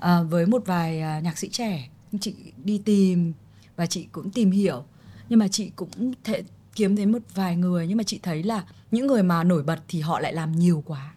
à, 0.00 0.22
với 0.22 0.46
một 0.46 0.62
vài 0.66 1.00
à, 1.00 1.20
nhạc 1.20 1.38
sĩ 1.38 1.48
trẻ. 1.48 1.88
Chị 2.20 2.34
đi 2.64 2.78
tìm 2.84 3.32
và 3.76 3.86
chị 3.86 4.06
cũng 4.12 4.30
tìm 4.30 4.50
hiểu. 4.50 4.84
Nhưng 5.28 5.38
mà 5.38 5.48
chị 5.48 5.70
cũng 5.76 6.12
thể 6.24 6.42
kiếm 6.74 6.96
thấy 6.96 7.06
một 7.06 7.22
vài 7.34 7.56
người. 7.56 7.86
Nhưng 7.86 7.96
mà 7.96 8.04
chị 8.04 8.20
thấy 8.22 8.42
là 8.42 8.64
những 8.90 9.06
người 9.06 9.22
mà 9.22 9.44
nổi 9.44 9.62
bật 9.62 9.78
thì 9.88 10.00
họ 10.00 10.20
lại 10.20 10.32
làm 10.32 10.52
nhiều 10.52 10.82
quá. 10.86 11.12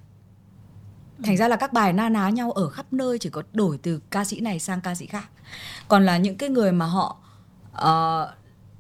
Thành 1.24 1.38
ra 1.38 1.48
là 1.48 1.56
các 1.56 1.74
bài 1.74 1.94
na 1.94 2.10
ná 2.10 2.30
nhau 2.30 2.52
ở 2.52 2.70
khắp 2.70 2.94
nơi 2.94 3.20
chỉ 3.20 3.30
có 3.30 3.44
đổi 3.54 3.78
từ 3.78 4.00
ca 4.12 4.26
sĩ 4.26 4.40
này 4.40 4.60
sang 4.60 4.82
ca 4.82 4.96
sĩ 4.96 5.06
khác 5.06 5.30
còn 5.88 6.06
là 6.06 6.18
những 6.18 6.38
cái 6.38 6.50
người 6.50 6.72
mà 6.72 6.86
họ 6.86 7.18
ờ, 7.74 8.34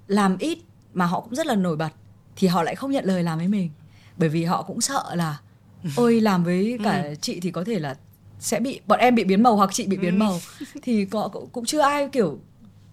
làm 0.08 0.38
ít 0.38 0.60
mà 0.94 1.06
họ 1.06 1.20
cũng 1.20 1.36
rất 1.36 1.46
là 1.46 1.56
nổi 1.56 1.78
bật 1.78 1.90
thì 2.36 2.48
họ 2.48 2.64
lại 2.64 2.76
không 2.76 2.92
nhận 2.92 3.06
lời 3.06 3.24
làm 3.24 3.38
với 3.38 3.48
mình. 3.48 3.70
Bởi 4.18 4.30
vì 4.30 4.44
họ 4.44 4.62
cũng 4.64 4.82
sợ 4.82 5.16
là 5.16 5.40
ôi 5.96 6.22
làm 6.22 6.44
với 6.44 6.80
cả 6.84 7.16
chị 7.22 7.40
thì 7.40 7.52
có 7.52 7.64
thể 7.64 7.80
là 7.80 7.96
sẽ 8.40 8.60
bị 8.60 8.80
bọn 8.88 9.00
em 9.00 9.16
bị 9.16 9.24
biến 9.24 9.44
màu 9.44 9.56
hoặc 9.56 9.70
chị 9.74 9.88
bị 9.88 9.98
biến 9.98 10.20
màu. 10.20 10.40
Thì 10.82 11.06
có 11.06 11.30
cũng, 11.52 11.66
chưa 11.66 11.82
ai 11.82 12.10
kiểu 12.10 12.40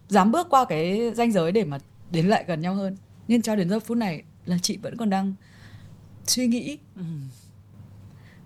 dám 0.08 0.32
bước 0.32 0.46
qua 0.50 0.64
cái 0.64 1.12
ranh 1.14 1.32
giới 1.32 1.52
để 1.52 1.64
mà 1.64 1.78
đến 2.10 2.28
lại 2.28 2.44
gần 2.48 2.60
nhau 2.60 2.74
hơn. 2.74 2.96
Nhưng 3.28 3.42
cho 3.42 3.56
đến 3.56 3.70
giờ 3.70 3.80
phút 3.80 3.96
này 3.96 4.22
là 4.46 4.58
chị 4.62 4.76
vẫn 4.82 4.96
còn 4.96 5.10
đang 5.10 5.34
suy 6.26 6.46
nghĩ. 6.46 6.78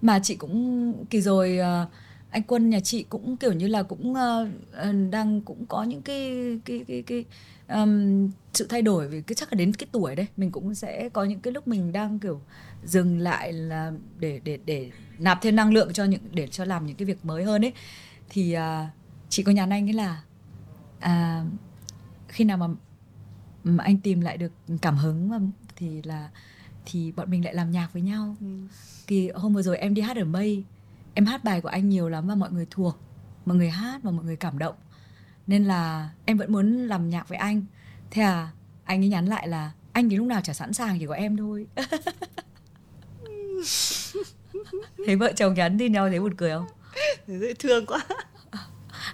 Mà 0.02 0.20
chị 0.22 0.34
cũng 0.34 0.94
kỳ 1.10 1.20
rồi 1.20 1.58
ờ, 1.58 1.86
anh 2.32 2.42
quân 2.42 2.70
nhà 2.70 2.80
chị 2.80 3.04
cũng 3.08 3.36
kiểu 3.36 3.52
như 3.52 3.66
là 3.68 3.82
cũng 3.82 4.14
ờ, 4.14 4.48
đang 5.10 5.40
cũng 5.40 5.66
có 5.66 5.82
những 5.82 6.02
cái 6.02 6.32
cái 6.64 6.84
cái 6.88 7.02
cái 7.02 7.24
ừm, 7.68 8.30
sự 8.52 8.66
thay 8.68 8.82
đổi 8.82 9.08
vì 9.08 9.22
cái 9.22 9.34
chắc 9.34 9.52
là 9.52 9.56
đến 9.56 9.72
cái 9.72 9.86
tuổi 9.92 10.16
đây 10.16 10.26
mình 10.36 10.50
cũng 10.50 10.74
sẽ 10.74 11.08
có 11.08 11.24
những 11.24 11.40
cái 11.40 11.52
lúc 11.52 11.68
mình 11.68 11.92
đang 11.92 12.18
kiểu 12.18 12.40
dừng 12.84 13.18
lại 13.18 13.52
là 13.52 13.92
để 14.18 14.40
để 14.44 14.58
để 14.64 14.90
nạp 15.18 15.38
thêm 15.42 15.56
năng 15.56 15.72
lượng 15.72 15.92
cho 15.92 16.04
những 16.04 16.20
để 16.32 16.46
cho 16.46 16.64
làm 16.64 16.86
những 16.86 16.96
cái 16.96 17.06
việc 17.06 17.24
mới 17.24 17.44
hơn 17.44 17.64
ấy. 17.64 17.72
Thì 18.28 18.52
à, 18.52 18.90
chị 19.28 19.42
có 19.42 19.52
nhắn 19.52 19.70
anh 19.70 19.88
ấy 19.88 19.92
là 19.92 20.22
à, 21.00 21.44
khi 22.28 22.44
nào 22.44 22.56
mà 22.56 22.66
mà 23.64 23.84
anh 23.84 23.96
tìm 23.98 24.20
lại 24.20 24.36
được 24.36 24.52
cảm 24.82 24.96
hứng 24.96 25.28
mà 25.28 25.38
thì 25.76 26.02
là 26.02 26.28
thì 26.86 27.12
bọn 27.12 27.30
mình 27.30 27.44
lại 27.44 27.54
làm 27.54 27.70
nhạc 27.70 27.92
với 27.92 28.02
nhau. 28.02 28.36
Kỳ 29.06 29.30
hôm 29.34 29.54
vừa 29.54 29.62
rồi 29.62 29.78
em 29.78 29.94
đi 29.94 30.02
hát 30.02 30.16
ở 30.16 30.24
mây 30.24 30.64
em 31.14 31.26
hát 31.26 31.44
bài 31.44 31.60
của 31.60 31.68
anh 31.68 31.88
nhiều 31.88 32.08
lắm 32.08 32.28
và 32.28 32.34
mọi 32.34 32.52
người 32.52 32.66
thuộc 32.70 32.98
mọi 33.44 33.56
người 33.56 33.70
hát 33.70 34.00
và 34.02 34.10
mọi 34.10 34.24
người 34.24 34.36
cảm 34.36 34.58
động. 34.58 34.74
Nên 35.46 35.64
là 35.64 36.10
em 36.24 36.38
vẫn 36.38 36.52
muốn 36.52 36.86
làm 36.86 37.10
nhạc 37.10 37.28
với 37.28 37.38
anh. 37.38 37.64
Thế 38.10 38.22
à 38.22 38.48
anh 38.84 39.02
ấy 39.02 39.08
nhắn 39.08 39.26
lại 39.26 39.48
là 39.48 39.72
anh 39.92 40.08
thì 40.08 40.16
lúc 40.16 40.26
nào 40.26 40.40
chả 40.40 40.52
sẵn 40.52 40.72
sàng 40.72 40.98
chỉ 40.98 41.06
có 41.06 41.14
em 41.14 41.36
thôi. 41.36 41.66
Thấy 45.06 45.16
vợ 45.16 45.32
chồng 45.36 45.54
nhắn 45.54 45.78
tin 45.78 45.92
nhau 45.92 46.08
thấy 46.08 46.20
buồn 46.20 46.34
cười 46.34 46.50
không? 46.50 46.66
Dễ 47.26 47.54
thương 47.54 47.86
quá. 47.86 48.06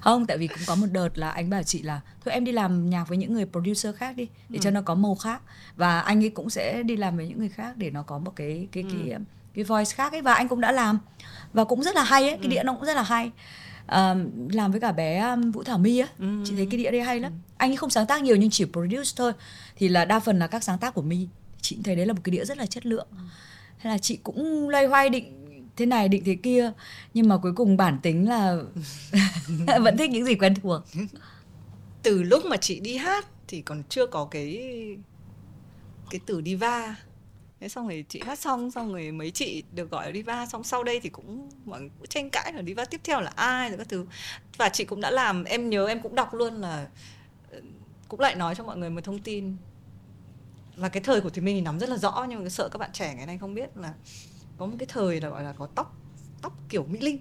Không 0.01 0.26
tại 0.26 0.38
vì 0.38 0.46
cũng 0.46 0.59
có 0.66 0.74
một 0.74 0.86
đợt 0.92 1.18
là 1.18 1.30
anh 1.30 1.51
bảo 1.51 1.62
chị 1.62 1.82
là 1.82 2.01
thôi 2.24 2.34
em 2.34 2.44
đi 2.44 2.53
làm 2.53 2.90
nhạc 2.90 3.09
với 3.09 3.18
những 3.18 3.34
người 3.34 3.46
producer 3.46 3.96
khác 3.96 4.16
đi 4.16 4.28
để 4.49 4.59
cho 4.62 4.70
nó 4.70 4.82
có 4.82 4.94
màu 4.94 5.14
khác. 5.14 5.42
Và 5.76 6.01
anh 6.01 6.22
ấy 6.22 6.30
cũng 6.30 6.51
sẽ 6.51 6.82
đi 6.82 6.96
làm 6.96 7.16
với 7.16 7.28
những 7.28 7.38
người 7.38 7.49
khác 7.49 7.76
để 7.76 7.90
nó 7.90 8.03
có 8.03 8.18
một 8.18 8.36
cái 8.36 8.68
cái 8.72 8.84
cái 8.92 9.01
cái 9.07 9.18
voice 9.55 9.94
khác 9.94 10.12
ấy 10.12 10.22
và 10.22 10.34
anh 10.34 10.49
cũng 10.49 10.61
đã 10.61 10.72
làm. 10.72 10.99
Và 11.53 11.64
cũng 11.64 11.82
rất 11.82 11.94
là 11.94 12.03
hay 12.03 12.28
ấy 12.28 12.38
cái 12.38 12.49
đĩa 12.49 12.62
nó 12.62 12.74
cũng 12.74 12.84
rất 12.84 12.96
là 12.96 13.03
hay. 13.03 13.30
À, 13.86 14.14
làm 14.53 14.70
với 14.70 14.80
cả 14.80 14.92
bé 14.92 15.36
Vũ 15.53 15.62
Thảo 15.62 15.78
My 15.78 15.99
á. 15.99 16.09
Chị 16.44 16.53
thấy 16.57 16.66
cái 16.70 16.78
đĩa 16.78 16.90
đấy 16.90 17.01
hay 17.01 17.20
lắm. 17.20 17.32
Anh 17.57 17.70
ấy 17.70 17.76
không 17.76 17.90
sáng 17.90 18.07
tác 18.07 18.22
nhiều 18.22 18.36
nhưng 18.36 18.51
chỉ 18.51 18.64
produce 18.64 19.11
thôi. 19.16 19.32
Thì 19.76 19.88
là 19.88 20.05
đa 20.05 20.20
phần 20.20 20.38
là 20.38 20.46
các 20.46 20.64
sáng 20.64 20.78
tác 20.78 20.94
của 20.94 21.03
My. 21.03 21.28
Chị 21.61 21.78
thấy 21.84 21.96
đấy 21.96 22.07
là 22.07 22.12
một 22.12 22.20
cái 22.24 22.30
đĩa 22.30 22.44
rất 22.44 22.59
là 22.59 22.66
chất 22.66 22.86
lượng. 22.86 23.07
Thế 23.80 23.90
là 23.90 23.99
chị 23.99 24.16
cũng 24.22 24.68
loay 24.68 24.86
hoay 24.86 25.09
định 25.09 25.34
thế 25.76 25.86
này 25.86 26.09
định 26.09 26.22
thế 26.24 26.34
kia. 26.34 26.72
Nhưng 27.14 27.28
mà 27.28 27.36
cuối 27.36 27.53
cùng 27.53 27.76
bản 27.76 27.99
tính 28.03 28.28
là 28.28 28.57
vẫn 29.80 29.96
thích 29.96 30.11
những 30.11 30.24
gì 30.24 30.34
quen 30.34 30.55
thuộc. 30.62 30.82
Từ 32.03 32.22
lúc 32.22 32.44
mà 32.44 32.57
chị 32.57 32.80
đi 32.80 32.96
hát 32.96 33.26
thì 33.49 33.62
còn 33.62 33.82
chưa 33.88 34.07
có 34.07 34.24
cái 34.24 34.62
cái 36.11 36.20
từ 36.26 36.42
diva 36.44 36.94
thế 37.61 37.68
xong 37.68 37.88
rồi 37.88 38.04
chị 38.09 38.22
hát 38.26 38.38
xong 38.38 38.70
xong 38.70 38.92
rồi 38.92 39.11
mấy 39.11 39.30
chị 39.30 39.62
được 39.72 39.90
gọi 39.90 40.06
là 40.06 40.12
diva. 40.12 40.46
Xong 40.46 40.64
sau 40.64 40.84
đây 40.84 41.00
thì 41.00 41.09
cũng 41.09 41.50
mọi 41.64 41.80
người 41.80 41.90
cũng 41.98 42.06
tranh 42.06 42.30
cãi 42.30 42.52
là 42.52 42.62
diva 42.62 42.84
tiếp 42.84 43.00
theo 43.04 43.20
là 43.20 43.32
ai 43.36 43.68
rồi 43.68 43.78
các 43.78 43.88
thứ. 43.88 44.06
Và 44.56 44.68
chị 44.68 44.84
cũng 44.84 45.00
đã 45.00 45.11
làm, 45.11 45.44
em 45.44 45.70
nhớ 45.70 45.86
em 45.86 46.00
cũng 46.00 46.14
đọc 46.14 46.34
luôn 46.34 46.54
là 46.54 46.86
ừ, 47.50 47.62
cũng 48.09 48.20
lại 48.20 48.34
nói 48.34 48.54
cho 48.54 48.64
mọi 48.64 48.76
người 48.76 48.90
một 48.90 49.04
thông 49.04 49.18
tin. 49.18 49.56
Là 50.76 50.88
cái 50.88 51.02
thời 51.02 51.20
của 51.20 51.30
Thùy 51.30 51.42
Minh 51.42 51.56
thì 51.56 51.61
nắm 51.61 51.78
rất 51.78 51.88
là 51.88 51.96
rõ, 51.96 52.26
nhưng 52.28 52.42
mà 52.42 52.48
sợ 52.48 52.68
các 52.68 52.78
bạn 52.78 52.90
trẻ 52.92 53.14
ngày 53.14 53.26
nay 53.26 53.38
không 53.38 53.54
biết 53.54 53.76
là 53.76 53.94
có 54.59 54.66
một 54.66 54.76
cái 54.78 54.86
thời 54.86 55.20
là 55.20 55.28
gọi 55.28 55.42
là 55.42 55.52
có 55.52 55.68
tóc 55.74 55.96
tóc 56.42 56.52
kiểu 56.68 56.86
mỹ 56.88 56.98
linh. 57.00 57.18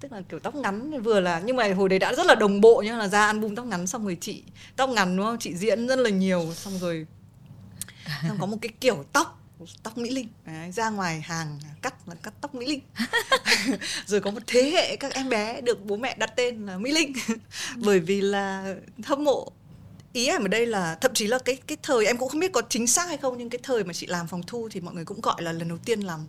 Tức 0.00 0.12
là 0.12 0.22
kiểu 0.28 0.40
tóc 0.40 0.54
ngắn, 0.54 1.02
vừa 1.02 1.20
là, 1.20 1.42
nhưng 1.44 1.56
mà 1.56 1.74
hồi 1.74 1.88
đấy 1.88 1.98
đã 1.98 2.14
rất 2.14 2.26
là 2.26 2.34
đồng 2.34 2.60
bộ, 2.60 2.82
nhưng 2.84 2.98
là 2.98 3.08
ra 3.08 3.26
album 3.26 3.54
tóc 3.54 3.66
ngắn 3.66 3.86
xong 3.86 4.04
rồi 4.04 4.16
chị, 4.20 4.42
tóc 4.76 4.90
ngắn 4.90 5.16
đúng 5.16 5.26
không? 5.26 5.38
Chị 5.38 5.54
diễn 5.54 5.86
rất 5.86 5.98
là 5.98 6.10
nhiều, 6.10 6.52
xong 6.54 6.78
rồi, 6.78 7.06
xong 8.28 8.36
có 8.40 8.46
một 8.46 8.56
cái 8.62 8.68
kiểu 8.80 9.04
tóc 9.12 9.42
tóc 9.82 9.98
mỹ 9.98 10.10
linh. 10.10 10.28
Đấy, 10.46 10.72
ra 10.72 10.90
ngoài 10.90 11.20
hàng 11.20 11.58
cắt 11.82 12.08
là 12.08 12.14
cắt 12.14 12.34
tóc 12.40 12.54
mỹ 12.54 12.66
linh. 12.66 12.80
Rồi 14.06 14.20
có 14.20 14.30
một 14.30 14.42
thế 14.46 14.70
hệ 14.70 14.96
các 14.96 15.14
em 15.14 15.28
bé 15.28 15.60
được 15.60 15.84
bố 15.84 15.96
mẹ 15.96 16.14
đặt 16.18 16.32
tên 16.36 16.66
là 16.66 16.78
mỹ 16.78 16.92
linh. 16.92 17.12
Bởi 17.76 18.00
vì 18.00 18.20
là 18.20 18.74
hâm 19.04 19.24
mộ 19.24 19.52
ý 20.12 20.26
em 20.26 20.44
ở 20.44 20.48
đây 20.48 20.66
là 20.66 20.94
thậm 21.00 21.14
chí 21.14 21.26
là 21.26 21.38
cái 21.38 21.56
cái 21.66 21.76
thời 21.82 22.06
em 22.06 22.16
cũng 22.16 22.28
không 22.28 22.40
biết 22.40 22.52
có 22.52 22.62
chính 22.68 22.86
xác 22.86 23.08
hay 23.08 23.16
không 23.16 23.38
nhưng 23.38 23.50
cái 23.50 23.58
thời 23.62 23.84
mà 23.84 23.92
chị 23.92 24.06
làm 24.06 24.26
phòng 24.26 24.42
thu 24.46 24.68
thì 24.72 24.80
mọi 24.80 24.94
người 24.94 25.04
cũng 25.04 25.20
gọi 25.20 25.42
là 25.42 25.52
lần 25.52 25.68
đầu 25.68 25.78
tiên 25.78 26.00
làm 26.00 26.20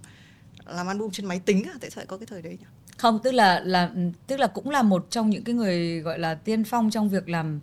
làm 0.65 0.88
album 0.88 1.11
trên 1.11 1.25
máy 1.25 1.41
tính 1.45 1.63
à? 1.63 1.73
tại 1.82 1.89
sao 1.89 1.99
lại 2.01 2.05
có 2.05 2.17
cái 2.17 2.25
thời 2.25 2.41
đấy 2.41 2.57
nhỉ? 2.59 2.65
Không 2.97 3.19
tức 3.23 3.32
là 3.32 3.59
là 3.59 3.91
tức 4.28 4.39
là 4.39 4.47
cũng 4.47 4.69
là 4.69 4.82
một 4.82 5.07
trong 5.09 5.30
những 5.30 5.43
cái 5.43 5.55
người 5.55 5.99
gọi 5.99 6.19
là 6.19 6.36
tiên 6.36 6.63
phong 6.63 6.91
trong 6.91 7.09
việc 7.09 7.30
làm 7.30 7.59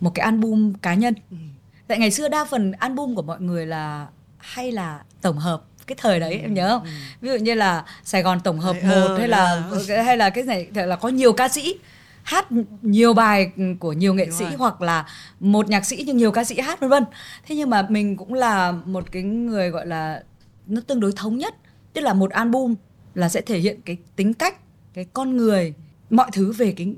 một 0.00 0.12
cái 0.14 0.24
album 0.24 0.72
cá 0.72 0.94
nhân. 0.94 1.14
Ừ. 1.30 1.36
tại 1.72 1.78
tại 1.86 1.98
ngày 1.98 2.10
xưa 2.10 2.28
đa 2.28 2.44
phần 2.44 2.72
album 2.72 3.14
của 3.14 3.22
mọi 3.22 3.40
người 3.40 3.66
là 3.66 4.06
hay 4.44 4.72
là 4.72 5.00
tổng 5.20 5.38
hợp 5.38 5.62
cái 5.86 5.96
thời 6.00 6.20
đấy 6.20 6.38
em 6.42 6.54
nhớ 6.54 6.68
không? 6.68 6.88
Ví 7.20 7.30
dụ 7.30 7.36
như 7.36 7.54
là 7.54 7.84
Sài 8.04 8.22
Gòn 8.22 8.40
tổng 8.40 8.60
hợp 8.60 8.76
Ừ, 8.82 9.08
một 9.08 9.14
hay 9.18 9.28
là 9.28 9.62
hay 10.04 10.16
là 10.16 10.30
cái 10.30 10.44
này 10.44 10.68
là 10.74 10.96
có 10.96 11.08
nhiều 11.08 11.32
ca 11.32 11.48
sĩ 11.48 11.78
hát 12.22 12.46
nhiều 12.82 13.14
bài 13.14 13.50
của 13.78 13.92
nhiều 13.92 14.14
nghệ 14.14 14.24
Đúng 14.24 14.34
sĩ 14.34 14.44
rồi. 14.44 14.54
hoặc 14.58 14.82
là 14.82 15.06
một 15.40 15.68
nhạc 15.68 15.84
sĩ 15.86 16.04
nhưng 16.06 16.16
nhiều 16.16 16.32
ca 16.32 16.44
sĩ 16.44 16.60
hát 16.60 16.80
vân 16.80 16.90
vân. 16.90 17.04
Thế 17.46 17.56
nhưng 17.56 17.70
mà 17.70 17.86
mình 17.88 18.16
cũng 18.16 18.34
là 18.34 18.72
một 18.72 19.12
cái 19.12 19.22
người 19.22 19.70
gọi 19.70 19.86
là 19.86 20.22
nó 20.66 20.80
tương 20.86 21.00
đối 21.00 21.12
thống 21.12 21.38
nhất. 21.38 21.54
Tức 21.92 22.00
là 22.00 22.14
một 22.14 22.30
album 22.30 22.74
là 23.14 23.28
sẽ 23.28 23.40
thể 23.40 23.58
hiện 23.58 23.80
cái 23.84 23.96
tính 24.16 24.34
cách 24.34 24.56
cái 24.94 25.06
con 25.12 25.36
người 25.36 25.74
mọi 26.10 26.30
thứ 26.32 26.52
về 26.52 26.74
cái 26.76 26.94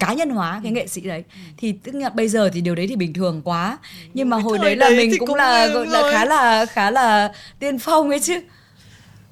cá 0.00 0.12
nhân 0.12 0.30
hóa 0.30 0.60
cái 0.62 0.72
nghệ 0.72 0.86
sĩ 0.86 1.00
đấy. 1.00 1.24
Thì 1.56 1.72
tức 1.72 1.94
là 1.94 2.08
bây 2.08 2.28
giờ 2.28 2.50
thì 2.52 2.60
điều 2.60 2.74
đấy 2.74 2.86
thì 2.88 2.96
bình 2.96 3.12
thường 3.12 3.42
quá. 3.44 3.78
Nhưng 4.14 4.30
mà 4.30 4.36
Cái 4.36 4.44
hồi 4.44 4.58
thời 4.58 4.64
đấy 4.64 4.76
là 4.76 4.88
đấy 4.88 4.96
mình 4.96 5.18
cũng, 5.18 5.26
cũng 5.28 5.36
là 5.36 5.66
là 5.66 5.74
gọi 5.74 5.86
là 5.86 6.12
khá 6.12 6.24
là 6.24 6.66
khá 6.66 6.90
là 6.90 7.32
tiên 7.58 7.78
phong 7.78 8.10
ấy 8.10 8.20
chứ. 8.20 8.40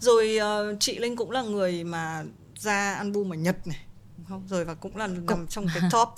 Rồi 0.01 0.37
ờ, 0.37 0.77
chị 0.81 0.99
linh 0.99 1.17
cũng 1.17 1.31
là 1.31 1.43
người 1.43 1.85
mà 1.85 2.23
ra 2.59 2.95
album 2.95 3.33
ở 3.33 3.37
nhật 3.37 3.67
này 3.67 3.79
không? 4.29 4.43
Rồi 4.49 4.65
và 4.65 4.75
cũng 4.75 4.97
là 4.97 5.07
nằm 5.07 5.47
trong 5.47 5.67
cái 5.75 5.83
top 5.93 6.09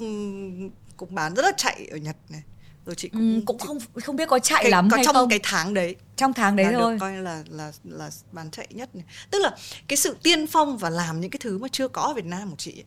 cũng 0.96 1.14
bán 1.14 1.34
rất 1.34 1.42
là 1.42 1.52
chạy 1.56 1.88
ở 1.90 1.96
nhật 1.96 2.16
này. 2.28 2.42
Rồi 2.86 2.94
chị 2.94 3.08
cũng 3.08 3.42
cũng, 3.46 3.58
cũng 3.58 3.58
chị- 3.58 3.66
không 3.66 4.02
không 4.02 4.16
biết 4.16 4.28
có 4.28 4.38
chạy 4.38 4.62
cái, 4.62 4.70
lắm 4.70 4.88
có 4.90 4.96
hay 4.96 5.04
trong 5.04 5.14
không. 5.14 5.28
cái 5.28 5.40
tháng 5.42 5.74
đấy 5.74 5.96
trong 6.16 6.32
tháng 6.32 6.56
đấy 6.56 6.66
thôi. 6.72 6.96
coi 7.00 7.16
là 7.16 7.42
là 7.48 7.72
là 7.84 8.10
bán 8.32 8.50
chạy 8.50 8.66
nhất 8.70 8.94
này. 8.94 9.04
Tức 9.30 9.38
là 9.42 9.56
cái 9.88 9.96
sự 9.96 10.16
tiên 10.22 10.46
phong 10.46 10.78
và 10.78 10.90
làm 10.90 11.20
những 11.20 11.30
cái 11.30 11.38
thứ 11.42 11.58
mà 11.58 11.68
chưa 11.72 11.88
có 11.88 12.02
ở 12.02 12.14
Việt 12.14 12.24
Nam 12.24 12.50
của 12.50 12.56
chị 12.58 12.72
ấy, 12.72 12.84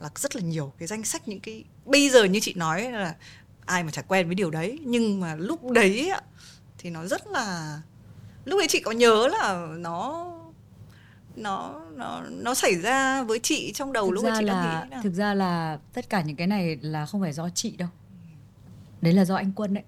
là 0.00 0.10
rất 0.14 0.36
là 0.36 0.42
nhiều 0.42 0.72
cái 0.78 0.88
danh 0.88 1.04
sách 1.04 1.28
những 1.28 1.40
cái 1.40 1.64
bây 1.84 2.10
giờ 2.10 2.24
như 2.24 2.40
chị 2.40 2.54
nói 2.54 2.92
là 2.92 3.14
ai 3.66 3.84
mà 3.84 3.90
chả 3.90 4.02
quen 4.02 4.26
với 4.26 4.34
điều 4.34 4.50
đấy 4.50 4.78
nhưng 4.82 5.20
mà 5.20 5.34
lúc 5.34 5.70
đấy 5.70 6.10
thì 6.78 6.90
nó 6.90 7.06
rất 7.06 7.26
là 7.26 7.80
lúc 8.44 8.60
ấy 8.60 8.66
chị 8.68 8.80
có 8.80 8.90
nhớ 8.90 9.28
là 9.28 9.66
nó 9.78 10.30
nó 11.36 11.80
nó 11.92 12.22
nó 12.30 12.54
xảy 12.54 12.74
ra 12.74 13.22
với 13.22 13.38
chị 13.38 13.72
trong 13.74 13.92
đầu 13.92 14.06
thực 14.06 14.14
lúc 14.14 14.24
ra 14.24 14.36
chị 14.38 14.46
đang 14.46 14.56
là 14.56 14.84
nghĩ 14.84 14.90
là 14.90 15.02
thực 15.02 15.12
ra 15.12 15.34
là 15.34 15.78
tất 15.92 16.08
cả 16.08 16.22
những 16.22 16.36
cái 16.36 16.46
này 16.46 16.78
là 16.80 17.06
không 17.06 17.20
phải 17.20 17.32
do 17.32 17.48
chị 17.50 17.76
đâu. 17.76 17.88
Đấy 19.00 19.12
là 19.12 19.24
do 19.24 19.34
anh 19.34 19.52
quân 19.52 19.74
đấy. 19.74 19.84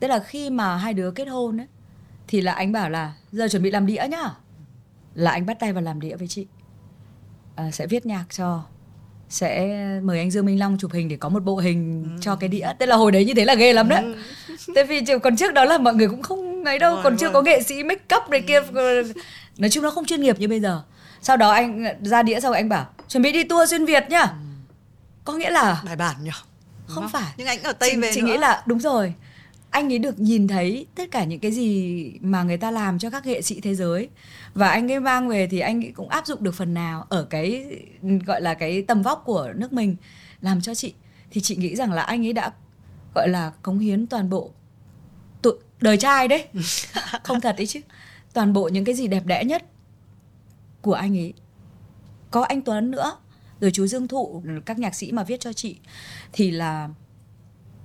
Tức 0.00 0.08
là 0.08 0.18
khi 0.18 0.50
mà 0.50 0.76
hai 0.76 0.94
đứa 0.94 1.10
kết 1.10 1.24
hôn 1.24 1.60
ấy 1.60 1.66
thì 2.28 2.40
là 2.40 2.52
anh 2.52 2.72
bảo 2.72 2.90
là 2.90 3.14
giờ 3.32 3.48
chuẩn 3.48 3.62
bị 3.62 3.70
làm 3.70 3.86
đĩa 3.86 4.06
nhá. 4.10 4.34
Là 5.14 5.30
anh 5.30 5.46
bắt 5.46 5.56
tay 5.60 5.72
vào 5.72 5.82
làm 5.82 6.00
đĩa 6.00 6.16
với 6.16 6.28
chị. 6.28 6.46
À, 7.56 7.70
sẽ 7.70 7.86
viết 7.86 8.06
nhạc 8.06 8.24
cho 8.30 8.64
sẽ 9.32 9.76
mời 10.02 10.18
anh 10.18 10.30
Dương 10.30 10.46
Minh 10.46 10.58
Long 10.58 10.78
chụp 10.78 10.92
hình 10.92 11.08
để 11.08 11.16
có 11.16 11.28
một 11.28 11.44
bộ 11.44 11.56
hình 11.56 12.08
cho 12.20 12.36
cái 12.36 12.48
đĩa. 12.48 12.68
Tức 12.78 12.86
là 12.86 12.96
hồi 12.96 13.12
đấy 13.12 13.24
như 13.24 13.34
thế 13.34 13.44
là 13.44 13.54
ghê 13.54 13.72
lắm 13.72 13.88
đấy. 13.88 14.04
Tại 14.74 14.84
vì 14.84 15.04
còn 15.22 15.36
trước 15.36 15.54
đó 15.54 15.64
là 15.64 15.78
mọi 15.78 15.94
người 15.94 16.08
cũng 16.08 16.22
không 16.22 16.64
ấy 16.64 16.78
đâu 16.78 16.94
rồi, 16.94 17.04
còn 17.04 17.16
chưa 17.16 17.26
rồi. 17.26 17.32
có 17.34 17.42
nghệ 17.42 17.62
sĩ 17.62 17.82
make 17.82 18.16
up 18.16 18.30
này 18.30 18.40
kia. 18.40 18.60
Nói 19.58 19.70
chung 19.70 19.84
nó 19.84 19.90
không 19.90 20.04
chuyên 20.04 20.22
nghiệp 20.22 20.40
như 20.40 20.48
bây 20.48 20.60
giờ. 20.60 20.82
Sau 21.22 21.36
đó 21.36 21.50
anh 21.50 21.84
ra 22.02 22.22
đĩa 22.22 22.40
sau 22.40 22.52
anh 22.52 22.68
bảo 22.68 22.86
chuẩn 23.08 23.22
bị 23.22 23.32
đi 23.32 23.44
tour 23.44 23.70
xuyên 23.70 23.84
Việt 23.84 24.04
nhá. 24.08 24.32
Có 25.24 25.32
nghĩa 25.32 25.50
là 25.50 25.82
bài 25.84 25.96
bản 25.96 26.16
nhỉ? 26.22 26.30
Đúng 26.88 26.94
không? 26.94 27.08
phải. 27.08 27.32
nhưng 27.36 27.46
anh 27.46 27.62
ở 27.62 27.72
tây 27.72 27.90
chị, 27.90 28.00
về 28.00 28.10
chị 28.14 28.20
nữa. 28.20 28.26
nghĩ 28.26 28.36
là 28.36 28.62
đúng 28.66 28.80
rồi 28.80 29.14
anh 29.72 29.92
ấy 29.92 29.98
được 29.98 30.20
nhìn 30.20 30.48
thấy 30.48 30.86
tất 30.94 31.10
cả 31.10 31.24
những 31.24 31.40
cái 31.40 31.52
gì 31.52 32.12
mà 32.20 32.42
người 32.42 32.56
ta 32.56 32.70
làm 32.70 32.98
cho 32.98 33.10
các 33.10 33.26
nghệ 33.26 33.42
sĩ 33.42 33.60
thế 33.60 33.74
giới. 33.74 34.08
Và 34.54 34.68
anh 34.68 34.92
ấy 34.92 35.00
mang 35.00 35.28
về 35.28 35.46
thì 35.46 35.60
anh 35.60 35.84
ấy 35.84 35.92
cũng 35.92 36.08
áp 36.08 36.26
dụng 36.26 36.42
được 36.42 36.54
phần 36.54 36.74
nào 36.74 37.06
ở 37.08 37.24
cái 37.24 37.64
gọi 38.26 38.40
là 38.40 38.54
cái 38.54 38.82
tầm 38.82 39.02
vóc 39.02 39.22
của 39.24 39.52
nước 39.56 39.72
mình 39.72 39.96
làm 40.40 40.60
cho 40.60 40.74
chị. 40.74 40.94
Thì 41.30 41.40
chị 41.40 41.56
nghĩ 41.56 41.76
rằng 41.76 41.92
là 41.92 42.02
anh 42.02 42.26
ấy 42.26 42.32
đã 42.32 42.52
gọi 43.14 43.28
là 43.28 43.52
cống 43.62 43.78
hiến 43.78 44.06
toàn 44.06 44.30
bộ 44.30 44.50
tụ, 45.42 45.50
đời 45.80 45.96
trai 45.96 46.28
đấy. 46.28 46.46
Không 47.22 47.40
thật 47.40 47.54
đấy 47.58 47.66
chứ. 47.66 47.80
Toàn 48.32 48.52
bộ 48.52 48.68
những 48.68 48.84
cái 48.84 48.94
gì 48.94 49.06
đẹp 49.06 49.26
đẽ 49.26 49.44
nhất 49.44 49.64
của 50.82 50.94
anh 50.94 51.18
ấy. 51.18 51.32
Có 52.30 52.42
anh 52.42 52.62
Tuấn 52.62 52.90
nữa 52.90 53.16
rồi 53.60 53.70
chú 53.70 53.86
Dương 53.86 54.08
Thụ 54.08 54.42
các 54.66 54.78
nhạc 54.78 54.94
sĩ 54.94 55.12
mà 55.12 55.24
viết 55.24 55.40
cho 55.40 55.52
chị. 55.52 55.76
Thì 56.32 56.50
là 56.50 56.88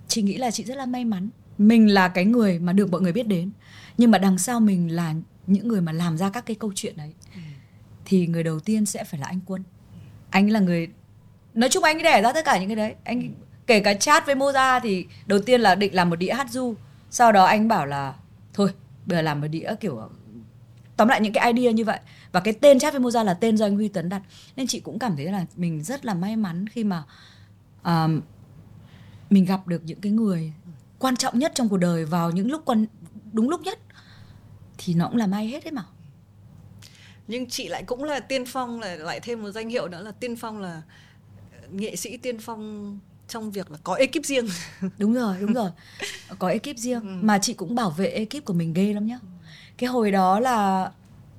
chị 0.07 0.21
nghĩ 0.21 0.37
là 0.37 0.51
chị 0.51 0.63
rất 0.63 0.77
là 0.77 0.85
may 0.85 1.05
mắn 1.05 1.29
mình 1.57 1.93
là 1.93 2.07
cái 2.07 2.25
người 2.25 2.59
mà 2.59 2.73
được 2.73 2.91
mọi 2.91 3.01
người 3.01 3.11
biết 3.11 3.27
đến. 3.27 3.51
Nhưng 3.97 4.11
mà 4.11 4.17
đằng 4.17 4.37
sau 4.37 4.59
mình 4.59 4.95
là 4.95 5.13
những 5.47 5.67
người 5.67 5.81
mà 5.81 5.91
làm 5.91 6.17
ra 6.17 6.29
các 6.29 6.45
cái 6.45 6.55
câu 6.55 6.71
chuyện 6.75 6.97
đấy. 6.97 7.13
Thì 8.05 8.27
người 8.27 8.43
đầu 8.43 8.59
tiên 8.59 8.85
sẽ 8.85 9.03
phải 9.03 9.19
là 9.19 9.27
anh 9.27 9.39
quân. 9.45 9.63
Anh 10.29 10.49
là 10.49 10.59
người 10.59 10.87
nói 11.53 11.69
chung 11.69 11.83
anh 11.83 12.03
đẻ 12.03 12.21
ra 12.21 12.33
tất 12.33 12.45
cả 12.45 12.59
những 12.59 12.69
cái 12.69 12.75
đấy. 12.75 12.95
Anh 13.03 13.33
kể 13.67 13.79
cả 13.79 13.93
chat 13.93 14.25
với 14.25 14.35
Moza 14.35 14.79
thì 14.83 15.05
đầu 15.25 15.39
tiên 15.39 15.61
là 15.61 15.75
định 15.75 15.95
làm 15.95 16.09
một 16.09 16.15
đĩa 16.15 16.33
hát 16.33 16.49
du 16.51 16.75
sau 17.09 17.31
đó 17.31 17.45
anh 17.45 17.67
bảo 17.67 17.85
là 17.85 18.15
thôi 18.53 18.69
bây 19.05 19.17
giờ 19.17 19.21
làm 19.21 19.41
một 19.41 19.47
đĩa 19.47 19.75
kiểu 19.79 20.09
tóm 20.97 21.07
lại 21.07 21.21
những 21.21 21.33
cái 21.33 21.53
idea 21.53 21.71
như 21.71 21.85
vậy. 21.85 21.99
Và 22.31 22.39
cái 22.39 22.53
tên 22.53 22.79
chat 22.79 22.93
với 22.93 23.01
Moza 23.01 23.23
là 23.23 23.33
tên 23.33 23.57
do 23.57 23.65
anh 23.65 23.75
Huy 23.75 23.87
Tuấn 23.87 24.09
đặt. 24.09 24.21
Nên 24.55 24.67
chị 24.67 24.79
cũng 24.79 24.99
cảm 24.99 25.15
thấy 25.15 25.25
là 25.25 25.45
mình 25.55 25.83
rất 25.83 26.05
là 26.05 26.13
may 26.13 26.35
mắn 26.35 26.69
khi 26.69 26.83
mà 26.83 27.03
à, 27.81 28.07
mình 29.29 29.45
gặp 29.45 29.67
được 29.67 29.81
những 29.85 30.01
cái 30.01 30.11
người 30.11 30.53
quan 30.99 31.15
trọng 31.15 31.39
nhất 31.39 31.51
trong 31.55 31.69
cuộc 31.69 31.77
đời 31.77 32.05
vào 32.05 32.31
những 32.31 32.51
lúc 32.51 32.61
quan 32.65 32.85
đúng 33.33 33.49
lúc 33.49 33.61
nhất 33.61 33.79
thì 34.77 34.93
nó 34.93 35.07
cũng 35.07 35.17
là 35.17 35.27
may 35.27 35.47
hết 35.47 35.63
đấy 35.63 35.71
mà. 35.71 35.83
Nhưng 37.27 37.49
chị 37.49 37.67
lại 37.67 37.83
cũng 37.83 38.03
là 38.03 38.19
tiên 38.19 38.45
phong 38.45 38.79
là 38.79 38.95
lại 38.95 39.19
thêm 39.19 39.41
một 39.41 39.51
danh 39.51 39.69
hiệu 39.69 39.87
nữa 39.87 40.01
là 40.01 40.11
tiên 40.11 40.35
phong 40.35 40.61
là 40.61 40.81
nghệ 41.71 41.95
sĩ 41.95 42.17
tiên 42.17 42.39
phong 42.39 42.99
trong 43.27 43.51
việc 43.51 43.71
là 43.71 43.77
có 43.83 43.93
ekip 43.93 44.25
riêng. 44.25 44.47
Đúng 44.97 45.13
rồi 45.13 45.35
đúng 45.39 45.53
rồi. 45.53 45.69
Có 46.39 46.47
ekip 46.47 46.77
riêng. 46.77 47.27
Mà 47.27 47.39
chị 47.39 47.53
cũng 47.53 47.75
bảo 47.75 47.89
vệ 47.89 48.07
ekip 48.07 48.45
của 48.45 48.53
mình 48.53 48.73
ghê 48.73 48.93
lắm 48.93 49.07
nhá. 49.07 49.19
Cái 49.77 49.87
hồi 49.89 50.11
đó 50.11 50.39
là 50.39 50.91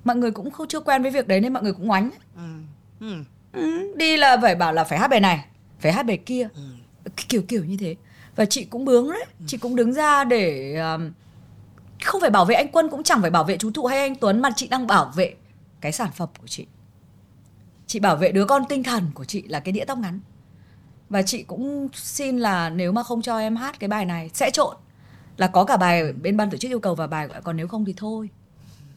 mọi 0.03 0.15
người 0.15 0.31
cũng 0.31 0.51
không 0.51 0.67
chưa 0.67 0.79
quen 0.79 1.01
với 1.01 1.11
việc 1.11 1.27
đấy 1.27 1.39
nên 1.41 1.53
mọi 1.53 1.63
người 1.63 1.73
cũng 1.73 1.87
ngoánh. 1.87 2.09
Ừ. 2.35 2.41
Ừ. 2.99 3.23
ừ, 3.53 3.93
đi 3.95 4.17
là 4.17 4.37
phải 4.41 4.55
bảo 4.55 4.73
là 4.73 4.83
phải 4.83 4.99
hát 4.99 5.07
bài 5.07 5.19
này 5.19 5.45
phải 5.79 5.91
hát 5.91 6.03
bài 6.05 6.17
kia. 6.17 6.47
Ừ. 6.55 6.61
kiểu 7.29 7.41
kiểu 7.41 7.65
như 7.65 7.77
thế 7.77 7.95
và 8.39 8.45
chị 8.45 8.65
cũng 8.65 8.85
bướng 8.85 9.11
đấy. 9.11 9.25
Chị 9.47 9.57
cũng 9.57 9.75
đứng 9.75 9.93
ra 9.93 10.23
để 10.23 10.75
um, 10.75 11.11
không 12.03 12.21
phải 12.21 12.29
bảo 12.29 12.45
vệ 12.45 12.55
anh 12.55 12.67
quân 12.71 12.89
cũng 12.89 13.03
chẳng 13.03 13.21
phải 13.21 13.29
bảo 13.29 13.43
vệ 13.43 13.57
chú 13.57 13.71
thụ 13.71 13.85
hay 13.85 13.99
anh 13.99 14.15
tuấn 14.15 14.41
mà 14.41 14.49
chị 14.55 14.67
đang 14.67 14.87
bảo 14.87 15.11
vệ 15.15 15.35
cái 15.81 15.91
sản 15.91 16.09
phẩm 16.15 16.29
của 16.41 16.47
chị. 16.47 16.65
Chị 17.87 17.99
bảo 17.99 18.15
vệ 18.15 18.31
đứa 18.31 18.45
con 18.45 18.65
tinh 18.69 18.83
thần 18.83 19.11
của 19.13 19.25
chị 19.25 19.41
là 19.47 19.59
cái 19.59 19.71
đĩa 19.71 19.85
tóc 19.85 19.97
ngắn. 19.97 20.19
Và 21.09 21.21
chị 21.21 21.43
cũng 21.43 21.87
xin 21.93 22.37
là 22.37 22.69
nếu 22.69 22.91
mà 22.91 23.03
không 23.03 23.21
cho 23.21 23.39
em 23.39 23.55
hát 23.55 23.79
cái 23.79 23.87
bài 23.87 24.05
này 24.05 24.29
sẽ 24.33 24.51
trộn. 24.51 24.75
Là 25.37 25.47
có 25.47 25.65
cả 25.65 25.77
bài 25.77 26.13
bên 26.13 26.37
ban 26.37 26.49
tổ 26.49 26.57
chức 26.57 26.71
yêu 26.71 26.79
cầu 26.79 26.95
và 26.95 27.07
bài 27.07 27.27
còn 27.43 27.57
nếu 27.57 27.67
không 27.67 27.85
thì 27.85 27.93
thôi. 27.97 28.29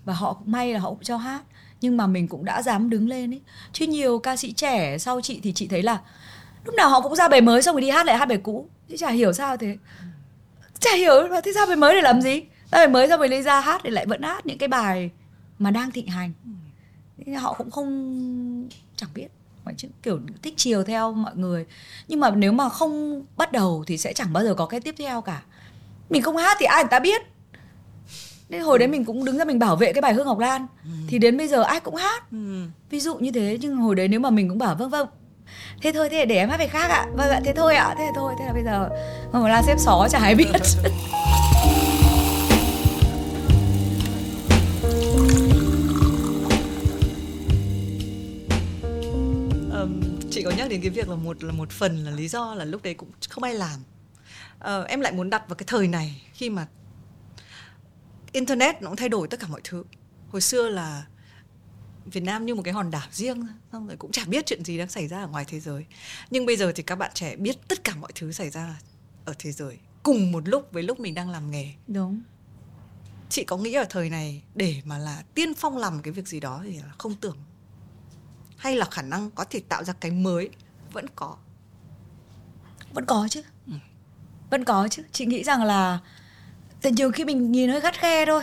Và 0.04 0.12
họ 0.12 0.32
cũng 0.32 0.52
may 0.52 0.72
là 0.72 0.80
họ 0.80 0.90
cũng 0.90 1.02
cho 1.02 1.16
hát. 1.16 1.42
Nhưng 1.80 1.96
mà 1.96 2.06
mình 2.06 2.28
cũng 2.28 2.44
đã 2.44 2.62
dám 2.62 2.90
đứng 2.90 3.08
lên 3.08 3.34
ấy 3.34 3.40
chứ 3.72 3.86
nhiều 3.86 4.18
ca 4.18 4.36
sĩ 4.36 4.52
trẻ 4.52 4.98
sau 4.98 5.20
chị 5.20 5.40
thì 5.42 5.52
chị 5.52 5.68
thấy 5.68 5.82
là 5.82 6.00
lúc 6.64 6.74
nào 6.74 6.88
họ 6.88 7.00
cũng 7.00 7.16
ra 7.16 7.28
bài 7.28 7.40
mới 7.40 7.62
xong 7.62 7.74
rồi 7.74 7.80
đi 7.80 7.90
hát 7.90 8.06
lại 8.06 8.18
hát 8.18 8.28
bài 8.28 8.38
cũ 8.42 8.68
chứ 8.92 8.96
chả 8.96 9.10
hiểu 9.10 9.32
sao 9.32 9.56
thế. 9.56 9.76
Chả 10.80 10.94
hiểu 10.94 11.22
là 11.22 11.40
thế 11.40 11.52
ra 11.52 11.66
bài 11.66 11.76
mới 11.76 11.94
để 11.94 12.00
làm 12.00 12.20
gì? 12.20 12.40
Ra 12.40 12.78
bài 12.78 12.88
mới 12.88 13.08
xong 13.08 13.18
rồi 13.18 13.28
lấy 13.28 13.42
ra 13.42 13.60
hát 13.60 13.80
thì 13.84 13.90
lại 13.90 14.06
vẫn 14.06 14.22
hát 14.22 14.46
những 14.46 14.58
cái 14.58 14.68
bài 14.68 15.10
mà 15.58 15.70
đang 15.70 15.90
thịnh 15.90 16.06
hành. 16.06 16.32
Thế 17.26 17.32
họ 17.32 17.52
cũng 17.52 17.70
không 17.70 18.68
chẳng 18.96 19.10
biết. 19.14 19.28
Mọi 19.64 19.74
kiểu 20.02 20.20
thích 20.42 20.54
chiều 20.56 20.84
theo 20.84 21.12
mọi 21.12 21.36
người. 21.36 21.66
Nhưng 22.08 22.20
mà 22.20 22.30
nếu 22.30 22.52
mà 22.52 22.68
không 22.68 23.24
bắt 23.36 23.52
đầu 23.52 23.84
thì 23.86 23.98
sẽ 23.98 24.12
chẳng 24.12 24.32
bao 24.32 24.44
giờ 24.44 24.54
có 24.54 24.66
cái 24.66 24.80
tiếp 24.80 24.94
theo 24.98 25.20
cả. 25.20 25.42
Mình 26.10 26.22
không 26.22 26.36
hát 26.36 26.56
thì 26.60 26.66
ai 26.66 26.84
người 26.84 26.90
ta 26.90 26.98
biết. 26.98 27.22
Nên 28.48 28.60
hồi 28.60 28.78
đấy 28.78 28.88
mình 28.88 29.04
cũng 29.04 29.24
đứng 29.24 29.38
ra 29.38 29.44
mình 29.44 29.58
bảo 29.58 29.76
vệ 29.76 29.92
cái 29.92 30.02
bài 30.02 30.14
hương 30.14 30.26
ngọc 30.26 30.38
lan. 30.38 30.66
Thì 31.08 31.18
đến 31.18 31.36
bây 31.36 31.48
giờ 31.48 31.62
ai 31.62 31.80
cũng 31.80 31.94
hát. 31.94 32.30
Ừ. 32.30 32.66
ví 32.90 33.00
dụ 33.00 33.16
như 33.16 33.30
thế 33.30 33.58
nhưng 33.60 33.76
hồi 33.76 33.94
đấy 33.94 34.08
nếu 34.08 34.20
mà 34.20 34.30
mình 34.30 34.48
cũng 34.48 34.58
bảo 34.58 34.74
vâng 34.74 34.90
vâng 34.90 35.08
thế 35.82 35.92
thôi 35.92 36.08
thế 36.10 36.26
để 36.26 36.36
em 36.36 36.48
hát 36.48 36.56
về 36.56 36.66
khác 36.66 36.90
ạ. 36.90 37.06
Vâng 37.12 37.30
ạ 37.30 37.40
thế 37.44 37.52
thôi 37.52 37.74
ạ 37.74 37.94
thế 37.98 38.08
thôi 38.14 38.34
thế 38.38 38.44
là 38.46 38.52
bây 38.52 38.64
giờ 38.64 38.88
mà 39.32 39.48
la 39.48 39.62
xếp 39.62 39.76
xó 39.78 40.08
chả 40.10 40.18
ai 40.18 40.34
biết. 40.34 40.46
Chị 50.32 50.42
có 50.42 50.50
nhắc 50.50 50.68
đến 50.68 50.80
cái 50.80 50.90
việc 50.90 51.08
là 51.08 51.16
một 51.16 51.44
là 51.44 51.52
một 51.52 51.70
phần 51.70 52.04
là 52.04 52.10
lý 52.10 52.28
do 52.28 52.54
là 52.54 52.64
lúc 52.64 52.82
đấy 52.82 52.94
cũng 52.94 53.10
không 53.28 53.44
ai 53.44 53.54
làm. 53.54 53.80
À, 54.58 54.82
em 54.88 55.00
lại 55.00 55.12
muốn 55.12 55.30
đặt 55.30 55.48
vào 55.48 55.54
cái 55.54 55.64
thời 55.66 55.88
này 55.88 56.22
khi 56.32 56.50
mà 56.50 56.66
internet 58.32 58.82
nó 58.82 58.88
cũng 58.88 58.96
thay 58.96 59.08
đổi 59.08 59.28
tất 59.28 59.40
cả 59.40 59.46
mọi 59.50 59.60
thứ. 59.64 59.84
Hồi 60.28 60.40
xưa 60.40 60.68
là 60.68 61.04
Việt 62.12 62.22
Nam 62.22 62.46
như 62.46 62.54
một 62.54 62.62
cái 62.62 62.74
hòn 62.74 62.90
đảo 62.90 63.08
riêng 63.12 63.46
xong 63.72 63.86
rồi 63.86 63.96
cũng 63.96 64.12
chả 64.12 64.24
biết 64.24 64.46
chuyện 64.46 64.64
gì 64.64 64.78
đang 64.78 64.88
xảy 64.88 65.08
ra 65.08 65.20
ở 65.20 65.26
ngoài 65.26 65.44
thế 65.48 65.60
giới. 65.60 65.84
Nhưng 66.30 66.46
bây 66.46 66.56
giờ 66.56 66.72
thì 66.74 66.82
các 66.82 66.96
bạn 66.96 67.10
trẻ 67.14 67.36
biết 67.36 67.68
tất 67.68 67.84
cả 67.84 67.94
mọi 67.94 68.12
thứ 68.14 68.32
xảy 68.32 68.50
ra 68.50 68.80
ở 69.24 69.34
thế 69.38 69.52
giới 69.52 69.78
cùng 70.02 70.32
một 70.32 70.48
lúc 70.48 70.68
với 70.72 70.82
lúc 70.82 71.00
mình 71.00 71.14
đang 71.14 71.30
làm 71.30 71.50
nghề. 71.50 71.72
Đúng. 71.86 72.22
Chị 73.28 73.44
có 73.44 73.56
nghĩ 73.56 73.72
ở 73.72 73.84
thời 73.88 74.10
này 74.10 74.42
để 74.54 74.82
mà 74.84 74.98
là 74.98 75.22
tiên 75.34 75.54
phong 75.54 75.76
làm 75.78 76.02
cái 76.02 76.12
việc 76.12 76.28
gì 76.28 76.40
đó 76.40 76.60
thì 76.64 76.78
là 76.78 76.92
không 76.98 77.14
tưởng. 77.14 77.36
Hay 78.56 78.76
là 78.76 78.86
khả 78.90 79.02
năng 79.02 79.30
có 79.30 79.44
thể 79.44 79.60
tạo 79.68 79.84
ra 79.84 79.92
cái 79.92 80.10
mới 80.10 80.50
vẫn 80.92 81.06
có? 81.16 81.36
Vẫn 82.92 83.06
có 83.06 83.28
chứ. 83.30 83.42
Vẫn 84.50 84.64
có 84.64 84.88
chứ. 84.88 85.02
Chị 85.12 85.26
nghĩ 85.26 85.44
rằng 85.44 85.62
là 85.62 85.98
từ 86.80 86.90
nhiều 86.90 87.12
khi 87.12 87.24
mình 87.24 87.52
nhìn 87.52 87.70
hơi 87.70 87.80
gắt 87.80 87.94
khe 87.94 88.26
thôi 88.26 88.42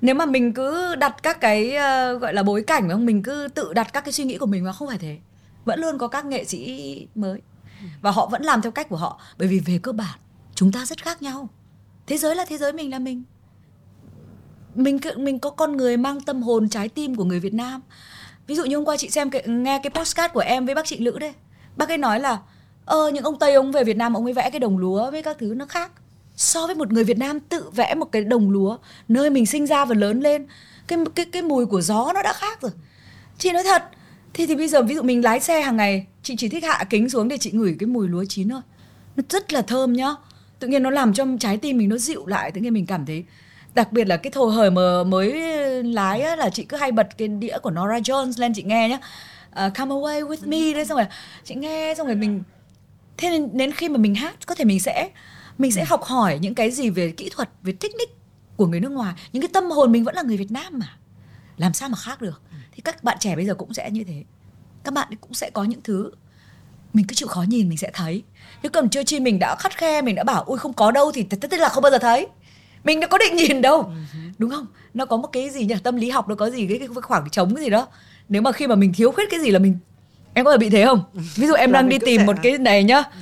nếu 0.00 0.14
mà 0.14 0.26
mình 0.26 0.52
cứ 0.52 0.94
đặt 0.94 1.22
các 1.22 1.40
cái 1.40 1.68
uh, 1.68 2.20
gọi 2.20 2.34
là 2.34 2.42
bối 2.42 2.62
cảnh 2.62 2.88
không? 2.90 3.06
Mình 3.06 3.22
cứ 3.22 3.48
tự 3.54 3.72
đặt 3.72 3.92
các 3.92 4.04
cái 4.04 4.12
suy 4.12 4.24
nghĩ 4.24 4.38
của 4.38 4.46
mình 4.46 4.64
mà 4.64 4.72
không 4.72 4.88
phải 4.88 4.98
thế. 4.98 5.18
Vẫn 5.64 5.80
luôn 5.80 5.98
có 5.98 6.08
các 6.08 6.24
nghệ 6.24 6.44
sĩ 6.44 7.06
mới. 7.14 7.40
Và 8.00 8.10
họ 8.10 8.26
vẫn 8.26 8.42
làm 8.42 8.62
theo 8.62 8.72
cách 8.72 8.88
của 8.88 8.96
họ. 8.96 9.20
Bởi 9.38 9.48
vì 9.48 9.60
về 9.60 9.78
cơ 9.82 9.92
bản 9.92 10.18
chúng 10.54 10.72
ta 10.72 10.86
rất 10.86 11.02
khác 11.02 11.22
nhau. 11.22 11.48
Thế 12.06 12.16
giới 12.16 12.36
là 12.36 12.44
thế 12.44 12.58
giới 12.58 12.72
mình 12.72 12.90
là 12.90 12.98
mình. 12.98 13.22
Mình 14.74 14.98
mình 15.16 15.38
có 15.38 15.50
con 15.50 15.76
người 15.76 15.96
mang 15.96 16.20
tâm 16.20 16.42
hồn 16.42 16.68
trái 16.68 16.88
tim 16.88 17.14
của 17.14 17.24
người 17.24 17.40
Việt 17.40 17.54
Nam. 17.54 17.80
Ví 18.46 18.54
dụ 18.54 18.64
như 18.64 18.76
hôm 18.76 18.84
qua 18.84 18.96
chị 18.96 19.10
xem 19.10 19.30
cái, 19.30 19.44
nghe 19.46 19.80
cái 19.82 19.90
postcard 19.90 20.34
của 20.34 20.40
em 20.40 20.66
với 20.66 20.74
bác 20.74 20.86
chị 20.86 20.98
Lữ 20.98 21.18
đây. 21.18 21.32
Bác 21.76 21.88
ấy 21.88 21.98
nói 21.98 22.20
là 22.20 22.38
ơ 22.84 23.10
những 23.14 23.24
ông 23.24 23.38
Tây 23.38 23.54
ông 23.54 23.72
về 23.72 23.84
Việt 23.84 23.96
Nam 23.96 24.16
ông 24.16 24.24
ấy 24.24 24.32
vẽ 24.32 24.50
cái 24.50 24.60
đồng 24.60 24.78
lúa 24.78 25.10
với 25.10 25.22
các 25.22 25.36
thứ 25.38 25.54
nó 25.56 25.66
khác 25.66 25.92
so 26.40 26.66
với 26.66 26.74
một 26.74 26.92
người 26.92 27.04
Việt 27.04 27.18
Nam 27.18 27.40
tự 27.40 27.70
vẽ 27.70 27.94
một 27.94 28.04
cái 28.12 28.24
đồng 28.24 28.50
lúa 28.50 28.76
nơi 29.08 29.30
mình 29.30 29.46
sinh 29.46 29.66
ra 29.66 29.84
và 29.84 29.94
lớn 29.94 30.20
lên 30.20 30.46
cái 30.88 30.98
cái 31.14 31.26
cái 31.32 31.42
mùi 31.42 31.66
của 31.66 31.80
gió 31.80 32.12
nó 32.14 32.22
đã 32.22 32.32
khác 32.32 32.62
rồi. 32.62 32.70
Chị 33.38 33.52
nói 33.52 33.62
thật 33.64 33.82
thì 34.34 34.46
thì 34.46 34.56
bây 34.56 34.68
giờ 34.68 34.82
ví 34.82 34.94
dụ 34.94 35.02
mình 35.02 35.24
lái 35.24 35.40
xe 35.40 35.60
hàng 35.60 35.76
ngày 35.76 36.06
chị 36.22 36.34
chỉ 36.38 36.48
thích 36.48 36.64
hạ 36.64 36.84
kính 36.90 37.10
xuống 37.10 37.28
để 37.28 37.38
chị 37.38 37.50
ngửi 37.50 37.76
cái 37.78 37.86
mùi 37.86 38.08
lúa 38.08 38.24
chín 38.28 38.48
thôi. 38.48 38.60
Nó 39.16 39.22
rất 39.28 39.52
là 39.52 39.62
thơm 39.62 39.92
nhá. 39.92 40.14
Tự 40.58 40.68
nhiên 40.68 40.82
nó 40.82 40.90
làm 40.90 41.14
cho 41.14 41.26
trái 41.40 41.56
tim 41.56 41.78
mình 41.78 41.88
nó 41.88 41.96
dịu 41.96 42.26
lại 42.26 42.50
tự 42.50 42.60
nhiên 42.60 42.74
mình 42.74 42.86
cảm 42.86 43.06
thấy 43.06 43.24
đặc 43.74 43.92
biệt 43.92 44.06
là 44.06 44.16
cái 44.16 44.30
thồ 44.30 44.46
hời 44.46 44.70
mà 44.70 45.04
mới 45.04 45.32
lái 45.82 46.22
á, 46.22 46.36
là 46.36 46.50
chị 46.50 46.64
cứ 46.64 46.76
hay 46.76 46.92
bật 46.92 47.18
cái 47.18 47.28
đĩa 47.28 47.58
của 47.62 47.70
Nora 47.70 47.98
Jones 47.98 48.32
lên 48.36 48.52
chị 48.54 48.62
nghe 48.62 48.88
nhá. 48.88 48.98
Uh, 49.66 49.74
Come 49.74 49.94
away 49.94 50.26
with 50.28 50.48
me 50.48 50.74
đấy 50.74 50.86
xong 50.86 50.96
rồi 50.96 51.06
chị 51.44 51.54
nghe 51.54 51.94
xong 51.98 52.06
rồi 52.06 52.16
mình 52.16 52.42
thế 53.16 53.30
nên 53.30 53.56
đến 53.56 53.72
khi 53.72 53.88
mà 53.88 53.98
mình 53.98 54.14
hát 54.14 54.46
có 54.46 54.54
thể 54.54 54.64
mình 54.64 54.80
sẽ 54.80 55.10
mình 55.60 55.72
sẽ 55.72 55.84
học 55.84 56.02
hỏi 56.02 56.38
những 56.42 56.54
cái 56.54 56.70
gì 56.70 56.90
về 56.90 57.10
kỹ 57.10 57.28
thuật 57.32 57.50
về 57.62 57.72
technique 57.72 58.14
của 58.56 58.66
người 58.66 58.80
nước 58.80 58.92
ngoài. 58.92 59.14
Những 59.32 59.42
cái 59.42 59.50
tâm 59.52 59.70
hồn 59.70 59.92
mình 59.92 60.04
vẫn 60.04 60.14
là 60.14 60.22
người 60.22 60.36
Việt 60.36 60.50
Nam 60.50 60.78
mà. 60.78 60.96
Làm 61.56 61.74
sao 61.74 61.88
mà 61.88 61.96
khác 61.96 62.22
được? 62.22 62.42
Thì 62.72 62.82
các 62.82 63.04
bạn 63.04 63.16
trẻ 63.20 63.36
bây 63.36 63.46
giờ 63.46 63.54
cũng 63.54 63.74
sẽ 63.74 63.90
như 63.90 64.04
thế. 64.04 64.24
Các 64.84 64.94
bạn 64.94 65.08
cũng 65.20 65.34
sẽ 65.34 65.50
có 65.50 65.64
những 65.64 65.80
thứ 65.84 66.10
mình 66.92 67.06
cứ 67.06 67.14
chịu 67.14 67.28
khó 67.28 67.42
nhìn 67.42 67.68
mình 67.68 67.78
sẽ 67.78 67.90
thấy. 67.94 68.22
Chứ 68.62 68.68
còn 68.68 68.88
chưa 68.88 69.02
chi 69.02 69.20
mình 69.20 69.38
đã 69.38 69.56
khắt 69.58 69.78
khe 69.78 70.02
mình 70.02 70.14
đã 70.14 70.24
bảo 70.24 70.42
ui 70.42 70.58
không 70.58 70.72
có 70.72 70.90
đâu 70.90 71.12
thì 71.12 71.22
tức 71.22 71.52
là 71.52 71.68
không 71.68 71.82
bao 71.82 71.92
giờ 71.92 71.98
thấy. 71.98 72.26
Mình 72.84 73.00
đã 73.00 73.06
có 73.06 73.18
định 73.18 73.36
nhìn 73.36 73.62
đâu. 73.62 73.82
Ừ 73.82 74.18
đúng 74.38 74.50
không? 74.50 74.66
Nó 74.94 75.06
có 75.06 75.16
một 75.16 75.28
cái 75.32 75.50
gì 75.50 75.64
nhỉ? 75.64 75.74
Tâm 75.82 75.96
lý 75.96 76.10
học 76.10 76.28
nó 76.28 76.34
có 76.34 76.50
gì? 76.50 76.66
Cái, 76.66 76.78
cái 76.78 76.88
khoảng 77.02 77.30
trống 77.30 77.54
cái 77.54 77.64
gì 77.64 77.70
đó. 77.70 77.88
Nếu 78.28 78.42
mà 78.42 78.52
khi 78.52 78.66
mà 78.66 78.74
mình 78.74 78.92
thiếu 78.92 79.12
khuyết 79.12 79.30
cái 79.30 79.40
gì 79.40 79.50
là 79.50 79.58
mình 79.58 79.78
em 80.34 80.44
có 80.44 80.56
bị 80.56 80.70
thế 80.70 80.84
không? 80.84 81.02
Ví 81.12 81.46
dụ 81.46 81.54
em 81.54 81.72
đang 81.72 81.88
đi 81.88 81.98
tìm 81.98 82.26
một 82.26 82.36
cái 82.42 82.58
này 82.58 82.84
nhá. 82.84 82.96
Ừ. 82.96 83.18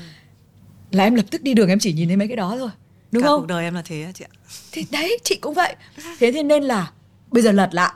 là 0.90 1.04
em 1.04 1.14
lập 1.14 1.24
tức 1.30 1.42
đi 1.42 1.54
đường 1.54 1.68
em 1.68 1.78
chỉ 1.78 1.92
nhìn 1.92 2.08
thấy 2.08 2.16
mấy 2.16 2.28
cái 2.28 2.36
đó 2.36 2.56
thôi. 2.58 2.70
Đúng 3.12 3.22
Cả 3.22 3.28
không? 3.28 3.40
cuộc 3.40 3.46
đời 3.46 3.64
em 3.64 3.74
là 3.74 3.82
thế 3.84 4.12
chị 4.14 4.24
ạ. 4.24 4.32
Thì 4.72 4.86
đấy 4.90 5.18
chị 5.24 5.38
cũng 5.40 5.54
vậy. 5.54 5.76
Thế 6.18 6.32
thế 6.32 6.42
nên 6.42 6.62
là 6.62 6.90
bây 7.30 7.42
giờ 7.42 7.52
lật 7.52 7.74
lại. 7.74 7.92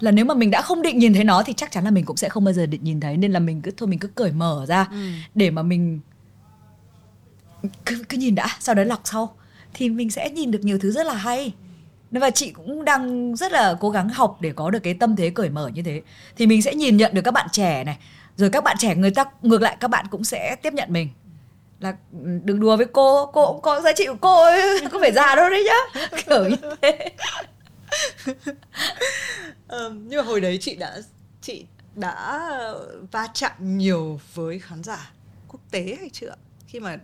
Là 0.00 0.10
nếu 0.10 0.24
mà 0.24 0.34
mình 0.34 0.50
đã 0.50 0.62
không 0.62 0.82
định 0.82 0.98
nhìn 0.98 1.14
thấy 1.14 1.24
nó 1.24 1.42
thì 1.42 1.52
chắc 1.52 1.72
chắn 1.72 1.84
là 1.84 1.90
mình 1.90 2.04
cũng 2.04 2.16
sẽ 2.16 2.28
không 2.28 2.44
bao 2.44 2.54
giờ 2.54 2.66
định 2.66 2.84
nhìn 2.84 3.00
thấy. 3.00 3.16
Nên 3.16 3.32
là 3.32 3.40
mình 3.40 3.62
cứ 3.62 3.70
thôi 3.76 3.88
mình 3.88 3.98
cứ 3.98 4.08
cởi 4.08 4.32
mở 4.32 4.66
ra 4.68 4.86
ừ. 4.90 5.10
để 5.34 5.50
mà 5.50 5.62
mình 5.62 6.00
cứ, 7.84 8.04
cứ 8.08 8.16
nhìn 8.16 8.34
đã 8.34 8.48
sau 8.60 8.74
đấy 8.74 8.84
lọc 8.84 9.00
sau. 9.04 9.36
Thì 9.74 9.88
mình 9.88 10.10
sẽ 10.10 10.30
nhìn 10.30 10.50
được 10.50 10.64
nhiều 10.64 10.78
thứ 10.78 10.90
rất 10.90 11.06
là 11.06 11.14
hay. 11.14 11.52
Và 12.10 12.30
chị 12.30 12.50
cũng 12.50 12.84
đang 12.84 13.36
rất 13.36 13.52
là 13.52 13.76
cố 13.80 13.90
gắng 13.90 14.08
học 14.08 14.38
để 14.40 14.52
có 14.56 14.70
được 14.70 14.78
cái 14.78 14.94
tâm 14.94 15.16
thế 15.16 15.30
cởi 15.30 15.50
mở 15.50 15.68
như 15.68 15.82
thế. 15.82 16.02
Thì 16.36 16.46
mình 16.46 16.62
sẽ 16.62 16.74
nhìn 16.74 16.96
nhận 16.96 17.14
được 17.14 17.22
các 17.22 17.30
bạn 17.30 17.48
trẻ 17.52 17.84
này. 17.84 17.96
Rồi 18.36 18.50
các 18.50 18.64
bạn 18.64 18.76
trẻ 18.78 18.94
người 18.94 19.10
ta 19.10 19.24
ngược 19.42 19.62
lại 19.62 19.76
các 19.80 19.88
bạn 19.88 20.06
cũng 20.10 20.24
sẽ 20.24 20.56
tiếp 20.62 20.72
nhận 20.72 20.92
mình 20.92 21.08
là 21.80 21.96
ừ, 22.12 22.40
đừng 22.44 22.60
đùa 22.60 22.76
với 22.76 22.86
cô 22.92 23.26
cô 23.26 23.52
cũng 23.52 23.62
có 23.62 23.80
giá 23.80 23.92
trị 23.92 24.06
của 24.06 24.16
cô 24.20 24.44
ấy. 24.44 24.80
Có 24.92 24.98
phải 25.00 25.12
già 25.12 25.34
đâu 25.34 25.50
đấy 25.50 25.64
nhá. 25.64 26.08
Kiểu 26.26 26.48
như 26.48 26.56
thế. 26.82 27.10
Um, 29.68 30.04
nhưng 30.08 30.16
mà 30.16 30.22
hồi 30.22 30.40
đấy 30.40 30.58
chị 30.60 30.76
đã 30.76 30.98
chị 31.40 31.66
đã 31.94 32.42
va 33.12 33.26
chạm 33.34 33.78
nhiều 33.78 34.20
với 34.34 34.58
khán 34.58 34.82
giả 34.82 35.12
quốc 35.48 35.60
tế 35.70 35.96
hay 36.00 36.10
chưa? 36.12 36.34
Khi 36.66 36.80
mà 36.80 36.98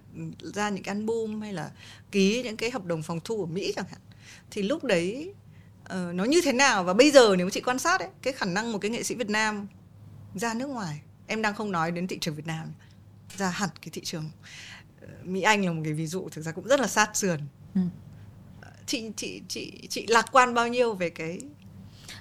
ra 0.54 0.68
những 0.68 0.82
cái 0.82 0.94
album 0.94 1.40
hay 1.40 1.52
là 1.52 1.70
ký 2.10 2.42
những 2.42 2.56
cái 2.56 2.70
hợp 2.70 2.84
đồng 2.84 3.02
phòng 3.02 3.20
thu 3.24 3.42
ở 3.42 3.46
Mỹ 3.46 3.72
chẳng 3.76 3.86
hạn. 3.90 4.00
Thì 4.50 4.62
lúc 4.62 4.84
đấy 4.84 5.34
uh, 5.84 6.14
nó 6.14 6.24
như 6.24 6.40
thế 6.44 6.52
nào? 6.52 6.84
Và 6.84 6.94
bây 6.94 7.10
giờ 7.10 7.34
nếu 7.38 7.50
chị 7.50 7.60
quan 7.60 7.78
sát 7.78 8.00
ấy 8.00 8.08
cái 8.22 8.32
khả 8.32 8.46
năng 8.46 8.72
một 8.72 8.78
cái 8.78 8.90
nghệ 8.90 9.02
sĩ 9.02 9.14
Việt 9.14 9.30
Nam 9.30 9.66
ra 10.34 10.54
nước 10.54 10.66
ngoài 10.66 11.00
em 11.26 11.42
đang 11.42 11.54
không 11.54 11.72
nói 11.72 11.90
đến 11.90 12.06
thị 12.06 12.18
trường 12.20 12.34
Việt 12.34 12.46
Nam 12.46 12.72
ra 13.38 13.50
hẳn 13.50 13.70
cái 13.82 13.90
thị 13.92 14.02
trường. 14.04 14.30
Uh, 15.04 15.26
Mỹ 15.26 15.42
Anh 15.42 15.64
là 15.64 15.72
một 15.72 15.80
cái 15.84 15.92
ví 15.92 16.06
dụ 16.06 16.28
thực 16.28 16.42
ra 16.42 16.52
cũng 16.52 16.66
rất 16.66 16.80
là 16.80 16.86
sát 16.86 17.16
sườn. 17.16 17.40
Ừ. 17.74 17.80
chị 18.86 19.10
chị 19.16 19.42
chị 19.48 19.72
chị 19.88 20.06
lạc 20.06 20.26
quan 20.32 20.54
bao 20.54 20.68
nhiêu 20.68 20.94
về 20.94 21.10
cái 21.10 21.38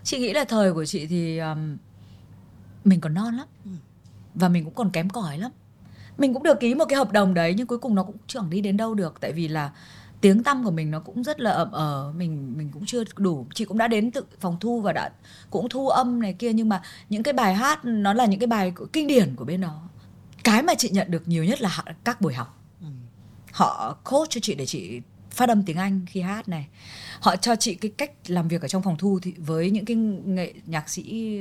chị 0.04 0.20
nghĩ 0.20 0.34
là 0.34 0.46
thời 0.46 0.74
của 0.74 0.86
chị 0.86 1.08
thì 1.08 1.38
um, 1.38 1.78
mình 2.84 3.02
còn 3.02 3.14
non 3.14 3.36
lắm. 3.36 3.48
Ừ. 3.66 3.72
và 4.36 4.50
mình 4.50 4.66
cũng 4.66 4.74
còn 4.74 4.90
kém 4.92 5.10
cỏi 5.10 5.38
lắm. 5.38 5.52
Mình 6.18 6.34
cũng 6.34 6.44
được 6.44 6.60
ký 6.60 6.76
một 6.76 6.86
cái 6.90 6.98
hợp 6.98 7.12
đồng 7.12 7.34
đấy 7.34 7.54
nhưng 7.58 7.68
cuối 7.68 7.78
cùng 7.78 7.96
nó 7.96 8.04
cũng 8.04 8.18
chẳng 8.28 8.50
đi 8.50 8.62
đến 8.62 8.78
đâu 8.78 8.94
được. 8.94 9.18
Tại 9.22 9.34
vì 9.34 9.48
là 9.48 9.72
tiếng 10.22 10.44
tăm 10.44 10.64
của 10.64 10.72
mình 10.72 10.92
nó 10.92 11.00
cũng 11.00 11.24
rất 11.24 11.40
là 11.42 11.52
ẩm 11.52 11.72
ở 11.72 12.14
mình 12.16 12.54
mình 12.58 12.70
cũng 12.74 12.86
chưa 12.86 13.04
đủ. 13.18 13.48
Chị 13.54 13.66
cũng 13.66 13.78
đã 13.78 13.88
đến 13.88 14.12
tự 14.12 14.24
phòng 14.40 14.58
thu 14.60 14.82
và 14.82 14.94
đã 14.94 15.10
cũng 15.50 15.70
thu 15.70 15.90
âm 15.90 16.22
này 16.22 16.34
kia 16.34 16.54
nhưng 16.54 16.70
mà 16.70 16.82
những 17.10 17.24
cái 17.24 17.34
bài 17.34 17.54
hát 17.54 17.86
nó 17.86 18.14
là 18.14 18.26
những 18.26 18.40
cái 18.40 18.48
bài 18.48 18.74
kinh 18.94 19.08
điển 19.08 19.36
của 19.36 19.46
bên 19.46 19.62
đó 19.62 19.82
cái 20.44 20.64
mà 20.64 20.74
chị 20.78 20.90
nhận 20.90 21.12
được 21.12 21.28
nhiều 21.28 21.44
nhất 21.44 21.62
là 21.62 21.84
các 22.04 22.22
buổi 22.22 22.34
học. 22.34 22.58
Ừ. 22.82 22.88
họ 23.52 23.98
coach 24.04 24.30
cho 24.30 24.40
chị 24.44 24.56
để 24.56 24.66
chị 24.66 25.02
phát 25.32 25.50
âm 25.50 25.64
tiếng 25.64 25.78
Anh 25.78 26.06
khi 26.10 26.22
hát 26.22 26.50
này. 26.50 26.68
Họ 27.20 27.36
cho 27.36 27.56
chị 27.56 27.76
cái 27.76 27.92
cách 27.98 28.12
làm 28.28 28.48
việc 28.48 28.62
ở 28.62 28.68
trong 28.68 28.82
phòng 28.82 28.98
thu 28.98 29.20
thì 29.22 29.34
với 29.38 29.72
những 29.72 29.86
cái 29.86 29.96
nghệ 30.26 30.54
nhạc 30.66 30.90
sĩ 30.90 31.38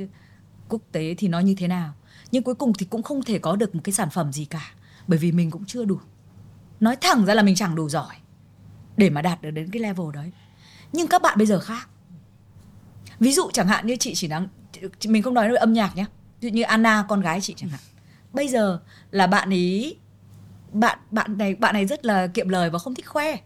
quốc 0.69 0.81
tế 0.91 1.15
thì 1.17 1.27
nó 1.27 1.39
như 1.39 1.55
thế 1.57 1.67
nào. 1.67 1.93
Nhưng 2.31 2.43
cuối 2.43 2.55
cùng 2.55 2.73
thì 2.73 2.85
cũng 2.85 3.03
không 3.03 3.23
thể 3.23 3.39
có 3.39 3.55
được 3.55 3.75
một 3.75 3.81
cái 3.83 3.93
sản 3.93 4.09
phẩm 4.09 4.33
gì 4.33 4.45
cả 4.45 4.71
bởi 5.07 5.19
vì 5.19 5.31
mình 5.31 5.51
cũng 5.51 5.65
chưa 5.65 5.85
đủ. 5.85 5.99
Nói 6.79 6.95
thẳng 7.01 7.25
ra 7.25 7.33
là 7.33 7.43
mình 7.43 7.55
chẳng 7.55 7.75
đủ 7.75 7.89
giỏi 7.89 8.15
để 8.97 9.09
mà 9.09 9.21
đạt 9.21 9.41
được 9.41 9.51
đến 9.51 9.69
cái 9.71 9.81
level 9.81 10.07
đấy. 10.13 10.31
Nhưng 10.93 11.07
các 11.07 11.21
bạn 11.21 11.37
bây 11.37 11.47
giờ 11.47 11.59
khác. 11.59 11.89
Ví 13.19 13.33
dụ 13.33 13.49
chẳng 13.53 13.67
hạn 13.67 13.87
như 13.87 13.95
chị 13.95 14.15
chỉ 14.15 14.27
đang 14.27 14.47
mình 15.05 15.23
không 15.23 15.33
nói 15.33 15.49
về 15.49 15.55
âm 15.55 15.73
nhạc 15.73 15.95
nhé 15.95 16.05
ví 16.41 16.49
dụ 16.49 16.55
như 16.55 16.63
Anna 16.63 17.05
con 17.09 17.21
gái 17.21 17.41
chị 17.41 17.53
chẳng 17.57 17.69
hạn 17.69 17.79
bây 18.33 18.47
giờ 18.47 18.79
là 19.11 19.27
bạn 19.27 19.49
ấy 19.49 19.97
bạn 20.73 20.97
bạn 21.11 21.37
này 21.37 21.55
bạn 21.55 21.73
này 21.73 21.85
rất 21.85 22.05
là 22.05 22.27
kiệm 22.27 22.49
lời 22.49 22.69
và 22.69 22.79
không 22.79 22.95
thích 22.95 23.07
khoe. 23.07 23.37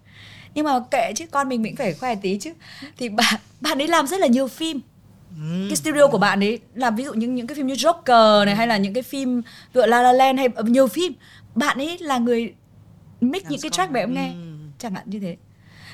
Nhưng 0.54 0.66
mà 0.66 0.80
kệ 0.92 1.14
chứ 1.16 1.26
con 1.32 1.50
mình 1.50 1.62
mình 1.62 1.76
phải 1.76 1.94
khoe 1.94 2.16
tí 2.16 2.38
chứ. 2.40 2.54
Thì 2.98 3.10
bạn 3.10 3.40
bạn 3.62 3.82
ấy 3.82 3.88
làm 3.88 4.08
rất 4.08 4.20
là 4.20 4.28
nhiều 4.28 4.48
phim. 4.48 4.82
Ừ. 5.38 5.66
cái 5.70 5.76
studio 5.76 6.08
của 6.08 6.18
bạn 6.18 6.40
ấy 6.40 6.60
làm 6.74 6.96
ví 6.96 7.04
dụ 7.04 7.14
những 7.14 7.36
những 7.36 7.48
cái 7.48 7.56
phim 7.56 7.68
như 7.68 7.74
Joker 7.74 8.46
này 8.46 8.56
hay 8.56 8.68
là 8.68 8.78
những 8.78 8.94
cái 8.94 9.04
phim 9.04 9.42
tựa 9.74 9.86
La 9.86 10.02
La 10.02 10.14
Land 10.14 10.40
hay 10.40 10.48
nhiều 10.64 10.88
phim. 10.88 11.14
Bạn 11.56 11.78
ấy 11.78 11.98
là 12.00 12.18
người 12.18 12.54
mix 13.22 13.44
những 13.50 13.62
cái 13.62 13.72
track 13.72 13.92
để 13.92 14.02
em 14.02 14.14
nghe. 14.14 14.28
Ừ. 14.28 14.56
chẳng 14.80 14.96
hạn 14.96 15.04
như 15.06 15.20
thế. 15.20 15.38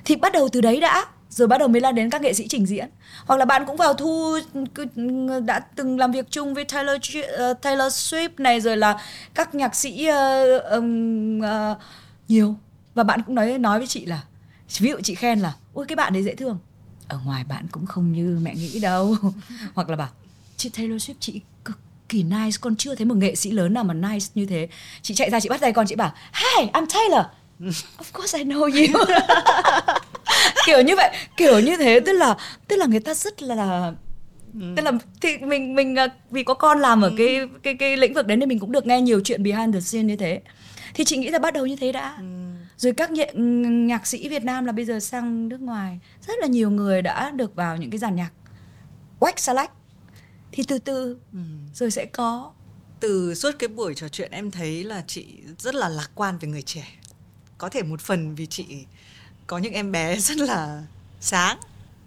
Thì 0.06 0.16
bắt 0.16 0.34
đầu 0.34 0.50
từ 0.50 0.62
đấy 0.62 0.80
đã 0.80 1.06
rồi 1.32 1.48
bắt 1.48 1.58
đầu 1.58 1.68
mới 1.68 1.82
là 1.82 1.92
đến 1.92 2.10
các 2.10 2.22
nghệ 2.22 2.34
sĩ 2.34 2.48
trình 2.48 2.66
diễn. 2.66 2.90
Hoặc 3.26 3.38
là 3.38 3.46
bạn 3.46 3.64
cũng 3.68 3.78
vào 3.78 3.94
thu 3.94 4.38
đã 5.46 5.60
từng 5.60 6.00
làm 6.00 6.12
việc 6.12 6.32
chung 6.32 6.54
với 6.54 6.66
Taylor 6.66 6.96
uh, 6.96 7.62
Taylor 7.62 7.94
Swift 7.94 8.30
này 8.38 8.62
rồi 8.62 8.78
là 8.78 8.98
các 9.34 9.56
nhạc 9.56 9.76
sĩ 9.76 10.10
uh, 10.10 10.64
um, 10.72 11.40
uh, 11.40 11.78
nhiều. 12.28 12.56
Và 12.94 13.04
bạn 13.04 13.22
cũng 13.26 13.36
nói 13.36 13.58
nói 13.58 13.78
với 13.78 13.88
chị 13.88 14.06
là 14.06 14.22
ví 14.80 14.90
dụ 14.90 14.98
chị 15.04 15.16
khen 15.16 15.40
là 15.40 15.54
ôi 15.74 15.86
cái 15.88 15.96
bạn 15.96 16.14
đấy 16.14 16.24
dễ 16.24 16.36
thương. 16.36 16.58
Ở 17.08 17.20
ngoài 17.26 17.44
bạn 17.44 17.68
cũng 17.72 17.86
không 17.86 18.12
như 18.12 18.40
mẹ 18.42 18.56
nghĩ 18.56 18.80
đâu. 18.80 19.16
Hoặc 19.74 19.90
là 19.90 19.96
bảo 19.96 20.10
chị 20.58 20.70
Taylor 20.70 21.10
Swift 21.10 21.14
chị 21.20 21.42
cực 21.66 21.78
kỳ 22.10 22.24
nice 22.24 22.58
con 22.62 22.76
chưa 22.76 22.96
thấy 22.96 23.06
một 23.06 23.18
nghệ 23.18 23.36
sĩ 23.36 23.52
lớn 23.52 23.74
nào 23.74 23.84
mà 23.84 23.94
nice 23.94 24.26
như 24.36 24.46
thế. 24.46 24.68
Chị 25.02 25.14
chạy 25.14 25.30
ra 25.30 25.40
chị 25.40 25.50
bắt 25.50 25.62
tay 25.62 25.74
con 25.74 25.88
chị 25.88 25.96
bảo 25.96 26.14
hi 26.34 26.68
I'm 26.74 26.86
Taylor. 26.86 27.26
Of 27.98 28.12
course 28.14 28.38
I 28.38 28.44
know 28.44 28.62
you 28.62 29.06
kiểu 30.66 30.82
như 30.82 30.96
vậy 30.96 31.12
kiểu 31.38 31.60
như 31.60 31.78
thế 31.78 32.00
tức 32.00 32.14
là 32.14 32.38
tức 32.68 32.76
là 32.76 32.86
người 32.86 33.00
ta 33.00 33.14
rất 33.14 33.42
là 33.42 33.94
Ừ. 34.60 34.74
tức 34.76 34.84
là 34.84 34.92
thì 35.22 35.38
mình 35.38 35.76
mình 35.76 35.96
à, 35.96 36.08
vì 36.32 36.44
có 36.44 36.54
con 36.54 36.80
làm 36.80 37.02
ở 37.02 37.10
ừ. 37.10 37.16
cái 37.18 37.40
cái 37.64 37.74
cái 37.74 37.98
lĩnh 37.98 38.14
vực 38.14 38.28
đấy 38.28 38.38
nên 38.38 38.50
mình 38.50 38.60
cũng 38.60 38.72
được 38.72 38.86
nghe 38.86 39.02
nhiều 39.02 39.22
chuyện 39.24 39.44
behind 39.44 39.74
the 39.76 39.82
scene 39.82 40.04
như 40.04 40.16
thế 40.16 40.42
thì 40.94 41.04
chị 41.04 41.18
nghĩ 41.18 41.30
là 41.30 41.40
bắt 41.40 41.54
đầu 41.54 41.66
như 41.66 41.76
thế 41.76 41.92
đã 41.92 42.16
ừ. 42.20 42.52
rồi 42.78 42.94
các 42.94 43.12
nhạc, 43.12 43.28
nhạc 43.88 44.08
sĩ 44.08 44.30
Việt 44.30 44.44
Nam 44.44 44.66
là 44.66 44.72
bây 44.72 44.86
giờ 44.86 45.00
sang 45.00 45.50
nước 45.50 45.62
ngoài 45.62 46.00
rất 46.28 46.34
là 46.42 46.48
nhiều 46.48 46.70
người 46.72 47.02
đã 47.02 47.32
được 47.32 47.56
vào 47.56 47.78
những 47.78 47.90
cái 47.90 47.98
dàn 47.98 48.16
nhạc 48.16 48.32
quách 49.20 49.40
select 49.40 49.72
thì 50.52 50.64
từ 50.68 50.80
từ 50.80 51.18
ừ. 51.34 51.40
rồi 51.74 51.92
sẽ 51.92 52.06
có 52.06 52.52
từ 53.00 53.36
suốt 53.36 53.52
cái 53.60 53.68
buổi 53.68 53.94
trò 53.96 54.08
chuyện 54.08 54.32
em 54.32 54.52
thấy 54.52 54.84
là 54.84 55.04
chị 55.08 55.26
rất 55.58 55.76
là 55.76 55.90
lạc 55.90 56.10
quan 56.16 56.38
về 56.38 56.48
người 56.48 56.62
trẻ 56.62 56.88
có 57.58 57.70
thể 57.70 57.84
một 57.84 58.02
phần 58.02 58.36
vì 58.36 58.46
chị 58.46 58.66
có 59.48 59.58
những 59.58 59.74
em 59.74 59.92
bé 59.92 60.16
rất 60.20 60.38
là 60.38 60.84
sáng. 61.20 61.58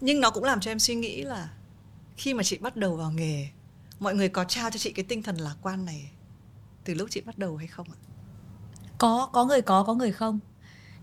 Nhưng 0.00 0.20
nó 0.20 0.30
cũng 0.30 0.44
làm 0.44 0.60
cho 0.60 0.70
em 0.70 0.78
suy 0.78 0.94
nghĩ 0.94 1.22
là 1.22 1.48
khi 2.16 2.34
mà 2.34 2.42
chị 2.42 2.58
bắt 2.58 2.76
đầu 2.76 2.96
vào 2.96 3.10
nghề 3.10 3.48
mọi 4.00 4.14
người 4.14 4.28
có 4.28 4.44
trao 4.44 4.70
cho 4.70 4.78
chị 4.78 4.92
cái 4.92 5.04
tinh 5.08 5.22
thần 5.22 5.36
lạc 5.36 5.54
quan 5.62 5.84
này 5.84 6.10
từ 6.84 6.94
lúc 6.94 7.08
chị 7.10 7.20
bắt 7.20 7.38
đầu 7.38 7.56
hay 7.56 7.66
không 7.66 7.86
ạ? 7.90 7.98
Có 8.98 9.28
có 9.32 9.44
người 9.44 9.62
có 9.62 9.82
có 9.82 9.94
người 9.94 10.12
không. 10.12 10.38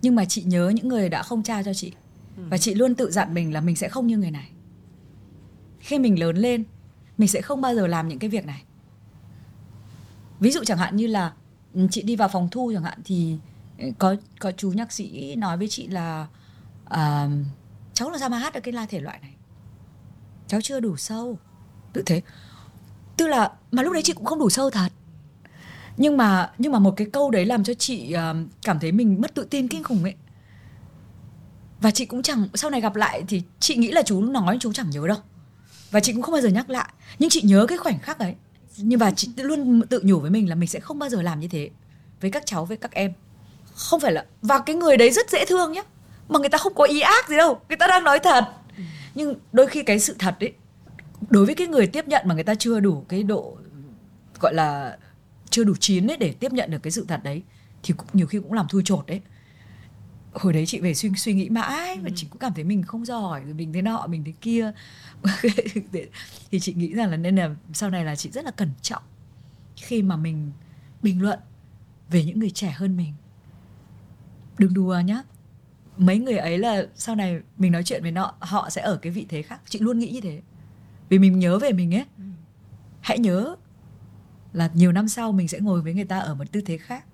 Nhưng 0.01 0.15
mà 0.15 0.25
chị 0.25 0.43
nhớ 0.43 0.69
những 0.75 0.87
người 0.87 1.09
đã 1.09 1.23
không 1.23 1.43
trao 1.43 1.63
cho 1.63 1.73
chị. 1.73 1.93
Và 2.35 2.57
chị 2.57 2.73
luôn 2.73 2.95
tự 2.95 3.11
dặn 3.11 3.33
mình 3.33 3.53
là 3.53 3.61
mình 3.61 3.75
sẽ 3.75 3.89
không 3.89 4.07
như 4.07 4.17
người 4.17 4.31
này. 4.31 4.51
Khi 5.79 5.99
mình 5.99 6.19
lớn 6.19 6.35
lên 6.35 6.63
mình 7.17 7.27
sẽ 7.27 7.41
không 7.41 7.61
bao 7.61 7.75
giờ 7.75 7.87
làm 7.87 8.07
những 8.07 8.19
cái 8.19 8.29
việc 8.29 8.45
này. 8.45 8.63
Ví 10.39 10.51
dụ 10.51 10.63
chẳng 10.63 10.77
hạn 10.77 10.95
như 10.95 11.07
là 11.07 11.33
ừ, 11.73 11.87
chị 11.91 12.01
đi 12.01 12.15
vào 12.15 12.29
phòng 12.29 12.47
thu 12.51 12.71
chẳng 12.73 12.83
hạn 12.83 12.99
thì 13.05 13.31
ừ, 13.31 13.37
có 13.99 14.15
có 14.39 14.51
chú 14.51 14.71
nhạc 14.71 14.91
sĩ 14.91 15.35
nói 15.35 15.57
với 15.57 15.67
chị 15.67 15.87
là 15.87 16.27
à, 16.85 17.29
cháu 17.93 18.09
làm 18.09 18.19
sao 18.19 18.29
mà 18.29 18.37
hát 18.37 18.53
được 18.53 18.59
cái 18.63 18.73
la 18.73 18.85
thể 18.85 18.99
loại 18.99 19.19
này? 19.21 19.33
Cháu 20.47 20.61
chưa 20.61 20.79
đủ 20.79 20.97
sâu. 20.97 21.39
Tự 21.93 22.03
thế. 22.05 22.21
Tức 23.17 23.27
là 23.27 23.51
mà 23.71 23.83
lúc 23.83 23.93
đấy 23.93 24.03
chị 24.03 24.13
cũng 24.13 24.25
không 24.25 24.39
đủ 24.39 24.49
sâu 24.49 24.69
thật. 24.69 24.89
Nhưng 25.97 26.17
mà 26.17 26.51
nhưng 26.57 26.71
mà 26.71 26.79
một 26.79 26.93
cái 26.97 27.07
câu 27.13 27.31
đấy 27.31 27.45
làm 27.45 27.63
cho 27.63 27.73
chị 27.73 28.15
uh, 28.15 28.37
cảm 28.63 28.79
thấy 28.79 28.91
mình 28.91 29.21
mất 29.21 29.33
tự 29.33 29.43
tin 29.43 29.67
kinh 29.67 29.83
khủng 29.83 30.03
ấy. 30.03 30.15
Và 31.81 31.91
chị 31.91 32.05
cũng 32.05 32.21
chẳng 32.21 32.47
sau 32.53 32.69
này 32.69 32.81
gặp 32.81 32.95
lại 32.95 33.23
thì 33.27 33.43
chị 33.59 33.75
nghĩ 33.75 33.91
là 33.91 34.01
chú 34.05 34.21
nói 34.21 34.57
chú 34.59 34.73
chẳng 34.73 34.89
nhớ 34.89 35.07
đâu. 35.07 35.17
Và 35.91 35.99
chị 35.99 36.13
cũng 36.13 36.21
không 36.21 36.33
bao 36.33 36.41
giờ 36.41 36.49
nhắc 36.49 36.69
lại. 36.69 36.93
Nhưng 37.19 37.29
chị 37.29 37.41
nhớ 37.41 37.65
cái 37.67 37.77
khoảnh 37.77 37.99
khắc 37.99 38.19
ấy. 38.19 38.35
Nhưng 38.77 38.99
mà 38.99 39.11
chị 39.11 39.29
luôn 39.35 39.81
tự 39.89 40.01
nhủ 40.03 40.19
với 40.19 40.31
mình 40.31 40.49
là 40.49 40.55
mình 40.55 40.69
sẽ 40.69 40.79
không 40.79 40.99
bao 40.99 41.09
giờ 41.09 41.21
làm 41.21 41.39
như 41.39 41.47
thế 41.47 41.69
với 42.21 42.31
các 42.31 42.43
cháu 42.45 42.65
với 42.65 42.77
các 42.77 42.91
em 42.91 43.13
không 43.81 43.99
phải 43.99 44.11
là 44.11 44.25
và 44.41 44.59
cái 44.59 44.75
người 44.75 44.97
đấy 44.97 45.11
rất 45.11 45.29
dễ 45.29 45.45
thương 45.45 45.71
nhá. 45.71 45.81
Mà 46.29 46.39
người 46.39 46.49
ta 46.49 46.57
không 46.57 46.73
có 46.73 46.83
ý 46.83 46.99
ác 46.99 47.29
gì 47.29 47.37
đâu. 47.37 47.61
Người 47.69 47.77
ta 47.77 47.87
đang 47.87 48.03
nói 48.03 48.19
thật. 48.19 48.43
Nhưng 49.15 49.35
đôi 49.51 49.67
khi 49.67 49.83
cái 49.83 49.99
sự 49.99 50.15
thật 50.19 50.35
ấy 50.39 50.53
đối 51.29 51.45
với 51.45 51.55
cái 51.55 51.67
người 51.67 51.87
tiếp 51.87 52.07
nhận 52.07 52.27
mà 52.27 52.35
người 52.35 52.43
ta 52.43 52.55
chưa 52.55 52.79
đủ 52.79 53.05
cái 53.09 53.23
độ 53.23 53.57
gọi 54.39 54.53
là 54.53 54.97
chưa 55.49 55.63
đủ 55.63 55.73
chín 55.79 56.11
ấy 56.11 56.17
để 56.17 56.33
tiếp 56.39 56.53
nhận 56.53 56.71
được 56.71 56.83
cái 56.83 56.91
sự 56.91 57.05
thật 57.07 57.23
đấy 57.23 57.41
thì 57.83 57.93
cũng 57.97 58.07
nhiều 58.13 58.27
khi 58.27 58.39
cũng 58.39 58.53
làm 58.53 58.67
thui 58.67 58.81
chột 58.85 59.07
đấy. 59.07 59.21
Hồi 60.33 60.53
đấy 60.53 60.65
chị 60.65 60.79
về 60.79 60.93
suy 60.93 61.09
suy 61.17 61.33
nghĩ 61.33 61.49
mãi 61.49 61.99
và 62.03 62.09
chị 62.15 62.27
cũng 62.29 62.39
cảm 62.39 62.53
thấy 62.53 62.63
mình 62.63 62.83
không 62.83 63.05
giỏi 63.05 63.41
rồi 63.43 63.53
mình 63.53 63.73
thế 63.73 63.81
nọ 63.81 64.07
mình 64.07 64.23
thế 64.23 64.33
kia. 64.41 64.71
Thì 66.51 66.59
chị 66.59 66.73
nghĩ 66.73 66.93
rằng 66.93 67.11
là 67.11 67.17
nên 67.17 67.35
là 67.35 67.55
sau 67.73 67.89
này 67.89 68.05
là 68.05 68.15
chị 68.15 68.29
rất 68.29 68.45
là 68.45 68.51
cẩn 68.51 68.69
trọng 68.81 69.03
khi 69.75 70.01
mà 70.01 70.15
mình 70.15 70.51
bình 71.01 71.21
luận 71.21 71.39
về 72.09 72.23
những 72.23 72.39
người 72.39 72.49
trẻ 72.49 72.71
hơn 72.77 72.97
mình 72.97 73.13
đừng 74.61 74.73
đùa 74.73 75.01
nhá. 75.05 75.21
Mấy 75.97 76.19
người 76.19 76.37
ấy 76.37 76.57
là 76.57 76.85
sau 76.95 77.15
này 77.15 77.39
mình 77.57 77.71
nói 77.71 77.83
chuyện 77.83 78.03
với 78.03 78.11
họ 78.11 78.35
họ 78.39 78.69
sẽ 78.69 78.81
ở 78.81 78.97
cái 79.01 79.11
vị 79.11 79.25
thế 79.29 79.41
khác. 79.41 79.61
Chị 79.69 79.79
luôn 79.79 79.99
nghĩ 79.99 80.11
như 80.11 80.21
thế. 80.21 80.41
Vì 81.09 81.19
mình 81.19 81.39
nhớ 81.39 81.59
về 81.59 81.71
mình 81.71 81.95
ấy. 81.95 82.05
Hãy 83.01 83.19
nhớ 83.19 83.55
là 84.53 84.69
nhiều 84.73 84.91
năm 84.91 85.07
sau 85.07 85.31
mình 85.31 85.47
sẽ 85.47 85.59
ngồi 85.59 85.81
với 85.81 85.93
người 85.93 86.05
ta 86.05 86.19
ở 86.19 86.35
một 86.35 86.43
tư 86.51 86.61
thế 86.65 86.77
khác. 86.77 87.05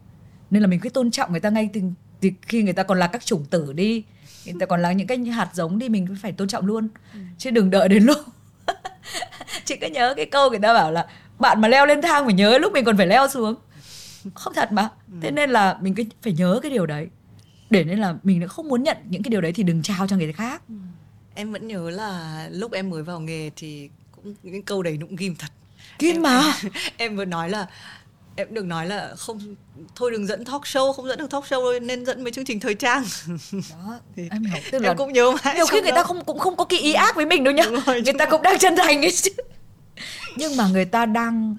Nên 0.50 0.62
là 0.62 0.68
mình 0.68 0.80
cứ 0.80 0.90
tôn 0.90 1.12
trọng 1.12 1.32
người 1.32 1.40
ta 1.40 1.50
ngay 1.50 1.70
từ, 1.74 1.82
từ 2.20 2.30
khi 2.42 2.64
người 2.64 2.74
ta 2.74 2.84
còn 2.84 3.00
là 3.00 3.08
các 3.08 3.26
chủng 3.26 3.46
tử 3.46 3.74
đi. 3.74 4.04
Người 4.46 4.56
ta 4.60 4.66
còn 4.66 4.82
là 4.82 4.92
những 4.92 5.08
cái 5.08 5.18
hạt 5.18 5.50
giống 5.54 5.80
đi 5.80 5.90
mình 5.90 6.08
phải 6.22 6.32
tôn 6.32 6.48
trọng 6.48 6.66
luôn. 6.66 6.88
Ừ. 7.14 7.20
chứ 7.38 7.52
đừng 7.52 7.70
đợi 7.70 7.90
đến 7.90 8.04
lúc 8.04 8.18
chị 9.66 9.76
cứ 9.82 9.88
nhớ 9.88 10.14
cái 10.18 10.26
câu 10.26 10.50
người 10.50 10.60
ta 10.60 10.74
bảo 10.74 10.92
là 10.92 11.08
bạn 11.40 11.62
mà 11.62 11.68
leo 11.68 11.86
lên 11.86 12.02
thang 12.02 12.26
phải 12.26 12.34
nhớ 12.34 12.58
lúc 12.58 12.74
mình 12.74 12.86
còn 12.86 12.98
phải 12.98 13.08
leo 13.08 13.28
xuống. 13.28 13.56
Không 14.34 14.54
thật 14.54 14.72
mà. 14.72 14.90
Ừ. 15.12 15.18
thế 15.22 15.32
nên 15.32 15.50
là 15.50 15.78
mình 15.82 15.96
cứ 15.96 16.04
phải 16.22 16.34
nhớ 16.34 16.60
cái 16.62 16.72
điều 16.72 16.86
đấy 16.86 17.08
để 17.70 17.84
nên 17.84 18.00
là 18.00 18.16
mình 18.24 18.48
không 18.48 18.68
muốn 18.68 18.84
nhận 18.84 18.98
những 19.10 19.24
cái 19.24 19.30
điều 19.30 19.42
đấy 19.42 19.54
thì 19.54 19.64
đừng 19.64 19.84
trao 19.84 20.08
cho 20.08 20.16
người 20.16 20.34
khác. 20.34 20.62
Ừ. 20.70 20.76
em 21.36 21.52
vẫn 21.52 21.68
nhớ 21.68 21.90
là 21.90 22.48
lúc 22.52 22.72
em 22.72 22.90
mới 22.90 23.04
vào 23.04 23.20
nghề 23.20 23.52
thì 23.56 23.90
cũng 24.12 24.36
những 24.44 24.64
câu 24.64 24.84
đấy 24.84 24.98
cũng 25.02 25.16
ghim 25.16 25.36
thật. 25.36 25.52
Ghim 26.00 26.22
mà. 26.22 26.54
em, 26.64 26.72
em 26.98 27.16
vừa 27.18 27.26
nói 27.26 27.50
là 27.50 27.68
em 28.36 28.48
đừng 28.54 28.70
nói 28.70 28.88
là 28.88 29.16
không 29.18 29.56
thôi 29.96 30.12
đừng 30.12 30.28
dẫn 30.28 30.46
talk 30.46 30.62
show 30.62 30.94
không 30.94 31.08
dẫn 31.08 31.18
được 31.20 31.30
talk 31.32 31.44
show 31.44 31.86
nên 31.86 32.06
dẫn 32.06 32.24
mấy 32.24 32.32
chương 32.32 32.46
trình 32.46 32.60
thời 32.60 32.76
trang. 32.76 33.04
Đó 33.72 34.00
thì 34.16 34.28
em 34.32 34.44
hiểu. 34.44 34.62
Tức 34.72 34.80
là 34.80 34.90
em 34.90 34.98
cũng 34.98 35.14
nhớ 35.14 35.32
mãi 35.44 35.56
nhiều 35.56 35.66
khi 35.66 35.82
người 35.82 35.92
đó. 35.92 35.96
ta 35.98 36.04
không 36.04 36.26
cũng 36.26 36.40
không 36.40 36.58
có 36.58 36.66
cái 36.66 36.80
ý 36.80 36.94
ác 36.94 37.16
với 37.16 37.26
mình 37.26 37.44
đâu 37.44 37.54
nhá. 37.54 37.64
Rồi, 37.86 38.02
người 38.02 38.14
ta 38.20 38.26
cũng 38.26 38.42
đang 38.42 38.58
chân 38.60 38.76
thành 38.78 39.02
ấy 39.02 39.12
chứ. 39.12 39.32
Nhưng 40.36 40.58
mà 40.58 40.68
người 40.68 40.86
ta 40.86 41.06
đang 41.06 41.58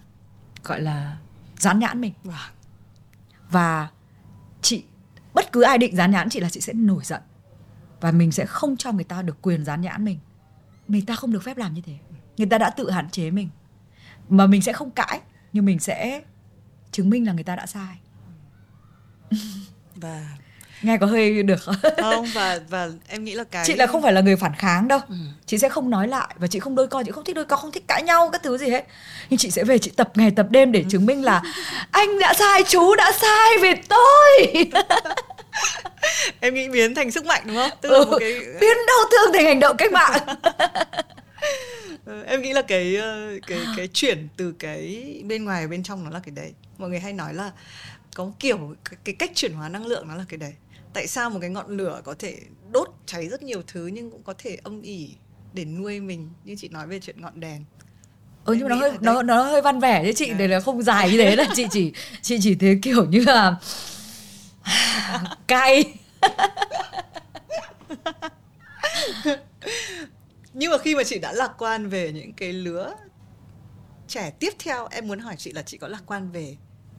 gọi 0.65 0.81
là 0.81 1.17
dán 1.59 1.79
nhãn 1.79 2.01
mình. 2.01 2.13
Vâng. 2.25 2.37
và 3.51 3.89
bất 5.39 5.53
cứ 5.53 5.63
ai 5.63 5.79
định 5.79 5.97
dán 5.97 6.11
nhãn 6.11 6.29
chị 6.29 6.41
là 6.41 6.49
chị 6.49 6.61
sẽ 6.61 6.73
nổi 6.73 7.05
giận. 7.05 7.23
Và 8.01 8.13
mình 8.13 8.33
sẽ 8.33 8.47
không 8.47 8.77
cho 8.77 8.93
người 8.93 9.05
ta 9.05 9.23
được 9.23 9.43
quyền 9.43 9.65
dán 9.65 9.81
nhãn 9.81 10.05
mình. 10.05 10.19
Người 10.89 11.05
ta 11.07 11.15
không 11.15 11.33
được 11.33 11.43
phép 11.43 11.57
làm 11.57 11.75
như 11.75 11.81
thế. 11.81 11.99
Người 12.39 12.47
ta 12.47 12.59
đã 12.59 12.71
tự 12.71 12.91
hạn 12.91 13.11
chế 13.11 13.31
mình. 13.31 13.49
Mà 14.29 14.47
mình 14.47 14.63
sẽ 14.63 14.73
không 14.73 14.91
cãi, 14.91 15.21
nhưng 15.53 15.65
mình 15.65 15.79
sẽ 15.79 16.23
chứng 16.93 17.11
minh 17.11 17.27
là 17.27 17.33
người 17.33 17.45
ta 17.45 17.57
đã 17.57 17.67
sai. 17.67 17.99
Và 19.95 20.37
nghe 20.83 20.99
có 21.01 21.07
hơi 21.07 21.43
được. 21.43 21.61
Không 21.99 22.27
và 22.35 22.61
và 22.69 22.89
em 23.09 23.25
nghĩ 23.25 23.35
là 23.35 23.45
cái 23.45 23.65
chị 23.67 23.75
là 23.75 23.87
không 23.87 24.03
phải 24.03 24.13
là 24.13 24.21
người 24.21 24.37
phản 24.37 24.53
kháng 24.59 24.89
đâu. 24.89 25.01
Ừ. 25.09 25.15
chị 25.47 25.59
sẽ 25.59 25.69
không 25.69 25.91
nói 25.91 26.09
lại 26.09 26.35
và 26.39 26.47
chị 26.47 26.61
không 26.61 26.75
đôi 26.75 26.87
co 26.87 27.03
chị 27.03 27.11
không 27.11 27.25
thích 27.25 27.37
đôi 27.37 27.45
co 27.45 27.57
không 27.57 27.73
thích 27.73 27.85
cãi 27.89 28.03
nhau 28.03 28.31
các 28.33 28.43
thứ 28.43 28.59
gì 28.59 28.69
hết. 28.71 28.87
Nhưng 29.31 29.39
chị 29.39 29.51
sẽ 29.51 29.65
về 29.65 29.79
chị 29.79 29.91
tập 29.97 30.11
ngày 30.15 30.31
tập 30.31 30.47
đêm 30.51 30.73
để 30.73 30.85
chứng 30.89 31.07
minh 31.07 31.25
là 31.25 31.43
anh 31.91 32.19
đã 32.19 32.35
sai 32.35 32.63
chú 32.69 32.95
đã 32.95 33.13
sai 33.13 33.59
về 33.63 33.75
tôi. 33.89 34.65
Em 36.41 36.55
nghĩ 36.55 36.69
biến 36.69 36.95
thành 36.95 37.11
sức 37.11 37.27
mạnh 37.27 37.43
đúng 37.45 37.57
không? 37.57 37.71
Tức 37.81 37.91
là 37.91 37.99
ừ, 37.99 38.05
một 38.05 38.17
cái 38.21 38.33
biến 38.61 38.77
đau 38.87 38.99
thương 39.11 39.33
thành 39.35 39.45
hành 39.45 39.61
động 39.61 39.77
cách 39.77 39.93
mạng. 39.93 40.21
Ừ, 42.07 42.23
em 42.27 42.43
nghĩ 42.43 42.53
là 42.53 42.63
cái 42.63 42.97
ờ, 42.97 43.39
cái 43.47 43.59
cái 43.77 43.89
chuyển 43.93 44.29
từ 44.37 44.53
cái 44.59 45.05
bên 45.25 45.45
ngoài 45.45 45.67
bên 45.69 45.83
trong 45.83 46.05
nó 46.05 46.11
là 46.11 46.21
cái 46.25 46.33
đấy. 46.37 46.53
Mọi 46.79 46.91
người 46.91 47.01
hay 47.01 47.13
nói 47.13 47.35
là 47.35 47.51
có 48.15 48.33
kiểu 48.41 48.75
cái, 48.85 48.99
cái 49.05 49.15
cách 49.19 49.31
chuyển 49.35 49.53
hóa 49.53 49.69
năng 49.69 49.87
lượng 49.87 50.09
nó 50.09 50.15
là 50.15 50.25
cái 50.29 50.39
đấy 50.39 50.53
tại 50.99 51.07
sao 51.07 51.31
một 51.31 51.39
cái 51.41 51.51
ngọn 51.51 51.77
lửa 51.77 52.01
có 52.05 52.15
thể 52.19 52.39
đốt 52.71 52.89
cháy 53.07 53.29
rất 53.29 53.43
nhiều 53.43 53.63
thứ 53.67 53.87
nhưng 53.87 54.11
cũng 54.11 54.23
có 54.23 54.35
thể 54.39 54.57
âm 54.63 54.83
ỉ 54.83 55.15
để 55.53 55.65
nuôi 55.65 56.01
mình? 56.01 56.31
Như 56.45 56.57
chị 56.59 56.69
nói 56.69 56.87
về 56.87 57.01
chuyện 57.01 57.23
ngọn 57.23 57.41
đèn. 57.41 57.65
Ừ 58.45 58.55
nhưng 58.55 58.69
mà 58.69 58.75
nó 58.75 58.81
hơi 58.81 58.93
nó 59.01 59.23
nó 59.23 59.43
hơi 59.43 59.63
văn 59.63 59.81
vẻ 59.81 60.05
chứ 60.05 60.13
chị 60.13 60.33
để 60.39 60.49
là 60.49 60.61
không 60.61 60.83
dài 60.83 61.11
như 61.11 61.19
thế 61.19 61.37
là 61.37 61.45
chị 61.55 61.67
chỉ 61.71 61.93
chị 62.23 62.39
chỉ 62.41 62.55
thế 62.55 62.79
kiểu 62.83 63.05
như 63.05 63.25
là 63.27 63.57
cay. 65.47 65.85
Nhưng 70.55 70.71
mà 70.71 70.79
khi 70.79 70.95
mà 70.95 71.05
chị 71.05 71.19
đã 71.19 71.33
lạc 71.33 71.53
quan 71.59 71.89
về 71.89 72.13
những 72.13 72.33
cái 72.33 72.53
lứa 72.53 72.95
trẻ 74.09 74.31
tiếp 74.31 74.51
theo 74.59 74.89
em 74.91 75.09
muốn 75.09 75.19
hỏi 75.19 75.35
chị 75.39 75.53
là 75.53 75.63
chị 75.63 75.79
có 75.79 75.89
lạc 75.89 76.03
quan 76.07 76.31
về 76.31 76.57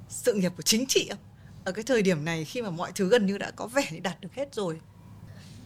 sự 0.09 0.33
nghiệp 0.33 0.51
của 0.57 0.63
chính 0.63 0.85
chị 0.87 1.07
không 1.09 1.28
ở 1.63 1.71
cái 1.71 1.83
thời 1.83 2.01
điểm 2.01 2.25
này 2.25 2.45
khi 2.45 2.61
mà 2.61 2.69
mọi 2.69 2.91
thứ 2.95 3.09
gần 3.09 3.25
như 3.25 3.37
đã 3.37 3.51
có 3.51 3.67
vẻ 3.67 3.83
như 3.91 3.99
đạt 3.99 4.21
được 4.21 4.33
hết 4.33 4.55
rồi. 4.55 4.79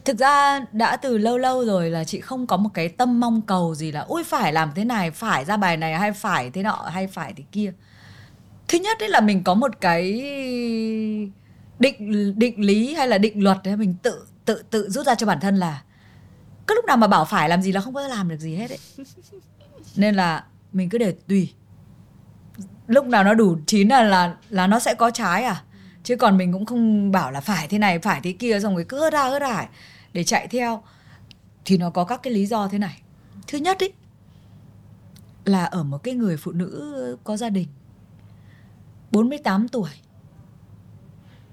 Thực 0.04 0.18
ra 0.18 0.60
đã 0.72 0.96
từ 0.96 1.18
lâu 1.18 1.38
lâu 1.38 1.64
rồi 1.64 1.90
là 1.90 2.04
chị 2.04 2.20
không 2.20 2.46
có 2.46 2.56
một 2.56 2.70
cái 2.74 2.88
tâm 2.88 3.20
mong 3.20 3.42
cầu 3.42 3.74
gì 3.74 3.92
là 3.92 4.00
ui 4.00 4.24
phải 4.24 4.52
làm 4.52 4.70
thế 4.74 4.84
này 4.84 5.10
phải 5.10 5.44
ra 5.44 5.56
bài 5.56 5.76
này 5.76 5.94
hay 5.94 6.12
phải 6.12 6.50
thế 6.50 6.62
nọ 6.62 6.88
hay 6.92 7.06
phải 7.06 7.34
thế 7.36 7.44
kia. 7.52 7.72
Thứ 8.68 8.78
nhất 8.78 8.96
đấy 9.00 9.08
là 9.08 9.20
mình 9.20 9.44
có 9.44 9.54
một 9.54 9.80
cái 9.80 10.12
định 11.78 12.34
định 12.38 12.64
lý 12.64 12.94
hay 12.94 13.08
là 13.08 13.18
định 13.18 13.42
luật 13.42 13.58
đấy 13.64 13.76
mình 13.76 13.94
tự 14.02 14.26
tự 14.44 14.62
tự 14.70 14.90
rút 14.90 15.06
ra 15.06 15.14
cho 15.14 15.26
bản 15.26 15.40
thân 15.40 15.56
là 15.56 15.82
cứ 16.66 16.74
lúc 16.74 16.84
nào 16.84 16.96
mà 16.96 17.06
bảo 17.06 17.24
phải 17.24 17.48
làm 17.48 17.62
gì 17.62 17.72
là 17.72 17.80
không 17.80 17.94
có 17.94 18.08
làm 18.08 18.28
được 18.28 18.38
gì 18.38 18.56
hết 18.56 18.70
ấy. 18.70 18.78
Nên 19.96 20.14
là 20.14 20.44
mình 20.72 20.88
cứ 20.88 20.98
để 20.98 21.14
tùy. 21.28 21.52
Lúc 22.86 23.06
nào 23.06 23.24
nó 23.24 23.34
đủ 23.34 23.56
chín 23.66 23.88
là 23.88 24.02
là 24.02 24.34
là 24.50 24.66
nó 24.66 24.78
sẽ 24.78 24.94
có 24.94 25.10
trái 25.10 25.44
à 25.44 25.62
chứ 26.04 26.16
còn 26.16 26.36
mình 26.36 26.52
cũng 26.52 26.66
không 26.66 27.12
bảo 27.12 27.30
là 27.30 27.40
phải 27.40 27.68
thế 27.68 27.78
này, 27.78 27.98
phải 27.98 28.20
thế 28.20 28.32
kia, 28.32 28.60
xong 28.60 28.74
rồi 28.74 28.84
cứ 28.88 29.00
hớt 29.00 29.12
ra, 29.12 29.28
hớt 29.28 29.42
hải 29.42 29.68
để 30.12 30.24
chạy 30.24 30.48
theo. 30.48 30.82
Thì 31.64 31.78
nó 31.78 31.90
có 31.90 32.04
các 32.04 32.22
cái 32.22 32.32
lý 32.32 32.46
do 32.46 32.68
thế 32.68 32.78
này. 32.78 33.02
Thứ 33.46 33.58
nhất 33.58 33.78
ý, 33.78 33.88
là 35.44 35.64
ở 35.64 35.82
một 35.82 35.98
cái 36.02 36.14
người 36.14 36.36
phụ 36.36 36.52
nữ 36.52 37.18
có 37.24 37.36
gia 37.36 37.48
đình 37.48 37.66
48 39.10 39.68
tuổi, 39.68 39.90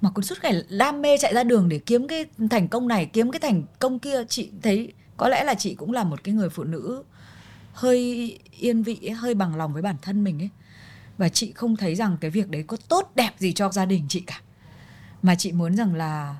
mà 0.02 0.12
còn 0.16 0.24
suốt 0.24 0.36
ngày 0.42 0.64
đam 0.70 1.02
mê 1.02 1.18
chạy 1.18 1.34
ra 1.34 1.44
đường 1.44 1.70
để 1.70 1.80
kiếm 1.80 2.08
cái 2.08 2.26
thành 2.50 2.68
công 2.68 2.88
này, 2.88 3.06
kiếm 3.06 3.32
cái 3.32 3.40
thành 3.40 3.64
công 3.80 4.00
kia. 4.00 4.24
Chị 4.30 4.50
thấy, 4.62 4.94
có 5.18 5.30
lẽ 5.30 5.44
là 5.44 5.54
chị 5.54 5.76
cũng 5.76 5.92
là 5.92 6.04
một 6.04 6.24
cái 6.24 6.36
người 6.36 6.50
phụ 6.50 6.64
nữ 6.64 7.04
hơi 7.74 8.40
yên 8.60 8.84
vị, 8.84 9.10
hơi 9.10 9.34
bằng 9.34 9.56
lòng 9.56 9.74
với 9.74 9.82
bản 9.82 9.96
thân 10.02 10.24
mình 10.24 10.42
ấy 10.42 10.50
và 11.22 11.30
chị 11.30 11.52
không 11.56 11.78
thấy 11.78 11.96
rằng 11.96 12.18
cái 12.22 12.32
việc 12.32 12.50
đấy 12.50 12.64
có 12.68 12.78
tốt, 12.88 13.12
đẹp 13.16 13.32
gì 13.38 13.54
cho 13.54 13.70
gia 13.72 13.86
đình 13.86 14.06
chị 14.10 14.20
cả. 14.20 14.42
Mà 15.22 15.36
chị 15.36 15.52
muốn 15.52 15.76
rằng 15.76 15.96
là 15.96 16.36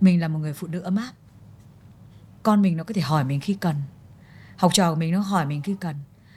mình 0.00 0.20
là 0.20 0.28
một 0.28 0.38
người 0.38 0.52
phụ 0.52 0.66
nữ 0.66 0.80
ấm 0.80 0.96
áp. 0.96 1.12
Con 2.42 2.62
mình 2.62 2.76
nó 2.76 2.84
có 2.84 2.94
thể 2.94 3.00
hỏi 3.02 3.24
mình 3.24 3.40
khi 3.40 3.54
cần. 3.54 3.74
Học 4.56 4.74
trò 4.74 4.90
của 4.90 4.96
mình 4.96 5.12
nó 5.12 5.20
hỏi 5.20 5.46
mình 5.46 5.62
khi 5.62 5.76
cần. 5.80 5.96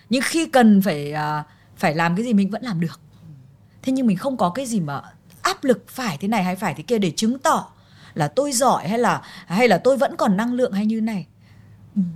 Nhưng 0.09 0.21
khi 0.25 0.45
cần 0.45 0.81
phải 0.81 1.13
à, 1.13 1.43
phải 1.77 1.95
làm 1.95 2.15
cái 2.15 2.25
gì 2.25 2.33
mình 2.33 2.49
vẫn 2.49 2.63
làm 2.63 2.79
được. 2.79 2.99
Thế 3.81 3.93
nhưng 3.93 4.07
mình 4.07 4.17
không 4.17 4.37
có 4.37 4.49
cái 4.49 4.65
gì 4.65 4.79
mà 4.79 5.01
áp 5.41 5.63
lực 5.63 5.85
phải 5.87 6.17
thế 6.17 6.27
này 6.27 6.43
hay 6.43 6.55
phải 6.55 6.73
thế 6.73 6.83
kia 6.83 6.99
để 6.99 7.11
chứng 7.15 7.39
tỏ 7.39 7.71
là 8.13 8.27
tôi 8.27 8.51
giỏi 8.51 8.87
hay 8.87 8.99
là 8.99 9.21
hay 9.45 9.67
là 9.67 9.77
tôi 9.77 9.97
vẫn 9.97 10.15
còn 10.17 10.37
năng 10.37 10.53
lượng 10.53 10.71
hay 10.71 10.85
như 10.85 11.01
này. 11.01 11.27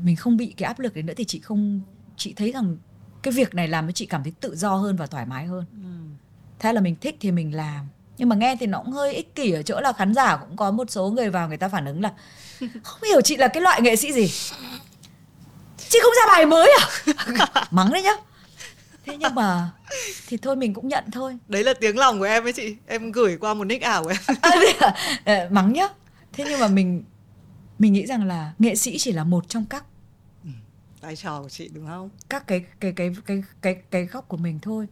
Mình 0.04 0.16
không 0.16 0.38
bị 0.38 0.54
cái 0.58 0.68
áp 0.68 0.80
lực 0.80 0.94
đấy 0.94 1.04
nữa 1.04 1.14
thì 1.18 1.24
chị 1.24 1.40
không, 1.40 1.82
chị 2.18 2.34
thấy 2.34 2.52
rằng 2.52 2.78
cái 3.24 3.32
việc 3.32 3.56
này 3.56 3.68
làm 3.68 3.88
cho 3.88 3.92
chị 3.92 4.06
cảm 4.06 4.24
thấy 4.24 4.34
tự 4.40 4.56
do 4.56 4.76
hơn 4.76 4.96
và 4.96 5.08
thoải 5.08 5.26
mái 5.26 5.46
hơn. 5.46 5.66
Ừ. 5.84 5.90
thế 6.60 6.74
là 6.74 6.82
mình 6.82 6.96
thích 7.02 7.18
thì 7.20 7.32
mình 7.32 7.56
làm. 7.56 7.88
Nhưng 8.18 8.30
mà 8.30 8.36
nghe 8.36 8.56
thì 8.60 8.66
nó 8.66 8.82
cũng 8.86 8.92
hơi 8.92 9.14
ích 9.14 9.36
kỷ 9.36 9.52
ở 9.52 9.62
chỗ 9.62 9.80
là 9.80 9.94
khán 9.94 10.14
giả 10.14 10.38
cũng 10.38 10.58
có 10.58 10.72
một 10.72 10.92
số 10.92 11.10
người 11.10 11.30
vào 11.30 11.48
người 11.48 11.58
ta 11.58 11.68
phản 11.70 11.86
ứng 11.86 12.02
là 12.02 12.14
không 12.84 13.00
hiểu 13.10 13.22
chị 13.22 13.38
là 13.38 13.48
cái 13.48 13.62
loại 13.62 13.82
nghệ 13.82 13.96
sĩ 13.96 14.14
gì? 14.14 14.32
Chị 15.90 16.00
không 16.04 16.14
ra 16.16 16.34
bài 16.34 16.46
mới 16.46 16.72
à? 16.80 16.88
Mắng 17.72 17.92
đấy 17.92 18.02
nhá. 18.02 18.14
Thế 19.06 19.18
nhưng 19.18 19.36
mà 19.36 19.72
thì 20.28 20.38
thôi 20.38 20.56
mình 20.56 20.74
cũng 20.74 20.88
nhận 20.88 21.04
thôi. 21.12 21.38
Đấy 21.48 21.64
là 21.64 21.74
tiếng 21.74 21.98
lòng 21.98 22.20
của 22.20 22.26
em 22.26 22.44
ấy 22.46 22.54
chị. 22.54 22.76
Em 22.88 23.12
gửi 23.12 23.38
qua 23.38 23.54
một 23.54 23.64
nick 23.64 23.84
ảo 23.84 24.04
của 24.04 24.10
em. 24.10 24.38
À, 24.42 24.52
à? 24.80 24.96
Ờ, 25.26 25.48
mắng 25.52 25.74
nhá. 25.74 25.88
Thế 26.34 26.46
nhưng 26.48 26.60
mà 26.60 26.68
mình 26.68 27.04
mình 27.80 27.94
nghĩ 27.94 28.06
rằng 28.06 28.28
là 28.28 28.52
nghệ 28.60 28.76
sĩ 28.76 28.98
chỉ 28.98 29.12
là 29.12 29.24
một 29.24 29.50
trong 29.50 29.66
các 29.66 29.84
vai 31.04 31.16
trò 31.16 31.42
của 31.42 31.50
chị 31.50 31.70
đúng 31.74 31.88
không? 31.88 32.10
Các 32.30 32.48
cái 32.48 32.66
cái 32.80 32.92
cái 32.92 33.12
cái 33.26 33.44
cái 33.62 33.76
cái 33.92 34.06
góc 34.06 34.28
của 34.28 34.38
mình 34.38 34.60
thôi. 34.62 34.88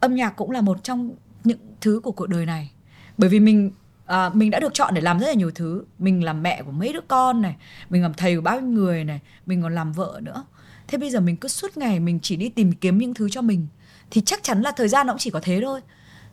Âm 0.00 0.14
nhạc 0.14 0.30
cũng 0.30 0.50
là 0.50 0.60
một 0.60 0.84
trong 0.84 1.10
những 1.44 1.58
thứ 1.80 2.00
của 2.02 2.12
cuộc 2.12 2.26
đời 2.26 2.46
này. 2.46 2.70
Bởi 3.18 3.30
vì 3.30 3.40
mình 3.40 3.70
à, 4.06 4.30
mình 4.34 4.50
đã 4.50 4.60
được 4.60 4.74
chọn 4.74 4.94
để 4.94 5.00
làm 5.00 5.18
rất 5.18 5.26
là 5.26 5.32
nhiều 5.32 5.50
thứ. 5.54 5.84
Mình 5.98 6.24
làm 6.24 6.42
mẹ 6.42 6.62
của 6.62 6.72
mấy 6.72 6.92
đứa 6.92 7.00
con 7.08 7.42
này 7.42 7.56
mình 7.90 8.02
làm 8.02 8.14
thầy 8.14 8.36
của 8.36 8.42
bao 8.42 8.60
nhiêu 8.60 8.70
người 8.70 9.04
này 9.04 9.20
mình 9.46 9.62
còn 9.62 9.74
làm 9.74 9.92
vợ 9.92 10.20
nữa. 10.22 10.44
Thế 10.88 10.98
bây 10.98 11.10
giờ 11.10 11.20
mình 11.20 11.36
cứ 11.36 11.48
suốt 11.48 11.76
ngày 11.76 12.00
mình 12.00 12.18
chỉ 12.22 12.36
đi 12.36 12.48
tìm 12.48 12.72
kiếm 12.72 12.98
những 12.98 13.14
thứ 13.14 13.28
cho 13.30 13.42
mình 13.42 13.66
thì 14.10 14.20
chắc 14.20 14.42
chắn 14.42 14.62
là 14.62 14.72
thời 14.76 14.88
gian 14.88 15.06
nó 15.06 15.12
cũng 15.12 15.18
chỉ 15.18 15.30
có 15.30 15.40
thế 15.42 15.60
thôi. 15.62 15.80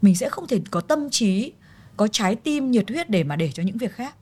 Mình 0.02 0.16
sẽ 0.16 0.30
không 0.30 0.48
thể 0.48 0.62
có 0.72 0.82
tâm 0.82 1.10
trí 1.10 1.54
có 1.98 2.08
trái 2.08 2.36
tim 2.36 2.72
nhiệt 2.72 2.90
huyết 2.90 3.10
để 3.10 3.24
mà 3.24 3.36
để 3.36 3.52
cho 3.54 3.64
những 3.64 3.78
việc 3.78 3.92
khác. 3.92 4.16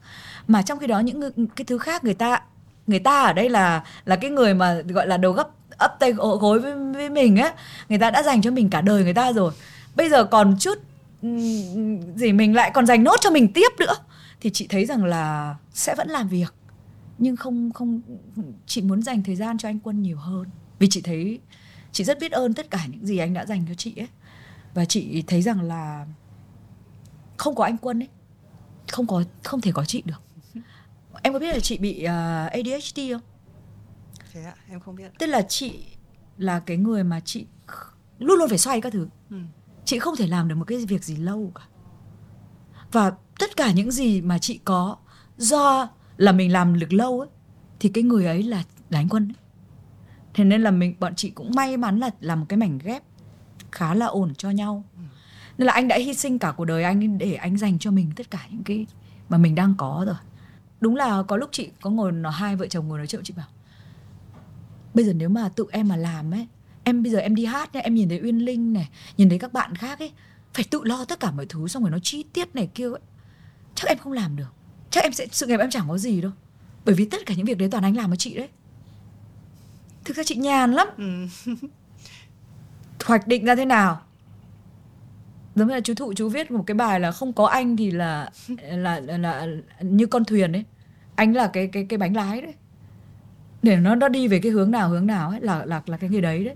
Mà 0.47 0.61
trong 0.61 0.79
khi 0.79 0.87
đó 0.87 0.99
những 0.99 1.47
cái 1.55 1.65
thứ 1.65 1.77
khác 1.77 2.03
người 2.03 2.13
ta 2.13 2.41
người 2.87 2.99
ta 2.99 3.21
ở 3.21 3.33
đây 3.33 3.49
là 3.49 3.83
là 4.05 4.15
cái 4.15 4.31
người 4.31 4.53
mà 4.53 4.81
gọi 4.87 5.07
là 5.07 5.17
đầu 5.17 5.31
gấp 5.31 5.49
ấp 5.77 5.95
tay 5.99 6.13
gối 6.13 6.59
với, 6.59 6.75
với 6.93 7.09
mình 7.09 7.37
á. 7.37 7.53
Người 7.89 7.99
ta 7.99 8.11
đã 8.11 8.23
dành 8.23 8.41
cho 8.41 8.51
mình 8.51 8.69
cả 8.69 8.81
đời 8.81 9.03
người 9.03 9.13
ta 9.13 9.33
rồi. 9.33 9.53
Bây 9.95 10.09
giờ 10.09 10.23
còn 10.23 10.55
chút 10.59 10.77
gì 12.15 12.33
mình 12.33 12.55
lại 12.55 12.71
còn 12.73 12.85
dành 12.85 13.03
nốt 13.03 13.15
cho 13.21 13.29
mình 13.29 13.53
tiếp 13.53 13.69
nữa. 13.79 13.93
Thì 14.41 14.49
chị 14.49 14.67
thấy 14.67 14.85
rằng 14.85 15.05
là 15.05 15.55
sẽ 15.73 15.95
vẫn 15.95 16.09
làm 16.09 16.27
việc. 16.27 16.53
Nhưng 17.17 17.35
không 17.35 17.71
không 17.71 18.01
chị 18.65 18.81
muốn 18.81 19.01
dành 19.01 19.23
thời 19.23 19.35
gian 19.35 19.57
cho 19.57 19.69
anh 19.69 19.79
quân 19.79 20.01
nhiều 20.01 20.17
hơn. 20.17 20.45
Vì 20.79 20.87
chị 20.89 21.01
thấy 21.01 21.39
chị 21.91 22.03
rất 22.03 22.19
biết 22.19 22.31
ơn 22.31 22.53
tất 22.53 22.69
cả 22.69 22.85
những 22.91 23.05
gì 23.05 23.17
anh 23.17 23.33
đã 23.33 23.45
dành 23.45 23.65
cho 23.67 23.73
chị 23.73 23.93
ấy. 23.97 24.07
Và 24.73 24.85
chị 24.85 25.23
thấy 25.27 25.41
rằng 25.41 25.61
là 25.61 26.05
không 27.37 27.55
có 27.55 27.63
anh 27.63 27.77
quân 27.77 28.01
ấy 28.01 28.09
không 28.91 29.07
có 29.07 29.23
không 29.43 29.61
thể 29.61 29.71
có 29.71 29.85
chị 29.85 30.03
được 30.05 30.21
em 31.25 31.33
có 31.33 31.39
biết 31.39 31.53
là 31.53 31.59
chị 31.59 31.77
bị 31.77 32.03
uh, 32.03 32.51
ADHD 32.51 32.99
không? 33.11 33.21
Thế 34.33 34.43
ạ 34.43 34.55
em 34.69 34.79
không 34.79 34.95
biết 34.95 35.11
tức 35.19 35.27
là 35.27 35.41
chị 35.41 35.79
là 36.37 36.59
cái 36.59 36.77
người 36.77 37.03
mà 37.03 37.19
chị 37.19 37.45
luôn 38.19 38.39
luôn 38.39 38.49
phải 38.49 38.57
xoay 38.57 38.81
các 38.81 38.93
thứ. 38.93 39.07
Ừ. 39.29 39.37
chị 39.85 39.99
không 39.99 40.15
thể 40.15 40.27
làm 40.27 40.47
được 40.47 40.55
một 40.55 40.65
cái 40.67 40.85
việc 40.85 41.03
gì 41.03 41.15
lâu 41.15 41.51
cả. 41.55 41.61
Và 42.91 43.11
tất 43.39 43.57
cả 43.57 43.71
những 43.71 43.91
gì 43.91 44.21
mà 44.21 44.37
chị 44.37 44.59
có 44.65 44.97
do 45.37 45.89
là 46.17 46.31
mình 46.31 46.51
làm 46.51 46.79
được 46.79 46.93
lâu 46.93 47.19
ấy 47.19 47.29
thì 47.79 47.89
cái 47.89 48.03
người 48.03 48.25
ấy 48.25 48.43
là 48.43 48.63
anh 48.89 49.09
quân 49.09 49.27
ấy. 49.27 49.35
thế 50.33 50.43
nên 50.43 50.61
là 50.61 50.71
mình 50.71 50.95
bọn 50.99 51.15
chị 51.15 51.29
cũng 51.29 51.51
may 51.55 51.77
mắn 51.77 51.99
là 51.99 52.09
làm 52.19 52.39
một 52.39 52.45
cái 52.49 52.57
mảnh 52.57 52.79
ghép 52.83 53.03
khá 53.71 53.93
là 53.93 54.05
ổn 54.05 54.35
cho 54.35 54.49
nhau. 54.49 54.83
Nên 55.57 55.65
là 55.65 55.73
anh 55.73 55.87
đã 55.87 55.97
hy 55.97 56.13
sinh 56.13 56.39
cả 56.39 56.51
cuộc 56.51 56.65
đời 56.65 56.83
anh 56.83 57.17
để 57.17 57.33
anh 57.33 57.57
dành 57.57 57.79
cho 57.79 57.91
mình 57.91 58.11
tất 58.15 58.31
cả 58.31 58.47
những 58.51 58.63
cái 58.63 58.85
mà 59.29 59.37
mình 59.37 59.55
đang 59.55 59.73
có 59.77 60.03
rồi 60.07 60.15
đúng 60.81 60.95
là 60.95 61.23
có 61.27 61.37
lúc 61.37 61.49
chị 61.51 61.69
có 61.81 61.89
ngồi 61.89 62.11
nó 62.11 62.29
hai 62.29 62.55
vợ 62.55 62.67
chồng 62.67 62.87
ngồi 62.87 62.97
nói 62.97 63.07
chuyện 63.07 63.21
chị 63.23 63.33
bảo 63.37 63.47
bây 64.93 65.05
giờ 65.05 65.13
nếu 65.13 65.29
mà 65.29 65.49
tự 65.49 65.65
em 65.71 65.87
mà 65.87 65.95
làm 65.95 66.33
ấy 66.33 66.47
em 66.83 67.03
bây 67.03 67.11
giờ 67.11 67.19
em 67.19 67.35
đi 67.35 67.45
hát 67.45 67.75
nhá 67.75 67.81
em 67.81 67.95
nhìn 67.95 68.09
thấy 68.09 68.19
uyên 68.23 68.37
linh 68.37 68.73
này 68.73 68.89
nhìn 69.17 69.29
thấy 69.29 69.39
các 69.39 69.53
bạn 69.53 69.75
khác 69.75 69.99
ấy 69.99 70.11
phải 70.55 70.65
tự 70.69 70.81
lo 70.83 71.05
tất 71.05 71.19
cả 71.19 71.31
mọi 71.31 71.45
thứ 71.45 71.67
xong 71.67 71.83
rồi 71.83 71.91
nó 71.91 71.99
chi 71.99 72.23
tiết 72.33 72.55
này 72.55 72.69
kia 72.75 72.89
ấy. 72.89 72.99
Chắc 73.75 73.87
em 73.87 73.97
không 73.97 74.13
làm 74.13 74.35
được. 74.35 74.53
Chắc 74.89 75.03
em 75.03 75.13
sẽ 75.13 75.27
sự 75.31 75.47
nghiệp 75.47 75.59
em 75.59 75.69
chẳng 75.69 75.85
có 75.89 75.97
gì 75.97 76.21
đâu. 76.21 76.31
Bởi 76.85 76.95
vì 76.95 77.05
tất 77.05 77.25
cả 77.25 77.33
những 77.37 77.45
việc 77.45 77.57
đấy 77.57 77.69
toàn 77.71 77.83
anh 77.83 77.97
làm 77.97 78.09
với 78.09 78.17
chị 78.17 78.35
đấy. 78.35 78.49
Thực 80.05 80.17
ra 80.17 80.23
chị 80.23 80.35
nhàn 80.35 80.73
lắm. 80.73 80.87
Ừ. 80.97 81.27
hoạch 83.05 83.27
định 83.27 83.45
ra 83.45 83.55
thế 83.55 83.65
nào 83.65 84.01
giống 85.55 85.67
như 85.67 85.73
là 85.73 85.79
chú 85.79 85.93
thụ 85.93 86.13
chú 86.13 86.29
viết 86.29 86.51
một 86.51 86.63
cái 86.67 86.75
bài 86.75 86.99
là 86.99 87.11
không 87.11 87.33
có 87.33 87.45
anh 87.45 87.77
thì 87.77 87.91
là 87.91 88.29
là 88.59 88.99
là, 88.99 89.17
là 89.17 89.47
như 89.81 90.05
con 90.05 90.25
thuyền 90.25 90.51
ấy. 90.51 90.63
Anh 91.15 91.35
là 91.35 91.47
cái 91.47 91.67
cái 91.67 91.85
cái 91.89 91.97
bánh 91.97 92.15
lái 92.15 92.41
đấy. 92.41 92.53
Để 93.63 93.75
nó 93.77 93.95
nó 93.95 94.07
đi 94.07 94.27
về 94.27 94.39
cái 94.39 94.51
hướng 94.51 94.71
nào 94.71 94.89
hướng 94.89 95.07
nào 95.07 95.29
ấy 95.29 95.39
là 95.41 95.65
là 95.65 95.81
là 95.85 95.97
cái 95.97 96.09
người 96.09 96.21
đấy 96.21 96.45
đấy. 96.45 96.55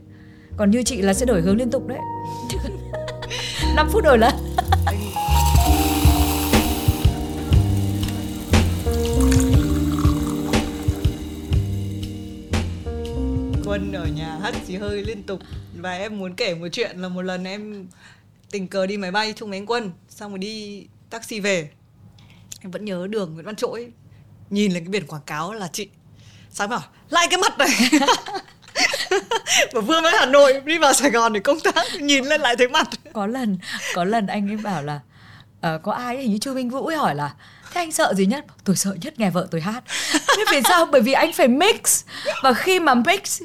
Còn 0.58 0.72
như 0.72 0.84
chị 0.84 1.02
là 1.02 1.14
sẽ 1.14 1.26
đổi 1.26 1.42
hướng 1.42 1.58
liên 1.58 1.72
tục 1.72 1.88
đấy. 1.88 2.00
5 3.76 3.88
phút 3.92 4.04
đổi 4.04 4.18
lần. 4.18 4.34
Quân 13.66 13.92
ở 13.94 14.06
nhà 14.06 14.38
hắt 14.42 14.56
xì 14.66 14.76
hơi 14.76 15.04
liên 15.06 15.24
tục. 15.24 15.40
Và 15.78 15.92
em 15.94 16.20
muốn 16.20 16.34
kể 16.34 16.56
một 16.56 16.68
chuyện 16.72 16.98
là 16.98 17.10
một 17.10 17.22
lần 17.22 17.44
em 17.44 17.88
tình 18.52 18.68
cờ 18.68 18.88
đi 18.88 18.98
máy 18.98 19.12
bay 19.12 19.34
chung 19.36 19.50
với 19.50 19.58
anh 19.58 19.66
quân 19.66 19.92
xong 20.10 20.32
rồi 20.32 20.40
đi 20.40 20.86
taxi 21.10 21.40
về. 21.40 21.70
Em 22.62 22.72
vẫn 22.72 22.86
nhớ 22.86 23.08
đường 23.10 23.34
Nguyễn 23.34 23.46
Văn 23.46 23.56
Trỗi 23.56 23.92
nhìn 24.50 24.72
lên 24.72 24.84
cái 24.84 24.90
biển 24.90 25.08
quảng 25.08 25.22
cáo 25.26 25.54
là 25.54 25.68
chị 25.68 25.90
sáng 26.50 26.70
bảo 26.70 26.84
lại 27.10 27.28
cái 27.30 27.40
mặt 27.40 27.58
này. 27.58 27.70
Và 29.74 29.82
vừa 29.82 30.02
mới 30.02 30.12
Hà 30.20 30.26
Nội 30.26 30.62
đi 30.66 30.78
vào 30.78 30.94
Sài 30.94 31.12
Gòn 31.12 31.34
để 31.34 31.40
công 31.40 31.60
tác 31.60 31.86
nhìn 32.02 32.26
lên 32.26 32.42
lại 32.42 32.56
thấy 32.58 32.68
mặt. 32.68 32.88
Có 33.14 33.28
lần 33.28 33.58
có 33.94 34.04
lần 34.04 34.28
anh 34.28 34.50
ấy 34.50 34.58
bảo 34.58 34.84
là 34.84 35.00
uh, 35.76 35.84
có 35.84 35.92
ai 35.92 36.16
ấy, 36.16 36.24
hình 36.24 36.32
như 36.32 36.38
Chu 36.38 36.54
Minh 36.54 36.70
Vũ 36.70 36.86
ấy 36.86 36.98
hỏi 36.98 37.16
là 37.16 37.36
thế 37.74 37.82
anh 37.82 37.92
sợ 37.92 38.14
gì 38.14 38.26
nhất? 38.26 38.46
Tôi 38.64 38.76
sợ 38.76 38.96
nhất 39.02 39.20
nghe 39.20 39.30
vợ 39.30 39.48
tôi 39.52 39.62
hát. 39.62 39.84
Biết 40.38 40.44
vì 40.52 40.62
sao? 40.64 40.86
Bởi 40.86 41.02
vì 41.02 41.14
anh 41.14 41.34
phải 41.34 41.48
mix. 41.48 42.04
Và 42.44 42.54
khi 42.54 42.80
mà 42.80 42.94
mix 42.96 43.42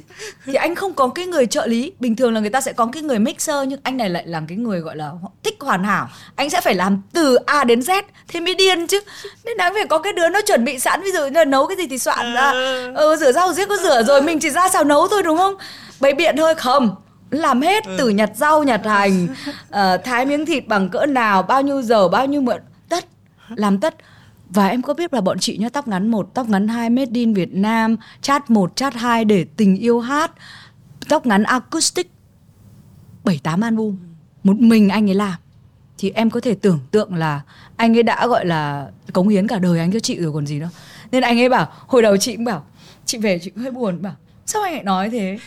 thì 0.46 0.54
anh 0.54 0.74
không 0.74 0.94
có 0.94 1.08
cái 1.08 1.26
người 1.26 1.46
trợ 1.46 1.66
lý. 1.66 1.92
Bình 2.00 2.16
thường 2.16 2.34
là 2.34 2.40
người 2.40 2.50
ta 2.50 2.60
sẽ 2.60 2.72
có 2.72 2.88
cái 2.92 3.02
người 3.02 3.18
mixer 3.18 3.56
nhưng 3.68 3.80
anh 3.82 3.96
này 3.96 4.10
lại 4.10 4.26
là 4.26 4.42
cái 4.48 4.58
người 4.58 4.80
gọi 4.80 4.96
là 4.96 5.10
thích 5.42 5.56
hoàn 5.60 5.84
hảo. 5.84 6.08
Anh 6.36 6.50
sẽ 6.50 6.60
phải 6.60 6.74
làm 6.74 7.02
từ 7.12 7.34
A 7.34 7.64
đến 7.64 7.80
Z 7.80 8.02
thế 8.28 8.40
mới 8.40 8.54
điên 8.54 8.86
chứ. 8.86 9.00
Nên 9.44 9.56
đáng 9.56 9.74
phải 9.74 9.86
có 9.86 9.98
cái 9.98 10.12
đứa 10.12 10.28
nó 10.28 10.40
chuẩn 10.46 10.64
bị 10.64 10.78
sẵn. 10.78 11.02
Ví 11.02 11.12
dụ 11.12 11.24
như 11.24 11.30
là 11.30 11.44
nấu 11.44 11.66
cái 11.66 11.76
gì 11.76 11.86
thì 11.86 11.98
soạn 11.98 12.34
ra. 12.34 12.50
Ừ, 12.94 13.16
rửa 13.20 13.32
rau 13.32 13.52
giết 13.52 13.68
có 13.68 13.76
rửa 13.82 14.02
rồi 14.02 14.22
mình 14.22 14.38
chỉ 14.40 14.50
ra 14.50 14.68
xào 14.68 14.84
nấu 14.84 15.08
thôi 15.08 15.22
đúng 15.22 15.38
không? 15.38 15.54
Bày 16.00 16.14
biện 16.14 16.36
thôi 16.36 16.54
không 16.54 16.96
làm 17.30 17.62
hết 17.62 17.84
từ 17.98 18.08
nhặt 18.08 18.30
rau 18.34 18.62
nhặt 18.62 18.80
hành 18.84 19.28
ờ, 19.70 19.96
thái 19.96 20.26
miếng 20.26 20.46
thịt 20.46 20.66
bằng 20.66 20.88
cỡ 20.88 21.06
nào 21.06 21.42
bao 21.42 21.62
nhiêu 21.62 21.82
dầu 21.82 22.08
bao 22.08 22.26
nhiêu 22.26 22.40
mượn. 22.40 22.60
Tất. 22.88 23.04
Làm 23.48 23.78
tất 23.78 23.94
và 24.54 24.68
em 24.68 24.82
có 24.82 24.94
biết 24.94 25.14
là 25.14 25.20
bọn 25.20 25.38
chị 25.38 25.58
nhá 25.58 25.68
tóc 25.68 25.88
ngắn 25.88 26.08
một 26.08 26.34
tóc 26.34 26.48
ngắn 26.48 26.68
hai 26.68 26.90
made 26.90 27.10
in 27.14 27.34
Việt 27.34 27.54
Nam 27.54 27.96
chat 28.20 28.50
một 28.50 28.76
chat 28.76 28.94
hai 28.94 29.24
để 29.24 29.46
tình 29.56 29.76
yêu 29.76 30.00
hát 30.00 30.32
tóc 31.08 31.26
ngắn 31.26 31.42
acoustic 31.42 32.10
bảy 33.24 33.40
tám 33.42 33.60
album. 33.60 33.96
Một 34.42 34.56
mình 34.58 34.88
anh 34.88 35.10
ấy 35.10 35.14
làm. 35.14 35.34
Thì 35.98 36.10
em 36.10 36.30
có 36.30 36.40
thể 36.40 36.54
tưởng 36.54 36.78
tượng 36.90 37.14
là 37.14 37.40
anh 37.76 37.96
ấy 37.96 38.02
đã 38.02 38.26
gọi 38.26 38.46
là 38.46 38.88
cống 39.12 39.28
hiến 39.28 39.46
cả 39.46 39.58
đời 39.58 39.78
anh 39.78 39.92
cho 39.92 40.00
chị 40.00 40.20
rồi 40.20 40.32
còn 40.32 40.46
gì 40.46 40.58
nữa. 40.58 40.70
Nên 41.12 41.22
anh 41.22 41.40
ấy 41.40 41.48
bảo 41.48 41.72
hồi 41.86 42.02
đầu 42.02 42.16
chị 42.16 42.36
cũng 42.36 42.44
bảo 42.44 42.64
chị 43.04 43.18
về 43.18 43.38
chị 43.42 43.50
cũng 43.50 43.62
hơi 43.62 43.70
buồn 43.70 44.02
bảo 44.02 44.14
sao 44.46 44.62
anh 44.62 44.72
lại 44.72 44.82
nói 44.82 45.10
thế? 45.10 45.38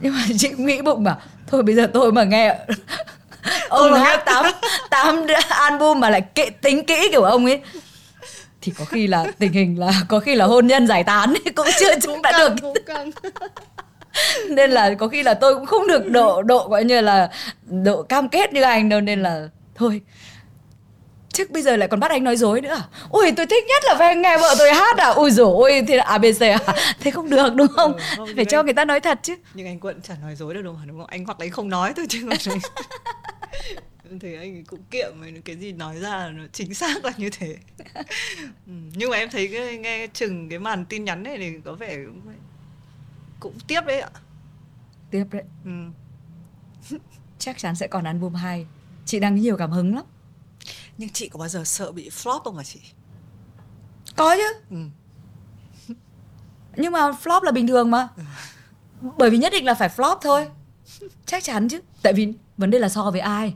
Nhưng 0.00 0.14
mà 0.14 0.24
chị 0.38 0.48
cũng 0.48 0.66
nghĩ 0.66 0.82
bụng 0.82 1.04
bảo 1.04 1.18
thôi 1.46 1.62
bây 1.62 1.74
giờ 1.74 1.90
tôi 1.92 2.12
mà 2.12 2.24
nghe 2.24 2.58
ông 3.68 3.94
hát 4.00 4.22
tám 4.26 4.44
tám 4.90 5.26
album 5.48 6.00
mà 6.00 6.10
lại 6.10 6.20
kệ, 6.20 6.50
tính 6.50 6.84
kỹ 6.84 7.08
kiểu 7.10 7.22
ông 7.22 7.44
ấy 7.44 7.60
thì 8.60 8.72
có 8.78 8.84
khi 8.84 9.06
là 9.06 9.26
tình 9.38 9.52
hình 9.52 9.78
là 9.78 9.92
có 10.08 10.20
khi 10.20 10.34
là 10.34 10.44
hôn 10.44 10.66
nhân 10.66 10.86
giải 10.86 11.04
tán 11.04 11.34
cũng 11.56 11.66
chưa 11.80 11.94
cũng 12.06 12.22
đã 12.22 12.32
được 12.38 12.72
nên 14.50 14.70
là 14.70 14.94
có 14.94 15.08
khi 15.08 15.22
là 15.22 15.34
tôi 15.34 15.54
cũng 15.54 15.66
không 15.66 15.86
được 15.86 16.10
độ 16.10 16.42
độ 16.42 16.68
gọi 16.68 16.84
như 16.84 17.00
là 17.00 17.30
độ 17.66 18.02
cam 18.02 18.28
kết 18.28 18.52
như 18.52 18.62
anh 18.62 18.88
đâu 18.88 19.00
nên 19.00 19.22
là 19.22 19.48
thôi. 19.74 20.00
Chứ 21.32 21.44
bây 21.50 21.62
giờ 21.62 21.76
lại 21.76 21.88
còn 21.88 22.00
bắt 22.00 22.10
anh 22.10 22.24
nói 22.24 22.36
dối 22.36 22.60
nữa 22.60 22.74
à? 22.74 22.82
ui 23.10 23.32
tôi 23.32 23.46
thích 23.46 23.64
nhất 23.68 23.82
là 23.86 23.94
phải 23.98 24.16
nghe 24.16 24.36
vợ 24.38 24.54
tôi 24.58 24.72
hát 24.74 24.96
à? 24.96 25.08
Ui 25.08 25.30
dồi 25.30 25.54
ôi 25.54 25.84
thế 25.88 25.96
là 25.96 26.04
abc 26.04 26.40
à? 26.42 26.58
Thế 27.00 27.10
không 27.10 27.30
được 27.30 27.54
đúng 27.54 27.68
không? 27.68 27.92
Ừ, 27.92 28.00
không, 28.16 28.28
phải 28.36 28.44
cho 28.44 28.58
anh- 28.58 28.64
người 28.64 28.74
ta 28.74 28.84
nói 28.84 29.00
thật 29.00 29.18
chứ. 29.22 29.36
Nhưng 29.54 29.66
anh 29.66 29.80
Quận 29.80 30.00
chả 30.02 30.14
nói 30.22 30.34
dối 30.34 30.54
được 30.54 30.62
đúng 30.62 30.76
không? 30.76 30.88
Đúng 30.88 30.98
không? 30.98 31.06
Anh 31.06 31.24
hoặc 31.24 31.40
là 31.40 31.44
anh 31.44 31.50
không 31.50 31.68
nói 31.68 31.92
thôi 31.96 32.06
chứ 32.08 32.26
còn 32.28 32.38
thấy 34.20 34.36
anh 34.36 34.56
ấy 34.56 34.64
cũng 34.66 34.82
kiệm 34.90 35.12
với 35.20 35.42
cái 35.44 35.56
gì 35.56 35.72
nói 35.72 36.00
ra 36.00 36.16
là 36.16 36.30
nó 36.30 36.42
chính 36.52 36.74
xác 36.74 37.04
là 37.04 37.12
như 37.16 37.30
thế. 37.30 37.56
Ừ. 38.66 38.72
nhưng 38.94 39.10
mà 39.10 39.16
em 39.16 39.30
thấy 39.30 39.48
cái, 39.52 39.78
nghe 39.78 40.06
chừng 40.06 40.48
cái 40.48 40.58
màn 40.58 40.84
tin 40.84 41.04
nhắn 41.04 41.22
này 41.22 41.38
thì 41.38 41.52
có 41.64 41.72
vẻ 41.74 41.96
cũng, 42.06 42.20
cũng 43.40 43.54
tiếp 43.66 43.80
đấy 43.86 44.00
ạ. 44.00 44.10
Tiếp 45.10 45.24
đấy. 45.30 45.42
Ừ. 45.64 45.70
chắc 47.38 47.58
chắn 47.58 47.76
sẽ 47.76 47.86
còn 47.86 48.04
album 48.04 48.34
2 48.34 48.66
chị 49.06 49.20
đang 49.20 49.34
nhiều 49.34 49.56
cảm 49.56 49.70
hứng 49.70 49.94
lắm. 49.96 50.04
Nhưng 50.98 51.08
chị 51.08 51.28
có 51.28 51.38
bao 51.38 51.48
giờ 51.48 51.64
sợ 51.64 51.92
bị 51.92 52.08
flop 52.08 52.40
không 52.40 52.56
hả 52.56 52.64
chị? 52.64 52.80
Có 54.16 54.36
chứ. 54.36 54.60
Ừ. 54.70 54.76
nhưng 56.76 56.92
mà 56.92 57.10
flop 57.10 57.42
là 57.42 57.52
bình 57.52 57.66
thường 57.66 57.90
mà. 57.90 58.08
Bởi 59.18 59.30
vì 59.30 59.38
nhất 59.38 59.52
định 59.52 59.64
là 59.64 59.74
phải 59.74 59.88
flop 59.96 60.18
thôi. 60.20 60.48
Chắc 61.26 61.44
chắn 61.44 61.68
chứ. 61.68 61.80
Tại 62.02 62.12
vì 62.12 62.32
vấn 62.56 62.70
đề 62.70 62.78
là 62.78 62.88
so 62.88 63.10
với 63.10 63.20
ai 63.20 63.54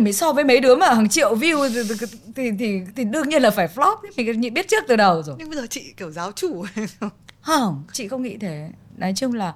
mình 0.00 0.12
so 0.12 0.32
với 0.32 0.44
mấy 0.44 0.60
đứa 0.60 0.76
mà 0.76 0.94
hàng 0.94 1.08
triệu 1.08 1.36
view 1.36 1.68
thì, 1.68 2.06
thì, 2.34 2.50
thì, 2.58 2.80
thì, 2.96 3.04
đương 3.04 3.28
nhiên 3.28 3.42
là 3.42 3.50
phải 3.50 3.68
flop. 3.74 3.96
Mình 4.16 4.54
biết 4.54 4.68
trước 4.68 4.84
từ 4.88 4.96
đầu 4.96 5.22
rồi. 5.22 5.36
Nhưng 5.38 5.50
bây 5.50 5.58
giờ 5.58 5.66
chị 5.70 5.92
kiểu 5.96 6.10
giáo 6.10 6.32
chủ 6.32 6.64
không 7.40 7.84
chị 7.92 8.08
không 8.08 8.22
nghĩ 8.22 8.36
thế. 8.36 8.68
Nói 8.96 9.12
chung 9.16 9.34
là 9.34 9.54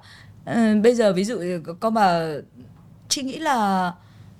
uh, 0.51 0.83
bây 0.83 0.95
giờ 0.95 1.13
ví 1.13 1.23
dụ 1.23 1.41
có 1.79 1.89
mà 1.89 2.33
chị 3.09 3.23
nghĩ 3.23 3.39
là 3.39 3.91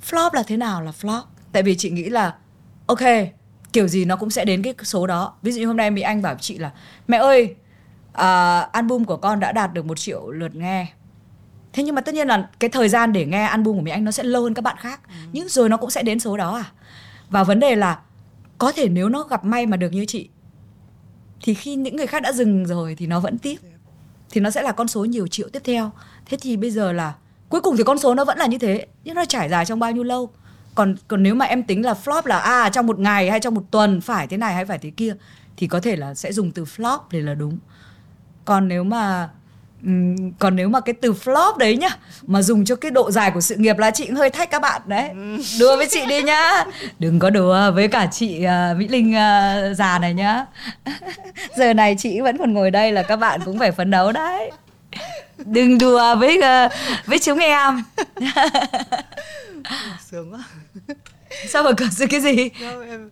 flop 0.10 0.30
là 0.34 0.44
thế 0.44 0.58
nào 0.58 0.82
là 0.82 0.92
flop. 1.02 1.22
Tại 1.52 1.64
vì 1.64 1.76
chị 1.76 1.90
nghĩ 1.90 2.10
là 2.10 2.36
ok 2.86 3.04
kiểu 3.74 3.88
gì 3.88 4.06
nó 4.06 4.16
cũng 4.16 4.30
sẽ 4.30 4.46
đến 4.46 4.64
cái 4.64 4.74
số 4.84 5.08
đó. 5.08 5.34
Ví 5.42 5.52
dụ 5.52 5.60
như 5.60 5.68
hôm 5.68 5.78
nay 5.78 5.92
mỹ 5.92 6.02
anh 6.02 6.22
bảo 6.22 6.36
chị 6.40 6.58
là 6.58 6.72
mẹ 7.08 7.18
ơi 7.18 7.56
uh, 8.12 8.72
album 8.72 9.04
của 9.04 9.18
con 9.18 9.40
đã 9.40 9.52
đạt 9.52 9.74
được 9.74 9.86
một 9.86 10.00
triệu 10.00 10.32
lượt 10.32 10.56
nghe 10.56 10.88
thế 11.74 11.84
nhưng 11.84 11.96
mà 11.96 12.02
tất 12.02 12.16
nhiên 12.16 12.28
là 12.28 12.50
cái 12.60 12.70
thời 12.70 12.90
gian 12.90 13.14
để 13.14 13.26
nghe 13.26 13.44
album 13.44 13.76
của 13.76 13.82
mỹ 13.82 13.92
anh 13.92 14.04
nó 14.04 14.12
sẽ 14.12 14.24
lâu 14.24 14.44
hơn 14.44 14.54
các 14.54 14.62
bạn 14.62 14.78
khác. 14.80 15.02
Ừ. 15.08 15.14
nhưng 15.32 15.50
rồi 15.50 15.70
nó 15.70 15.78
cũng 15.78 15.90
sẽ 15.90 16.04
đến 16.04 16.20
số 16.20 16.38
đó 16.38 16.56
à? 16.56 16.72
Và 17.30 17.44
vấn 17.44 17.60
đề 17.60 17.76
là 17.76 18.00
có 18.58 18.72
thể 18.72 18.90
nếu 18.90 19.10
nó 19.10 19.24
gặp 19.24 19.46
may 19.46 19.66
mà 19.66 19.78
được 19.78 19.94
như 19.94 20.06
chị 20.06 20.30
thì 21.42 21.54
khi 21.54 21.76
những 21.76 21.96
người 21.96 22.08
khác 22.08 22.22
đã 22.22 22.32
dừng 22.32 22.66
rồi 22.66 22.96
thì 22.96 23.08
nó 23.08 23.20
vẫn 23.20 23.38
tiếp. 23.38 23.56
Thì 24.30 24.42
nó 24.42 24.50
sẽ 24.50 24.62
là 24.62 24.72
con 24.72 24.88
số 24.88 25.06
nhiều 25.06 25.28
triệu 25.28 25.50
tiếp 25.50 25.62
theo. 25.66 25.92
Thế 26.26 26.38
thì 26.42 26.58
bây 26.58 26.72
giờ 26.72 26.92
là 26.92 27.14
cuối 27.50 27.62
cùng 27.62 27.78
thì 27.78 27.84
con 27.84 27.98
số 28.00 28.16
nó 28.16 28.26
vẫn 28.26 28.38
là 28.38 28.46
như 28.46 28.58
thế 28.58 28.88
nhưng 29.04 29.16
nó 29.16 29.26
trải 29.26 29.50
dài 29.50 29.66
trong 29.66 29.80
bao 29.80 29.92
nhiêu 29.92 30.04
lâu? 30.04 30.30
Còn 30.76 30.96
còn 31.08 31.24
nếu 31.24 31.36
mà 31.36 31.46
em 31.46 31.64
tính 31.64 31.86
là 31.86 31.96
flop 32.06 32.22
là 32.26 32.40
à 32.40 32.70
trong 32.70 32.88
một 32.88 33.00
ngày 33.00 33.30
hay 33.30 33.40
trong 33.40 33.54
một 33.54 33.64
tuần 33.72 34.02
phải 34.02 34.28
thế 34.28 34.38
này 34.38 34.54
hay 34.54 34.66
phải 34.66 34.78
thế 34.78 34.90
kia 34.90 35.16
thì 35.58 35.68
có 35.68 35.80
thể 35.80 35.96
là 35.96 36.14
sẽ 36.14 36.34
dùng 36.34 36.52
từ 36.52 36.64
flop 36.64 37.00
để 37.12 37.22
là 37.22 37.34
đúng. 37.34 37.58
Còn 38.46 38.68
nếu 38.68 38.84
mà 38.84 39.30
còn 40.40 40.56
nếu 40.56 40.70
mà 40.70 40.80
cái 40.80 40.94
từ 41.02 41.14
flop 41.14 41.58
đấy 41.58 41.78
nhá 41.78 41.90
mà 42.28 42.42
dùng 42.42 42.66
cho 42.66 42.76
cái 42.76 42.92
độ 42.92 43.12
dài 43.12 43.32
của 43.32 43.42
sự 43.42 43.56
nghiệp 43.56 43.78
là 43.78 43.92
chị 43.92 44.06
cũng 44.06 44.16
hơi 44.16 44.30
thách 44.30 44.52
các 44.52 44.62
bạn 44.62 44.82
đấy. 44.86 45.10
Đùa 45.60 45.78
với 45.78 45.88
chị 45.90 46.06
đi 46.06 46.24
nhá. 46.24 46.66
Đừng 47.00 47.20
có 47.20 47.30
đùa 47.30 47.72
với 47.72 47.88
cả 47.88 48.08
chị 48.12 48.46
uh, 48.46 48.78
mỹ 48.78 48.88
linh 48.88 49.10
uh, 49.10 49.78
già 49.78 50.00
này 50.00 50.14
nhá. 50.14 50.46
Giờ 51.58 51.74
này 51.74 51.96
chị 52.00 52.22
vẫn 52.22 52.38
còn 52.38 52.54
ngồi 52.54 52.72
đây 52.72 52.92
là 52.92 53.04
các 53.04 53.16
bạn 53.16 53.40
cũng 53.46 53.60
phải 53.60 53.72
phấn 53.72 53.92
đấu 53.92 54.12
đấy. 54.12 54.52
Đừng 55.38 55.78
đùa 55.78 56.16
với 56.16 56.38
uh, 56.38 56.72
với 57.06 57.20
chúng 57.20 57.40
em. 57.40 57.84
Sướng 60.12 60.34
quá. 60.34 60.44
Sao 61.48 61.64
mà 61.64 61.72
cần 61.78 61.90
cái 62.10 62.22
gì? 62.22 62.50
Đâu, 62.62 62.82
em 62.82 63.10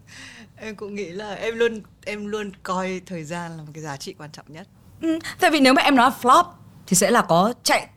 em 0.61 0.76
cũng 0.76 0.95
nghĩ 0.95 1.06
là 1.06 1.34
em 1.34 1.57
luôn 1.57 1.81
em 2.06 2.27
luôn 2.27 2.52
coi 2.64 3.02
thời 3.06 3.23
gian 3.23 3.52
là 3.57 3.64
một 3.64 3.72
cái 3.73 3.84
giá 3.84 3.98
trị 3.98 4.15
quan 4.18 4.30
trọng 4.31 4.45
nhất 4.48 4.68
ừ, 5.01 5.19
tại 5.39 5.51
vì 5.51 5.59
nếu 5.59 5.73
mà 5.73 5.81
em 5.81 5.95
nói 5.95 6.11
flop 6.21 6.43
thì 6.87 6.95
sẽ 6.95 7.11
là 7.11 7.21
có 7.21 7.53
chạy 7.63 7.87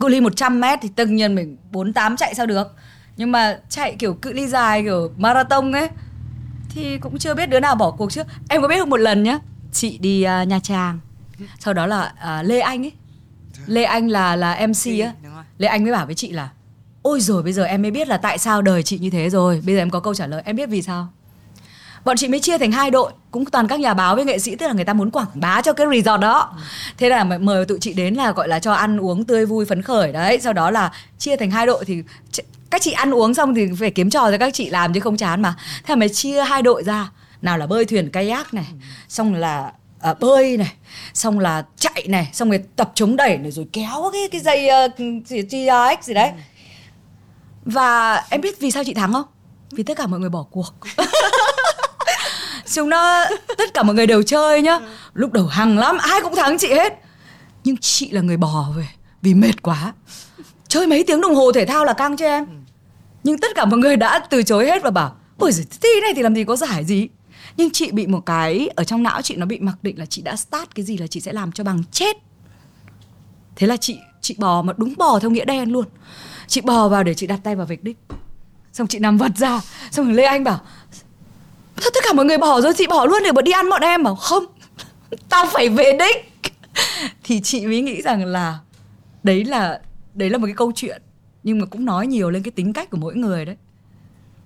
cự 0.00 0.08
ly 0.08 0.20
100 0.20 0.60
mét 0.60 0.78
thì 0.82 0.88
tất 0.96 1.08
nhiên 1.08 1.34
mình 1.34 1.56
48 1.72 2.16
chạy 2.16 2.34
sao 2.34 2.46
được. 2.46 2.76
Nhưng 3.16 3.32
mà 3.32 3.58
chạy 3.68 3.96
kiểu 3.98 4.14
cự 4.14 4.32
ly 4.32 4.46
dài 4.46 4.82
kiểu 4.82 5.10
marathon 5.16 5.72
ấy 5.72 5.88
thì 6.68 6.98
cũng 6.98 7.18
chưa 7.18 7.34
biết 7.34 7.46
đứa 7.46 7.60
nào 7.60 7.74
bỏ 7.74 7.90
cuộc 7.90 8.12
trước 8.12 8.26
em 8.48 8.62
có 8.62 8.68
biết 8.68 8.88
một 8.88 8.96
lần 8.96 9.22
nhá 9.22 9.38
chị 9.72 9.98
đi 9.98 10.26
uh, 10.42 10.48
nha 10.48 10.60
trang. 10.62 10.98
Sau 11.58 11.74
đó 11.74 11.86
là 11.86 12.12
uh, 12.40 12.46
lê 12.46 12.60
anh 12.60 12.84
ấy. 12.84 12.92
Lê 13.66 13.82
anh 13.84 14.08
là 14.08 14.36
là 14.36 14.66
mc 14.66 15.02
á. 15.04 15.12
lê 15.58 15.68
anh 15.68 15.82
mới 15.82 15.92
bảo 15.92 16.06
với 16.06 16.14
chị 16.14 16.32
là 16.32 16.48
ôi 17.02 17.20
rồi 17.20 17.42
bây 17.42 17.52
giờ 17.52 17.64
em 17.64 17.82
mới 17.82 17.90
biết 17.90 18.08
là 18.08 18.16
tại 18.16 18.38
sao 18.38 18.62
đời 18.62 18.82
chị 18.82 18.98
như 18.98 19.10
thế 19.10 19.30
rồi. 19.30 19.62
Bây 19.66 19.74
giờ 19.74 19.80
em 19.80 19.90
có 19.90 20.00
câu 20.00 20.14
trả 20.14 20.26
lời 20.26 20.42
em 20.44 20.56
biết 20.56 20.68
vì 20.68 20.82
sao 20.82 21.08
bọn 22.04 22.16
chị 22.16 22.28
mới 22.28 22.40
chia 22.40 22.58
thành 22.58 22.72
hai 22.72 22.90
đội 22.90 23.12
cũng 23.30 23.44
toàn 23.44 23.68
các 23.68 23.80
nhà 23.80 23.94
báo 23.94 24.16
với 24.16 24.24
nghệ 24.24 24.38
sĩ 24.38 24.56
tức 24.56 24.66
là 24.66 24.72
người 24.72 24.84
ta 24.84 24.92
muốn 24.92 25.10
quảng 25.10 25.26
bá 25.34 25.60
cho 25.60 25.72
cái 25.72 25.86
resort 25.92 26.20
đó. 26.20 26.56
Thế 26.98 27.08
là 27.08 27.24
mời 27.24 27.64
tụi 27.66 27.78
chị 27.80 27.92
đến 27.92 28.14
là 28.14 28.32
gọi 28.32 28.48
là 28.48 28.58
cho 28.58 28.72
ăn 28.72 29.00
uống 29.00 29.24
tươi 29.24 29.46
vui 29.46 29.64
phấn 29.64 29.82
khởi 29.82 30.12
đấy. 30.12 30.40
Sau 30.40 30.52
đó 30.52 30.70
là 30.70 30.92
chia 31.18 31.36
thành 31.36 31.50
hai 31.50 31.66
đội 31.66 31.84
thì 31.84 32.02
các 32.70 32.82
chị 32.82 32.92
ăn 32.92 33.14
uống 33.14 33.34
xong 33.34 33.54
thì 33.54 33.68
phải 33.80 33.90
kiếm 33.90 34.10
trò 34.10 34.30
cho 34.30 34.38
các 34.38 34.54
chị 34.54 34.70
làm 34.70 34.92
chứ 34.92 35.00
không 35.00 35.16
chán 35.16 35.42
mà. 35.42 35.54
Thế 35.84 35.92
là 35.92 35.96
mới 35.96 36.08
chia 36.08 36.42
hai 36.42 36.62
đội 36.62 36.82
ra. 36.82 37.10
Nào 37.42 37.58
là 37.58 37.66
bơi 37.66 37.84
thuyền 37.84 38.10
kayak 38.10 38.54
này 38.54 38.66
xong 39.08 39.34
là 39.34 39.72
à, 40.00 40.14
bơi 40.14 40.56
này 40.56 40.72
xong 41.14 41.38
là 41.38 41.64
chạy 41.76 42.04
này 42.08 42.30
xong 42.32 42.50
rồi 42.50 42.60
tập 42.76 42.92
chống 42.94 43.16
đẩy 43.16 43.38
này 43.38 43.50
rồi 43.50 43.66
kéo 43.72 44.10
cái 44.12 44.28
cái 44.32 44.40
dây 44.40 44.68
uh, 44.86 45.26
gì, 45.26 45.42
TRX 45.42 46.04
gì 46.04 46.14
đấy. 46.14 46.30
Và 47.64 48.14
em 48.30 48.40
biết 48.40 48.60
vì 48.60 48.70
sao 48.70 48.84
chị 48.84 48.94
thắng 48.94 49.12
không? 49.12 49.26
Vì 49.70 49.82
tất 49.82 49.96
cả 49.96 50.06
mọi 50.06 50.20
người 50.20 50.30
bỏ 50.30 50.46
cuộc. 50.50 50.74
chúng 52.72 52.88
nó 52.88 53.24
tất 53.58 53.74
cả 53.74 53.82
mọi 53.82 53.94
người 53.94 54.06
đều 54.06 54.22
chơi 54.22 54.62
nhá. 54.62 54.78
Lúc 55.14 55.32
đầu 55.32 55.46
hằng 55.46 55.78
lắm 55.78 55.98
ai 55.98 56.20
cũng 56.22 56.36
thắng 56.36 56.58
chị 56.58 56.68
hết. 56.68 56.92
Nhưng 57.64 57.76
chị 57.76 58.10
là 58.10 58.20
người 58.20 58.36
bò 58.36 58.66
về 58.76 58.86
vì 59.22 59.34
mệt 59.34 59.62
quá. 59.62 59.92
Chơi 60.68 60.86
mấy 60.86 61.04
tiếng 61.04 61.20
đồng 61.20 61.34
hồ 61.34 61.52
thể 61.52 61.66
thao 61.66 61.84
là 61.84 61.92
căng 61.92 62.16
cho 62.16 62.26
em. 62.26 62.46
Nhưng 63.24 63.38
tất 63.38 63.48
cả 63.54 63.64
mọi 63.64 63.78
người 63.78 63.96
đã 63.96 64.18
từ 64.18 64.42
chối 64.42 64.66
hết 64.66 64.82
và 64.82 64.90
bảo 64.90 65.16
ôi 65.38 65.52
giời 65.52 65.66
thi 65.82 65.88
này 66.02 66.12
thì 66.16 66.22
làm 66.22 66.34
gì 66.34 66.44
có 66.44 66.56
giải 66.56 66.84
gì? 66.84 67.08
Nhưng 67.56 67.70
chị 67.70 67.90
bị 67.90 68.06
một 68.06 68.26
cái 68.26 68.68
ở 68.76 68.84
trong 68.84 69.02
não 69.02 69.22
chị 69.22 69.36
nó 69.36 69.46
bị 69.46 69.58
mặc 69.60 69.76
định 69.82 69.98
là 69.98 70.06
chị 70.06 70.22
đã 70.22 70.36
start 70.36 70.68
cái 70.74 70.84
gì 70.84 70.96
là 70.96 71.06
chị 71.06 71.20
sẽ 71.20 71.32
làm 71.32 71.52
cho 71.52 71.64
bằng 71.64 71.82
chết. 71.92 72.16
Thế 73.56 73.66
là 73.66 73.76
chị 73.76 73.98
chị 74.20 74.34
bò 74.38 74.62
mà 74.62 74.72
đúng 74.76 74.94
bò 74.96 75.18
theo 75.18 75.30
nghĩa 75.30 75.44
đen 75.44 75.72
luôn. 75.72 75.84
Chị 76.46 76.60
bò 76.60 76.88
vào 76.88 77.04
để 77.04 77.14
chị 77.14 77.26
đặt 77.26 77.40
tay 77.44 77.56
vào 77.56 77.66
vạch 77.66 77.82
đích. 77.82 77.96
Xong 78.72 78.86
chị 78.86 78.98
nằm 78.98 79.18
vật 79.18 79.32
ra 79.36 79.60
xong 79.90 80.06
rồi 80.06 80.14
lê 80.14 80.24
anh 80.24 80.44
bảo 80.44 80.60
Thôi, 81.80 81.90
tất 81.94 82.00
cả 82.08 82.12
mọi 82.12 82.24
người 82.24 82.38
bỏ 82.38 82.60
rồi, 82.60 82.72
chị 82.76 82.86
bỏ 82.86 83.06
luôn 83.06 83.22
để 83.24 83.32
bọn 83.32 83.44
đi 83.44 83.52
ăn 83.52 83.70
bọn 83.70 83.82
em 83.82 84.02
bảo, 84.02 84.14
không, 84.14 84.44
tao 85.28 85.46
phải 85.52 85.68
về 85.68 85.98
đích. 85.98 86.32
Thì 87.24 87.40
chị 87.40 87.66
mới 87.66 87.80
nghĩ 87.80 88.02
rằng 88.02 88.24
là 88.24 88.58
đấy 89.22 89.44
là 89.44 89.80
đấy 90.14 90.30
là 90.30 90.38
một 90.38 90.46
cái 90.46 90.54
câu 90.54 90.72
chuyện, 90.74 91.02
nhưng 91.42 91.58
mà 91.58 91.66
cũng 91.66 91.84
nói 91.84 92.06
nhiều 92.06 92.30
lên 92.30 92.42
cái 92.42 92.50
tính 92.50 92.72
cách 92.72 92.90
của 92.90 92.96
mỗi 92.96 93.14
người 93.14 93.44
đấy. 93.44 93.56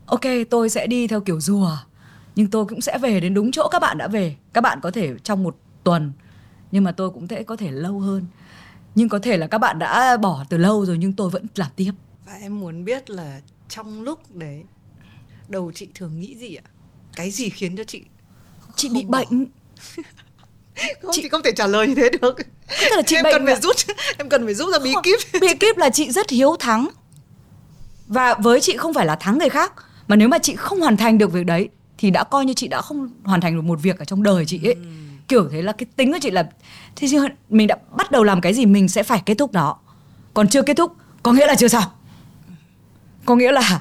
Ok, 0.07 0.21
tôi 0.51 0.69
sẽ 0.69 0.87
đi 0.87 1.07
theo 1.07 1.21
kiểu 1.21 1.41
rùa, 1.41 1.77
nhưng 2.37 2.51
tôi 2.51 2.65
cũng 2.65 2.81
sẽ 2.81 2.99
về 2.99 3.21
đến 3.21 3.35
đúng 3.35 3.51
chỗ 3.51 3.69
các 3.69 3.79
bạn 3.79 3.99
đã 3.99 4.09
về. 4.09 4.37
Các 4.53 4.61
bạn 4.61 4.81
có 4.83 4.91
thể 4.91 5.15
trong 5.23 5.43
một 5.43 5.57
tuần, 5.85 6.13
nhưng 6.71 6.85
mà 6.85 6.93
tôi 6.93 7.11
cũng 7.11 7.29
sẽ 7.29 7.43
có 7.43 7.57
thể 7.57 7.71
lâu 7.71 8.01
hơn. 8.01 8.27
Nhưng 8.95 9.09
có 9.09 9.19
thể 9.19 9.37
là 9.37 9.47
các 9.47 9.59
bạn 9.59 9.79
đã 9.79 10.17
bỏ 10.17 10.45
từ 10.49 10.57
lâu 10.57 10.87
rồi, 10.87 10.99
nhưng 10.99 11.13
tôi 11.13 11.31
vẫn 11.31 11.47
làm 11.55 11.71
tiếp. 11.77 11.93
Và 12.27 12.33
em 12.33 12.61
muốn 12.61 12.85
biết 12.85 13.11
là 13.11 13.41
trong 13.69 14.03
lúc 14.03 14.35
đấy, 14.35 14.63
đầu 15.49 15.73
chị 15.75 15.89
thường 15.95 16.21
nghĩ 16.21 16.37
gì 16.37 16.55
ạ? 16.55 16.67
Cái 17.17 17.31
gì 17.31 17.49
khiến 17.49 17.77
cho 17.77 17.85
chị 17.85 18.03
chị 18.77 18.89
bị 18.89 19.05
bỏ. 19.05 19.19
bệnh. 19.19 19.29
Không 21.03 21.11
chị... 21.15 21.23
chị 21.23 21.29
không 21.29 21.43
thể 21.43 21.53
trả 21.53 21.67
lời 21.67 21.87
như 21.87 21.95
thế 21.95 22.11
được. 22.23 22.37
Tức 22.81 22.89
là 22.97 23.03
chị 23.07 23.17
em 23.17 23.23
bệnh 23.23 23.33
cần 23.33 23.47
phải 23.47 23.57
rút 23.57 23.77
em 24.19 24.29
cần 24.29 24.45
phải 24.45 24.55
rút 24.55 24.73
ra 24.73 24.79
bí 24.79 24.95
kíp. 25.03 25.41
bí 25.41 25.55
kíp 25.61 25.77
là 25.77 25.91
chị 25.91 26.11
rất 26.11 26.31
hiếu 26.31 26.57
thắng. 26.59 26.89
Và 28.07 28.35
với 28.35 28.61
chị 28.61 28.77
không 28.77 28.95
phải 28.95 29.07
là 29.07 29.17
thắng 29.17 29.39
người 29.39 29.49
khác 29.49 29.73
mà 30.09 30.17
nếu 30.17 30.29
mà 30.29 30.39
chị 30.39 30.57
không 30.57 30.81
hoàn 30.81 30.97
thành 30.97 31.19
được 31.19 31.33
việc 31.33 31.47
đấy 31.47 31.69
thì 31.99 32.11
đã 32.11 32.25
coi 32.25 32.45
như 32.45 32.55
chị 32.55 32.69
đã 32.69 32.81
không 32.81 33.11
hoàn 33.25 33.41
thành 33.41 33.55
được 33.55 33.63
một 33.63 33.83
việc 33.83 33.99
ở 33.99 34.05
trong 34.05 34.23
đời 34.23 34.45
chị 34.47 34.61
ấy. 34.65 34.75
Ừ. 34.75 34.81
kiểu 35.29 35.49
thế 35.53 35.63
là 35.63 35.73
cái 35.73 35.87
tính 35.97 36.13
của 36.13 36.19
chị 36.23 36.31
là 36.31 36.49
thì 36.97 37.09
mình 37.49 37.67
đã 37.67 37.77
bắt 37.97 38.11
đầu 38.11 38.25
làm 38.25 38.41
cái 38.41 38.55
gì 38.55 38.67
mình 38.67 38.89
sẽ 38.89 39.03
phải 39.03 39.23
kết 39.27 39.35
thúc 39.35 39.53
nó 39.53 39.77
còn 40.35 40.49
chưa 40.49 40.63
kết 40.63 40.77
thúc 40.77 40.93
có 41.23 41.33
nghĩa 41.33 41.47
là 41.47 41.55
chưa 41.55 41.69
xong. 41.69 41.85
Có 43.25 43.37
nghĩa 43.37 43.53
là 43.53 43.81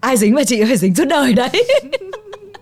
ai 0.00 0.16
dính 0.16 0.34
vào 0.34 0.44
chị 0.44 0.64
phải 0.64 0.76
dính 0.76 0.94
suốt 0.94 1.04
đời 1.04 1.32
đấy 1.32 1.50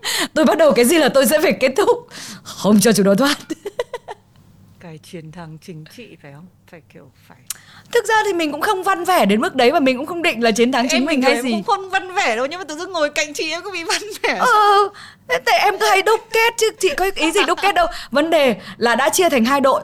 tôi 0.35 0.45
bắt 0.45 0.59
đầu 0.59 0.73
cái 0.73 0.85
gì 0.85 0.99
là 0.99 1.09
tôi 1.09 1.27
sẽ 1.27 1.41
phải 1.43 1.53
kết 1.53 1.73
thúc. 1.77 2.09
Không 2.43 2.81
cho 2.81 2.93
chủ 2.93 3.03
đó 3.03 3.15
thoát. 3.15 3.39
Cái 4.81 4.99
chiến 4.99 5.33
thắng 5.33 5.59
chính 5.63 5.85
trị 5.97 6.17
phải 6.23 6.33
không? 6.33 6.47
Phải 6.71 6.83
kiểu 6.93 7.11
phải 7.29 7.39
thực 7.93 8.05
ra 8.05 8.15
thì 8.25 8.33
mình 8.33 8.53
cũng 8.53 8.61
không 8.61 8.83
văn 8.83 9.05
vẻ 9.05 9.27
đến 9.27 9.41
mức 9.41 9.55
đấy 9.55 9.71
và 9.71 9.81
mình 9.81 9.97
cũng 9.97 10.07
không 10.07 10.23
định 10.23 10.43
là 10.43 10.51
chiến 10.51 10.73
thắng 10.73 10.89
chính 10.89 11.01
em 11.01 11.07
mình 11.07 11.23
hay 11.23 11.43
gì. 11.43 11.51
cũng 11.51 11.63
không 11.63 11.91
văn 11.91 12.15
vẻ 12.15 12.37
đâu 12.37 12.47
nhưng 12.47 12.59
mà 12.59 12.65
tự 12.65 12.77
dưng 12.77 12.93
ngồi 12.93 13.11
cạnh 13.11 13.35
chị 13.35 13.51
em 13.51 13.63
có 13.63 13.71
bị 13.71 13.85
văn 13.85 14.03
vẻ. 14.23 14.37
Ờ 14.39 14.89
tại 15.45 15.59
em 15.59 15.79
cứ 15.81 15.87
hay 15.87 16.03
đúc 16.03 16.21
kết 16.33 16.55
chứ 16.57 16.71
chị 16.79 16.89
có 16.97 17.11
ý 17.15 17.31
gì 17.33 17.41
đúc 17.47 17.59
kết 17.63 17.75
đâu. 17.75 17.87
Vấn 18.11 18.31
đề 18.31 18.57
là 18.77 18.95
đã 18.95 19.09
chia 19.09 19.29
thành 19.29 19.45
hai 19.45 19.61
đội 19.61 19.83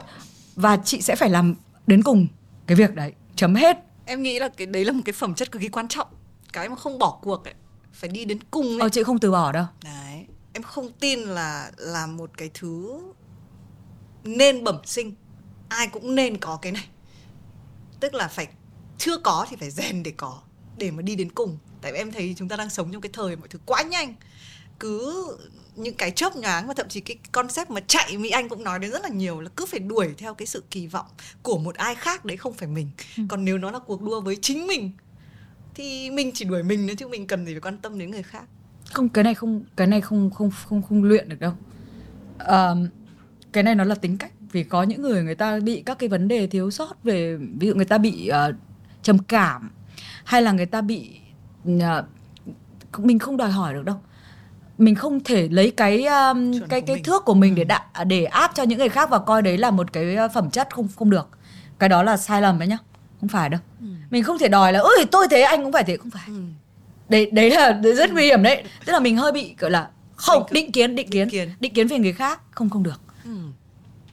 và 0.55 0.77
chị 0.85 1.01
sẽ 1.01 1.15
phải 1.15 1.29
làm 1.29 1.55
đến 1.87 2.03
cùng 2.03 2.27
cái 2.67 2.75
việc 2.75 2.95
đấy. 2.95 3.11
Chấm 3.35 3.55
hết. 3.55 3.77
Em 4.05 4.23
nghĩ 4.23 4.39
là 4.39 4.47
cái 4.47 4.67
đấy 4.67 4.85
là 4.85 4.91
một 4.91 5.01
cái 5.05 5.13
phẩm 5.13 5.33
chất 5.33 5.51
cực 5.51 5.61
kỳ 5.61 5.67
quan 5.67 5.87
trọng. 5.87 6.07
Cái 6.53 6.69
mà 6.69 6.75
không 6.75 6.99
bỏ 6.99 7.19
cuộc 7.21 7.45
ấy 7.45 7.53
phải 7.97 8.09
đi 8.09 8.25
đến 8.25 8.39
cùng 8.51 8.65
ấy. 8.65 8.79
Ờ 8.79 8.89
chị 8.89 9.03
không 9.03 9.19
từ 9.19 9.31
bỏ 9.31 9.51
đâu. 9.51 9.65
Đấy, 9.83 10.25
em 10.53 10.63
không 10.63 10.91
tin 10.99 11.19
là 11.19 11.71
là 11.77 12.07
một 12.07 12.29
cái 12.37 12.49
thứ 12.53 13.01
nên 14.23 14.63
bẩm 14.63 14.77
sinh. 14.85 15.15
Ai 15.69 15.87
cũng 15.87 16.15
nên 16.15 16.37
có 16.37 16.59
cái 16.61 16.71
này. 16.71 16.87
Tức 17.99 18.13
là 18.13 18.27
phải 18.27 18.47
chưa 18.97 19.17
có 19.17 19.45
thì 19.49 19.55
phải 19.59 19.71
rèn 19.71 20.03
để 20.03 20.13
có 20.17 20.41
để 20.77 20.91
mà 20.91 21.01
đi 21.01 21.15
đến 21.15 21.31
cùng. 21.31 21.57
Tại 21.81 21.91
vì 21.91 21.97
em 21.97 22.11
thấy 22.11 22.35
chúng 22.37 22.49
ta 22.49 22.55
đang 22.55 22.69
sống 22.69 22.91
trong 22.91 23.01
cái 23.01 23.09
thời 23.13 23.35
mọi 23.35 23.47
thứ 23.47 23.59
quá 23.65 23.81
nhanh. 23.81 24.15
Cứ 24.79 25.27
những 25.75 25.95
cái 25.95 26.11
chớp 26.11 26.35
nhoáng 26.35 26.67
và 26.67 26.73
thậm 26.73 26.89
chí 26.89 27.01
cái 27.01 27.17
concept 27.31 27.69
mà 27.69 27.81
chạy 27.87 28.17
Mỹ 28.17 28.29
Anh 28.29 28.49
cũng 28.49 28.63
nói 28.63 28.79
đến 28.79 28.91
rất 28.91 29.01
là 29.01 29.09
nhiều 29.09 29.41
là 29.41 29.49
cứ 29.55 29.65
phải 29.65 29.79
đuổi 29.79 30.13
theo 30.17 30.33
cái 30.33 30.45
sự 30.45 30.63
kỳ 30.69 30.87
vọng 30.87 31.05
của 31.43 31.57
một 31.57 31.75
ai 31.75 31.95
khác 31.95 32.25
đấy 32.25 32.37
không 32.37 32.53
phải 32.53 32.67
mình. 32.67 32.89
Ừ. 33.17 33.23
Còn 33.29 33.45
nếu 33.45 33.57
nó 33.57 33.71
là 33.71 33.79
cuộc 33.79 34.01
đua 34.01 34.21
với 34.21 34.37
chính 34.41 34.67
mình 34.67 34.91
thì 35.77 36.09
mình 36.09 36.31
chỉ 36.33 36.45
đuổi 36.45 36.63
mình 36.63 36.85
nữa 36.85 36.93
chứ 36.97 37.07
mình 37.07 37.27
cần 37.27 37.45
gì 37.45 37.53
phải 37.53 37.61
quan 37.61 37.77
tâm 37.77 37.99
đến 37.99 38.11
người 38.11 38.23
khác. 38.23 38.43
Không 38.93 39.09
cái 39.09 39.23
này 39.23 39.33
không 39.33 39.63
cái 39.75 39.87
này 39.87 40.01
không 40.01 40.29
không 40.31 40.51
không 40.65 40.81
không 40.81 41.03
luyện 41.03 41.29
được 41.29 41.39
đâu. 41.39 41.53
Um, 42.47 42.87
cái 43.51 43.63
này 43.63 43.75
nó 43.75 43.83
là 43.83 43.95
tính 43.95 44.17
cách. 44.17 44.31
Vì 44.51 44.63
có 44.63 44.83
những 44.83 45.01
người 45.01 45.23
người 45.23 45.35
ta 45.35 45.59
bị 45.59 45.83
các 45.85 45.99
cái 45.99 46.09
vấn 46.09 46.27
đề 46.27 46.47
thiếu 46.47 46.71
sót 46.71 47.03
về 47.03 47.35
ví 47.35 47.67
dụ 47.67 47.75
người 47.75 47.85
ta 47.85 47.97
bị 47.97 48.29
uh, 48.49 48.55
trầm 49.01 49.17
cảm 49.19 49.71
hay 50.23 50.41
là 50.41 50.51
người 50.51 50.65
ta 50.65 50.81
bị 50.81 51.09
uh, 51.69 51.81
mình 52.97 53.19
không 53.19 53.37
đòi 53.37 53.51
hỏi 53.51 53.73
được 53.73 53.85
đâu. 53.85 53.95
Mình 54.77 54.95
không 54.95 55.23
thể 55.23 55.47
lấy 55.51 55.71
cái 55.71 56.05
um, 56.05 56.53
Chuẩn 56.53 56.69
cái 56.69 56.81
cái 56.81 56.95
mình. 56.95 57.03
thước 57.03 57.25
của 57.25 57.33
mình 57.33 57.55
để 57.55 57.63
đạ, 57.63 57.85
để 58.07 58.25
áp 58.25 58.51
cho 58.55 58.63
những 58.63 58.79
người 58.79 58.89
khác 58.89 59.09
và 59.09 59.19
coi 59.19 59.41
đấy 59.41 59.57
là 59.57 59.71
một 59.71 59.93
cái 59.93 60.17
uh, 60.25 60.31
phẩm 60.33 60.49
chất 60.49 60.75
không 60.75 60.87
không 60.95 61.09
được. 61.09 61.29
Cái 61.79 61.89
đó 61.89 62.03
là 62.03 62.17
sai 62.17 62.41
lầm 62.41 62.59
đấy 62.59 62.67
nhá 62.67 62.77
không 63.19 63.29
phải 63.29 63.49
đâu. 63.49 63.59
Mình 64.09 64.23
không 64.23 64.37
thể 64.39 64.47
đòi 64.47 64.73
là 64.73 64.79
ơi 64.79 65.05
tôi 65.11 65.27
thế 65.31 65.41
anh 65.41 65.63
cũng 65.63 65.71
phải 65.71 65.83
thế. 65.83 65.97
Không 65.97 66.09
phải. 66.09 66.23
Ừ. 66.27 66.41
đấy 67.09 67.29
đấy 67.31 67.49
là 67.51 67.81
rất 67.95 68.11
nguy 68.13 68.23
hiểm 68.23 68.43
đấy. 68.43 68.63
Tức 68.85 68.93
là 68.93 68.99
mình 68.99 69.17
hơi 69.17 69.31
bị 69.31 69.55
gọi 69.59 69.71
là 69.71 69.87
không 70.15 70.43
cứ- 70.49 70.53
định 70.53 70.71
kiến 70.71 70.95
định 70.95 71.09
kiến 71.09 71.27
định 71.27 71.31
kiến. 71.31 71.49
định 71.59 71.73
kiến 71.73 71.87
về 71.87 71.99
người 71.99 72.13
khác 72.13 72.41
không 72.51 72.69
không 72.69 72.83
được. 72.83 73.01
Ừ. 73.25 73.31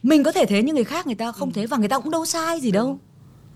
mình 0.03 0.23
có 0.23 0.31
thể 0.31 0.45
thế 0.45 0.63
nhưng 0.63 0.75
người 0.75 0.83
khác 0.83 1.05
người 1.07 1.15
ta 1.15 1.31
không 1.31 1.53
thế 1.53 1.65
và 1.65 1.77
người 1.77 1.87
ta 1.87 1.99
cũng 1.99 2.11
đâu 2.11 2.25
sai 2.25 2.59
gì 2.61 2.71
đâu. 2.71 2.99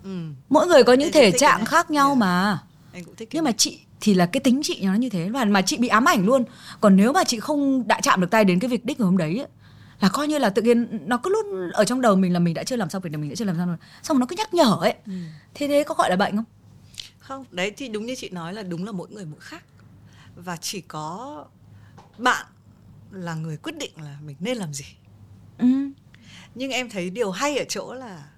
Ừ. 0.04 0.10
mỗi 0.50 0.68
người 0.68 0.84
có 0.84 0.94
những 0.94 1.12
thể 1.12 1.32
trạng 1.32 1.66
khác 1.66 1.92
nhau 1.92 2.08
Yeah. 2.08 2.18
mà. 2.18 2.60
Anh 2.94 3.04
cũng 3.04 3.16
thích 3.16 3.30
nhưng 3.34 3.44
mà 3.44 3.52
chị 3.52 3.80
thì 4.02 4.14
là 4.14 4.26
cái 4.26 4.42
tính 4.42 4.60
chị 4.64 4.80
nó 4.84 4.94
như 4.94 5.10
thế 5.10 5.30
và 5.30 5.46
mà 5.46 5.62
chị 5.62 5.78
bị 5.78 5.88
ám 5.88 6.06
ảnh 6.06 6.26
luôn. 6.26 6.44
Còn 6.82 6.96
nếu 6.96 7.14
mà 7.14 7.24
chị 7.24 7.40
không 7.40 7.88
đã 7.88 8.00
chạm 8.04 8.22
được 8.22 8.32
tay 8.32 8.46
đến 8.46 8.60
cái 8.60 8.70
việc 8.70 8.86
đích 8.86 9.00
ngày 9.00 9.06
hôm 9.06 9.18
đấy 9.18 9.38
ấy, 9.38 9.48
là 10.02 10.10
coi 10.10 10.28
như 10.28 10.38
là 10.38 10.50
tự 10.50 10.62
nhiên 10.62 11.00
nó 11.06 11.18
cứ 11.18 11.30
luôn 11.30 11.72
ở 11.72 11.86
trong 11.86 12.02
đầu 12.02 12.16
mình 12.16 12.34
là 12.34 12.40
mình 12.40 12.54
đã 12.54 12.64
chưa 12.64 12.76
làm 12.76 12.90
xong 12.90 13.02
việc 13.02 13.10
này 13.10 13.18
mình 13.22 13.30
đã 13.30 13.36
chưa 13.36 13.46
làm 13.46 13.58
xong 13.58 13.68
rồi. 13.68 13.78
Xong 14.04 14.18
rồi 14.18 14.20
nó 14.20 14.26
cứ 14.26 14.36
nhắc 14.36 14.54
nhở 14.54 14.78
ấy. 14.82 14.96
Ừ. 15.06 15.14
thế 15.54 15.68
thế 15.68 15.84
có 15.84 15.96
gọi 15.96 16.10
là 16.10 16.16
bệnh 16.16 16.36
không? 16.36 16.46
Không 17.20 17.46
đấy 17.52 17.72
thì 17.78 17.88
đúng 17.88 18.06
như 18.06 18.16
chị 18.16 18.30
nói 18.30 18.54
là 18.54 18.64
đúng 18.64 18.86
là 18.86 18.92
mỗi 18.92 19.10
người 19.10 19.26
mỗi 19.26 19.40
khác. 19.40 19.64
Và 20.36 20.58
chỉ 20.58 20.82
có 20.82 21.46
bạn 22.18 22.46
là 23.12 23.34
người 23.34 23.58
quyết 23.58 23.78
định 23.78 23.92
là 23.98 24.18
mình 24.26 24.36
nên 24.40 24.58
làm 24.58 24.74
gì. 24.74 24.86
Ừ. 25.58 25.66
nhưng 26.56 26.72
em 26.72 26.90
thấy 26.90 27.10
điều 27.10 27.32
hay 27.32 27.58
ở 27.58 27.66
chỗ 27.70 27.94
là 27.94 28.30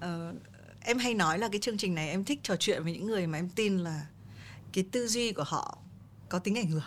ờ, 0.00 0.34
em 0.80 0.98
hay 0.98 1.14
nói 1.14 1.38
là 1.38 1.48
cái 1.48 1.60
chương 1.60 1.78
trình 1.78 1.94
này 1.94 2.08
em 2.08 2.24
thích 2.24 2.40
trò 2.42 2.56
chuyện 2.56 2.84
với 2.84 2.92
những 2.92 3.06
người 3.06 3.26
mà 3.26 3.38
em 3.38 3.48
tin 3.48 3.78
là 3.78 4.06
cái 4.72 4.84
tư 4.92 5.06
duy 5.08 5.32
của 5.32 5.44
họ 5.46 5.78
có 6.28 6.38
tính 6.38 6.58
ảnh 6.58 6.66
hưởng 6.66 6.82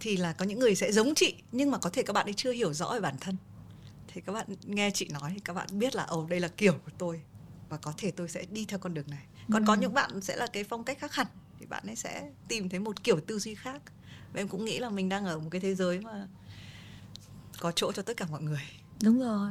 thì 0.00 0.16
là 0.16 0.32
có 0.32 0.44
những 0.44 0.58
người 0.58 0.74
sẽ 0.74 0.92
giống 0.92 1.14
chị 1.14 1.34
nhưng 1.52 1.70
mà 1.70 1.78
có 1.78 1.90
thể 1.90 2.02
các 2.02 2.12
bạn 2.12 2.26
ấy 2.26 2.34
chưa 2.34 2.52
hiểu 2.52 2.72
rõ 2.72 2.92
về 2.92 3.00
bản 3.00 3.14
thân. 3.20 3.36
Thì 4.08 4.20
các 4.20 4.32
bạn 4.32 4.46
nghe 4.64 4.90
chị 4.90 5.08
nói 5.12 5.30
thì 5.34 5.40
các 5.44 5.52
bạn 5.52 5.68
biết 5.72 5.94
là 5.94 6.04
ồ 6.04 6.26
đây 6.26 6.40
là 6.40 6.48
kiểu 6.48 6.72
của 6.72 6.92
tôi 6.98 7.22
và 7.68 7.76
có 7.76 7.92
thể 7.96 8.10
tôi 8.10 8.28
sẽ 8.28 8.44
đi 8.50 8.64
theo 8.68 8.78
con 8.78 8.94
đường 8.94 9.10
này. 9.10 9.24
Còn 9.52 9.64
có 9.66 9.74
những 9.74 9.94
bạn 9.94 10.20
sẽ 10.20 10.36
là 10.36 10.46
cái 10.46 10.64
phong 10.64 10.84
cách 10.84 10.98
khác 10.98 11.14
hẳn 11.14 11.26
thì 11.60 11.66
bạn 11.66 11.86
ấy 11.86 11.96
sẽ 11.96 12.30
tìm 12.48 12.68
thấy 12.68 12.80
một 12.80 13.04
kiểu 13.04 13.20
tư 13.20 13.38
duy 13.38 13.54
khác. 13.54 13.82
Và 14.32 14.40
em 14.40 14.48
cũng 14.48 14.64
nghĩ 14.64 14.78
là 14.78 14.90
mình 14.90 15.08
đang 15.08 15.24
ở 15.24 15.38
một 15.38 15.48
cái 15.50 15.60
thế 15.60 15.74
giới 15.74 16.00
mà 16.00 16.28
có 17.60 17.72
chỗ 17.72 17.92
cho 17.92 18.02
tất 18.02 18.16
cả 18.16 18.26
mọi 18.30 18.42
người. 18.42 18.62
Đúng 19.02 19.20
rồi. 19.20 19.50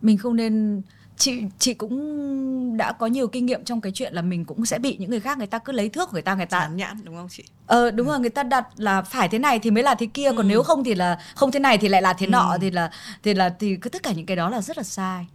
Mình 0.00 0.18
không 0.18 0.36
nên 0.36 0.82
chị 1.22 1.42
chị 1.58 1.74
cũng 1.74 2.76
đã 2.76 2.92
có 2.92 3.06
nhiều 3.06 3.28
kinh 3.28 3.46
nghiệm 3.46 3.64
trong 3.64 3.80
cái 3.80 3.92
chuyện 3.92 4.14
là 4.14 4.22
mình 4.22 4.44
cũng 4.44 4.66
sẽ 4.66 4.78
bị 4.78 4.96
những 5.00 5.10
người 5.10 5.20
khác 5.20 5.38
người 5.38 5.46
ta 5.46 5.58
cứ 5.58 5.72
lấy 5.72 5.88
thước 5.88 6.08
của 6.08 6.12
người 6.12 6.22
ta 6.22 6.34
người 6.34 6.46
ta 6.46 6.60
Chán 6.60 6.76
nhãn 6.76 7.04
đúng 7.04 7.16
không 7.16 7.28
chị? 7.30 7.44
Ờ 7.66 7.90
đúng 7.90 8.06
rồi 8.06 8.20
người 8.20 8.30
ta 8.30 8.42
đặt 8.42 8.66
là 8.76 9.02
phải 9.02 9.28
thế 9.28 9.38
này 9.38 9.58
thì 9.58 9.70
mới 9.70 9.82
là 9.82 9.94
thế 9.94 10.06
kia 10.06 10.28
còn 10.36 10.46
Ừ. 10.46 10.48
nếu 10.48 10.62
không 10.62 10.84
thì 10.84 10.94
là 10.94 11.18
không 11.34 11.52
thế 11.52 11.60
này 11.60 11.78
thì 11.78 11.88
lại 11.88 12.02
là 12.02 12.12
thế 12.12 12.26
nọ 12.26 12.50
Ừ. 12.52 12.58
thì 12.60 12.70
là 12.70 12.90
thì 13.22 13.34
là 13.34 13.54
thì 13.58 13.76
cứ 13.76 13.90
tất 13.90 14.02
cả 14.02 14.12
những 14.12 14.26
cái 14.26 14.36
đó 14.36 14.48
là 14.50 14.60
rất 14.62 14.76
là 14.76 14.82
sai. 14.82 15.26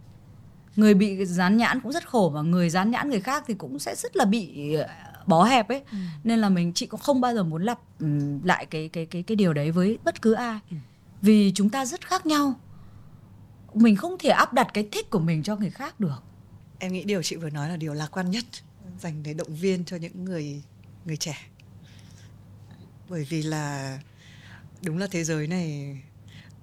Người 0.76 0.94
bị 0.94 1.24
dán 1.24 1.56
nhãn 1.56 1.80
cũng 1.80 1.92
rất 1.92 2.08
khổ 2.08 2.30
và 2.34 2.42
người 2.42 2.70
dán 2.70 2.90
nhãn 2.90 3.10
người 3.10 3.20
khác 3.20 3.44
thì 3.46 3.54
cũng 3.54 3.78
sẽ 3.78 3.94
rất 3.94 4.16
là 4.16 4.24
bị 4.24 4.74
ờ, 4.74 4.86
bó 5.26 5.44
hẹp 5.44 5.68
ấy. 5.68 5.82
Nên 6.24 6.38
là 6.38 6.48
mình 6.48 6.72
chị 6.74 6.86
cũng 6.86 7.00
không 7.00 7.20
bao 7.20 7.34
giờ 7.34 7.42
muốn 7.42 7.62
lặp 7.62 7.78
ừm, 8.00 8.44
lại 8.44 8.66
cái 8.66 8.88
cái 8.92 9.06
cái 9.06 9.22
cái 9.22 9.36
điều 9.36 9.52
đấy 9.52 9.70
với 9.70 9.98
bất 10.04 10.22
cứ 10.22 10.32
ai. 10.32 10.58
Vì 11.22 11.52
chúng 11.54 11.70
ta 11.70 11.84
rất 11.86 12.06
khác 12.06 12.26
nhau 12.26 12.54
mình 13.74 13.96
không 13.96 14.18
thể 14.18 14.30
áp 14.30 14.52
đặt 14.52 14.68
cái 14.74 14.88
thích 14.92 15.10
của 15.10 15.18
mình 15.18 15.42
cho 15.42 15.56
người 15.56 15.70
khác 15.70 16.00
được. 16.00 16.22
Em 16.78 16.92
nghĩ 16.92 17.04
điều 17.04 17.22
chị 17.22 17.36
vừa 17.36 17.50
nói 17.50 17.68
là 17.68 17.76
điều 17.76 17.94
lạc 17.94 18.08
quan 18.12 18.30
nhất, 18.30 18.44
dành 19.00 19.22
để 19.22 19.34
động 19.34 19.54
viên 19.54 19.84
cho 19.84 19.96
những 19.96 20.24
người 20.24 20.62
người 21.04 21.16
trẻ. 21.16 21.48
Bởi 23.08 23.24
vì 23.24 23.42
là 23.42 23.98
đúng 24.82 24.98
là 24.98 25.06
thế 25.10 25.24
giới 25.24 25.46
này 25.46 25.96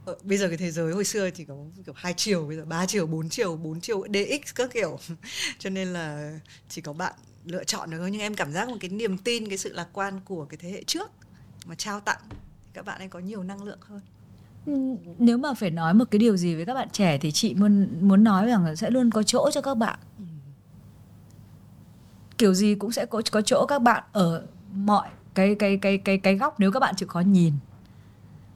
ờ, 0.06 0.16
bây 0.24 0.38
giờ 0.38 0.48
cái 0.48 0.58
thế 0.58 0.72
giới 0.72 0.94
hồi 0.94 1.06
xưa 1.06 1.30
thì 1.30 1.46
có 1.46 1.56
kiểu 1.86 1.94
hai 1.98 2.14
chiều, 2.18 2.48
bây 2.48 2.58
giờ 2.58 2.66
ba 2.66 2.86
chiều, 2.86 3.08
bốn 3.08 3.30
chiều 3.30 3.56
bốn 3.56 3.82
chiều 3.82 4.04
dx 4.14 4.56
các 4.56 4.70
kiểu. 4.74 5.00
Cho 5.60 5.70
nên 5.70 5.88
là 5.88 6.40
chỉ 6.70 6.82
có 6.82 6.94
bạn 6.94 7.14
lựa 7.46 7.64
chọn 7.64 7.90
được 7.90 7.98
thôi. 7.98 8.12
Nhưng 8.12 8.22
em 8.22 8.36
cảm 8.36 8.52
giác 8.54 8.70
một 8.70 8.78
cái 8.80 8.90
niềm 8.90 9.18
tin, 9.18 9.50
cái 9.50 9.58
sự 9.58 9.74
lạc 9.74 9.88
quan 9.94 10.20
của 10.26 10.46
cái 10.46 10.58
thế 10.58 10.70
hệ 10.72 10.84
trước 10.84 11.12
mà 11.66 11.76
trao 11.76 12.00
tặng, 12.00 12.22
các 12.74 12.86
bạn 12.86 13.00
ấy 13.00 13.08
có 13.08 13.20
nhiều 13.20 13.44
năng 13.44 13.64
lượng 13.64 13.80
hơn 13.82 14.02
nếu 15.18 15.38
mà 15.38 15.54
phải 15.54 15.72
nói 15.72 15.94
một 15.94 16.06
cái 16.12 16.20
điều 16.20 16.38
gì 16.38 16.56
với 16.56 16.66
các 16.66 16.74
bạn 16.74 16.88
trẻ 16.92 17.18
thì 17.18 17.32
chị 17.32 17.54
muốn 17.54 17.88
muốn 18.02 18.24
nói 18.24 18.46
rằng 18.46 18.76
sẽ 18.76 18.90
luôn 18.90 19.12
có 19.12 19.24
chỗ 19.24 19.52
cho 19.52 19.62
các 19.62 19.78
bạn. 19.78 20.00
Kiểu 22.38 22.54
gì 22.54 22.76
cũng 22.76 22.92
sẽ 22.92 23.06
có 23.06 23.22
có 23.32 23.42
chỗ 23.42 23.66
các 23.66 23.82
bạn 23.82 24.04
ở 24.12 24.44
mọi 24.74 25.08
cái 25.34 25.56
cái 25.56 25.78
cái 25.78 25.98
cái 25.98 26.18
cái 26.18 26.36
góc 26.36 26.60
nếu 26.60 26.72
các 26.72 26.80
bạn 26.80 26.96
chịu 26.96 27.08
khó 27.08 27.20
nhìn. 27.20 27.54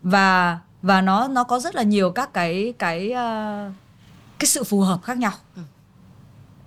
Và 0.02 0.60
và 0.82 1.02
nó 1.02 1.28
nó 1.28 1.44
có 1.44 1.60
rất 1.60 1.76
là 1.76 1.84
nhiều 1.84 2.12
các 2.12 2.34
cái 2.34 2.74
cái 2.80 3.12
ờ, 3.12 3.72
cái 4.40 4.48
sự 4.48 4.64
phù 4.64 4.82
hợp 4.82 5.04
khác 5.04 5.18
nhau. 5.18 5.32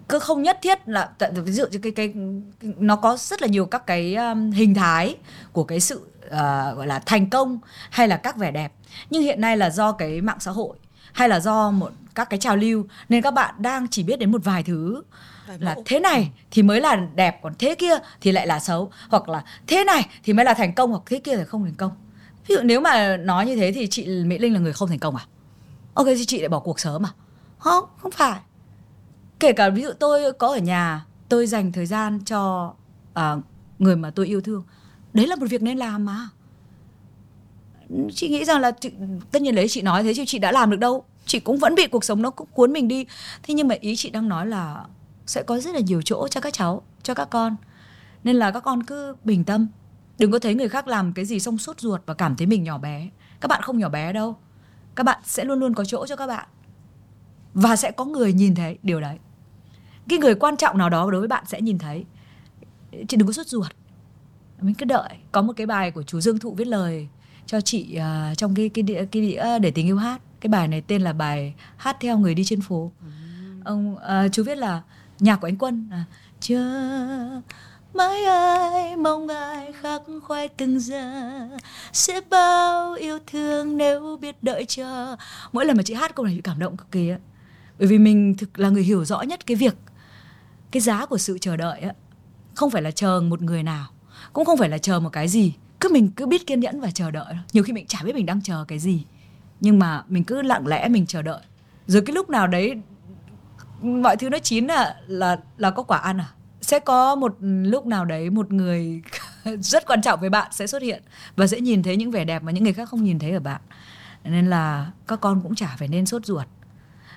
Cứ 0.09 0.19
không 0.19 0.43
nhất 0.43 0.59
thiết 0.63 0.89
là 0.89 1.11
tại- 1.19 1.31
ví 1.31 1.53
dụ 1.53 1.67
như 1.67 1.79
cái 1.79 1.93
cái 1.93 2.15
nó 2.63 2.97
có 2.97 3.17
rất 3.17 3.43
là 3.43 3.49
nhiều 3.49 3.67
các 3.67 3.87
cái 3.87 4.15
um, 4.15 4.51
hình 4.51 4.75
thái 4.75 5.17
của 5.53 5.65
cái 5.65 5.81
sự 5.81 6.07
ờ, 6.31 6.75
gọi 6.75 6.87
là 6.87 6.99
thành 6.99 7.31
công 7.31 7.59
hay 7.91 8.09
là 8.09 8.17
các 8.17 8.37
vẻ 8.37 8.51
đẹp 8.51 8.73
nhưng 9.11 9.23
hiện 9.23 9.41
nay 9.41 9.57
là 9.57 9.71
do 9.71 9.93
cái 9.93 10.21
mạng 10.21 10.41
xã 10.41 10.51
hội 10.51 10.77
hay 11.13 11.29
là 11.29 11.41
do 11.41 11.71
một 11.71 11.93
các 12.15 12.31
cái 12.31 12.41
trào 12.41 12.57
lưu 12.57 12.85
nên 13.09 13.23
các 13.23 13.31
bạn 13.31 13.55
đang 13.59 13.89
chỉ 13.89 14.03
biết 14.03 14.19
đến 14.19 14.33
một 14.33 14.45
vài 14.45 14.63
thứ 14.63 15.03
là 15.59 15.77
thế 15.85 16.01
này 16.01 16.31
thì 16.51 16.63
mới 16.63 16.81
là 16.81 16.97
đẹp 17.15 17.41
còn 17.43 17.53
thế 17.59 17.75
kia 17.75 17.95
thì 18.21 18.33
lại 18.33 18.47
là 18.47 18.61
xấu 18.61 18.91
hoặc 19.09 19.29
là 19.29 19.45
thế 19.67 19.85
này 19.85 20.09
thì 20.25 20.33
mới 20.33 20.45
là 20.45 20.55
thành 20.55 20.75
công 20.75 20.91
hoặc 20.91 21.03
thế 21.07 21.21
kia 21.21 21.37
là 21.37 21.45
không 21.45 21.65
thành 21.65 21.75
công. 21.75 21.93
Ví 22.47 22.55
dụ 22.55 22.61
nếu 22.63 22.81
mà 22.81 23.17
nói 23.17 23.47
như 23.47 23.57
thế 23.57 23.73
thì 23.73 23.87
chị 23.87 24.07
Mỹ 24.07 24.39
Linh 24.39 24.53
là 24.53 24.61
người 24.61 24.73
không 24.73 24.89
thành 24.89 24.99
công 24.99 25.17
à? 25.17 25.27
Ok 25.95 26.07
thì 26.07 26.27
chị 26.27 26.41
lại 26.41 26.49
bỏ 26.49 26.59
cuộc 26.59 26.81
sớm 26.81 27.07
à? 27.07 27.11
Không 27.59 27.85
không 27.99 28.13
phải. 28.13 28.41
Kể 29.39 29.53
cả 29.53 29.71
ví 29.71 29.83
dụ 29.83 29.91
tôi 30.01 30.33
có 30.33 30.49
ở 30.49 30.59
nhà 30.59 31.05
tôi 31.29 31.47
dành 31.47 31.73
thời 31.73 31.87
gian 31.87 32.21
cho 32.25 32.75
à, 33.15 33.37
người 33.79 33.97
mà 33.97 34.11
tôi 34.11 34.27
yêu 34.27 34.41
thương. 34.41 34.65
Đấy 35.13 35.27
là 35.27 35.37
một 35.37 35.47
việc 35.51 35.63
nên 35.63 35.79
làm 35.79 36.05
mà 36.05 36.29
chị 38.15 38.29
nghĩ 38.29 38.45
rằng 38.45 38.61
là 38.61 38.71
chị, 38.71 38.91
tất 39.31 39.43
nhiên 39.43 39.55
đấy 39.55 39.69
chị 39.69 39.83
nói 39.83 40.03
thế 40.03 40.15
chứ 40.15 40.25
chị 40.27 40.39
đã 40.39 40.53
làm 40.53 40.71
được 40.71 40.77
đâu. 40.77 41.05
Chị 41.27 41.41
cũng 41.41 41.59
vẫn 41.59 41.75
bị 41.75 41.87
cuộc 41.87 42.05
sống 42.05 42.23
nó 42.23 42.31
cũng 42.31 42.49
cuốn 42.53 42.73
mình 42.73 42.89
đi. 42.89 43.07
Thế 43.43 43.55
nhưng 43.55 43.69
mà 43.69 43.75
ý 43.81 43.97
chị 43.97 44.11
đang 44.11 44.29
nói 44.29 44.47
là 44.47 44.85
sẽ 45.27 45.43
có 45.43 45.59
rất 45.59 45.75
là 45.75 45.81
nhiều 45.81 46.03
chỗ 46.03 46.29
cho 46.29 46.41
các 46.41 46.53
cháu 46.53 46.83
cho 47.03 47.15
các 47.15 47.25
con. 47.31 47.57
Nên 48.25 48.37
là 48.37 48.51
các 48.51 48.61
con 48.61 48.83
cứ 48.83 49.17
bình 49.25 49.45
tâm. 49.45 49.69
Đừng 50.19 50.31
có 50.31 50.39
thấy 50.39 50.55
người 50.55 50.69
khác 50.69 50.89
làm 50.89 51.13
cái 51.13 51.25
gì 51.25 51.41
xong 51.41 51.59
sốt 51.59 51.81
ruột 51.81 52.01
và 52.07 52.15
cảm 52.15 52.37
thấy 52.37 52.47
mình 52.47 52.65
nhỏ 52.65 52.79
bé. 52.79 53.09
Các 53.41 53.49
bạn 53.49 53.63
không 53.63 53.79
nhỏ 53.79 53.89
bé 53.89 54.13
đâu. 54.13 54.37
Các 54.95 55.05
bạn 55.05 55.21
sẽ 55.25 55.45
luôn 55.45 55.59
luôn 55.59 55.75
có 55.75 55.85
chỗ 55.85 56.07
cho 56.07 56.17
các 56.17 56.27
bạn. 56.27 56.49
Và 57.55 57.77
sẽ 57.77 57.91
có 57.91 58.05
người 58.05 58.33
nhìn 58.33 58.55
thấy 58.55 58.79
điều 58.83 59.01
đấy. 59.01 59.19
Cái 60.09 60.19
người 60.19 60.35
quan 60.35 60.57
trọng 60.57 60.79
nào 60.79 60.91
đó 60.91 61.11
đối 61.11 61.21
với 61.21 61.29
bạn 61.29 61.45
sẽ 61.47 61.61
nhìn 61.61 61.79
thấy. 61.79 62.05
Chị 63.09 63.17
đừng 63.17 63.27
có 63.27 63.33
sốt 63.33 63.47
ruột. 63.47 63.73
Mình 64.61 64.75
cứ 64.75 64.85
đợi. 64.85 65.09
Có 65.33 65.43
một 65.43 65.53
cái 65.57 65.67
bài 65.67 65.91
của 65.91 66.03
chú 66.03 66.21
Dương 66.21 66.39
Thụ 66.39 66.55
viết 66.55 66.67
lời 66.67 67.09
cho 67.47 67.61
chị 67.61 67.95
à, 67.97 68.35
trong 68.37 68.55
cái 68.55 68.69
cái 68.69 68.83
đĩa, 68.83 69.05
cái 69.05 69.23
đĩa 69.23 69.59
để 69.59 69.71
tình 69.71 69.87
yêu 69.87 69.97
hát. 69.97 70.21
Cái 70.41 70.49
bài 70.49 70.69
này 70.69 70.81
tên 70.81 71.03
là 71.03 71.13
bài 71.13 71.55
hát 71.77 71.97
theo 72.01 72.19
người 72.19 72.35
đi 72.35 72.45
trên 72.45 72.61
phố. 72.61 72.93
Ông 73.65 73.97
à, 73.99 74.29
chú 74.29 74.43
viết 74.43 74.59
là 74.59 74.83
nhạc 75.19 75.37
của 75.37 75.49
anh 75.49 75.57
Quân. 75.57 75.89
Là 75.91 76.05
chờ 76.41 77.41
mãi 77.95 78.25
ai 78.25 78.97
mong 78.97 79.29
ai 79.29 79.73
khắc 79.81 80.03
khoải 80.23 80.49
từng 80.49 80.81
giờ 80.81 81.31
sẽ 81.93 82.21
bao 82.31 82.95
yêu 82.95 83.19
thương 83.27 83.77
nếu 83.77 84.19
biết 84.21 84.43
đợi 84.43 84.65
chờ. 84.69 85.17
Mỗi 85.53 85.67
lần 85.67 85.77
mà 85.77 85.83
chị 85.83 85.95
hát 85.95 86.15
câu 86.15 86.27
này 86.27 86.35
chị 86.35 86.41
cảm 86.41 86.59
động 86.59 86.77
cực 86.77 86.91
kỳ 86.91 87.09
á. 87.09 87.19
Bởi 87.79 87.89
vì 87.89 87.99
mình 87.99 88.37
thực 88.39 88.59
là 88.59 88.69
người 88.69 88.83
hiểu 88.83 89.05
rõ 89.05 89.23
nhất 89.23 89.47
cái 89.47 89.57
việc 89.57 89.75
cái 90.71 90.81
giá 90.81 91.07
của 91.07 91.19
sự 91.19 91.39
chờ 91.39 91.57
đợi 91.57 91.81
á. 91.81 91.93
Không 92.55 92.71
phải 92.71 92.83
là 92.83 92.91
chờ 92.91 93.21
một 93.21 93.43
người 93.43 93.63
nào 93.63 93.87
cũng 94.33 94.45
không 94.45 94.59
phải 94.59 94.69
là 94.69 94.79
chờ 94.79 95.01
một 95.01 95.11
cái 95.13 95.29
gì 95.29 95.55
cứ 95.83 95.89
mình 95.93 96.11
cứ 96.17 96.27
biết 96.27 96.47
kiên 96.47 96.61
nhẫn 96.61 96.81
và 96.81 96.91
chờ 96.91 97.11
đợi 97.11 97.35
nhiều 97.53 97.65
khi 97.65 97.73
mình 97.73 97.87
chả 97.87 97.99
biết 98.05 98.15
mình 98.15 98.27
đang 98.27 98.43
chờ 98.43 98.65
cái 98.69 98.79
gì. 98.79 99.05
Nhưng 99.61 99.79
mà 99.79 100.03
mình 100.09 100.25
cứ 100.25 100.43
lặng 100.43 100.67
lẽ 100.67 100.89
mình 100.89 101.07
chờ 101.07 101.23
đợi. 101.23 101.41
Rồi 101.87 102.03
cái 102.07 102.15
lúc 102.15 102.31
nào 102.31 102.47
đấy, 102.47 102.75
mọi 103.81 104.17
thứ 104.17 104.29
nó 104.29 104.39
chín 104.39 104.67
là 104.67 104.97
là 105.07 105.39
là 105.57 105.71
có 105.71 105.83
quả 105.83 105.99
ăn 105.99 106.19
à? 106.19 106.29
Sẽ 106.61 106.79
có 106.79 107.15
một 107.15 107.37
lúc 107.41 107.87
nào 107.87 108.05
đấy 108.05 108.31
một 108.31 108.53
người 108.53 109.03
rất 109.61 109.87
quan 109.87 110.03
trọng 110.03 110.21
với 110.21 110.31
bạn 110.31 110.53
sẽ 110.53 110.67
xuất 110.67 110.83
hiện 110.83 111.03
và 111.37 111.47
sẽ 111.47 111.61
nhìn 111.61 111.83
thấy 111.83 111.97
những 111.97 112.11
vẻ 112.11 112.25
đẹp 112.25 112.43
mà 112.43 112.53
những 112.53 112.65
người 112.65 112.73
khác 112.73 112.89
không 112.89 113.05
nhìn 113.05 113.19
thấy 113.19 113.31
ở 113.31 113.41
bạn. 113.41 113.61
Nên 114.25 114.51
là 114.51 114.91
các 115.07 115.21
con 115.21 115.41
cũng 115.43 115.55
chả 115.55 115.77
phải 115.79 115.89
nên 115.89 116.07
sốt 116.07 116.27
ruột. 116.27 116.47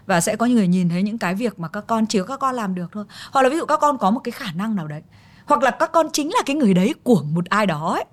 Và 0.06 0.22
sẽ 0.22 0.36
có 0.36 0.46
những 0.46 0.56
người 0.56 0.68
nhìn 0.68 0.90
thấy 0.90 1.04
những 1.04 1.18
cái 1.18 1.36
việc 1.36 1.60
mà 1.60 1.68
các 1.68 1.84
con, 1.88 2.08
chỉ 2.08 2.20
có 2.20 2.26
các 2.26 2.40
con 2.40 2.56
làm 2.56 2.76
được 2.76 2.92
thôi. 2.92 3.06
Hoặc 3.32 3.42
là 3.42 3.50
ví 3.50 3.58
dụ 3.58 3.66
các 3.66 3.80
con 3.80 3.98
có 3.98 4.12
một 4.12 4.20
cái 4.20 4.32
khả 4.32 4.52
năng 4.52 4.76
nào 4.76 4.88
đấy. 4.88 5.02
Hoặc 5.46 5.64
là 5.64 5.72
các 5.72 5.92
con 5.92 6.08
chính 6.14 6.30
là 6.34 6.40
cái 6.46 6.56
người 6.56 6.74
đấy 6.74 6.94
của 7.04 7.24
một 7.24 7.46
ai 7.46 7.66
đó 7.66 7.94
ấy 7.94 8.06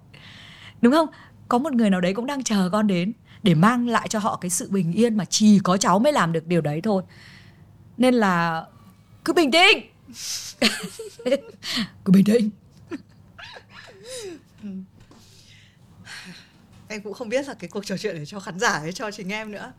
đúng 0.82 0.92
không? 0.92 1.08
Có 1.48 1.58
một 1.58 1.72
người 1.72 1.90
nào 1.90 2.00
đấy 2.00 2.14
cũng 2.14 2.26
đang 2.26 2.42
chờ 2.42 2.68
con 2.72 2.86
đến 2.86 3.12
để 3.42 3.54
mang 3.54 3.88
lại 3.88 4.08
cho 4.08 4.18
họ 4.18 4.36
cái 4.36 4.50
sự 4.50 4.70
bình 4.70 4.92
yên 4.92 5.16
mà 5.16 5.24
chỉ 5.24 5.60
có 5.64 5.76
cháu 5.76 5.98
mới 5.98 6.12
làm 6.12 6.32
được 6.32 6.46
điều 6.46 6.60
đấy 6.60 6.80
thôi. 6.80 7.02
Nên 7.96 8.14
là 8.14 8.64
cứ 9.24 9.32
bình 9.32 9.50
tĩnh. 9.50 9.78
Cứ 12.04 12.12
bình 12.12 12.24
tĩnh. 12.24 12.50
Em 16.88 17.02
cũng 17.02 17.14
không 17.14 17.28
biết 17.28 17.48
là 17.48 17.54
cái 17.54 17.70
cuộc 17.70 17.86
trò 17.86 17.96
chuyện 17.96 18.14
để 18.16 18.26
cho 18.26 18.40
khán 18.40 18.58
giả 18.58 18.78
hay 18.78 18.92
cho 18.92 19.10
chính 19.10 19.32
em 19.32 19.52
nữa. 19.52 19.72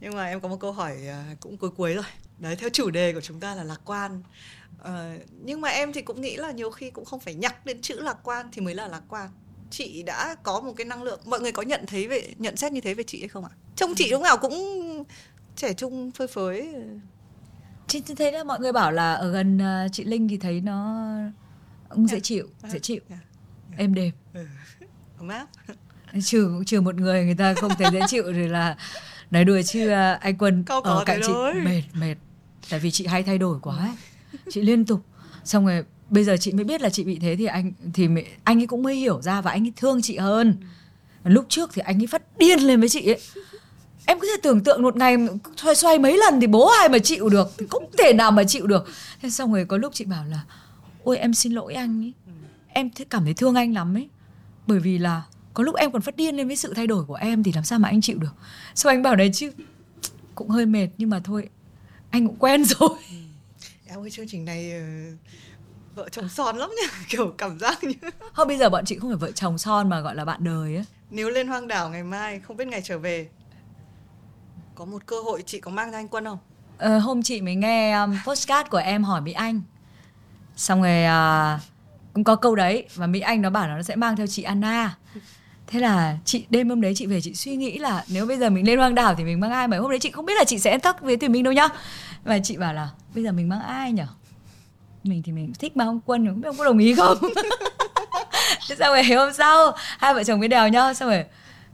Nhưng 0.00 0.14
mà 0.14 0.26
em 0.26 0.40
có 0.40 0.48
một 0.48 0.60
câu 0.60 0.72
hỏi 0.72 1.06
à, 1.08 1.34
cũng 1.40 1.56
cuối 1.56 1.70
cuối 1.70 1.94
rồi. 1.94 2.04
Đấy 2.38 2.56
theo 2.56 2.70
chủ 2.70 2.90
đề 2.90 3.12
của 3.12 3.20
chúng 3.20 3.40
ta 3.40 3.54
là 3.54 3.64
lạc 3.64 3.80
quan. 3.84 4.22
Ờ, 4.78 5.18
nhưng 5.44 5.60
mà 5.60 5.68
em 5.68 5.92
thì 5.92 6.02
cũng 6.02 6.20
nghĩ 6.20 6.36
là 6.36 6.50
nhiều 6.50 6.70
khi 6.70 6.90
cũng 6.90 7.04
không 7.04 7.20
phải 7.20 7.34
nhắc 7.34 7.66
đến 7.66 7.80
chữ 7.80 8.00
lạc 8.00 8.16
quan 8.22 8.48
thì 8.52 8.60
mới 8.60 8.74
là 8.74 8.88
lạc 8.88 9.02
quan 9.08 9.30
chị 9.70 10.02
đã 10.02 10.36
có 10.42 10.60
một 10.60 10.72
cái 10.76 10.84
năng 10.84 11.02
lượng. 11.02 11.20
Mọi 11.24 11.40
người 11.40 11.52
có 11.52 11.62
nhận 11.62 11.86
thấy 11.86 12.08
về 12.08 12.34
nhận 12.38 12.56
xét 12.56 12.72
như 12.72 12.80
thế 12.80 12.94
về 12.94 13.04
chị 13.06 13.20
hay 13.20 13.28
không 13.28 13.44
ạ? 13.44 13.50
Trông 13.76 13.94
chị 13.94 14.10
lúc 14.10 14.22
nào 14.22 14.36
cũng 14.36 14.54
trẻ 15.56 15.72
trung 15.72 16.10
phơi 16.10 16.26
phới. 16.26 16.74
Chị 17.86 18.02
thấy 18.16 18.32
là 18.32 18.44
mọi 18.44 18.60
người 18.60 18.72
bảo 18.72 18.92
là 18.92 19.14
ở 19.14 19.30
gần 19.30 19.56
uh, 19.56 19.92
chị 19.92 20.04
linh 20.04 20.28
thì 20.28 20.36
thấy 20.36 20.60
nó 20.60 21.06
cũng 21.88 22.08
dễ 22.08 22.20
chịu 22.20 22.48
dễ 22.68 22.78
chịu. 22.78 23.00
Yeah. 23.08 23.20
êm 23.76 23.94
đềm. 23.94 24.12
Ấm 25.18 25.28
áp. 25.28 25.46
Trừ 26.24 26.62
trừ 26.66 26.80
một 26.80 26.94
người 26.94 27.24
người 27.24 27.34
ta 27.34 27.54
không 27.54 27.72
thấy 27.78 27.88
dễ 27.92 28.00
chịu 28.08 28.24
thì 28.32 28.48
là 28.48 28.76
nói 29.30 29.44
đùa 29.44 29.62
chứ 29.62 29.88
à, 29.88 30.12
anh 30.12 30.38
quân 30.38 30.64
Câu 30.64 30.80
ở 30.80 31.02
cạnh 31.06 31.20
chị 31.26 31.32
mệt 31.64 31.82
mệt. 31.92 32.14
Tại 32.70 32.80
vì 32.80 32.90
chị 32.90 33.06
hay 33.06 33.22
thay 33.22 33.38
đổi 33.38 33.58
quá. 33.62 33.76
Ấy. 33.76 33.90
chị 34.50 34.62
liên 34.62 34.84
tục. 34.84 35.00
Xong 35.44 35.66
rồi 35.66 35.84
bây 36.10 36.24
giờ 36.24 36.36
chị 36.40 36.52
mới 36.52 36.64
biết 36.64 36.80
là 36.80 36.88
chị 36.90 37.04
bị 37.04 37.18
thế 37.18 37.36
thì 37.36 37.44
anh 37.46 37.72
thì 37.94 38.08
mẹ- 38.08 38.24
anh 38.44 38.60
ấy 38.60 38.66
cũng 38.66 38.82
mới 38.82 38.94
hiểu 38.96 39.22
ra 39.22 39.40
và 39.40 39.50
anh 39.50 39.66
ấy 39.66 39.72
thương 39.76 40.02
chị 40.02 40.16
hơn. 40.16 40.56
Lúc 41.24 41.46
trước 41.48 41.70
thì 41.74 41.82
anh 41.84 42.00
ấy 42.02 42.06
phát 42.06 42.38
điên 42.38 42.58
lên 42.60 42.80
với 42.80 42.88
chị 42.88 43.06
ấy. 43.10 43.20
Em 44.06 44.18
có 44.20 44.26
thể 44.26 44.40
tưởng 44.42 44.64
tượng 44.64 44.82
một 44.82 44.96
ngày 44.96 45.16
xoay 45.56 45.74
xoay 45.76 45.98
mấy 45.98 46.18
lần 46.18 46.40
thì 46.40 46.46
bố 46.46 46.68
ai 46.80 46.88
mà 46.88 46.98
chịu 46.98 47.28
được 47.28 47.48
thì 47.58 47.66
không 47.70 47.90
thể 47.98 48.12
nào 48.12 48.30
mà 48.30 48.44
chịu 48.44 48.66
được. 48.66 48.84
Thế 49.22 49.30
xong 49.30 49.52
rồi 49.52 49.64
có 49.64 49.76
lúc 49.76 49.94
chị 49.94 50.04
bảo 50.04 50.24
là 50.24 50.40
ôi 51.04 51.18
em 51.18 51.34
xin 51.34 51.52
lỗi 51.52 51.74
anh 51.74 52.02
ấy. 52.04 52.12
Em 52.68 52.88
th- 52.96 53.04
cảm 53.10 53.24
thấy 53.24 53.34
thương 53.34 53.54
anh 53.54 53.74
lắm 53.74 53.96
ấy. 53.96 54.08
Bởi 54.66 54.78
vì 54.78 54.98
là 54.98 55.22
có 55.54 55.62
lúc 55.62 55.74
em 55.76 55.90
còn 55.92 56.02
phát 56.02 56.16
điên 56.16 56.36
lên 56.36 56.46
với 56.46 56.56
sự 56.56 56.74
thay 56.74 56.86
đổi 56.86 57.04
của 57.04 57.14
em 57.14 57.42
thì 57.42 57.52
làm 57.52 57.64
sao 57.64 57.78
mà 57.78 57.88
anh 57.88 58.00
chịu 58.00 58.18
được. 58.18 58.34
Xong 58.74 58.90
anh 58.90 59.02
bảo 59.02 59.16
đấy 59.16 59.30
chứ 59.34 59.50
cũng 60.34 60.48
hơi 60.48 60.66
mệt 60.66 60.88
nhưng 60.98 61.10
mà 61.10 61.20
thôi 61.24 61.48
anh 62.10 62.26
cũng 62.26 62.36
quen 62.36 62.64
rồi. 62.64 62.90
Em 63.86 64.00
ơi 64.00 64.10
chương 64.10 64.28
trình 64.28 64.44
này 64.44 64.72
ờ, 64.72 64.80
vợ 65.96 66.08
chồng 66.08 66.28
son 66.28 66.56
lắm 66.56 66.70
nha 66.80 66.88
kiểu 67.08 67.34
cảm 67.38 67.58
giác 67.58 67.84
như 67.84 67.94
thôi 68.34 68.46
bây 68.46 68.58
giờ 68.58 68.68
bọn 68.68 68.84
chị 68.84 68.98
không 68.98 69.10
phải 69.10 69.16
vợ 69.16 69.30
chồng 69.30 69.58
son 69.58 69.88
mà 69.88 70.00
gọi 70.00 70.14
là 70.14 70.24
bạn 70.24 70.44
đời 70.44 70.76
á. 70.76 70.82
Nếu 71.10 71.30
lên 71.30 71.48
hoang 71.48 71.68
đảo 71.68 71.90
ngày 71.90 72.02
mai 72.02 72.40
không 72.40 72.56
biết 72.56 72.68
ngày 72.68 72.80
trở 72.84 72.98
về 72.98 73.28
có 74.74 74.84
một 74.84 75.06
cơ 75.06 75.20
hội 75.20 75.42
chị 75.46 75.60
có 75.60 75.70
mang 75.70 75.90
ra 75.90 75.98
anh 75.98 76.08
quân 76.08 76.24
không? 76.24 76.38
Ờ, 76.78 76.98
hôm 76.98 77.22
chị 77.22 77.40
mới 77.40 77.54
nghe 77.54 77.92
um, 77.92 78.16
postcard 78.26 78.68
của 78.70 78.78
em 78.78 79.04
hỏi 79.04 79.20
Mỹ 79.20 79.32
Anh. 79.32 79.60
Xong 80.56 80.82
rồi 80.82 81.04
à, 81.04 81.60
cũng 82.12 82.24
có 82.24 82.36
câu 82.36 82.54
đấy 82.54 82.88
và 82.94 83.06
Mỹ 83.06 83.20
Anh 83.20 83.42
nó 83.42 83.50
bảo 83.50 83.68
là 83.68 83.76
nó 83.76 83.82
sẽ 83.82 83.96
mang 83.96 84.16
theo 84.16 84.26
chị 84.26 84.42
Anna. 84.42 84.96
Thế 85.66 85.80
là 85.80 86.18
chị 86.24 86.46
đêm 86.50 86.68
hôm 86.68 86.80
đấy 86.80 86.92
chị 86.96 87.06
về 87.06 87.20
chị 87.20 87.34
suy 87.34 87.56
nghĩ 87.56 87.78
là 87.78 88.04
nếu 88.08 88.26
bây 88.26 88.38
giờ 88.38 88.50
mình 88.50 88.66
lên 88.66 88.78
hoang 88.78 88.94
đảo 88.94 89.14
thì 89.14 89.24
mình 89.24 89.40
mang 89.40 89.50
ai? 89.50 89.68
Mà 89.68 89.78
hôm 89.78 89.90
đấy 89.90 89.98
chị 89.98 90.10
không 90.10 90.26
biết 90.26 90.34
là 90.36 90.44
chị 90.44 90.58
sẽ 90.58 90.78
thắc 90.78 91.02
với 91.02 91.16
Thùy 91.16 91.28
Minh 91.28 91.42
đâu 91.42 91.52
nhá. 91.52 91.68
Và 92.24 92.38
chị 92.38 92.56
bảo 92.56 92.74
là 92.74 92.88
bây 93.14 93.24
giờ 93.24 93.32
mình 93.32 93.48
mang 93.48 93.60
ai 93.60 93.92
nhở 93.92 94.06
mình 95.06 95.22
thì 95.22 95.32
mình 95.32 95.52
thích 95.58 95.76
mang 95.76 95.86
ông 95.86 96.00
quân 96.06 96.24
nhưng 96.24 96.42
không 96.42 96.56
có 96.58 96.64
đồng 96.64 96.78
ý 96.78 96.94
không? 96.94 97.18
Thế 98.68 98.76
xong 98.76 98.94
rồi 98.94 99.04
hôm 99.04 99.32
sau 99.32 99.72
hai 99.98 100.14
vợ 100.14 100.24
chồng 100.24 100.38
mới 100.38 100.48
đèo 100.48 100.68
nhau 100.68 100.94
xong 100.94 101.08
rồi 101.08 101.24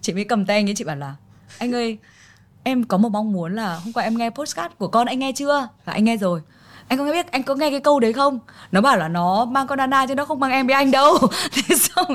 chị 0.01 0.13
mới 0.13 0.25
cầm 0.25 0.47
tay 0.47 0.57
anh 0.57 0.69
ấy 0.69 0.75
chị 0.75 0.85
bảo 0.85 0.97
là 0.97 1.15
anh 1.59 1.75
ơi 1.75 1.99
em 2.63 2.85
có 2.85 2.97
một 2.97 3.09
mong 3.09 3.33
muốn 3.33 3.57
là 3.57 3.75
hôm 3.75 3.93
qua 3.93 4.05
em 4.05 4.19
nghe 4.19 4.31
postcard 4.31 4.75
của 4.79 4.89
con 4.89 5.07
anh 5.07 5.19
nghe 5.19 5.33
chưa? 5.33 5.69
Và 5.85 5.93
anh 5.93 6.05
nghe 6.05 6.17
rồi. 6.17 6.41
Anh 6.89 6.99
có 6.99 7.05
nghe 7.05 7.13
biết 7.13 7.31
anh 7.33 7.43
có 7.43 7.55
nghe 7.55 7.71
cái 7.71 7.81
câu 7.81 8.01
đấy 8.01 8.13
không? 8.13 8.39
Nó 8.73 8.81
bảo 8.81 8.97
là 8.97 9.09
nó 9.09 9.45
mang 9.45 9.67
con 9.67 9.79
Anna 9.79 10.07
chứ 10.07 10.15
nó 10.15 10.25
không 10.25 10.41
mang 10.41 10.51
em 10.51 10.67
với 10.67 10.75
anh 10.75 10.91
đâu. 10.91 11.19
Thế 11.53 11.77
xong 11.77 12.07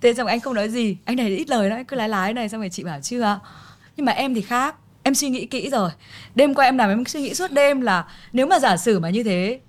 thế 0.00 0.14
xong 0.14 0.26
anh 0.26 0.40
không 0.40 0.54
nói 0.54 0.68
gì. 0.68 0.96
Anh 1.04 1.16
này 1.16 1.28
ít 1.28 1.48
lời 1.48 1.70
đó 1.70 1.76
anh 1.76 1.84
cứ 1.84 1.96
lái 1.96 2.08
lái 2.08 2.34
này 2.34 2.48
xong 2.48 2.60
rồi 2.60 2.70
chị 2.70 2.84
bảo 2.84 3.00
chưa 3.02 3.38
nhưng 3.96 4.06
mà 4.06 4.12
em 4.12 4.34
thì 4.34 4.40
khác 4.40 4.74
em 5.02 5.14
suy 5.14 5.28
nghĩ 5.28 5.46
kỹ 5.46 5.70
rồi. 5.70 5.90
Đêm 6.34 6.54
qua 6.54 6.64
em 6.64 6.78
làm 6.78 6.90
em 6.90 7.04
suy 7.04 7.20
nghĩ 7.20 7.34
suốt 7.34 7.52
đêm 7.52 7.80
là 7.80 8.04
nếu 8.32 8.46
mà 8.46 8.58
giả 8.58 8.76
sử 8.76 8.98
mà 8.98 9.10
như 9.10 9.22
thế 9.22 9.60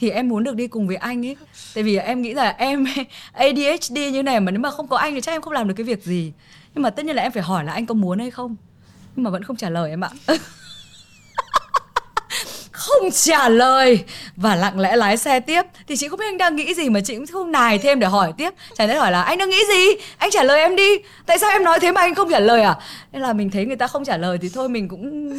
thì 0.00 0.10
em 0.10 0.28
muốn 0.28 0.44
được 0.44 0.56
đi 0.56 0.66
cùng 0.66 0.86
với 0.86 0.96
anh 0.96 1.26
ấy. 1.26 1.36
Tại 1.74 1.84
vì 1.84 1.96
em 1.96 2.22
nghĩ 2.22 2.34
là 2.34 2.54
em 2.58 2.86
ADHD 3.32 3.96
như 4.12 4.22
này 4.22 4.40
mà 4.40 4.50
nếu 4.50 4.60
mà 4.60 4.70
không 4.70 4.88
có 4.88 4.96
anh 4.96 5.14
thì 5.14 5.20
chắc 5.20 5.32
em 5.32 5.42
không 5.42 5.52
làm 5.52 5.68
được 5.68 5.74
cái 5.76 5.84
việc 5.84 6.04
gì. 6.04 6.32
Nhưng 6.74 6.82
mà 6.82 6.90
tất 6.90 7.04
nhiên 7.04 7.16
là 7.16 7.22
em 7.22 7.32
phải 7.32 7.42
hỏi 7.42 7.64
là 7.64 7.72
anh 7.72 7.86
có 7.86 7.94
muốn 7.94 8.18
hay 8.18 8.30
không. 8.30 8.56
Nhưng 9.16 9.24
mà 9.24 9.30
vẫn 9.30 9.42
không 9.42 9.56
trả 9.56 9.70
lời 9.70 9.90
em 9.90 10.04
ạ. 10.04 10.10
Không 12.72 13.10
trả 13.10 13.48
lời. 13.48 14.04
Và 14.36 14.54
lặng 14.54 14.80
lẽ 14.80 14.96
lái 14.96 15.16
xe 15.16 15.40
tiếp. 15.40 15.62
Thì 15.88 15.96
chị 15.96 16.08
không 16.08 16.18
biết 16.18 16.26
anh 16.28 16.38
đang 16.38 16.56
nghĩ 16.56 16.74
gì 16.74 16.88
mà 16.88 17.00
chị 17.00 17.16
cũng 17.16 17.26
không 17.26 17.52
nài 17.52 17.78
thêm 17.78 18.00
để 18.00 18.06
hỏi 18.06 18.32
tiếp. 18.36 18.54
Chả 18.74 18.86
lẽ 18.86 18.94
hỏi 18.94 19.12
là 19.12 19.22
anh 19.22 19.38
đang 19.38 19.50
nghĩ 19.50 19.58
gì? 19.68 20.04
Anh 20.18 20.30
trả 20.30 20.42
lời 20.42 20.60
em 20.60 20.76
đi. 20.76 20.90
Tại 21.26 21.38
sao 21.38 21.50
em 21.50 21.64
nói 21.64 21.80
thế 21.80 21.92
mà 21.92 22.00
anh 22.00 22.14
không 22.14 22.30
trả 22.30 22.40
lời 22.40 22.62
à? 22.62 22.76
Nên 23.12 23.22
là 23.22 23.32
mình 23.32 23.50
thấy 23.50 23.66
người 23.66 23.76
ta 23.76 23.86
không 23.86 24.04
trả 24.04 24.16
lời 24.16 24.38
thì 24.42 24.48
thôi 24.54 24.68
mình 24.68 24.88
cũng 24.88 25.32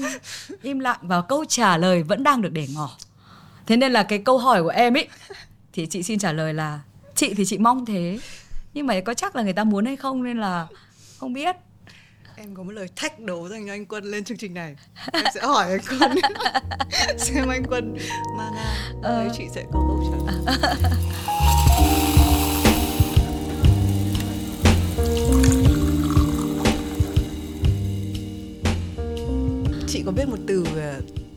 im 0.61 0.79
lặng. 0.79 0.97
Và 1.01 1.21
câu 1.21 1.45
trả 1.45 1.77
lời 1.77 2.03
vẫn 2.03 2.23
đang 2.23 2.41
được 2.41 2.51
để 2.51 2.67
ngỏ 2.75 2.89
thế 3.67 3.77
nên 3.77 3.91
là 3.93 4.03
cái 4.03 4.19
câu 4.19 4.37
hỏi 4.37 4.63
của 4.63 4.69
em 4.69 4.97
ấy 4.97 5.07
thì 5.73 5.85
chị 5.85 6.03
xin 6.03 6.19
trả 6.19 6.31
lời 6.33 6.53
là 6.53 6.79
chị 7.15 7.33
thì 7.33 7.45
chị 7.45 7.57
mong 7.57 7.85
thế 7.85 8.19
nhưng 8.73 8.87
mà 8.87 8.99
có 9.05 9.13
chắc 9.13 9.35
là 9.35 9.43
người 9.43 9.53
ta 9.53 9.63
muốn 9.63 9.85
hay 9.85 9.95
không 9.95 10.23
nên 10.23 10.37
là 10.37 10.67
không 11.19 11.33
biết. 11.33 11.55
Em 12.35 12.55
có 12.55 12.63
một 12.63 12.71
lời 12.71 12.87
thách 12.95 13.19
đố 13.19 13.49
dành 13.49 13.67
cho 13.67 13.73
anh 13.73 13.85
quân 13.85 14.03
lên 14.03 14.23
chương 14.23 14.37
trình 14.37 14.53
này. 14.53 14.75
Em 15.13 15.23
sẽ 15.33 15.41
hỏi 15.41 15.71
anh 15.71 15.79
quân. 15.99 16.11
Xem 17.17 17.47
anh 17.49 17.63
quân 17.69 17.97
mang 18.37 18.53
ai 18.55 18.75
Ờ. 19.03 19.23
đấy 19.23 19.35
chị 19.37 19.43
sẽ 19.55 19.63
có 19.73 19.79
câu 19.87 20.03
trả 20.11 20.17
lời. 20.51 20.65
Chị 29.87 30.03
có 30.05 30.11
biết 30.11 30.29
một 30.29 30.37
từ 30.47 30.65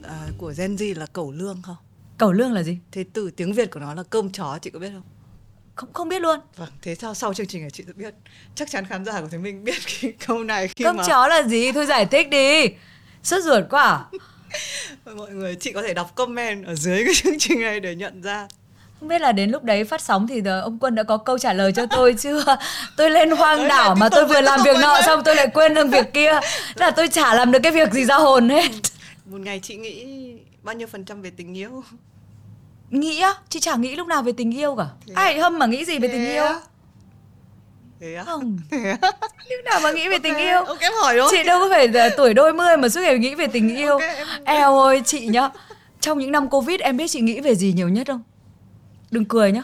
à, 0.02 0.28
của 0.38 0.52
Gen 0.56 0.76
Z 0.76 0.98
là 0.98 1.06
cẩu 1.06 1.32
lương 1.32 1.62
không 1.62 1.76
cầu 2.18 2.32
lương 2.32 2.52
là 2.52 2.62
gì? 2.62 2.78
Thế 2.92 3.04
từ 3.12 3.30
tiếng 3.30 3.52
Việt 3.52 3.70
của 3.70 3.80
nó 3.80 3.94
là 3.94 4.02
cơm 4.10 4.30
chó 4.30 4.58
chị 4.62 4.70
có 4.70 4.78
biết 4.78 4.90
không? 4.92 5.02
Không 5.74 5.92
không 5.92 6.08
biết 6.08 6.22
luôn. 6.22 6.40
Vâng, 6.56 6.68
thế 6.82 6.94
sau 6.94 7.14
sau 7.14 7.34
chương 7.34 7.46
trình 7.46 7.60
này 7.60 7.70
chị 7.70 7.84
sẽ 7.86 7.92
biết. 7.92 8.14
Chắc 8.54 8.70
chắn 8.70 8.84
khán 8.86 9.04
giả 9.04 9.20
của 9.20 9.28
Thế 9.30 9.38
Minh 9.38 9.64
biết 9.64 9.78
cái 10.02 10.12
câu 10.26 10.44
này 10.44 10.68
khi 10.68 10.84
cơm 10.84 10.96
mà 10.96 11.04
chó 11.06 11.28
là 11.28 11.42
gì? 11.42 11.72
Thôi 11.72 11.86
giải 11.86 12.06
thích 12.06 12.30
đi. 12.30 12.68
Sốt 13.22 13.44
ruột 13.44 13.64
quá 13.70 13.82
à? 13.82 13.98
mọi 15.16 15.30
người 15.30 15.54
chị 15.54 15.72
có 15.72 15.82
thể 15.82 15.94
đọc 15.94 16.14
comment 16.14 16.66
ở 16.66 16.74
dưới 16.74 17.04
cái 17.04 17.14
chương 17.22 17.38
trình 17.38 17.60
này 17.60 17.80
để 17.80 17.94
nhận 17.94 18.22
ra. 18.22 18.46
không 19.00 19.08
biết 19.08 19.20
là 19.20 19.32
đến 19.32 19.50
lúc 19.50 19.64
đấy 19.64 19.84
phát 19.84 20.00
sóng 20.00 20.26
thì 20.26 20.42
ông 20.62 20.78
quân 20.78 20.94
đã 20.94 21.02
có 21.02 21.16
câu 21.16 21.38
trả 21.38 21.52
lời 21.52 21.72
cho 21.76 21.86
tôi 21.86 22.14
chưa? 22.18 22.44
Tôi 22.96 23.10
lên 23.10 23.30
hoang 23.30 23.58
Đấy, 23.58 23.68
đảo 23.68 23.94
mà 23.94 24.08
tôi 24.08 24.26
vừa 24.26 24.40
làm 24.40 24.60
việc 24.64 24.76
nọ 24.82 25.00
xong 25.06 25.22
tôi 25.24 25.36
lại 25.36 25.48
quên 25.54 25.74
được 25.74 25.86
việc 25.92 26.12
kia. 26.14 26.40
Là 26.74 26.90
tôi 26.90 27.08
chả 27.08 27.34
làm 27.34 27.52
được 27.52 27.58
cái 27.62 27.72
việc 27.72 27.92
gì 27.92 28.04
ra 28.04 28.16
hồn 28.16 28.48
hết. 28.48 28.70
Một 29.26 29.40
ngày 29.40 29.60
chị 29.62 29.76
nghĩ 29.76 30.06
bao 30.68 30.74
nhiêu 30.74 30.86
phần 30.88 31.04
trăm 31.04 31.22
về 31.22 31.30
tình 31.30 31.54
yêu? 31.56 31.82
nghĩ 32.90 33.20
á 33.20 33.34
chị 33.48 33.60
chả 33.60 33.76
nghĩ 33.76 33.96
lúc 33.96 34.06
nào 34.08 34.22
về 34.22 34.32
tình 34.32 34.50
yêu 34.58 34.74
cả. 34.76 34.86
Thế 35.06 35.12
ai 35.16 35.38
hâm 35.38 35.58
mà 35.58 35.66
nghĩ 35.66 35.84
gì 35.84 35.98
về 35.98 36.08
tình 36.08 36.24
Thế 36.24 36.32
yêu? 36.34 36.42
á? 36.44 36.60
Thế 38.00 38.14
á? 38.14 38.24
không. 38.24 38.58
Thế 38.70 38.96
á? 39.02 39.10
lúc 39.50 39.64
nào 39.64 39.80
mà 39.82 39.92
nghĩ 39.92 40.08
về 40.08 40.18
tình 40.18 40.34
Ok, 40.34 40.42
yêu? 40.42 40.64
Ok 40.64 40.80
em 40.80 40.92
hỏi 41.02 41.16
thôi. 41.20 41.28
chị 41.30 41.42
đâu 41.42 41.60
có 41.60 41.68
phải 41.70 41.88
tuổi 42.16 42.34
đôi 42.34 42.52
mươi 42.52 42.76
mà 42.76 42.88
suốt 42.88 43.00
ngày 43.00 43.18
nghĩ 43.18 43.34
về 43.34 43.46
tình 43.46 43.76
yêu. 43.76 43.92
Ok, 43.92 44.00
em- 44.02 44.26
eo 44.44 44.78
ơi 44.78 45.02
chị 45.04 45.26
nhá. 45.26 45.50
Trong 46.00 46.18
những 46.18 46.32
năm 46.32 46.48
covid 46.48 46.80
em 46.80 46.96
biết 46.96 47.08
chị 47.10 47.20
nghĩ 47.20 47.40
về 47.40 47.54
gì 47.54 47.72
nhiều 47.72 47.88
nhất 47.88 48.06
không? 48.06 48.22
Đừng 49.10 49.24
cười 49.24 49.52
nhá. 49.52 49.62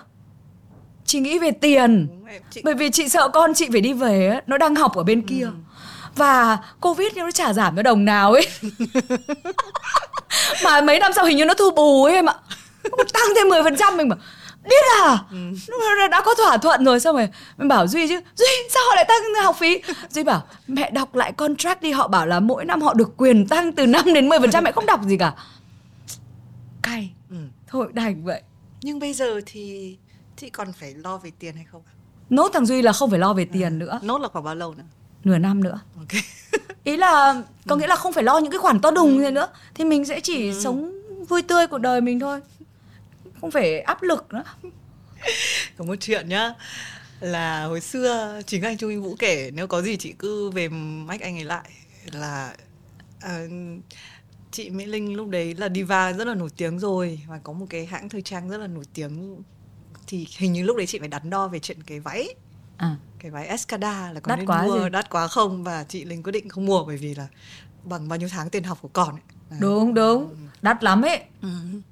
Chị 1.05 1.21
nghĩ 1.21 1.39
về 1.39 1.51
tiền. 1.51 2.07
Đúng, 2.11 2.25
em- 2.25 2.43
chị 2.51 2.61
bởi 2.65 2.75
vì 2.75 2.91
chị 2.91 3.09
sợ 3.09 3.29
con 3.29 3.55
chị 3.55 3.69
phải 3.73 3.81
đi 3.81 3.93
về 3.93 4.29
á, 4.29 4.43
nó 4.47 4.59
đang 4.59 4.75
học 4.75 4.95
ở 4.97 5.03
bên 5.05 5.23
kia 5.27 5.49
và 6.17 6.59
covid 6.81 7.09
nhưng 7.15 7.25
nó 7.25 7.31
chả 7.31 7.53
giảm 7.53 7.77
cái 7.77 7.83
đồng 7.83 8.05
nào 8.05 8.33
ấy. 8.33 8.47
Mà 10.65 10.81
mấy 10.81 10.99
năm 10.99 11.13
sau 11.17 11.25
hình 11.25 11.37
như 11.37 11.45
nó 11.45 11.55
thu 11.55 11.71
bù 11.71 12.05
ấy 12.05 12.15
em 12.15 12.27
ạ. 12.29 12.35
Tăng 13.13 13.23
thêm 13.37 13.49
10% 13.49 13.97
mình 13.97 14.09
bảo 14.09 14.19
biết 14.65 14.85
à? 15.03 15.19
Nó 15.69 16.09
đã- 16.11 16.21
có 16.25 16.35
thỏa 16.35 16.57
thuận 16.57 16.85
rồi 16.85 17.01
xong 17.01 17.17
rồi 17.17 17.29
mình 17.57 17.69
bảo 17.69 17.87
duy 17.87 18.09
chứ 18.09 18.21
duy 18.37 18.47
sao 18.71 18.83
họ 18.89 18.95
lại 18.95 19.05
tăng 19.09 19.45
học 19.45 19.57
phí? 19.59 19.83
Duy 20.11 20.25
bảo 20.25 20.43
mẹ 20.67 20.91
đọc 20.91 21.15
lại 21.15 21.33
contract 21.33 21.83
đi 21.83 21.93
họ 21.93 22.09
bảo 22.09 22.27
là 22.27 22.41
mỗi 22.41 22.65
năm 22.65 22.83
họ 22.83 22.95
được 22.95 23.17
quyền 23.17 23.47
tăng 23.49 23.73
từ 23.73 23.87
5 23.87 24.13
đến 24.15 24.29
10% 24.29 24.63
mẹ 24.63 24.73
không 24.73 24.87
đọc 24.87 25.01
gì 25.05 25.17
cả. 25.19 25.33
Cay. 26.83 27.11
Ừ. 27.31 27.37
thôi 27.69 27.87
đành 27.93 28.25
vậy. 28.25 28.43
Nhưng 28.83 28.99
bây 28.99 29.13
giờ 29.13 29.41
thì 29.47 29.97
chị 30.37 30.51
còn 30.51 30.73
phải 30.73 30.95
lo 30.95 31.17
về 31.17 31.31
tiền 31.39 31.57
hay 31.57 31.65
không? 31.73 31.83
nốt 32.31 32.51
thằng 32.55 32.67
duy 32.67 32.83
là 32.83 32.93
không 32.93 33.11
phải 33.11 33.19
lo 33.19 33.33
về 33.33 33.45
tiền 33.53 33.79
nữa. 33.79 34.01
Nốt 34.03 34.19
là 34.21 34.29
khoảng 34.29 34.45
bao 34.45 34.55
lâu 34.55 34.75
nữa? 34.75 34.85
Nửa 35.27 35.39
năm 35.39 35.65
nữa. 35.65 35.81
Ok. 35.99 36.23
ý 36.85 36.97
là 36.97 37.43
có 37.69 37.77
nghĩa 37.77 37.87
là 37.87 37.97
không 37.97 38.13
phải 38.13 38.25
lo 38.25 38.39
những 38.39 38.53
cái 38.53 38.59
khoản 38.59 38.81
to 38.81 38.91
đùng 38.91 39.19
gì 39.19 39.31
nữa 39.31 39.49
thì 39.75 39.85
mình 39.85 40.05
sẽ 40.05 40.21
chỉ 40.21 40.55
sống 40.55 40.93
vui 41.29 41.43
tươi 41.43 41.67
cuộc 41.67 41.79
đời 41.79 42.01
mình 42.01 42.21
thôi. 42.21 42.41
Không 43.41 43.51
phải 43.51 43.81
áp 43.81 44.03
lực 44.03 44.33
nữa. 44.33 44.45
Có 45.77 45.85
một 45.85 45.95
chuyện 46.01 46.29
nhá 46.29 46.55
là 47.21 47.65
hồi 47.65 47.81
xưa 47.81 48.41
chính 48.47 48.63
anh 48.63 48.79
Trung 48.79 48.91
Minh 48.91 49.03
Vũ 49.03 49.17
kể 49.19 49.51
nếu 49.55 49.67
có 49.67 49.83
gì 49.83 49.97
chị 49.97 50.15
cứ 50.19 50.51
về 50.51 50.69
mách 50.69 51.21
anh 51.21 51.37
ấy 51.37 51.45
lại 51.45 51.71
là 52.13 52.55
ờ, 53.21 53.49
chị 54.51 54.71
Mỹ 54.71 54.87
Linh 54.87 55.17
lúc 55.17 55.29
đấy 55.29 55.55
là 55.55 55.69
diva 55.75 56.13
rất 56.13 56.27
là 56.27 56.35
nổi 56.35 56.51
tiếng 56.57 56.79
rồi 56.79 57.21
và 57.29 57.39
có 57.39 57.53
một 57.53 57.67
cái 57.71 57.87
hãng 57.87 58.09
thời 58.09 58.23
trang 58.23 58.49
rất 58.49 58.59
là 58.59 58.67
nổi 58.67 58.85
tiếng. 58.95 59.43
Thì 60.07 60.27
hình 60.39 60.53
như 60.53 60.63
lúc 60.63 60.77
đấy 60.77 60.87
chị 60.87 60.99
phải 60.99 61.09
đắn 61.09 61.31
đo 61.31 61.49
về 61.49 61.59
chuyện 61.59 61.83
cái 61.83 62.01
váy 62.01 62.35
à 62.77 62.97
cái 63.19 63.31
váy 63.31 63.47
Escada 63.47 64.13
là 64.13 64.21
có 64.21 64.29
Đắt 64.31 64.39
nên 64.39 64.47
quá 64.47 64.67
mua 64.67 64.83
gì? 64.85 64.89
đắt 64.91 65.11
quá 65.11 65.29
không 65.29 65.65
và 65.65 65.85
chị 65.85 66.05
Linh 66.05 66.23
quyết 66.23 66.33
định 66.33 66.49
không 66.49 66.67
mua 66.67 66.85
bởi 66.85 66.97
vì 66.97 67.15
là 67.15 67.29
bằng 67.85 68.09
bao 68.09 68.19
nhiêu 68.19 68.29
tháng 68.29 68.51
tiền 68.51 68.65
học 68.65 68.79
của 68.83 68.89
con 68.89 69.15
ấy. 69.15 69.21
Đấy. 69.51 69.59
đúng 69.63 69.95
đúng 69.95 70.35
đắt 70.63 70.85
lắm 70.85 71.03
ấy 71.03 71.25
Ừ. 71.43 71.49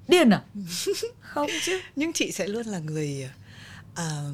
điên 0.07 0.29
à 0.29 0.43
không 1.21 1.49
chứ 1.61 1.81
nhưng 1.95 2.13
chị 2.13 2.31
sẽ 2.31 2.47
luôn 2.47 2.65
là 2.65 2.79
người 2.79 3.29
ờ, 3.95 4.31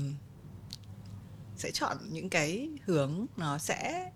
sẽ 1.57 1.71
chọn 1.71 1.97
những 2.09 2.29
cái 2.29 2.69
hướng 2.85 3.25
nó 3.37 3.57
sẽ 3.57 4.09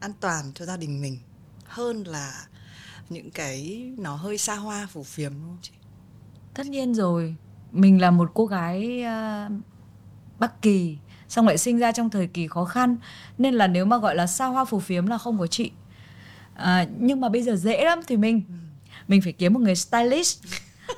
an 0.00 0.12
toàn 0.20 0.52
cho 0.54 0.66
gia 0.66 0.76
đình 0.76 1.00
mình 1.00 1.18
hơn 1.64 2.04
là 2.04 2.46
những 3.08 3.30
cái 3.30 3.90
nó 3.98 4.16
hơi 4.16 4.38
xa 4.38 4.56
hoa 4.56 4.86
phù 4.92 5.02
phiếm 5.02 5.32
đúng 5.32 5.42
không 5.48 5.58
chị? 5.62 5.70
tất 6.54 6.66
nhiên 6.66 6.94
rồi 6.94 7.36
mình 7.72 8.00
là 8.00 8.10
một 8.10 8.30
cô 8.34 8.46
gái 8.46 9.02
à, 9.02 9.48
bắc 10.38 10.62
kỳ 10.62 10.98
xong 11.34 11.46
lại 11.46 11.58
sinh 11.58 11.78
ra 11.78 11.92
trong 11.92 12.10
thời 12.10 12.26
kỳ 12.26 12.48
khó 12.48 12.64
khăn 12.64 12.96
nên 13.38 13.54
là 13.54 13.66
nếu 13.66 13.84
mà 13.84 13.98
gọi 13.98 14.14
là 14.16 14.26
sao 14.26 14.52
hoa 14.52 14.64
phù 14.64 14.80
phiếm 14.80 15.06
là 15.06 15.18
không 15.18 15.38
có 15.38 15.46
chị. 15.46 15.70
À, 16.56 16.86
nhưng 16.98 17.20
mà 17.20 17.28
bây 17.28 17.42
giờ 17.42 17.56
dễ 17.56 17.84
lắm 17.84 18.00
thì 18.06 18.16
mình 18.16 18.42
mình 19.08 19.22
phải 19.22 19.32
kiếm 19.32 19.54
một 19.54 19.60
người 19.60 19.74
stylist. 19.74 20.38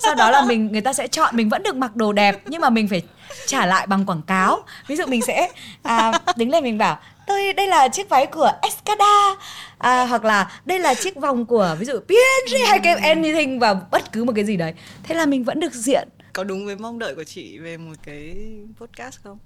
Sau 0.02 0.14
đó 0.14 0.30
là 0.30 0.44
mình 0.44 0.72
người 0.72 0.80
ta 0.80 0.92
sẽ 0.92 1.08
chọn 1.08 1.36
mình 1.36 1.48
vẫn 1.48 1.62
được 1.62 1.76
mặc 1.76 1.96
đồ 1.96 2.12
đẹp 2.12 2.42
nhưng 2.46 2.60
mà 2.60 2.70
mình 2.70 2.88
phải 2.88 3.02
trả 3.46 3.66
lại 3.66 3.86
bằng 3.86 4.06
quảng 4.06 4.22
cáo. 4.22 4.62
Ví 4.86 4.96
dụ 4.96 5.06
mình 5.06 5.22
sẽ 5.22 5.48
à, 5.82 6.12
đứng 6.36 6.50
lên 6.50 6.64
mình 6.64 6.78
bảo 6.78 6.98
tôi 7.26 7.52
đây 7.52 7.66
là 7.66 7.88
chiếc 7.88 8.08
váy 8.08 8.26
của 8.26 8.52
Escada. 8.62 9.34
À, 9.78 10.06
hoặc 10.06 10.24
là 10.24 10.60
đây 10.64 10.80
là 10.80 10.94
chiếc 10.94 11.16
vòng 11.16 11.46
của 11.46 11.76
ví 11.78 11.86
dụ 11.86 12.00
P&G 12.00 12.54
hay 12.68 12.78
cái 12.78 12.94
anything 12.94 13.58
và 13.58 13.74
bất 13.74 14.12
cứ 14.12 14.24
một 14.24 14.32
cái 14.36 14.44
gì 14.44 14.56
đấy. 14.56 14.74
Thế 15.02 15.14
là 15.14 15.26
mình 15.26 15.44
vẫn 15.44 15.60
được 15.60 15.74
diện. 15.74 16.08
Có 16.32 16.44
đúng 16.44 16.66
với 16.66 16.76
mong 16.76 16.98
đợi 16.98 17.14
của 17.14 17.24
chị 17.24 17.58
về 17.58 17.76
một 17.76 17.94
cái 18.02 18.36
podcast 18.80 19.18
không? 19.24 19.38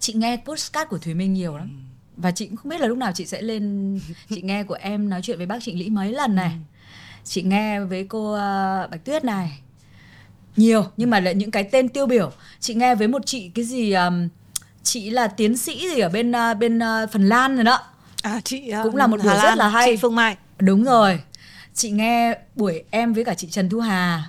Chị 0.00 0.12
nghe 0.12 0.36
podcast 0.44 0.88
của 0.88 0.98
Thùy 0.98 1.14
Minh 1.14 1.34
nhiều 1.34 1.56
lắm. 1.56 1.84
Và 2.16 2.30
chị 2.30 2.46
cũng 2.46 2.56
không 2.56 2.68
biết 2.70 2.80
là 2.80 2.86
lúc 2.86 2.98
nào 2.98 3.12
chị 3.14 3.26
sẽ 3.26 3.42
lên 3.42 4.00
chị 4.28 4.42
nghe 4.42 4.64
của 4.64 4.74
em 4.74 5.08
nói 5.08 5.20
chuyện 5.22 5.36
với 5.36 5.46
bác 5.46 5.62
Trịnh 5.62 5.78
Lý 5.78 5.90
mấy 5.90 6.12
lần 6.12 6.34
này. 6.34 6.52
Chị 7.24 7.42
nghe 7.42 7.80
với 7.80 8.06
cô 8.08 8.32
ờ, 8.32 8.88
Bạch 8.90 9.04
Tuyết 9.04 9.24
này. 9.24 9.60
Nhiều 10.56 10.84
nhưng 10.96 11.10
mà 11.10 11.20
là 11.20 11.32
những 11.32 11.50
cái 11.50 11.64
tên 11.64 11.88
tiêu 11.88 12.06
biểu. 12.06 12.32
Chị 12.60 12.74
nghe 12.74 12.94
với 12.94 13.08
một 13.08 13.26
chị 13.26 13.50
cái 13.54 13.64
gì 13.64 13.92
ờm, 13.92 14.28
chị 14.82 15.10
là 15.10 15.28
tiến 15.28 15.56
sĩ 15.56 15.88
gì 15.94 16.00
ở 16.00 16.08
bên 16.08 16.32
ờ, 16.32 16.54
bên 16.54 16.78
ờ, 16.78 17.06
Phần 17.12 17.28
Lan 17.28 17.54
rồi 17.54 17.64
đó. 17.64 17.78
À 18.22 18.40
chị 18.44 18.68
ờ, 18.68 18.82
Cũng 18.82 18.96
là 18.96 19.06
một 19.06 19.20
Hà 19.24 19.32
buổi 19.32 19.42
rất 19.42 19.54
là 19.56 19.68
hay. 19.68 19.86
Chị 19.86 19.96
Phương 19.96 20.14
Mai. 20.14 20.36
Đúng 20.58 20.84
rồi. 20.84 21.20
Chị 21.74 21.90
nghe 21.90 22.38
buổi 22.56 22.82
em 22.90 23.12
với 23.12 23.24
cả 23.24 23.34
chị 23.34 23.48
Trần 23.50 23.68
Thu 23.68 23.80
Hà. 23.80 24.24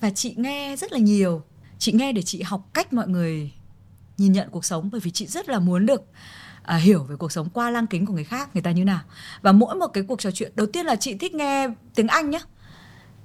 Và 0.00 0.10
chị 0.10 0.34
nghe 0.36 0.76
rất 0.76 0.92
là 0.92 0.98
nhiều. 0.98 1.42
Chị 1.78 1.92
nghe 1.92 2.12
để 2.12 2.22
chị 2.22 2.42
học 2.42 2.68
cách 2.74 2.92
mọi 2.92 3.08
người 3.08 3.50
nhìn 4.18 4.32
nhận 4.32 4.48
cuộc 4.50 4.64
sống 4.64 4.88
bởi 4.92 5.00
vì 5.00 5.10
chị 5.10 5.26
rất 5.26 5.48
là 5.48 5.58
muốn 5.58 5.86
được 5.86 6.02
à, 6.62 6.76
hiểu 6.76 7.04
về 7.04 7.16
cuộc 7.16 7.32
sống 7.32 7.48
qua 7.50 7.70
lăng 7.70 7.86
kính 7.86 8.06
của 8.06 8.12
người 8.12 8.24
khác 8.24 8.50
người 8.54 8.62
ta 8.62 8.70
như 8.70 8.84
nào. 8.84 9.00
Và 9.42 9.52
mỗi 9.52 9.74
một 9.74 9.86
cái 9.86 10.04
cuộc 10.08 10.20
trò 10.20 10.30
chuyện 10.30 10.52
đầu 10.54 10.66
tiên 10.66 10.86
là 10.86 10.96
chị 10.96 11.14
thích 11.14 11.34
nghe 11.34 11.68
tiếng 11.94 12.08
Anh 12.08 12.30
nhá. 12.30 12.38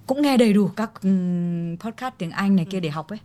Cũng 0.07 0.22
nghe 0.22 0.38
đầy 0.38 0.53
đủ 0.53 0.68
các 0.68 1.01
ừm, 1.01 1.77
podcast 1.77 2.14
tiếng 2.18 2.31
Anh 2.31 2.55
này 2.55 2.65
kia 2.65 2.80
để 2.80 2.89
học 2.89 3.09
ấy. 3.09 3.19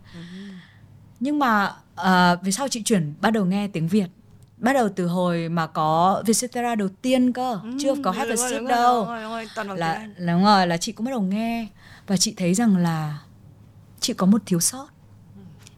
Nhưng 1.19 1.39
mà 1.39 1.75
à, 1.95 2.35
về 2.35 2.51
sau 2.51 2.67
chị 2.67 2.83
chuyển 2.83 3.13
bắt 3.21 3.29
đầu 3.31 3.45
nghe 3.45 3.67
tiếng 3.67 3.87
Việt. 3.87 4.07
Bắt 4.57 4.73
đầu 4.73 4.89
từ 4.89 5.07
hồi 5.07 5.49
mà 5.49 5.67
có 5.67 6.23
Vietcetera 6.25 6.75
đầu 6.75 6.89
tiên 7.01 7.33
cơ, 7.33 7.59
chưa 7.79 7.93
có 8.03 8.11
Have 8.11 8.29
a 8.29 8.33
Ừ, 8.33 8.35
rồi, 8.35 8.51
rồi, 8.51 8.67
đâu 8.69 9.05
rồi, 9.05 9.77
là 9.77 10.07
đúng 10.19 10.43
rồi 10.43 10.67
là 10.67 10.77
chị 10.77 10.91
cũng 10.91 11.05
bắt 11.05 11.11
đầu 11.11 11.21
nghe 11.21 11.67
và 12.07 12.17
chị 12.17 12.33
thấy 12.37 12.53
rằng 12.53 12.77
là 12.77 13.19
chị 13.99 14.13
có 14.13 14.25
một 14.25 14.41
thiếu 14.45 14.59
sót 14.59 14.92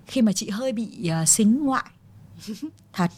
khi 0.08 0.22
mà 0.22 0.34
chị 0.34 0.50
hơi 0.50 0.72
bị 0.72 1.10
uh, 1.22 1.28
xính 1.28 1.66
ngoại. 1.66 1.86
Thật. 2.94 3.12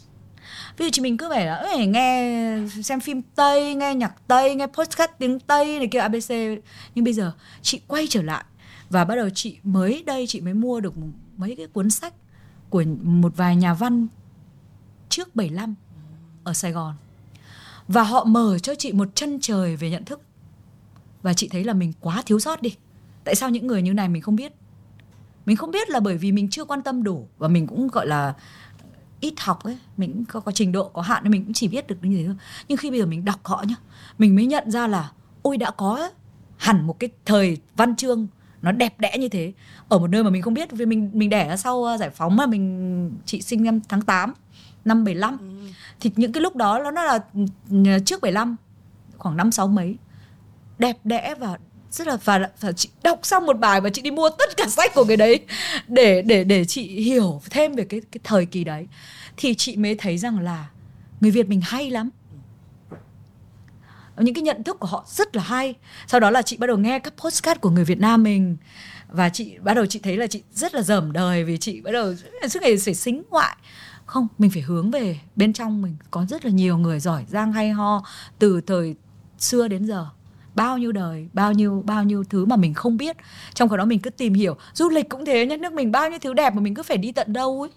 Ví 0.78 0.86
dụ 0.86 0.90
chị 0.92 1.02
mình 1.02 1.18
cứ 1.18 1.30
phải 1.30 1.46
là 1.46 1.56
"Ê, 1.56 1.86
nghe 1.86 2.58
xem 2.84 3.00
phim 3.00 3.22
tây 3.36 3.76
nghe 3.76 3.96
nhạc 3.96 4.28
tây 4.28 4.56
nghe 4.56 4.68
podcast 4.68 5.12
tiếng 5.20 5.40
tây 5.40 5.78
này 5.80 5.88
kia 5.88 6.00
abc 6.00 6.32
nhưng 6.96 7.06
bây 7.06 7.14
giờ 7.14 7.32
chị 7.62 7.82
quay 7.88 8.08
trở 8.10 8.22
lại 8.22 8.44
và 8.90 9.06
bắt 9.06 9.16
đầu 9.16 9.30
chị 9.30 9.58
mới 9.64 10.04
đây 10.06 10.28
chị 10.28 10.42
mới 10.42 10.54
mua 10.54 10.80
được 10.80 10.94
mấy 11.38 11.56
cái 11.56 11.68
cuốn 11.68 11.90
sách 11.90 12.14
của 12.70 12.84
một 13.02 13.34
vài 13.38 13.56
nhà 13.56 13.74
văn 13.74 14.08
trước 15.10 15.36
75 15.36 15.76
ở 16.44 16.54
Sài 16.54 16.72
Gòn. 16.72 16.96
Và 17.88 18.04
họ 18.04 18.24
mở 18.24 18.60
cho 18.60 18.76
chị 18.76 18.92
một 18.92 19.08
chân 19.16 19.40
trời 19.42 19.76
về 19.76 19.90
nhận 19.90 20.06
thức. 20.06 20.22
Và 21.22 21.34
chị 21.34 21.48
thấy 21.48 21.64
là 21.64 21.74
mình 21.74 21.94
quá 22.00 22.24
thiếu 22.26 22.40
sót 22.40 22.62
đi. 22.62 22.76
Tại 23.24 23.36
sao 23.36 23.50
những 23.50 23.68
người 23.68 23.82
như 23.82 23.94
này 23.94 24.10
mình 24.10 24.22
không 24.22 24.36
biết 24.36 24.52
mình 25.48 25.58
không 25.58 25.72
biết 25.72 25.90
là 25.90 26.00
bởi 26.00 26.18
vì 26.18 26.32
mình 26.32 26.50
chưa 26.50 26.66
quan 26.66 26.82
tâm 26.82 27.04
đủ 27.04 27.28
và 27.38 27.48
mình 27.48 27.68
cũng 27.68 27.88
gọi 27.88 28.08
là 28.08 28.34
ít 29.20 29.34
học 29.40 29.64
ấy 29.64 29.78
mình 29.98 30.14
cũng 30.14 30.26
có, 30.26 30.40
có 30.40 30.52
trình 30.52 30.72
độ 30.72 30.90
có 30.90 31.02
hạn 31.02 31.24
nên 31.24 31.32
mình 31.32 31.44
cũng 31.44 31.54
chỉ 31.54 31.68
biết 31.68 31.88
được 31.88 31.96
như 32.02 32.18
thế 32.18 32.26
thôi. 32.26 32.36
Nhưng 32.68 32.78
khi 32.78 32.90
bây 32.90 33.00
giờ 33.00 33.06
mình 33.06 33.26
đọc 33.26 33.40
họ 33.44 33.64
nhá 33.68 33.76
mình 34.18 34.36
mới 34.36 34.46
nhận 34.46 34.72
ra 34.72 34.88
là 34.88 35.12
ôi 35.42 35.58
đã 35.58 35.72
có 35.72 36.10
hẳn 36.58 36.88
một 36.88 37.00
cái 37.00 37.10
thời 37.26 37.58
văn 37.76 37.96
chương 37.96 38.28
nó 38.62 38.72
đẹp 38.72 39.00
đẽ 39.00 39.18
như 39.20 39.30
thế. 39.30 39.54
Ở 39.90 40.00
một 40.00 40.08
nơi 40.08 40.24
mà 40.24 40.30
mình 40.30 40.42
không 40.42 40.54
biết 40.54 40.72
vì 40.72 40.86
mình 40.86 41.10
mình 41.14 41.30
đẻ 41.30 41.48
ra 41.48 41.58
sau 41.58 41.76
uh, 41.76 42.00
giải 42.00 42.10
phóng 42.10 42.36
mà 42.36 42.46
mình 42.46 43.12
chị 43.26 43.42
sinh 43.42 43.64
năm 43.64 43.80
tháng 43.90 44.02
8 44.02 44.34
năm 44.86 45.04
75 45.04 45.38
thì 46.00 46.12
những 46.16 46.32
cái 46.32 46.42
lúc 46.42 46.56
đó 46.56 46.92
nó 46.92 47.04
là 47.04 47.20
ừ, 47.70 47.86
trước 48.06 48.22
75 48.22 48.56
khoảng 49.18 49.38
năm 49.38 49.52
sáu 49.52 49.68
mấy. 49.68 49.96
Đẹp 50.80 50.98
đẽ 51.04 51.36
và 51.40 51.58
rất 51.92 52.08
là 52.08 52.18
và, 52.24 52.50
và 52.60 52.72
chị 52.72 52.90
đọc 53.04 53.20
xong 53.24 53.46
một 53.46 53.60
bài 53.60 53.82
và 53.82 53.90
chị 53.90 54.02
đi 54.02 54.12
mua 54.12 54.30
tất 54.30 54.58
cả 54.58 54.68
sách 54.70 54.94
của 54.94 55.06
người 55.06 55.18
đấy 55.18 55.40
để 55.88 56.22
để 56.22 56.44
để 56.44 56.66
chị 56.66 56.88
hiểu 56.88 57.42
thêm 57.50 57.76
về 57.76 57.86
cái 57.86 58.02
cái 58.12 58.20
thời 58.24 58.46
kỳ 58.46 58.64
đấy. 58.64 58.88
Thì 59.38 59.56
chị 59.56 59.76
mới 59.76 59.96
thấy 59.96 60.18
rằng 60.18 60.40
là 60.40 60.68
người 61.22 61.32
Việt 61.32 61.50
mình 61.50 61.62
hay 61.62 61.90
lắm. 61.90 62.10
Những 64.18 64.34
cái 64.34 64.42
nhận 64.42 64.64
thức 64.64 64.80
của 64.80 64.88
họ 64.88 65.06
rất 65.08 65.36
là 65.36 65.44
hay. 65.44 65.74
Sau 66.08 66.20
đó 66.20 66.30
là 66.30 66.42
chị 66.42 66.58
bắt 66.58 66.68
đầu 66.68 66.78
nghe 66.78 67.00
các 67.00 67.14
postcard 67.18 67.60
của 67.60 67.70
người 67.70 67.86
Việt 67.86 68.00
Nam 68.00 68.24
mình. 68.24 68.58
Và 69.10 69.30
chị 69.30 69.58
bắt 69.58 69.74
đầu 69.74 69.86
chị 69.86 70.00
thấy 70.00 70.18
là 70.18 70.28
chị 70.28 70.44
rất 70.54 70.76
là 70.76 70.82
dởm 70.82 71.12
đời 71.12 71.44
vì 71.44 71.58
chị 71.58 71.82
bắt 71.82 71.92
đầu 71.92 72.16
suốt 72.50 72.60
ngày 72.62 72.78
phải 72.78 72.96
xính 72.96 73.24
ngoại. 73.30 73.58
Không 74.06 74.28
mình 74.38 74.52
phải 74.52 74.62
hướng 74.62 74.92
về 74.92 75.20
bên 75.36 75.54
trong 75.54 75.82
mình. 75.82 75.96
Có 76.12 76.26
rất 76.26 76.46
là 76.46 76.52
nhiều 76.52 76.78
người 76.78 77.00
giỏi 77.00 77.26
giang 77.28 77.54
hay 77.54 77.72
ho 77.72 78.06
từ 78.40 78.62
thời 78.62 78.96
xưa 79.40 79.68
đến 79.68 79.86
giờ 79.86 80.08
bao 80.58 80.78
nhiêu 80.78 80.92
đời, 80.92 81.30
bao 81.34 81.54
nhiêu 81.54 81.84
bao 81.86 82.04
nhiêu 82.04 82.24
thứ 82.24 82.46
mà 82.46 82.56
mình 82.56 82.74
không 82.74 82.98
biết. 82.98 83.18
Trong 83.54 83.70
khi 83.70 83.78
đó 83.78 83.86
mình 83.86 84.00
cứ 84.00 84.10
tìm 84.10 84.34
hiểu, 84.34 84.58
du 84.74 84.90
lịch 84.90 85.10
cũng 85.10 85.26
thế 85.26 85.46
nhé 85.46 85.58
nước 85.58 85.74
mình 85.74 85.92
bao 85.92 86.10
nhiêu 86.10 86.20
thứ 86.22 86.34
đẹp 86.34 86.56
mà 86.56 86.62
mình 86.62 86.76
cứ 86.76 86.84
phải 86.84 86.98
đi 86.98 87.12
tận 87.12 87.34
đâu 87.34 87.62
ấy. 87.62 87.72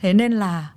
Thế 0.00 0.12
nên 0.12 0.32
là 0.32 0.72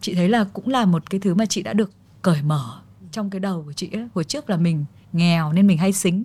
chị 0.00 0.14
thấy 0.14 0.28
là 0.28 0.44
cũng 0.52 0.68
là 0.68 0.84
một 0.84 1.10
cái 1.10 1.20
thứ 1.20 1.34
mà 1.34 1.46
chị 1.46 1.62
đã 1.62 1.72
được 1.72 1.90
cởi 2.22 2.42
mở 2.42 2.80
trong 3.12 3.30
cái 3.30 3.40
đầu 3.40 3.62
của 3.66 3.72
chị 3.72 3.90
ấy. 3.92 4.08
hồi 4.14 4.24
trước 4.24 4.50
là 4.50 4.56
mình 4.56 4.84
nghèo 5.12 5.52
nên 5.52 5.66
mình 5.66 5.78
hay 5.78 5.92
xính. 5.92 6.24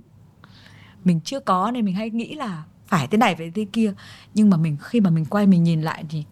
Mình 1.04 1.20
chưa 1.22 1.40
có 1.40 1.72
nên 1.72 1.86
mình 1.86 1.96
hay 1.96 2.10
nghĩ 2.10 2.34
là 2.34 2.64
phải 2.88 3.08
thế 3.08 3.18
này, 3.18 3.36
phải 3.36 3.52
thế 3.56 3.66
kia. 3.74 3.94
Nhưng 4.34 4.50
mà 4.50 4.58
mình, 4.58 4.78
khi 4.82 5.00
mà 5.00 5.10
mình 5.10 5.26
quay 5.26 5.48
mình 5.48 5.64
nhìn 5.64 5.82
lại 5.82 6.04
thì 6.10 6.24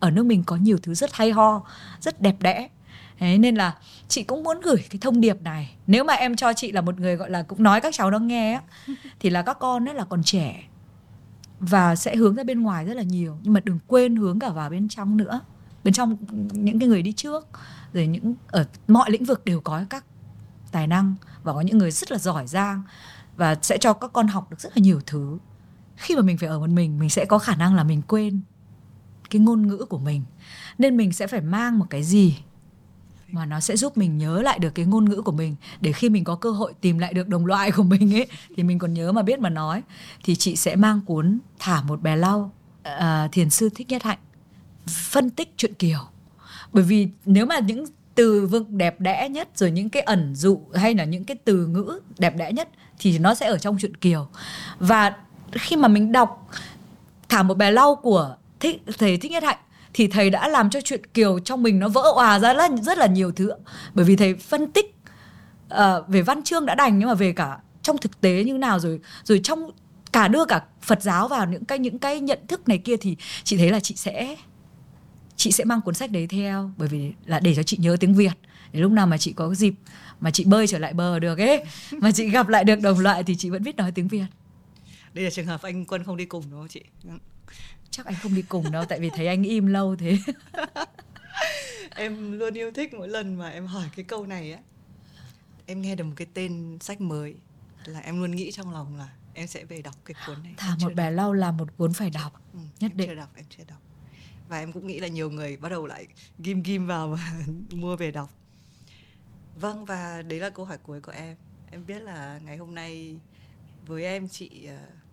ở 0.00 0.10
nước 0.10 0.26
mình 0.26 0.44
có 0.44 0.56
nhiều 0.56 0.78
thứ 0.82 0.94
rất 0.94 1.14
hay 1.14 1.30
ho, 1.30 1.62
rất 2.00 2.20
đẹp 2.20 2.36
đẽ 2.40 2.68
thế 3.18 3.38
nên 3.38 3.54
là 3.54 3.74
chị 4.08 4.22
cũng 4.22 4.42
muốn 4.42 4.60
gửi 4.60 4.84
cái 4.90 4.98
thông 5.00 5.20
điệp 5.20 5.42
này. 5.42 5.76
Nếu 5.86 6.04
mà 6.04 6.14
em 6.14 6.36
cho 6.36 6.52
chị 6.52 6.72
là 6.72 6.80
một 6.80 7.00
người 7.00 7.16
gọi 7.16 7.30
là 7.30 7.42
cũng 7.42 7.62
nói 7.62 7.80
các 7.80 7.94
cháu 7.94 8.10
nó 8.10 8.18
nghe 8.18 8.52
á, 8.52 8.62
thì 9.20 9.30
là 9.30 9.42
các 9.42 9.58
con 9.60 9.84
rất 9.84 9.96
là 9.96 10.04
còn 10.04 10.22
trẻ 10.22 10.64
và 11.60 11.96
sẽ 11.96 12.16
hướng 12.16 12.34
ra 12.34 12.44
bên 12.44 12.62
ngoài 12.62 12.84
rất 12.84 12.94
là 12.94 13.02
nhiều. 13.02 13.38
Nhưng 13.42 13.52
mà 13.52 13.60
đừng 13.64 13.78
quên 13.86 14.16
hướng 14.16 14.38
cả 14.38 14.48
vào 14.48 14.70
bên 14.70 14.88
trong 14.88 15.16
nữa. 15.16 15.40
Bên 15.84 15.94
trong 15.94 16.16
những 16.52 16.78
cái 16.78 16.88
người 16.88 17.02
đi 17.02 17.12
trước 17.12 17.48
rồi 17.92 18.06
những 18.06 18.34
ở 18.48 18.64
mọi 18.88 19.10
lĩnh 19.10 19.24
vực 19.24 19.44
đều 19.44 19.60
có 19.60 19.84
các 19.90 20.04
tài 20.72 20.86
năng 20.86 21.14
và 21.42 21.52
có 21.52 21.60
những 21.60 21.78
người 21.78 21.90
rất 21.90 22.12
là 22.12 22.18
giỏi 22.18 22.46
giang 22.46 22.82
và 23.36 23.56
sẽ 23.62 23.78
cho 23.78 23.92
các 23.92 24.10
con 24.12 24.28
học 24.28 24.50
được 24.50 24.60
rất 24.60 24.76
là 24.76 24.80
nhiều 24.82 25.00
thứ. 25.06 25.38
Khi 25.96 26.16
mà 26.16 26.22
mình 26.22 26.38
phải 26.38 26.48
ở 26.48 26.58
một 26.58 26.70
mình 26.70 26.98
mình 26.98 27.10
sẽ 27.10 27.24
có 27.24 27.38
khả 27.38 27.56
năng 27.56 27.74
là 27.74 27.84
mình 27.84 28.02
quên 28.02 28.40
cái 29.30 29.40
ngôn 29.40 29.66
ngữ 29.66 29.84
của 29.88 29.98
mình. 29.98 30.22
Nên 30.78 30.96
mình 30.96 31.12
sẽ 31.12 31.26
phải 31.26 31.40
mang 31.40 31.78
một 31.78 31.86
cái 31.90 32.02
gì 32.02 32.38
mà 33.28 33.46
nó 33.46 33.60
sẽ 33.60 33.76
giúp 33.76 33.96
mình 33.96 34.18
nhớ 34.18 34.42
lại 34.42 34.58
được 34.58 34.70
cái 34.74 34.84
ngôn 34.84 35.04
ngữ 35.04 35.22
của 35.22 35.32
mình. 35.32 35.56
Để 35.80 35.92
khi 35.92 36.08
mình 36.08 36.24
có 36.24 36.34
cơ 36.34 36.50
hội 36.50 36.72
tìm 36.80 36.98
lại 36.98 37.14
được 37.14 37.28
đồng 37.28 37.46
loại 37.46 37.72
của 37.72 37.82
mình 37.82 38.14
ấy 38.14 38.26
thì 38.56 38.62
mình 38.62 38.78
còn 38.78 38.94
nhớ 38.94 39.12
mà 39.12 39.22
biết 39.22 39.38
mà 39.38 39.50
nói. 39.50 39.82
Thì 40.24 40.36
chị 40.36 40.56
sẽ 40.56 40.76
mang 40.76 41.00
cuốn 41.06 41.38
thả 41.58 41.82
một 41.82 42.02
bè 42.02 42.16
lau 42.16 42.52
uh, 42.88 43.32
thiền 43.32 43.50
sư 43.50 43.68
thích 43.74 43.88
nhất 43.88 44.02
hạnh 44.02 44.18
phân 44.86 45.30
tích 45.30 45.54
chuyện 45.56 45.74
kiều. 45.74 46.00
Bởi 46.72 46.84
vì 46.84 47.08
nếu 47.24 47.46
mà 47.46 47.58
những 47.58 47.84
từ 48.14 48.46
vựng 48.46 48.78
đẹp 48.78 49.00
đẽ 49.00 49.28
nhất 49.28 49.48
rồi 49.54 49.70
những 49.70 49.88
cái 49.88 50.02
ẩn 50.02 50.34
dụ 50.34 50.60
hay 50.74 50.94
là 50.94 51.04
những 51.04 51.24
cái 51.24 51.36
từ 51.44 51.66
ngữ 51.66 52.00
đẹp 52.18 52.36
đẽ 52.36 52.52
nhất 52.52 52.68
thì 52.98 53.18
nó 53.18 53.34
sẽ 53.34 53.46
ở 53.46 53.58
trong 53.58 53.76
chuyện 53.80 53.96
kiều. 53.96 54.28
Và 54.78 55.16
khi 55.52 55.76
mà 55.76 55.88
mình 55.88 56.12
đọc 56.12 56.50
thả 57.28 57.42
một 57.42 57.54
bè 57.54 57.70
lau 57.70 57.94
của 57.94 58.36
thích, 58.60 58.82
thầy 58.98 59.16
thích 59.16 59.32
nhất 59.32 59.42
hạnh 59.42 59.58
thì 59.94 60.06
thầy 60.06 60.30
đã 60.30 60.48
làm 60.48 60.70
cho 60.70 60.80
chuyện 60.80 61.06
kiều 61.06 61.38
trong 61.38 61.62
mình 61.62 61.78
nó 61.78 61.88
vỡ 61.88 62.02
òa 62.14 62.38
ra 62.38 62.54
rất, 62.54 62.70
rất 62.82 62.98
là 62.98 63.06
nhiều 63.06 63.32
thứ. 63.32 63.52
Bởi 63.94 64.04
vì 64.04 64.16
thầy 64.16 64.34
phân 64.34 64.72
tích 64.72 64.94
uh, 65.74 66.08
về 66.08 66.22
văn 66.22 66.42
chương 66.42 66.66
đã 66.66 66.74
đành 66.74 66.98
nhưng 66.98 67.08
mà 67.08 67.14
về 67.14 67.32
cả 67.32 67.58
trong 67.82 67.98
thực 67.98 68.20
tế 68.20 68.44
như 68.44 68.52
nào 68.52 68.78
rồi 68.78 69.00
rồi 69.24 69.40
trong 69.44 69.70
cả 70.12 70.28
đưa 70.28 70.44
cả 70.44 70.62
Phật 70.82 71.02
giáo 71.02 71.28
vào 71.28 71.46
những 71.46 71.64
cái 71.64 71.78
những 71.78 71.98
cái 71.98 72.20
nhận 72.20 72.38
thức 72.48 72.68
này 72.68 72.78
kia 72.78 72.96
thì 72.96 73.16
chị 73.44 73.56
thấy 73.56 73.70
là 73.70 73.80
chị 73.80 73.94
sẽ 73.96 74.36
chị 75.36 75.52
sẽ 75.52 75.64
mang 75.64 75.80
cuốn 75.80 75.94
sách 75.94 76.10
đấy 76.10 76.26
theo. 76.26 76.70
Bởi 76.76 76.88
vì 76.88 77.12
là 77.26 77.40
để 77.40 77.54
cho 77.54 77.62
chị 77.62 77.76
nhớ 77.80 77.96
tiếng 78.00 78.14
Việt. 78.14 78.32
Để 78.72 78.80
lúc 78.80 78.92
nào 78.92 79.06
mà 79.06 79.18
chị 79.18 79.32
có 79.32 79.54
dịp 79.54 79.74
mà 80.20 80.30
chị 80.30 80.44
bơi 80.44 80.66
trở 80.66 80.78
lại 80.78 80.92
bờ 80.92 81.18
được 81.18 81.38
ấy 81.38 81.64
mà 81.92 82.12
chị 82.12 82.28
gặp 82.30 82.48
lại 82.48 82.64
được 82.64 82.80
đồng 82.80 82.98
loại 82.98 83.22
thì 83.22 83.36
chị 83.36 83.50
vẫn 83.50 83.62
biết 83.62 83.76
nói 83.76 83.92
tiếng 83.92 84.08
Việt. 84.08 84.26
Đây 85.12 85.24
là 85.24 85.30
trường 85.30 85.46
hợp 85.46 85.62
anh 85.62 85.84
quân 85.84 86.04
không 86.04 86.16
đi 86.16 86.24
cùng 86.24 86.44
đúng 86.50 86.60
không 86.60 86.68
chị 86.68 86.80
chắc 87.96 88.06
anh 88.06 88.14
không 88.22 88.34
đi 88.34 88.42
cùng 88.42 88.70
đâu 88.70 88.84
tại 88.88 89.00
vì 89.00 89.10
thấy 89.10 89.26
anh 89.26 89.42
im 89.42 89.66
lâu 89.66 89.96
thế. 89.96 90.18
Em 91.96 92.38
luôn 92.38 92.54
yêu 92.54 92.70
thích 92.70 92.94
mỗi 92.94 93.08
lần 93.08 93.34
mà 93.34 93.48
em 93.48 93.66
hỏi 93.66 93.88
cái 93.96 94.04
câu 94.04 94.26
này 94.26 94.52
á. 94.52 94.60
Em 95.66 95.82
nghe 95.82 95.94
được 95.94 96.04
một 96.04 96.12
cái 96.16 96.26
tên 96.34 96.78
sách 96.80 97.00
mới 97.00 97.34
là 97.84 98.00
em 98.00 98.20
luôn 98.20 98.30
nghĩ 98.30 98.52
trong 98.52 98.72
lòng 98.72 98.96
là 98.96 99.08
em 99.34 99.46
sẽ 99.46 99.64
về 99.64 99.82
đọc 99.82 99.94
cái 100.04 100.14
cuốn 100.26 100.42
này. 100.42 100.54
Thả 100.56 100.76
một 100.80 100.94
bè 100.94 101.10
lau 101.10 101.32
làm 101.32 101.56
một 101.56 101.76
cuốn 101.76 101.92
phải 101.92 102.10
đọc 102.10 102.32
ừ, 102.52 102.58
nhất 102.80 102.92
em 102.92 102.96
định. 102.96 103.08
chưa 103.08 103.14
đọc 103.14 103.30
em 103.36 103.44
chưa 103.50 103.64
đọc. 103.68 103.78
Và 104.48 104.58
em 104.58 104.72
cũng 104.72 104.86
nghĩ 104.86 105.00
là 105.00 105.08
nhiều 105.08 105.30
người 105.30 105.56
bắt 105.56 105.68
đầu 105.68 105.86
lại 105.86 106.06
ghim 106.38 106.62
ghim 106.62 106.86
vào 106.86 107.08
và 107.08 107.42
mua 107.72 107.96
về 107.96 108.10
đọc. 108.10 108.30
Vâng 109.60 109.84
và 109.84 110.22
đấy 110.22 110.40
là 110.40 110.50
câu 110.50 110.64
hỏi 110.64 110.78
cuối 110.82 111.00
của 111.00 111.12
em. 111.12 111.36
Em 111.70 111.86
biết 111.86 112.02
là 112.02 112.40
ngày 112.44 112.56
hôm 112.56 112.74
nay 112.74 113.16
với 113.86 114.04
em 114.04 114.28
chị 114.28 114.68
uh, 114.74 115.03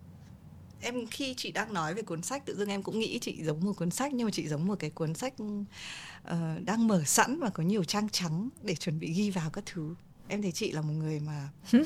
em 0.82 1.06
khi 1.06 1.34
chị 1.34 1.52
đang 1.52 1.74
nói 1.74 1.94
về 1.94 2.02
cuốn 2.02 2.22
sách 2.22 2.46
tự 2.46 2.56
dưng 2.56 2.68
em 2.68 2.82
cũng 2.82 2.98
nghĩ 2.98 3.18
chị 3.18 3.44
giống 3.44 3.64
một 3.64 3.72
cuốn 3.76 3.90
sách 3.90 4.12
nhưng 4.12 4.24
mà 4.24 4.30
chị 4.30 4.48
giống 4.48 4.66
một 4.66 4.74
cái 4.78 4.90
cuốn 4.90 5.14
sách 5.14 5.34
uh, 5.42 6.36
đang 6.64 6.88
mở 6.88 7.02
sẵn 7.06 7.40
và 7.40 7.50
có 7.50 7.62
nhiều 7.62 7.84
trang 7.84 8.08
trắng 8.08 8.48
để 8.62 8.74
chuẩn 8.74 9.00
bị 9.00 9.12
ghi 9.12 9.30
vào 9.30 9.50
các 9.50 9.64
thứ. 9.66 9.94
Em 10.28 10.42
thấy 10.42 10.52
chị 10.52 10.72
là 10.72 10.80
một 10.80 10.92
người 10.92 11.20
mà 11.20 11.48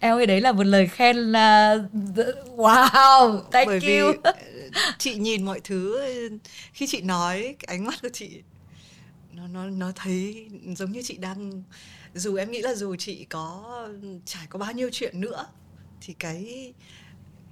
em 0.00 0.14
ơi 0.14 0.26
đấy 0.26 0.40
là 0.40 0.52
một 0.52 0.62
lời 0.62 0.86
khen 0.86 1.16
là 1.16 1.76
wow 2.56 3.42
thank 3.52 3.66
bởi 3.66 3.74
you. 3.74 3.82
vì 3.82 4.18
ờ, 4.22 4.32
chị 4.98 5.14
nhìn 5.14 5.44
mọi 5.44 5.60
thứ 5.64 6.00
khi 6.72 6.86
chị 6.86 7.00
nói 7.00 7.56
cái 7.58 7.76
ánh 7.76 7.84
mắt 7.84 8.02
của 8.02 8.08
chị 8.12 8.42
nó 9.32 9.46
nó 9.46 9.66
nó 9.66 9.92
thấy 9.94 10.48
giống 10.76 10.92
như 10.92 11.02
chị 11.04 11.16
đang 11.16 11.62
dù 12.14 12.36
em 12.36 12.50
nghĩ 12.50 12.62
là 12.62 12.74
dù 12.74 12.96
chị 12.96 13.24
có 13.24 13.88
trải 14.24 14.46
có 14.48 14.58
bao 14.58 14.72
nhiêu 14.72 14.88
chuyện 14.92 15.20
nữa 15.20 15.46
thì 16.00 16.14
cái 16.18 16.72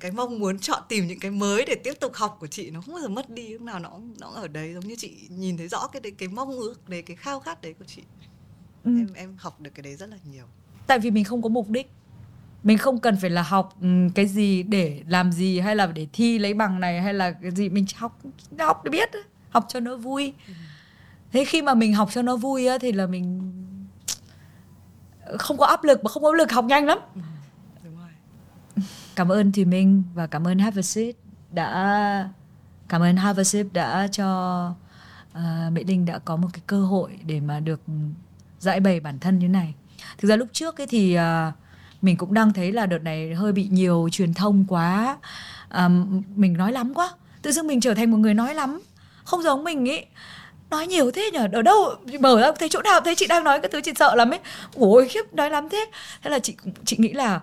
cái 0.02 0.10
mong 0.10 0.38
muốn 0.38 0.58
chọn 0.58 0.82
tìm 0.88 1.06
những 1.06 1.20
cái 1.20 1.30
mới 1.30 1.64
để 1.64 1.74
tiếp 1.74 1.92
tục 2.00 2.14
học 2.14 2.36
của 2.40 2.46
chị 2.46 2.70
nó 2.70 2.80
không 2.80 2.94
bao 2.94 3.02
giờ 3.02 3.08
mất 3.08 3.30
đi 3.30 3.48
lúc 3.48 3.62
nào 3.62 3.78
nó 3.78 3.90
nó 4.20 4.28
ở 4.28 4.48
đấy 4.48 4.74
giống 4.74 4.86
như 4.86 4.94
chị 4.98 5.12
nhìn 5.28 5.56
thấy 5.56 5.68
rõ 5.68 5.86
cái 5.86 6.00
đấy 6.00 6.12
cái 6.18 6.28
mong 6.28 6.50
ước 6.50 6.88
đấy 6.88 7.02
cái 7.02 7.16
khao 7.16 7.40
khát 7.40 7.62
đấy 7.62 7.74
của 7.78 7.84
chị. 7.84 8.02
Ừ. 8.84 8.90
em 8.98 9.06
em 9.14 9.36
học 9.38 9.60
được 9.60 9.70
cái 9.74 9.82
đấy 9.82 9.96
rất 9.96 10.08
là 10.08 10.16
nhiều. 10.32 10.44
Tại 10.86 10.98
vì 10.98 11.10
mình 11.10 11.24
không 11.24 11.42
có 11.42 11.48
mục 11.48 11.70
đích. 11.70 11.90
Mình 12.62 12.78
không 12.78 13.00
cần 13.00 13.16
phải 13.16 13.30
là 13.30 13.42
học 13.42 13.76
ừ, 13.80 13.88
cái 14.14 14.26
gì 14.26 14.62
để 14.62 15.02
làm 15.08 15.32
gì 15.32 15.60
hay 15.60 15.76
là 15.76 15.86
để 15.86 16.06
thi 16.12 16.38
lấy 16.38 16.54
bằng 16.54 16.80
này 16.80 17.02
hay 17.02 17.14
là 17.14 17.30
cái 17.30 17.50
gì 17.50 17.68
mình 17.68 17.84
học 17.96 18.18
học 18.58 18.84
để 18.84 18.90
biết 18.90 19.10
học 19.50 19.64
cho 19.68 19.80
nó 19.80 19.96
vui. 19.96 20.32
Ừ. 20.48 20.54
thế 21.32 21.44
khi 21.44 21.62
mà 21.62 21.74
mình 21.74 21.94
học 21.94 22.08
cho 22.12 22.22
nó 22.22 22.36
vui 22.36 22.66
á 22.66 22.78
thì 22.78 22.92
là 22.92 23.06
mình 23.06 23.52
không 25.38 25.56
có 25.56 25.66
áp 25.66 25.84
lực 25.84 26.04
mà 26.04 26.10
không 26.10 26.22
có 26.22 26.30
áp 26.30 26.34
lực 26.34 26.52
học 26.52 26.64
nhanh 26.64 26.86
lắm. 26.86 26.98
Ừ 27.14 27.20
cảm 29.16 29.32
ơn 29.32 29.52
Thùy 29.52 29.64
Minh 29.64 30.02
và 30.14 30.26
cảm 30.26 30.46
ơn 30.46 30.58
Have 30.58 30.80
a 30.80 30.82
Seat 30.82 31.14
đã 31.50 32.28
cảm 32.88 33.02
ơn 33.02 33.16
Have 33.16 33.42
a 33.54 33.62
đã 33.72 34.08
cho 34.12 34.70
uh, 35.32 35.72
Mỹ 35.72 35.84
Linh 35.84 36.04
đã 36.06 36.18
có 36.18 36.36
một 36.36 36.48
cái 36.52 36.62
cơ 36.66 36.82
hội 36.82 37.18
để 37.26 37.40
mà 37.40 37.60
được 37.60 37.80
giải 38.58 38.80
bày 38.80 39.00
bản 39.00 39.18
thân 39.18 39.38
như 39.38 39.48
này. 39.48 39.74
Thực 40.18 40.28
ra 40.28 40.36
lúc 40.36 40.48
trước 40.52 40.80
ấy 40.80 40.86
thì 40.86 41.18
uh, 41.18 41.54
mình 42.02 42.16
cũng 42.16 42.34
đang 42.34 42.52
thấy 42.52 42.72
là 42.72 42.86
đợt 42.86 42.98
này 42.98 43.34
hơi 43.34 43.52
bị 43.52 43.68
nhiều 43.70 44.08
truyền 44.12 44.34
thông 44.34 44.64
quá, 44.68 45.16
um, 45.74 46.22
mình 46.36 46.52
nói 46.52 46.72
lắm 46.72 46.94
quá. 46.94 47.10
Tự 47.42 47.52
dưng 47.52 47.66
mình 47.66 47.80
trở 47.80 47.94
thành 47.94 48.10
một 48.10 48.18
người 48.18 48.34
nói 48.34 48.54
lắm, 48.54 48.80
không 49.24 49.42
giống 49.42 49.64
mình 49.64 49.88
ấy 49.88 50.06
nói 50.70 50.86
nhiều 50.86 51.10
thế 51.10 51.30
nhở? 51.32 51.48
Ở 51.52 51.62
đâu? 51.62 51.76
Mở 52.20 52.40
ra 52.40 52.52
thấy 52.58 52.68
chỗ 52.68 52.82
nào 52.82 53.00
thấy 53.00 53.14
chị 53.14 53.26
đang 53.26 53.44
nói 53.44 53.60
cái 53.60 53.70
thứ 53.72 53.80
chị 53.80 53.92
sợ 53.96 54.14
lắm 54.14 54.30
ấy. 54.30 54.40
Ôi 54.74 55.08
khiếp 55.08 55.32
nói 55.32 55.50
lắm 55.50 55.68
thế. 55.68 55.86
Thế 56.22 56.30
là 56.30 56.38
chị 56.38 56.56
chị 56.84 56.96
nghĩ 56.98 57.12
là 57.12 57.40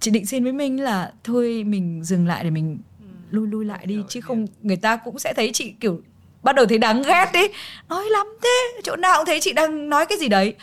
chị 0.00 0.10
định 0.10 0.26
xin 0.26 0.44
với 0.44 0.52
minh 0.52 0.80
là 0.80 1.12
thôi 1.24 1.64
mình 1.64 2.04
dừng 2.04 2.26
lại 2.26 2.44
để 2.44 2.50
mình 2.50 2.78
ừ. 3.00 3.06
lui 3.30 3.48
lui 3.48 3.64
lại 3.64 3.86
đi 3.86 4.02
chứ 4.08 4.20
không 4.20 4.46
người 4.62 4.76
ta 4.76 4.96
cũng 4.96 5.18
sẽ 5.18 5.32
thấy 5.36 5.50
chị 5.52 5.74
kiểu 5.80 6.00
bắt 6.42 6.54
đầu 6.54 6.66
thấy 6.66 6.78
đáng 6.78 7.02
ghét 7.02 7.30
đi 7.32 7.40
nói 7.88 8.04
lắm 8.10 8.26
thế 8.42 8.80
chỗ 8.84 8.96
nào 8.96 9.18
cũng 9.18 9.26
thấy 9.26 9.38
chị 9.40 9.52
đang 9.52 9.88
nói 9.88 10.06
cái 10.06 10.18
gì 10.18 10.28
đấy. 10.28 10.54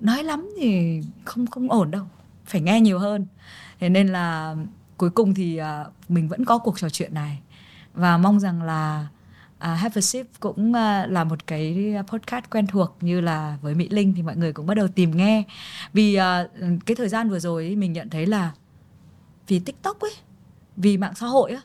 Nói 0.00 0.24
lắm 0.24 0.50
thì 0.58 1.00
không 1.24 1.46
không 1.46 1.70
ổn 1.70 1.90
đâu 1.90 2.04
phải 2.46 2.60
nghe 2.60 2.80
nhiều 2.80 2.98
hơn. 2.98 3.26
Thế 3.80 3.88
nên 3.88 4.08
là 4.08 4.56
cuối 4.96 5.10
cùng 5.10 5.34
thì 5.34 5.56
à, 5.56 5.84
mình 6.08 6.28
vẫn 6.28 6.44
có 6.44 6.58
cuộc 6.58 6.78
trò 6.78 6.88
chuyện 6.88 7.14
này. 7.14 7.38
Và 7.94 8.16
mong 8.16 8.40
rằng 8.40 8.62
là 8.62 9.06
uh, 9.60 9.78
Have 9.78 9.92
a 9.94 10.00
Sip 10.00 10.26
cũng 10.40 10.70
uh, 10.70 11.10
là 11.10 11.24
một 11.24 11.46
cái 11.46 11.94
à, 11.96 12.02
podcast 12.02 12.44
quen 12.50 12.66
thuộc 12.66 12.96
như 13.00 13.20
là 13.20 13.58
với 13.62 13.74
Mỹ 13.74 13.88
Linh 13.90 14.14
thì 14.16 14.22
mọi 14.22 14.36
người 14.36 14.52
cũng 14.52 14.66
bắt 14.66 14.74
đầu 14.74 14.88
tìm 14.88 15.16
nghe. 15.16 15.42
Vì 15.92 16.18
uh, 16.18 16.50
cái 16.86 16.94
thời 16.94 17.08
gian 17.08 17.30
vừa 17.30 17.38
rồi 17.38 17.64
ấy, 17.64 17.76
mình 17.76 17.92
nhận 17.92 18.10
thấy 18.10 18.26
là 18.26 18.52
vì 19.48 19.58
TikTok 19.58 20.00
ấy 20.00 20.12
vì 20.76 20.96
mạng 20.96 21.14
xã 21.14 21.26
hội 21.26 21.52
á 21.52 21.60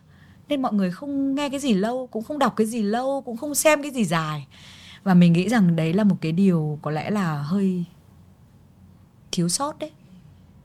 nên 0.49 0.61
mọi 0.61 0.73
người 0.73 0.91
không 0.91 1.35
nghe 1.35 1.49
cái 1.49 1.59
gì 1.59 1.73
lâu 1.73 2.07
cũng 2.07 2.23
không 2.23 2.39
đọc 2.39 2.53
cái 2.55 2.67
gì 2.67 2.81
lâu 2.81 3.21
cũng 3.25 3.37
không 3.37 3.55
xem 3.55 3.81
cái 3.81 3.91
gì 3.91 4.05
dài. 4.05 4.47
Và 5.03 5.13
mình 5.13 5.33
nghĩ 5.33 5.49
rằng 5.49 5.75
đấy 5.75 5.93
là 5.93 6.03
một 6.03 6.15
cái 6.21 6.31
điều 6.31 6.79
có 6.81 6.91
lẽ 6.91 7.09
là 7.09 7.41
hơi 7.41 7.83
thiếu 9.31 9.49
sót 9.49 9.79
đấy. 9.79 9.91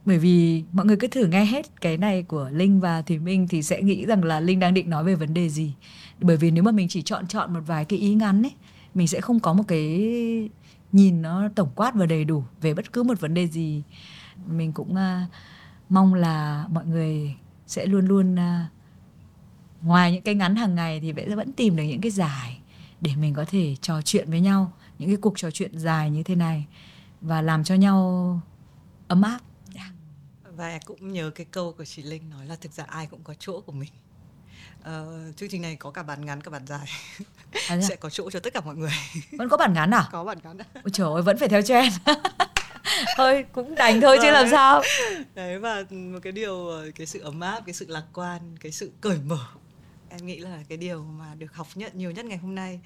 Bởi 0.05 0.17
vì 0.17 0.63
mọi 0.71 0.85
người 0.85 0.97
cứ 0.97 1.07
thử 1.07 1.25
nghe 1.25 1.45
hết 1.45 1.81
cái 1.81 1.97
này 1.97 2.23
của 2.23 2.49
linh 2.53 2.79
và 2.79 3.01
thùy 3.01 3.19
minh 3.19 3.47
thì 3.47 3.63
sẽ 3.63 3.81
nghĩ 3.81 4.05
rằng 4.05 4.23
là 4.23 4.39
linh 4.39 4.59
đang 4.59 4.73
định 4.73 4.89
nói 4.89 5.03
về 5.03 5.15
vấn 5.15 5.33
đề 5.33 5.49
gì 5.49 5.73
bởi 6.21 6.37
vì 6.37 6.51
nếu 6.51 6.63
mà 6.63 6.71
mình 6.71 6.87
chỉ 6.87 7.01
chọn 7.01 7.27
chọn 7.27 7.53
một 7.53 7.61
vài 7.65 7.85
cái 7.85 7.99
ý 7.99 8.13
ngắn 8.15 8.43
ấy 8.43 8.53
mình 8.93 9.07
sẽ 9.07 9.21
không 9.21 9.39
có 9.39 9.53
một 9.53 9.63
cái 9.67 10.49
nhìn 10.91 11.21
nó 11.21 11.49
tổng 11.55 11.69
quát 11.75 11.95
và 11.95 12.05
đầy 12.05 12.23
đủ 12.23 12.43
về 12.61 12.73
bất 12.73 12.93
cứ 12.93 13.03
một 13.03 13.19
vấn 13.19 13.33
đề 13.33 13.47
gì. 13.47 13.83
Mình 14.47 14.73
cũng 14.73 14.91
uh, 14.91 15.29
mong 15.89 16.13
là 16.13 16.65
mọi 16.69 16.85
người 16.85 17.35
sẽ 17.67 17.85
luôn 17.85 18.05
luôn 18.05 18.35
uh, 18.35 18.71
ngoài 19.81 20.11
những 20.11 20.21
cái 20.21 20.35
ngắn 20.35 20.55
hàng 20.55 20.75
ngày 20.75 20.99
thì 20.99 21.13
sẽ 21.15 21.35
vẫn 21.35 21.53
tìm 21.53 21.75
được 21.75 21.83
những 21.83 22.01
cái 22.01 22.11
dài 22.11 22.59
để 23.01 23.15
mình 23.15 23.33
có 23.33 23.45
thể 23.45 23.75
trò 23.81 24.01
chuyện 24.01 24.29
với 24.29 24.41
nhau 24.41 24.73
những 24.99 25.09
cái 25.09 25.17
cuộc 25.17 25.33
trò 25.37 25.51
chuyện 25.51 25.79
dài 25.79 26.09
như 26.09 26.23
thế 26.23 26.35
này 26.35 26.65
và 27.21 27.41
làm 27.41 27.63
cho 27.63 27.75
nhau 27.75 28.39
ấm 29.07 29.21
áp. 29.21 29.39
Yeah. 29.75 29.91
và 30.55 30.79
cũng 30.85 31.13
nhớ 31.13 31.29
cái 31.35 31.45
câu 31.51 31.73
của 31.77 31.85
chị 31.85 32.03
linh 32.03 32.29
nói 32.29 32.45
là 32.45 32.55
thực 32.55 32.71
ra 32.71 32.83
ai 32.83 33.07
cũng 33.07 33.23
có 33.23 33.33
chỗ 33.39 33.61
của 33.61 33.71
mình. 33.71 33.89
Uh, 34.81 35.37
chương 35.37 35.49
trình 35.49 35.61
này 35.61 35.75
có 35.75 35.91
cả 35.91 36.03
bản 36.03 36.25
ngắn 36.25 36.41
cả 36.41 36.51
bản 36.51 36.67
dài. 36.67 36.87
À, 37.67 37.81
sẽ 37.81 37.95
có 37.95 38.09
chỗ 38.09 38.31
cho 38.31 38.39
tất 38.39 38.53
cả 38.53 38.61
mọi 38.61 38.75
người. 38.75 38.91
Vẫn 39.31 39.49
có 39.49 39.57
bản 39.57 39.73
ngắn 39.73 39.91
à? 39.91 40.09
Có 40.11 40.23
bản 40.23 40.37
ngắn 40.43 40.57
ôi 40.73 40.91
trời 40.93 41.07
ơi 41.13 41.21
vẫn 41.21 41.37
phải 41.37 41.49
theo 41.49 41.61
trend. 41.61 41.93
Thôi 43.17 43.45
cũng 43.51 43.75
đành 43.75 44.01
thôi 44.01 44.17
chứ 44.21 44.31
làm 44.31 44.47
sao? 44.51 44.81
Đấy 45.35 45.59
và 45.59 45.83
một 45.89 46.19
cái 46.21 46.31
điều 46.31 46.69
cái 46.95 47.07
sự 47.07 47.19
ấm 47.19 47.39
áp 47.39 47.61
cái 47.65 47.73
sự 47.73 47.85
lạc 47.89 48.03
quan 48.13 48.41
cái 48.59 48.71
sự 48.71 48.91
cởi 49.01 49.17
mở. 49.25 49.45
Em 50.09 50.25
nghĩ 50.25 50.39
là 50.39 50.59
cái 50.69 50.77
điều 50.77 51.03
mà 51.03 51.35
được 51.35 51.53
học 51.53 51.67
nhất 51.75 51.95
nhiều 51.95 52.11
nhất 52.11 52.25
ngày 52.25 52.37
hôm 52.37 52.55
nay. 52.55 52.79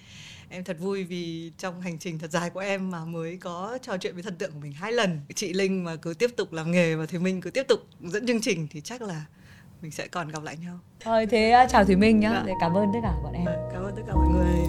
Em 0.49 0.63
thật 0.63 0.77
vui 0.80 1.03
vì 1.03 1.51
trong 1.57 1.81
hành 1.81 1.99
trình 1.99 2.19
thật 2.19 2.31
dài 2.31 2.49
của 2.49 2.59
em 2.59 2.91
mà 2.91 3.05
mới 3.05 3.38
có 3.38 3.77
trò 3.81 3.97
chuyện 3.97 4.13
với 4.13 4.23
thần 4.23 4.35
tượng 4.35 4.51
của 4.51 4.59
mình 4.59 4.73
hai 4.73 4.91
lần. 4.91 5.22
Chị 5.35 5.53
linh 5.53 5.84
mà 5.84 5.95
cứ 5.95 6.13
tiếp 6.13 6.31
tục 6.38 6.53
làm 6.53 6.72
nghề 6.72 6.95
và 6.95 7.05
thì 7.05 7.17
minh 7.17 7.41
cứ 7.41 7.51
tiếp 7.51 7.65
tục 7.67 7.88
dẫn 8.01 8.27
chương 8.27 8.41
trình 8.41 8.67
thì 8.72 8.81
chắc 8.81 9.01
là 9.01 9.26
mình 9.85 9.91
sẽ 9.91 10.07
còn 10.07 10.27
gặp 10.27 10.43
lại 10.43 10.57
nhau. 10.57 10.79
Thôi 10.99 11.25
thế 11.25 11.51
à, 11.51 11.67
chào 11.69 11.85
thủy 11.85 11.95
minh 11.95 12.19
nhá 12.19 12.43
để 12.45 12.53
cảm 12.59 12.77
ơn 12.77 12.87
tất 12.93 12.99
cả 13.03 13.13
bọn 13.23 13.33
em. 13.33 13.45
Cảm 13.73 13.83
ơn 13.83 13.95
tất 13.95 14.01
cả 14.07 14.13
mọi 14.15 14.27
người 14.27 14.67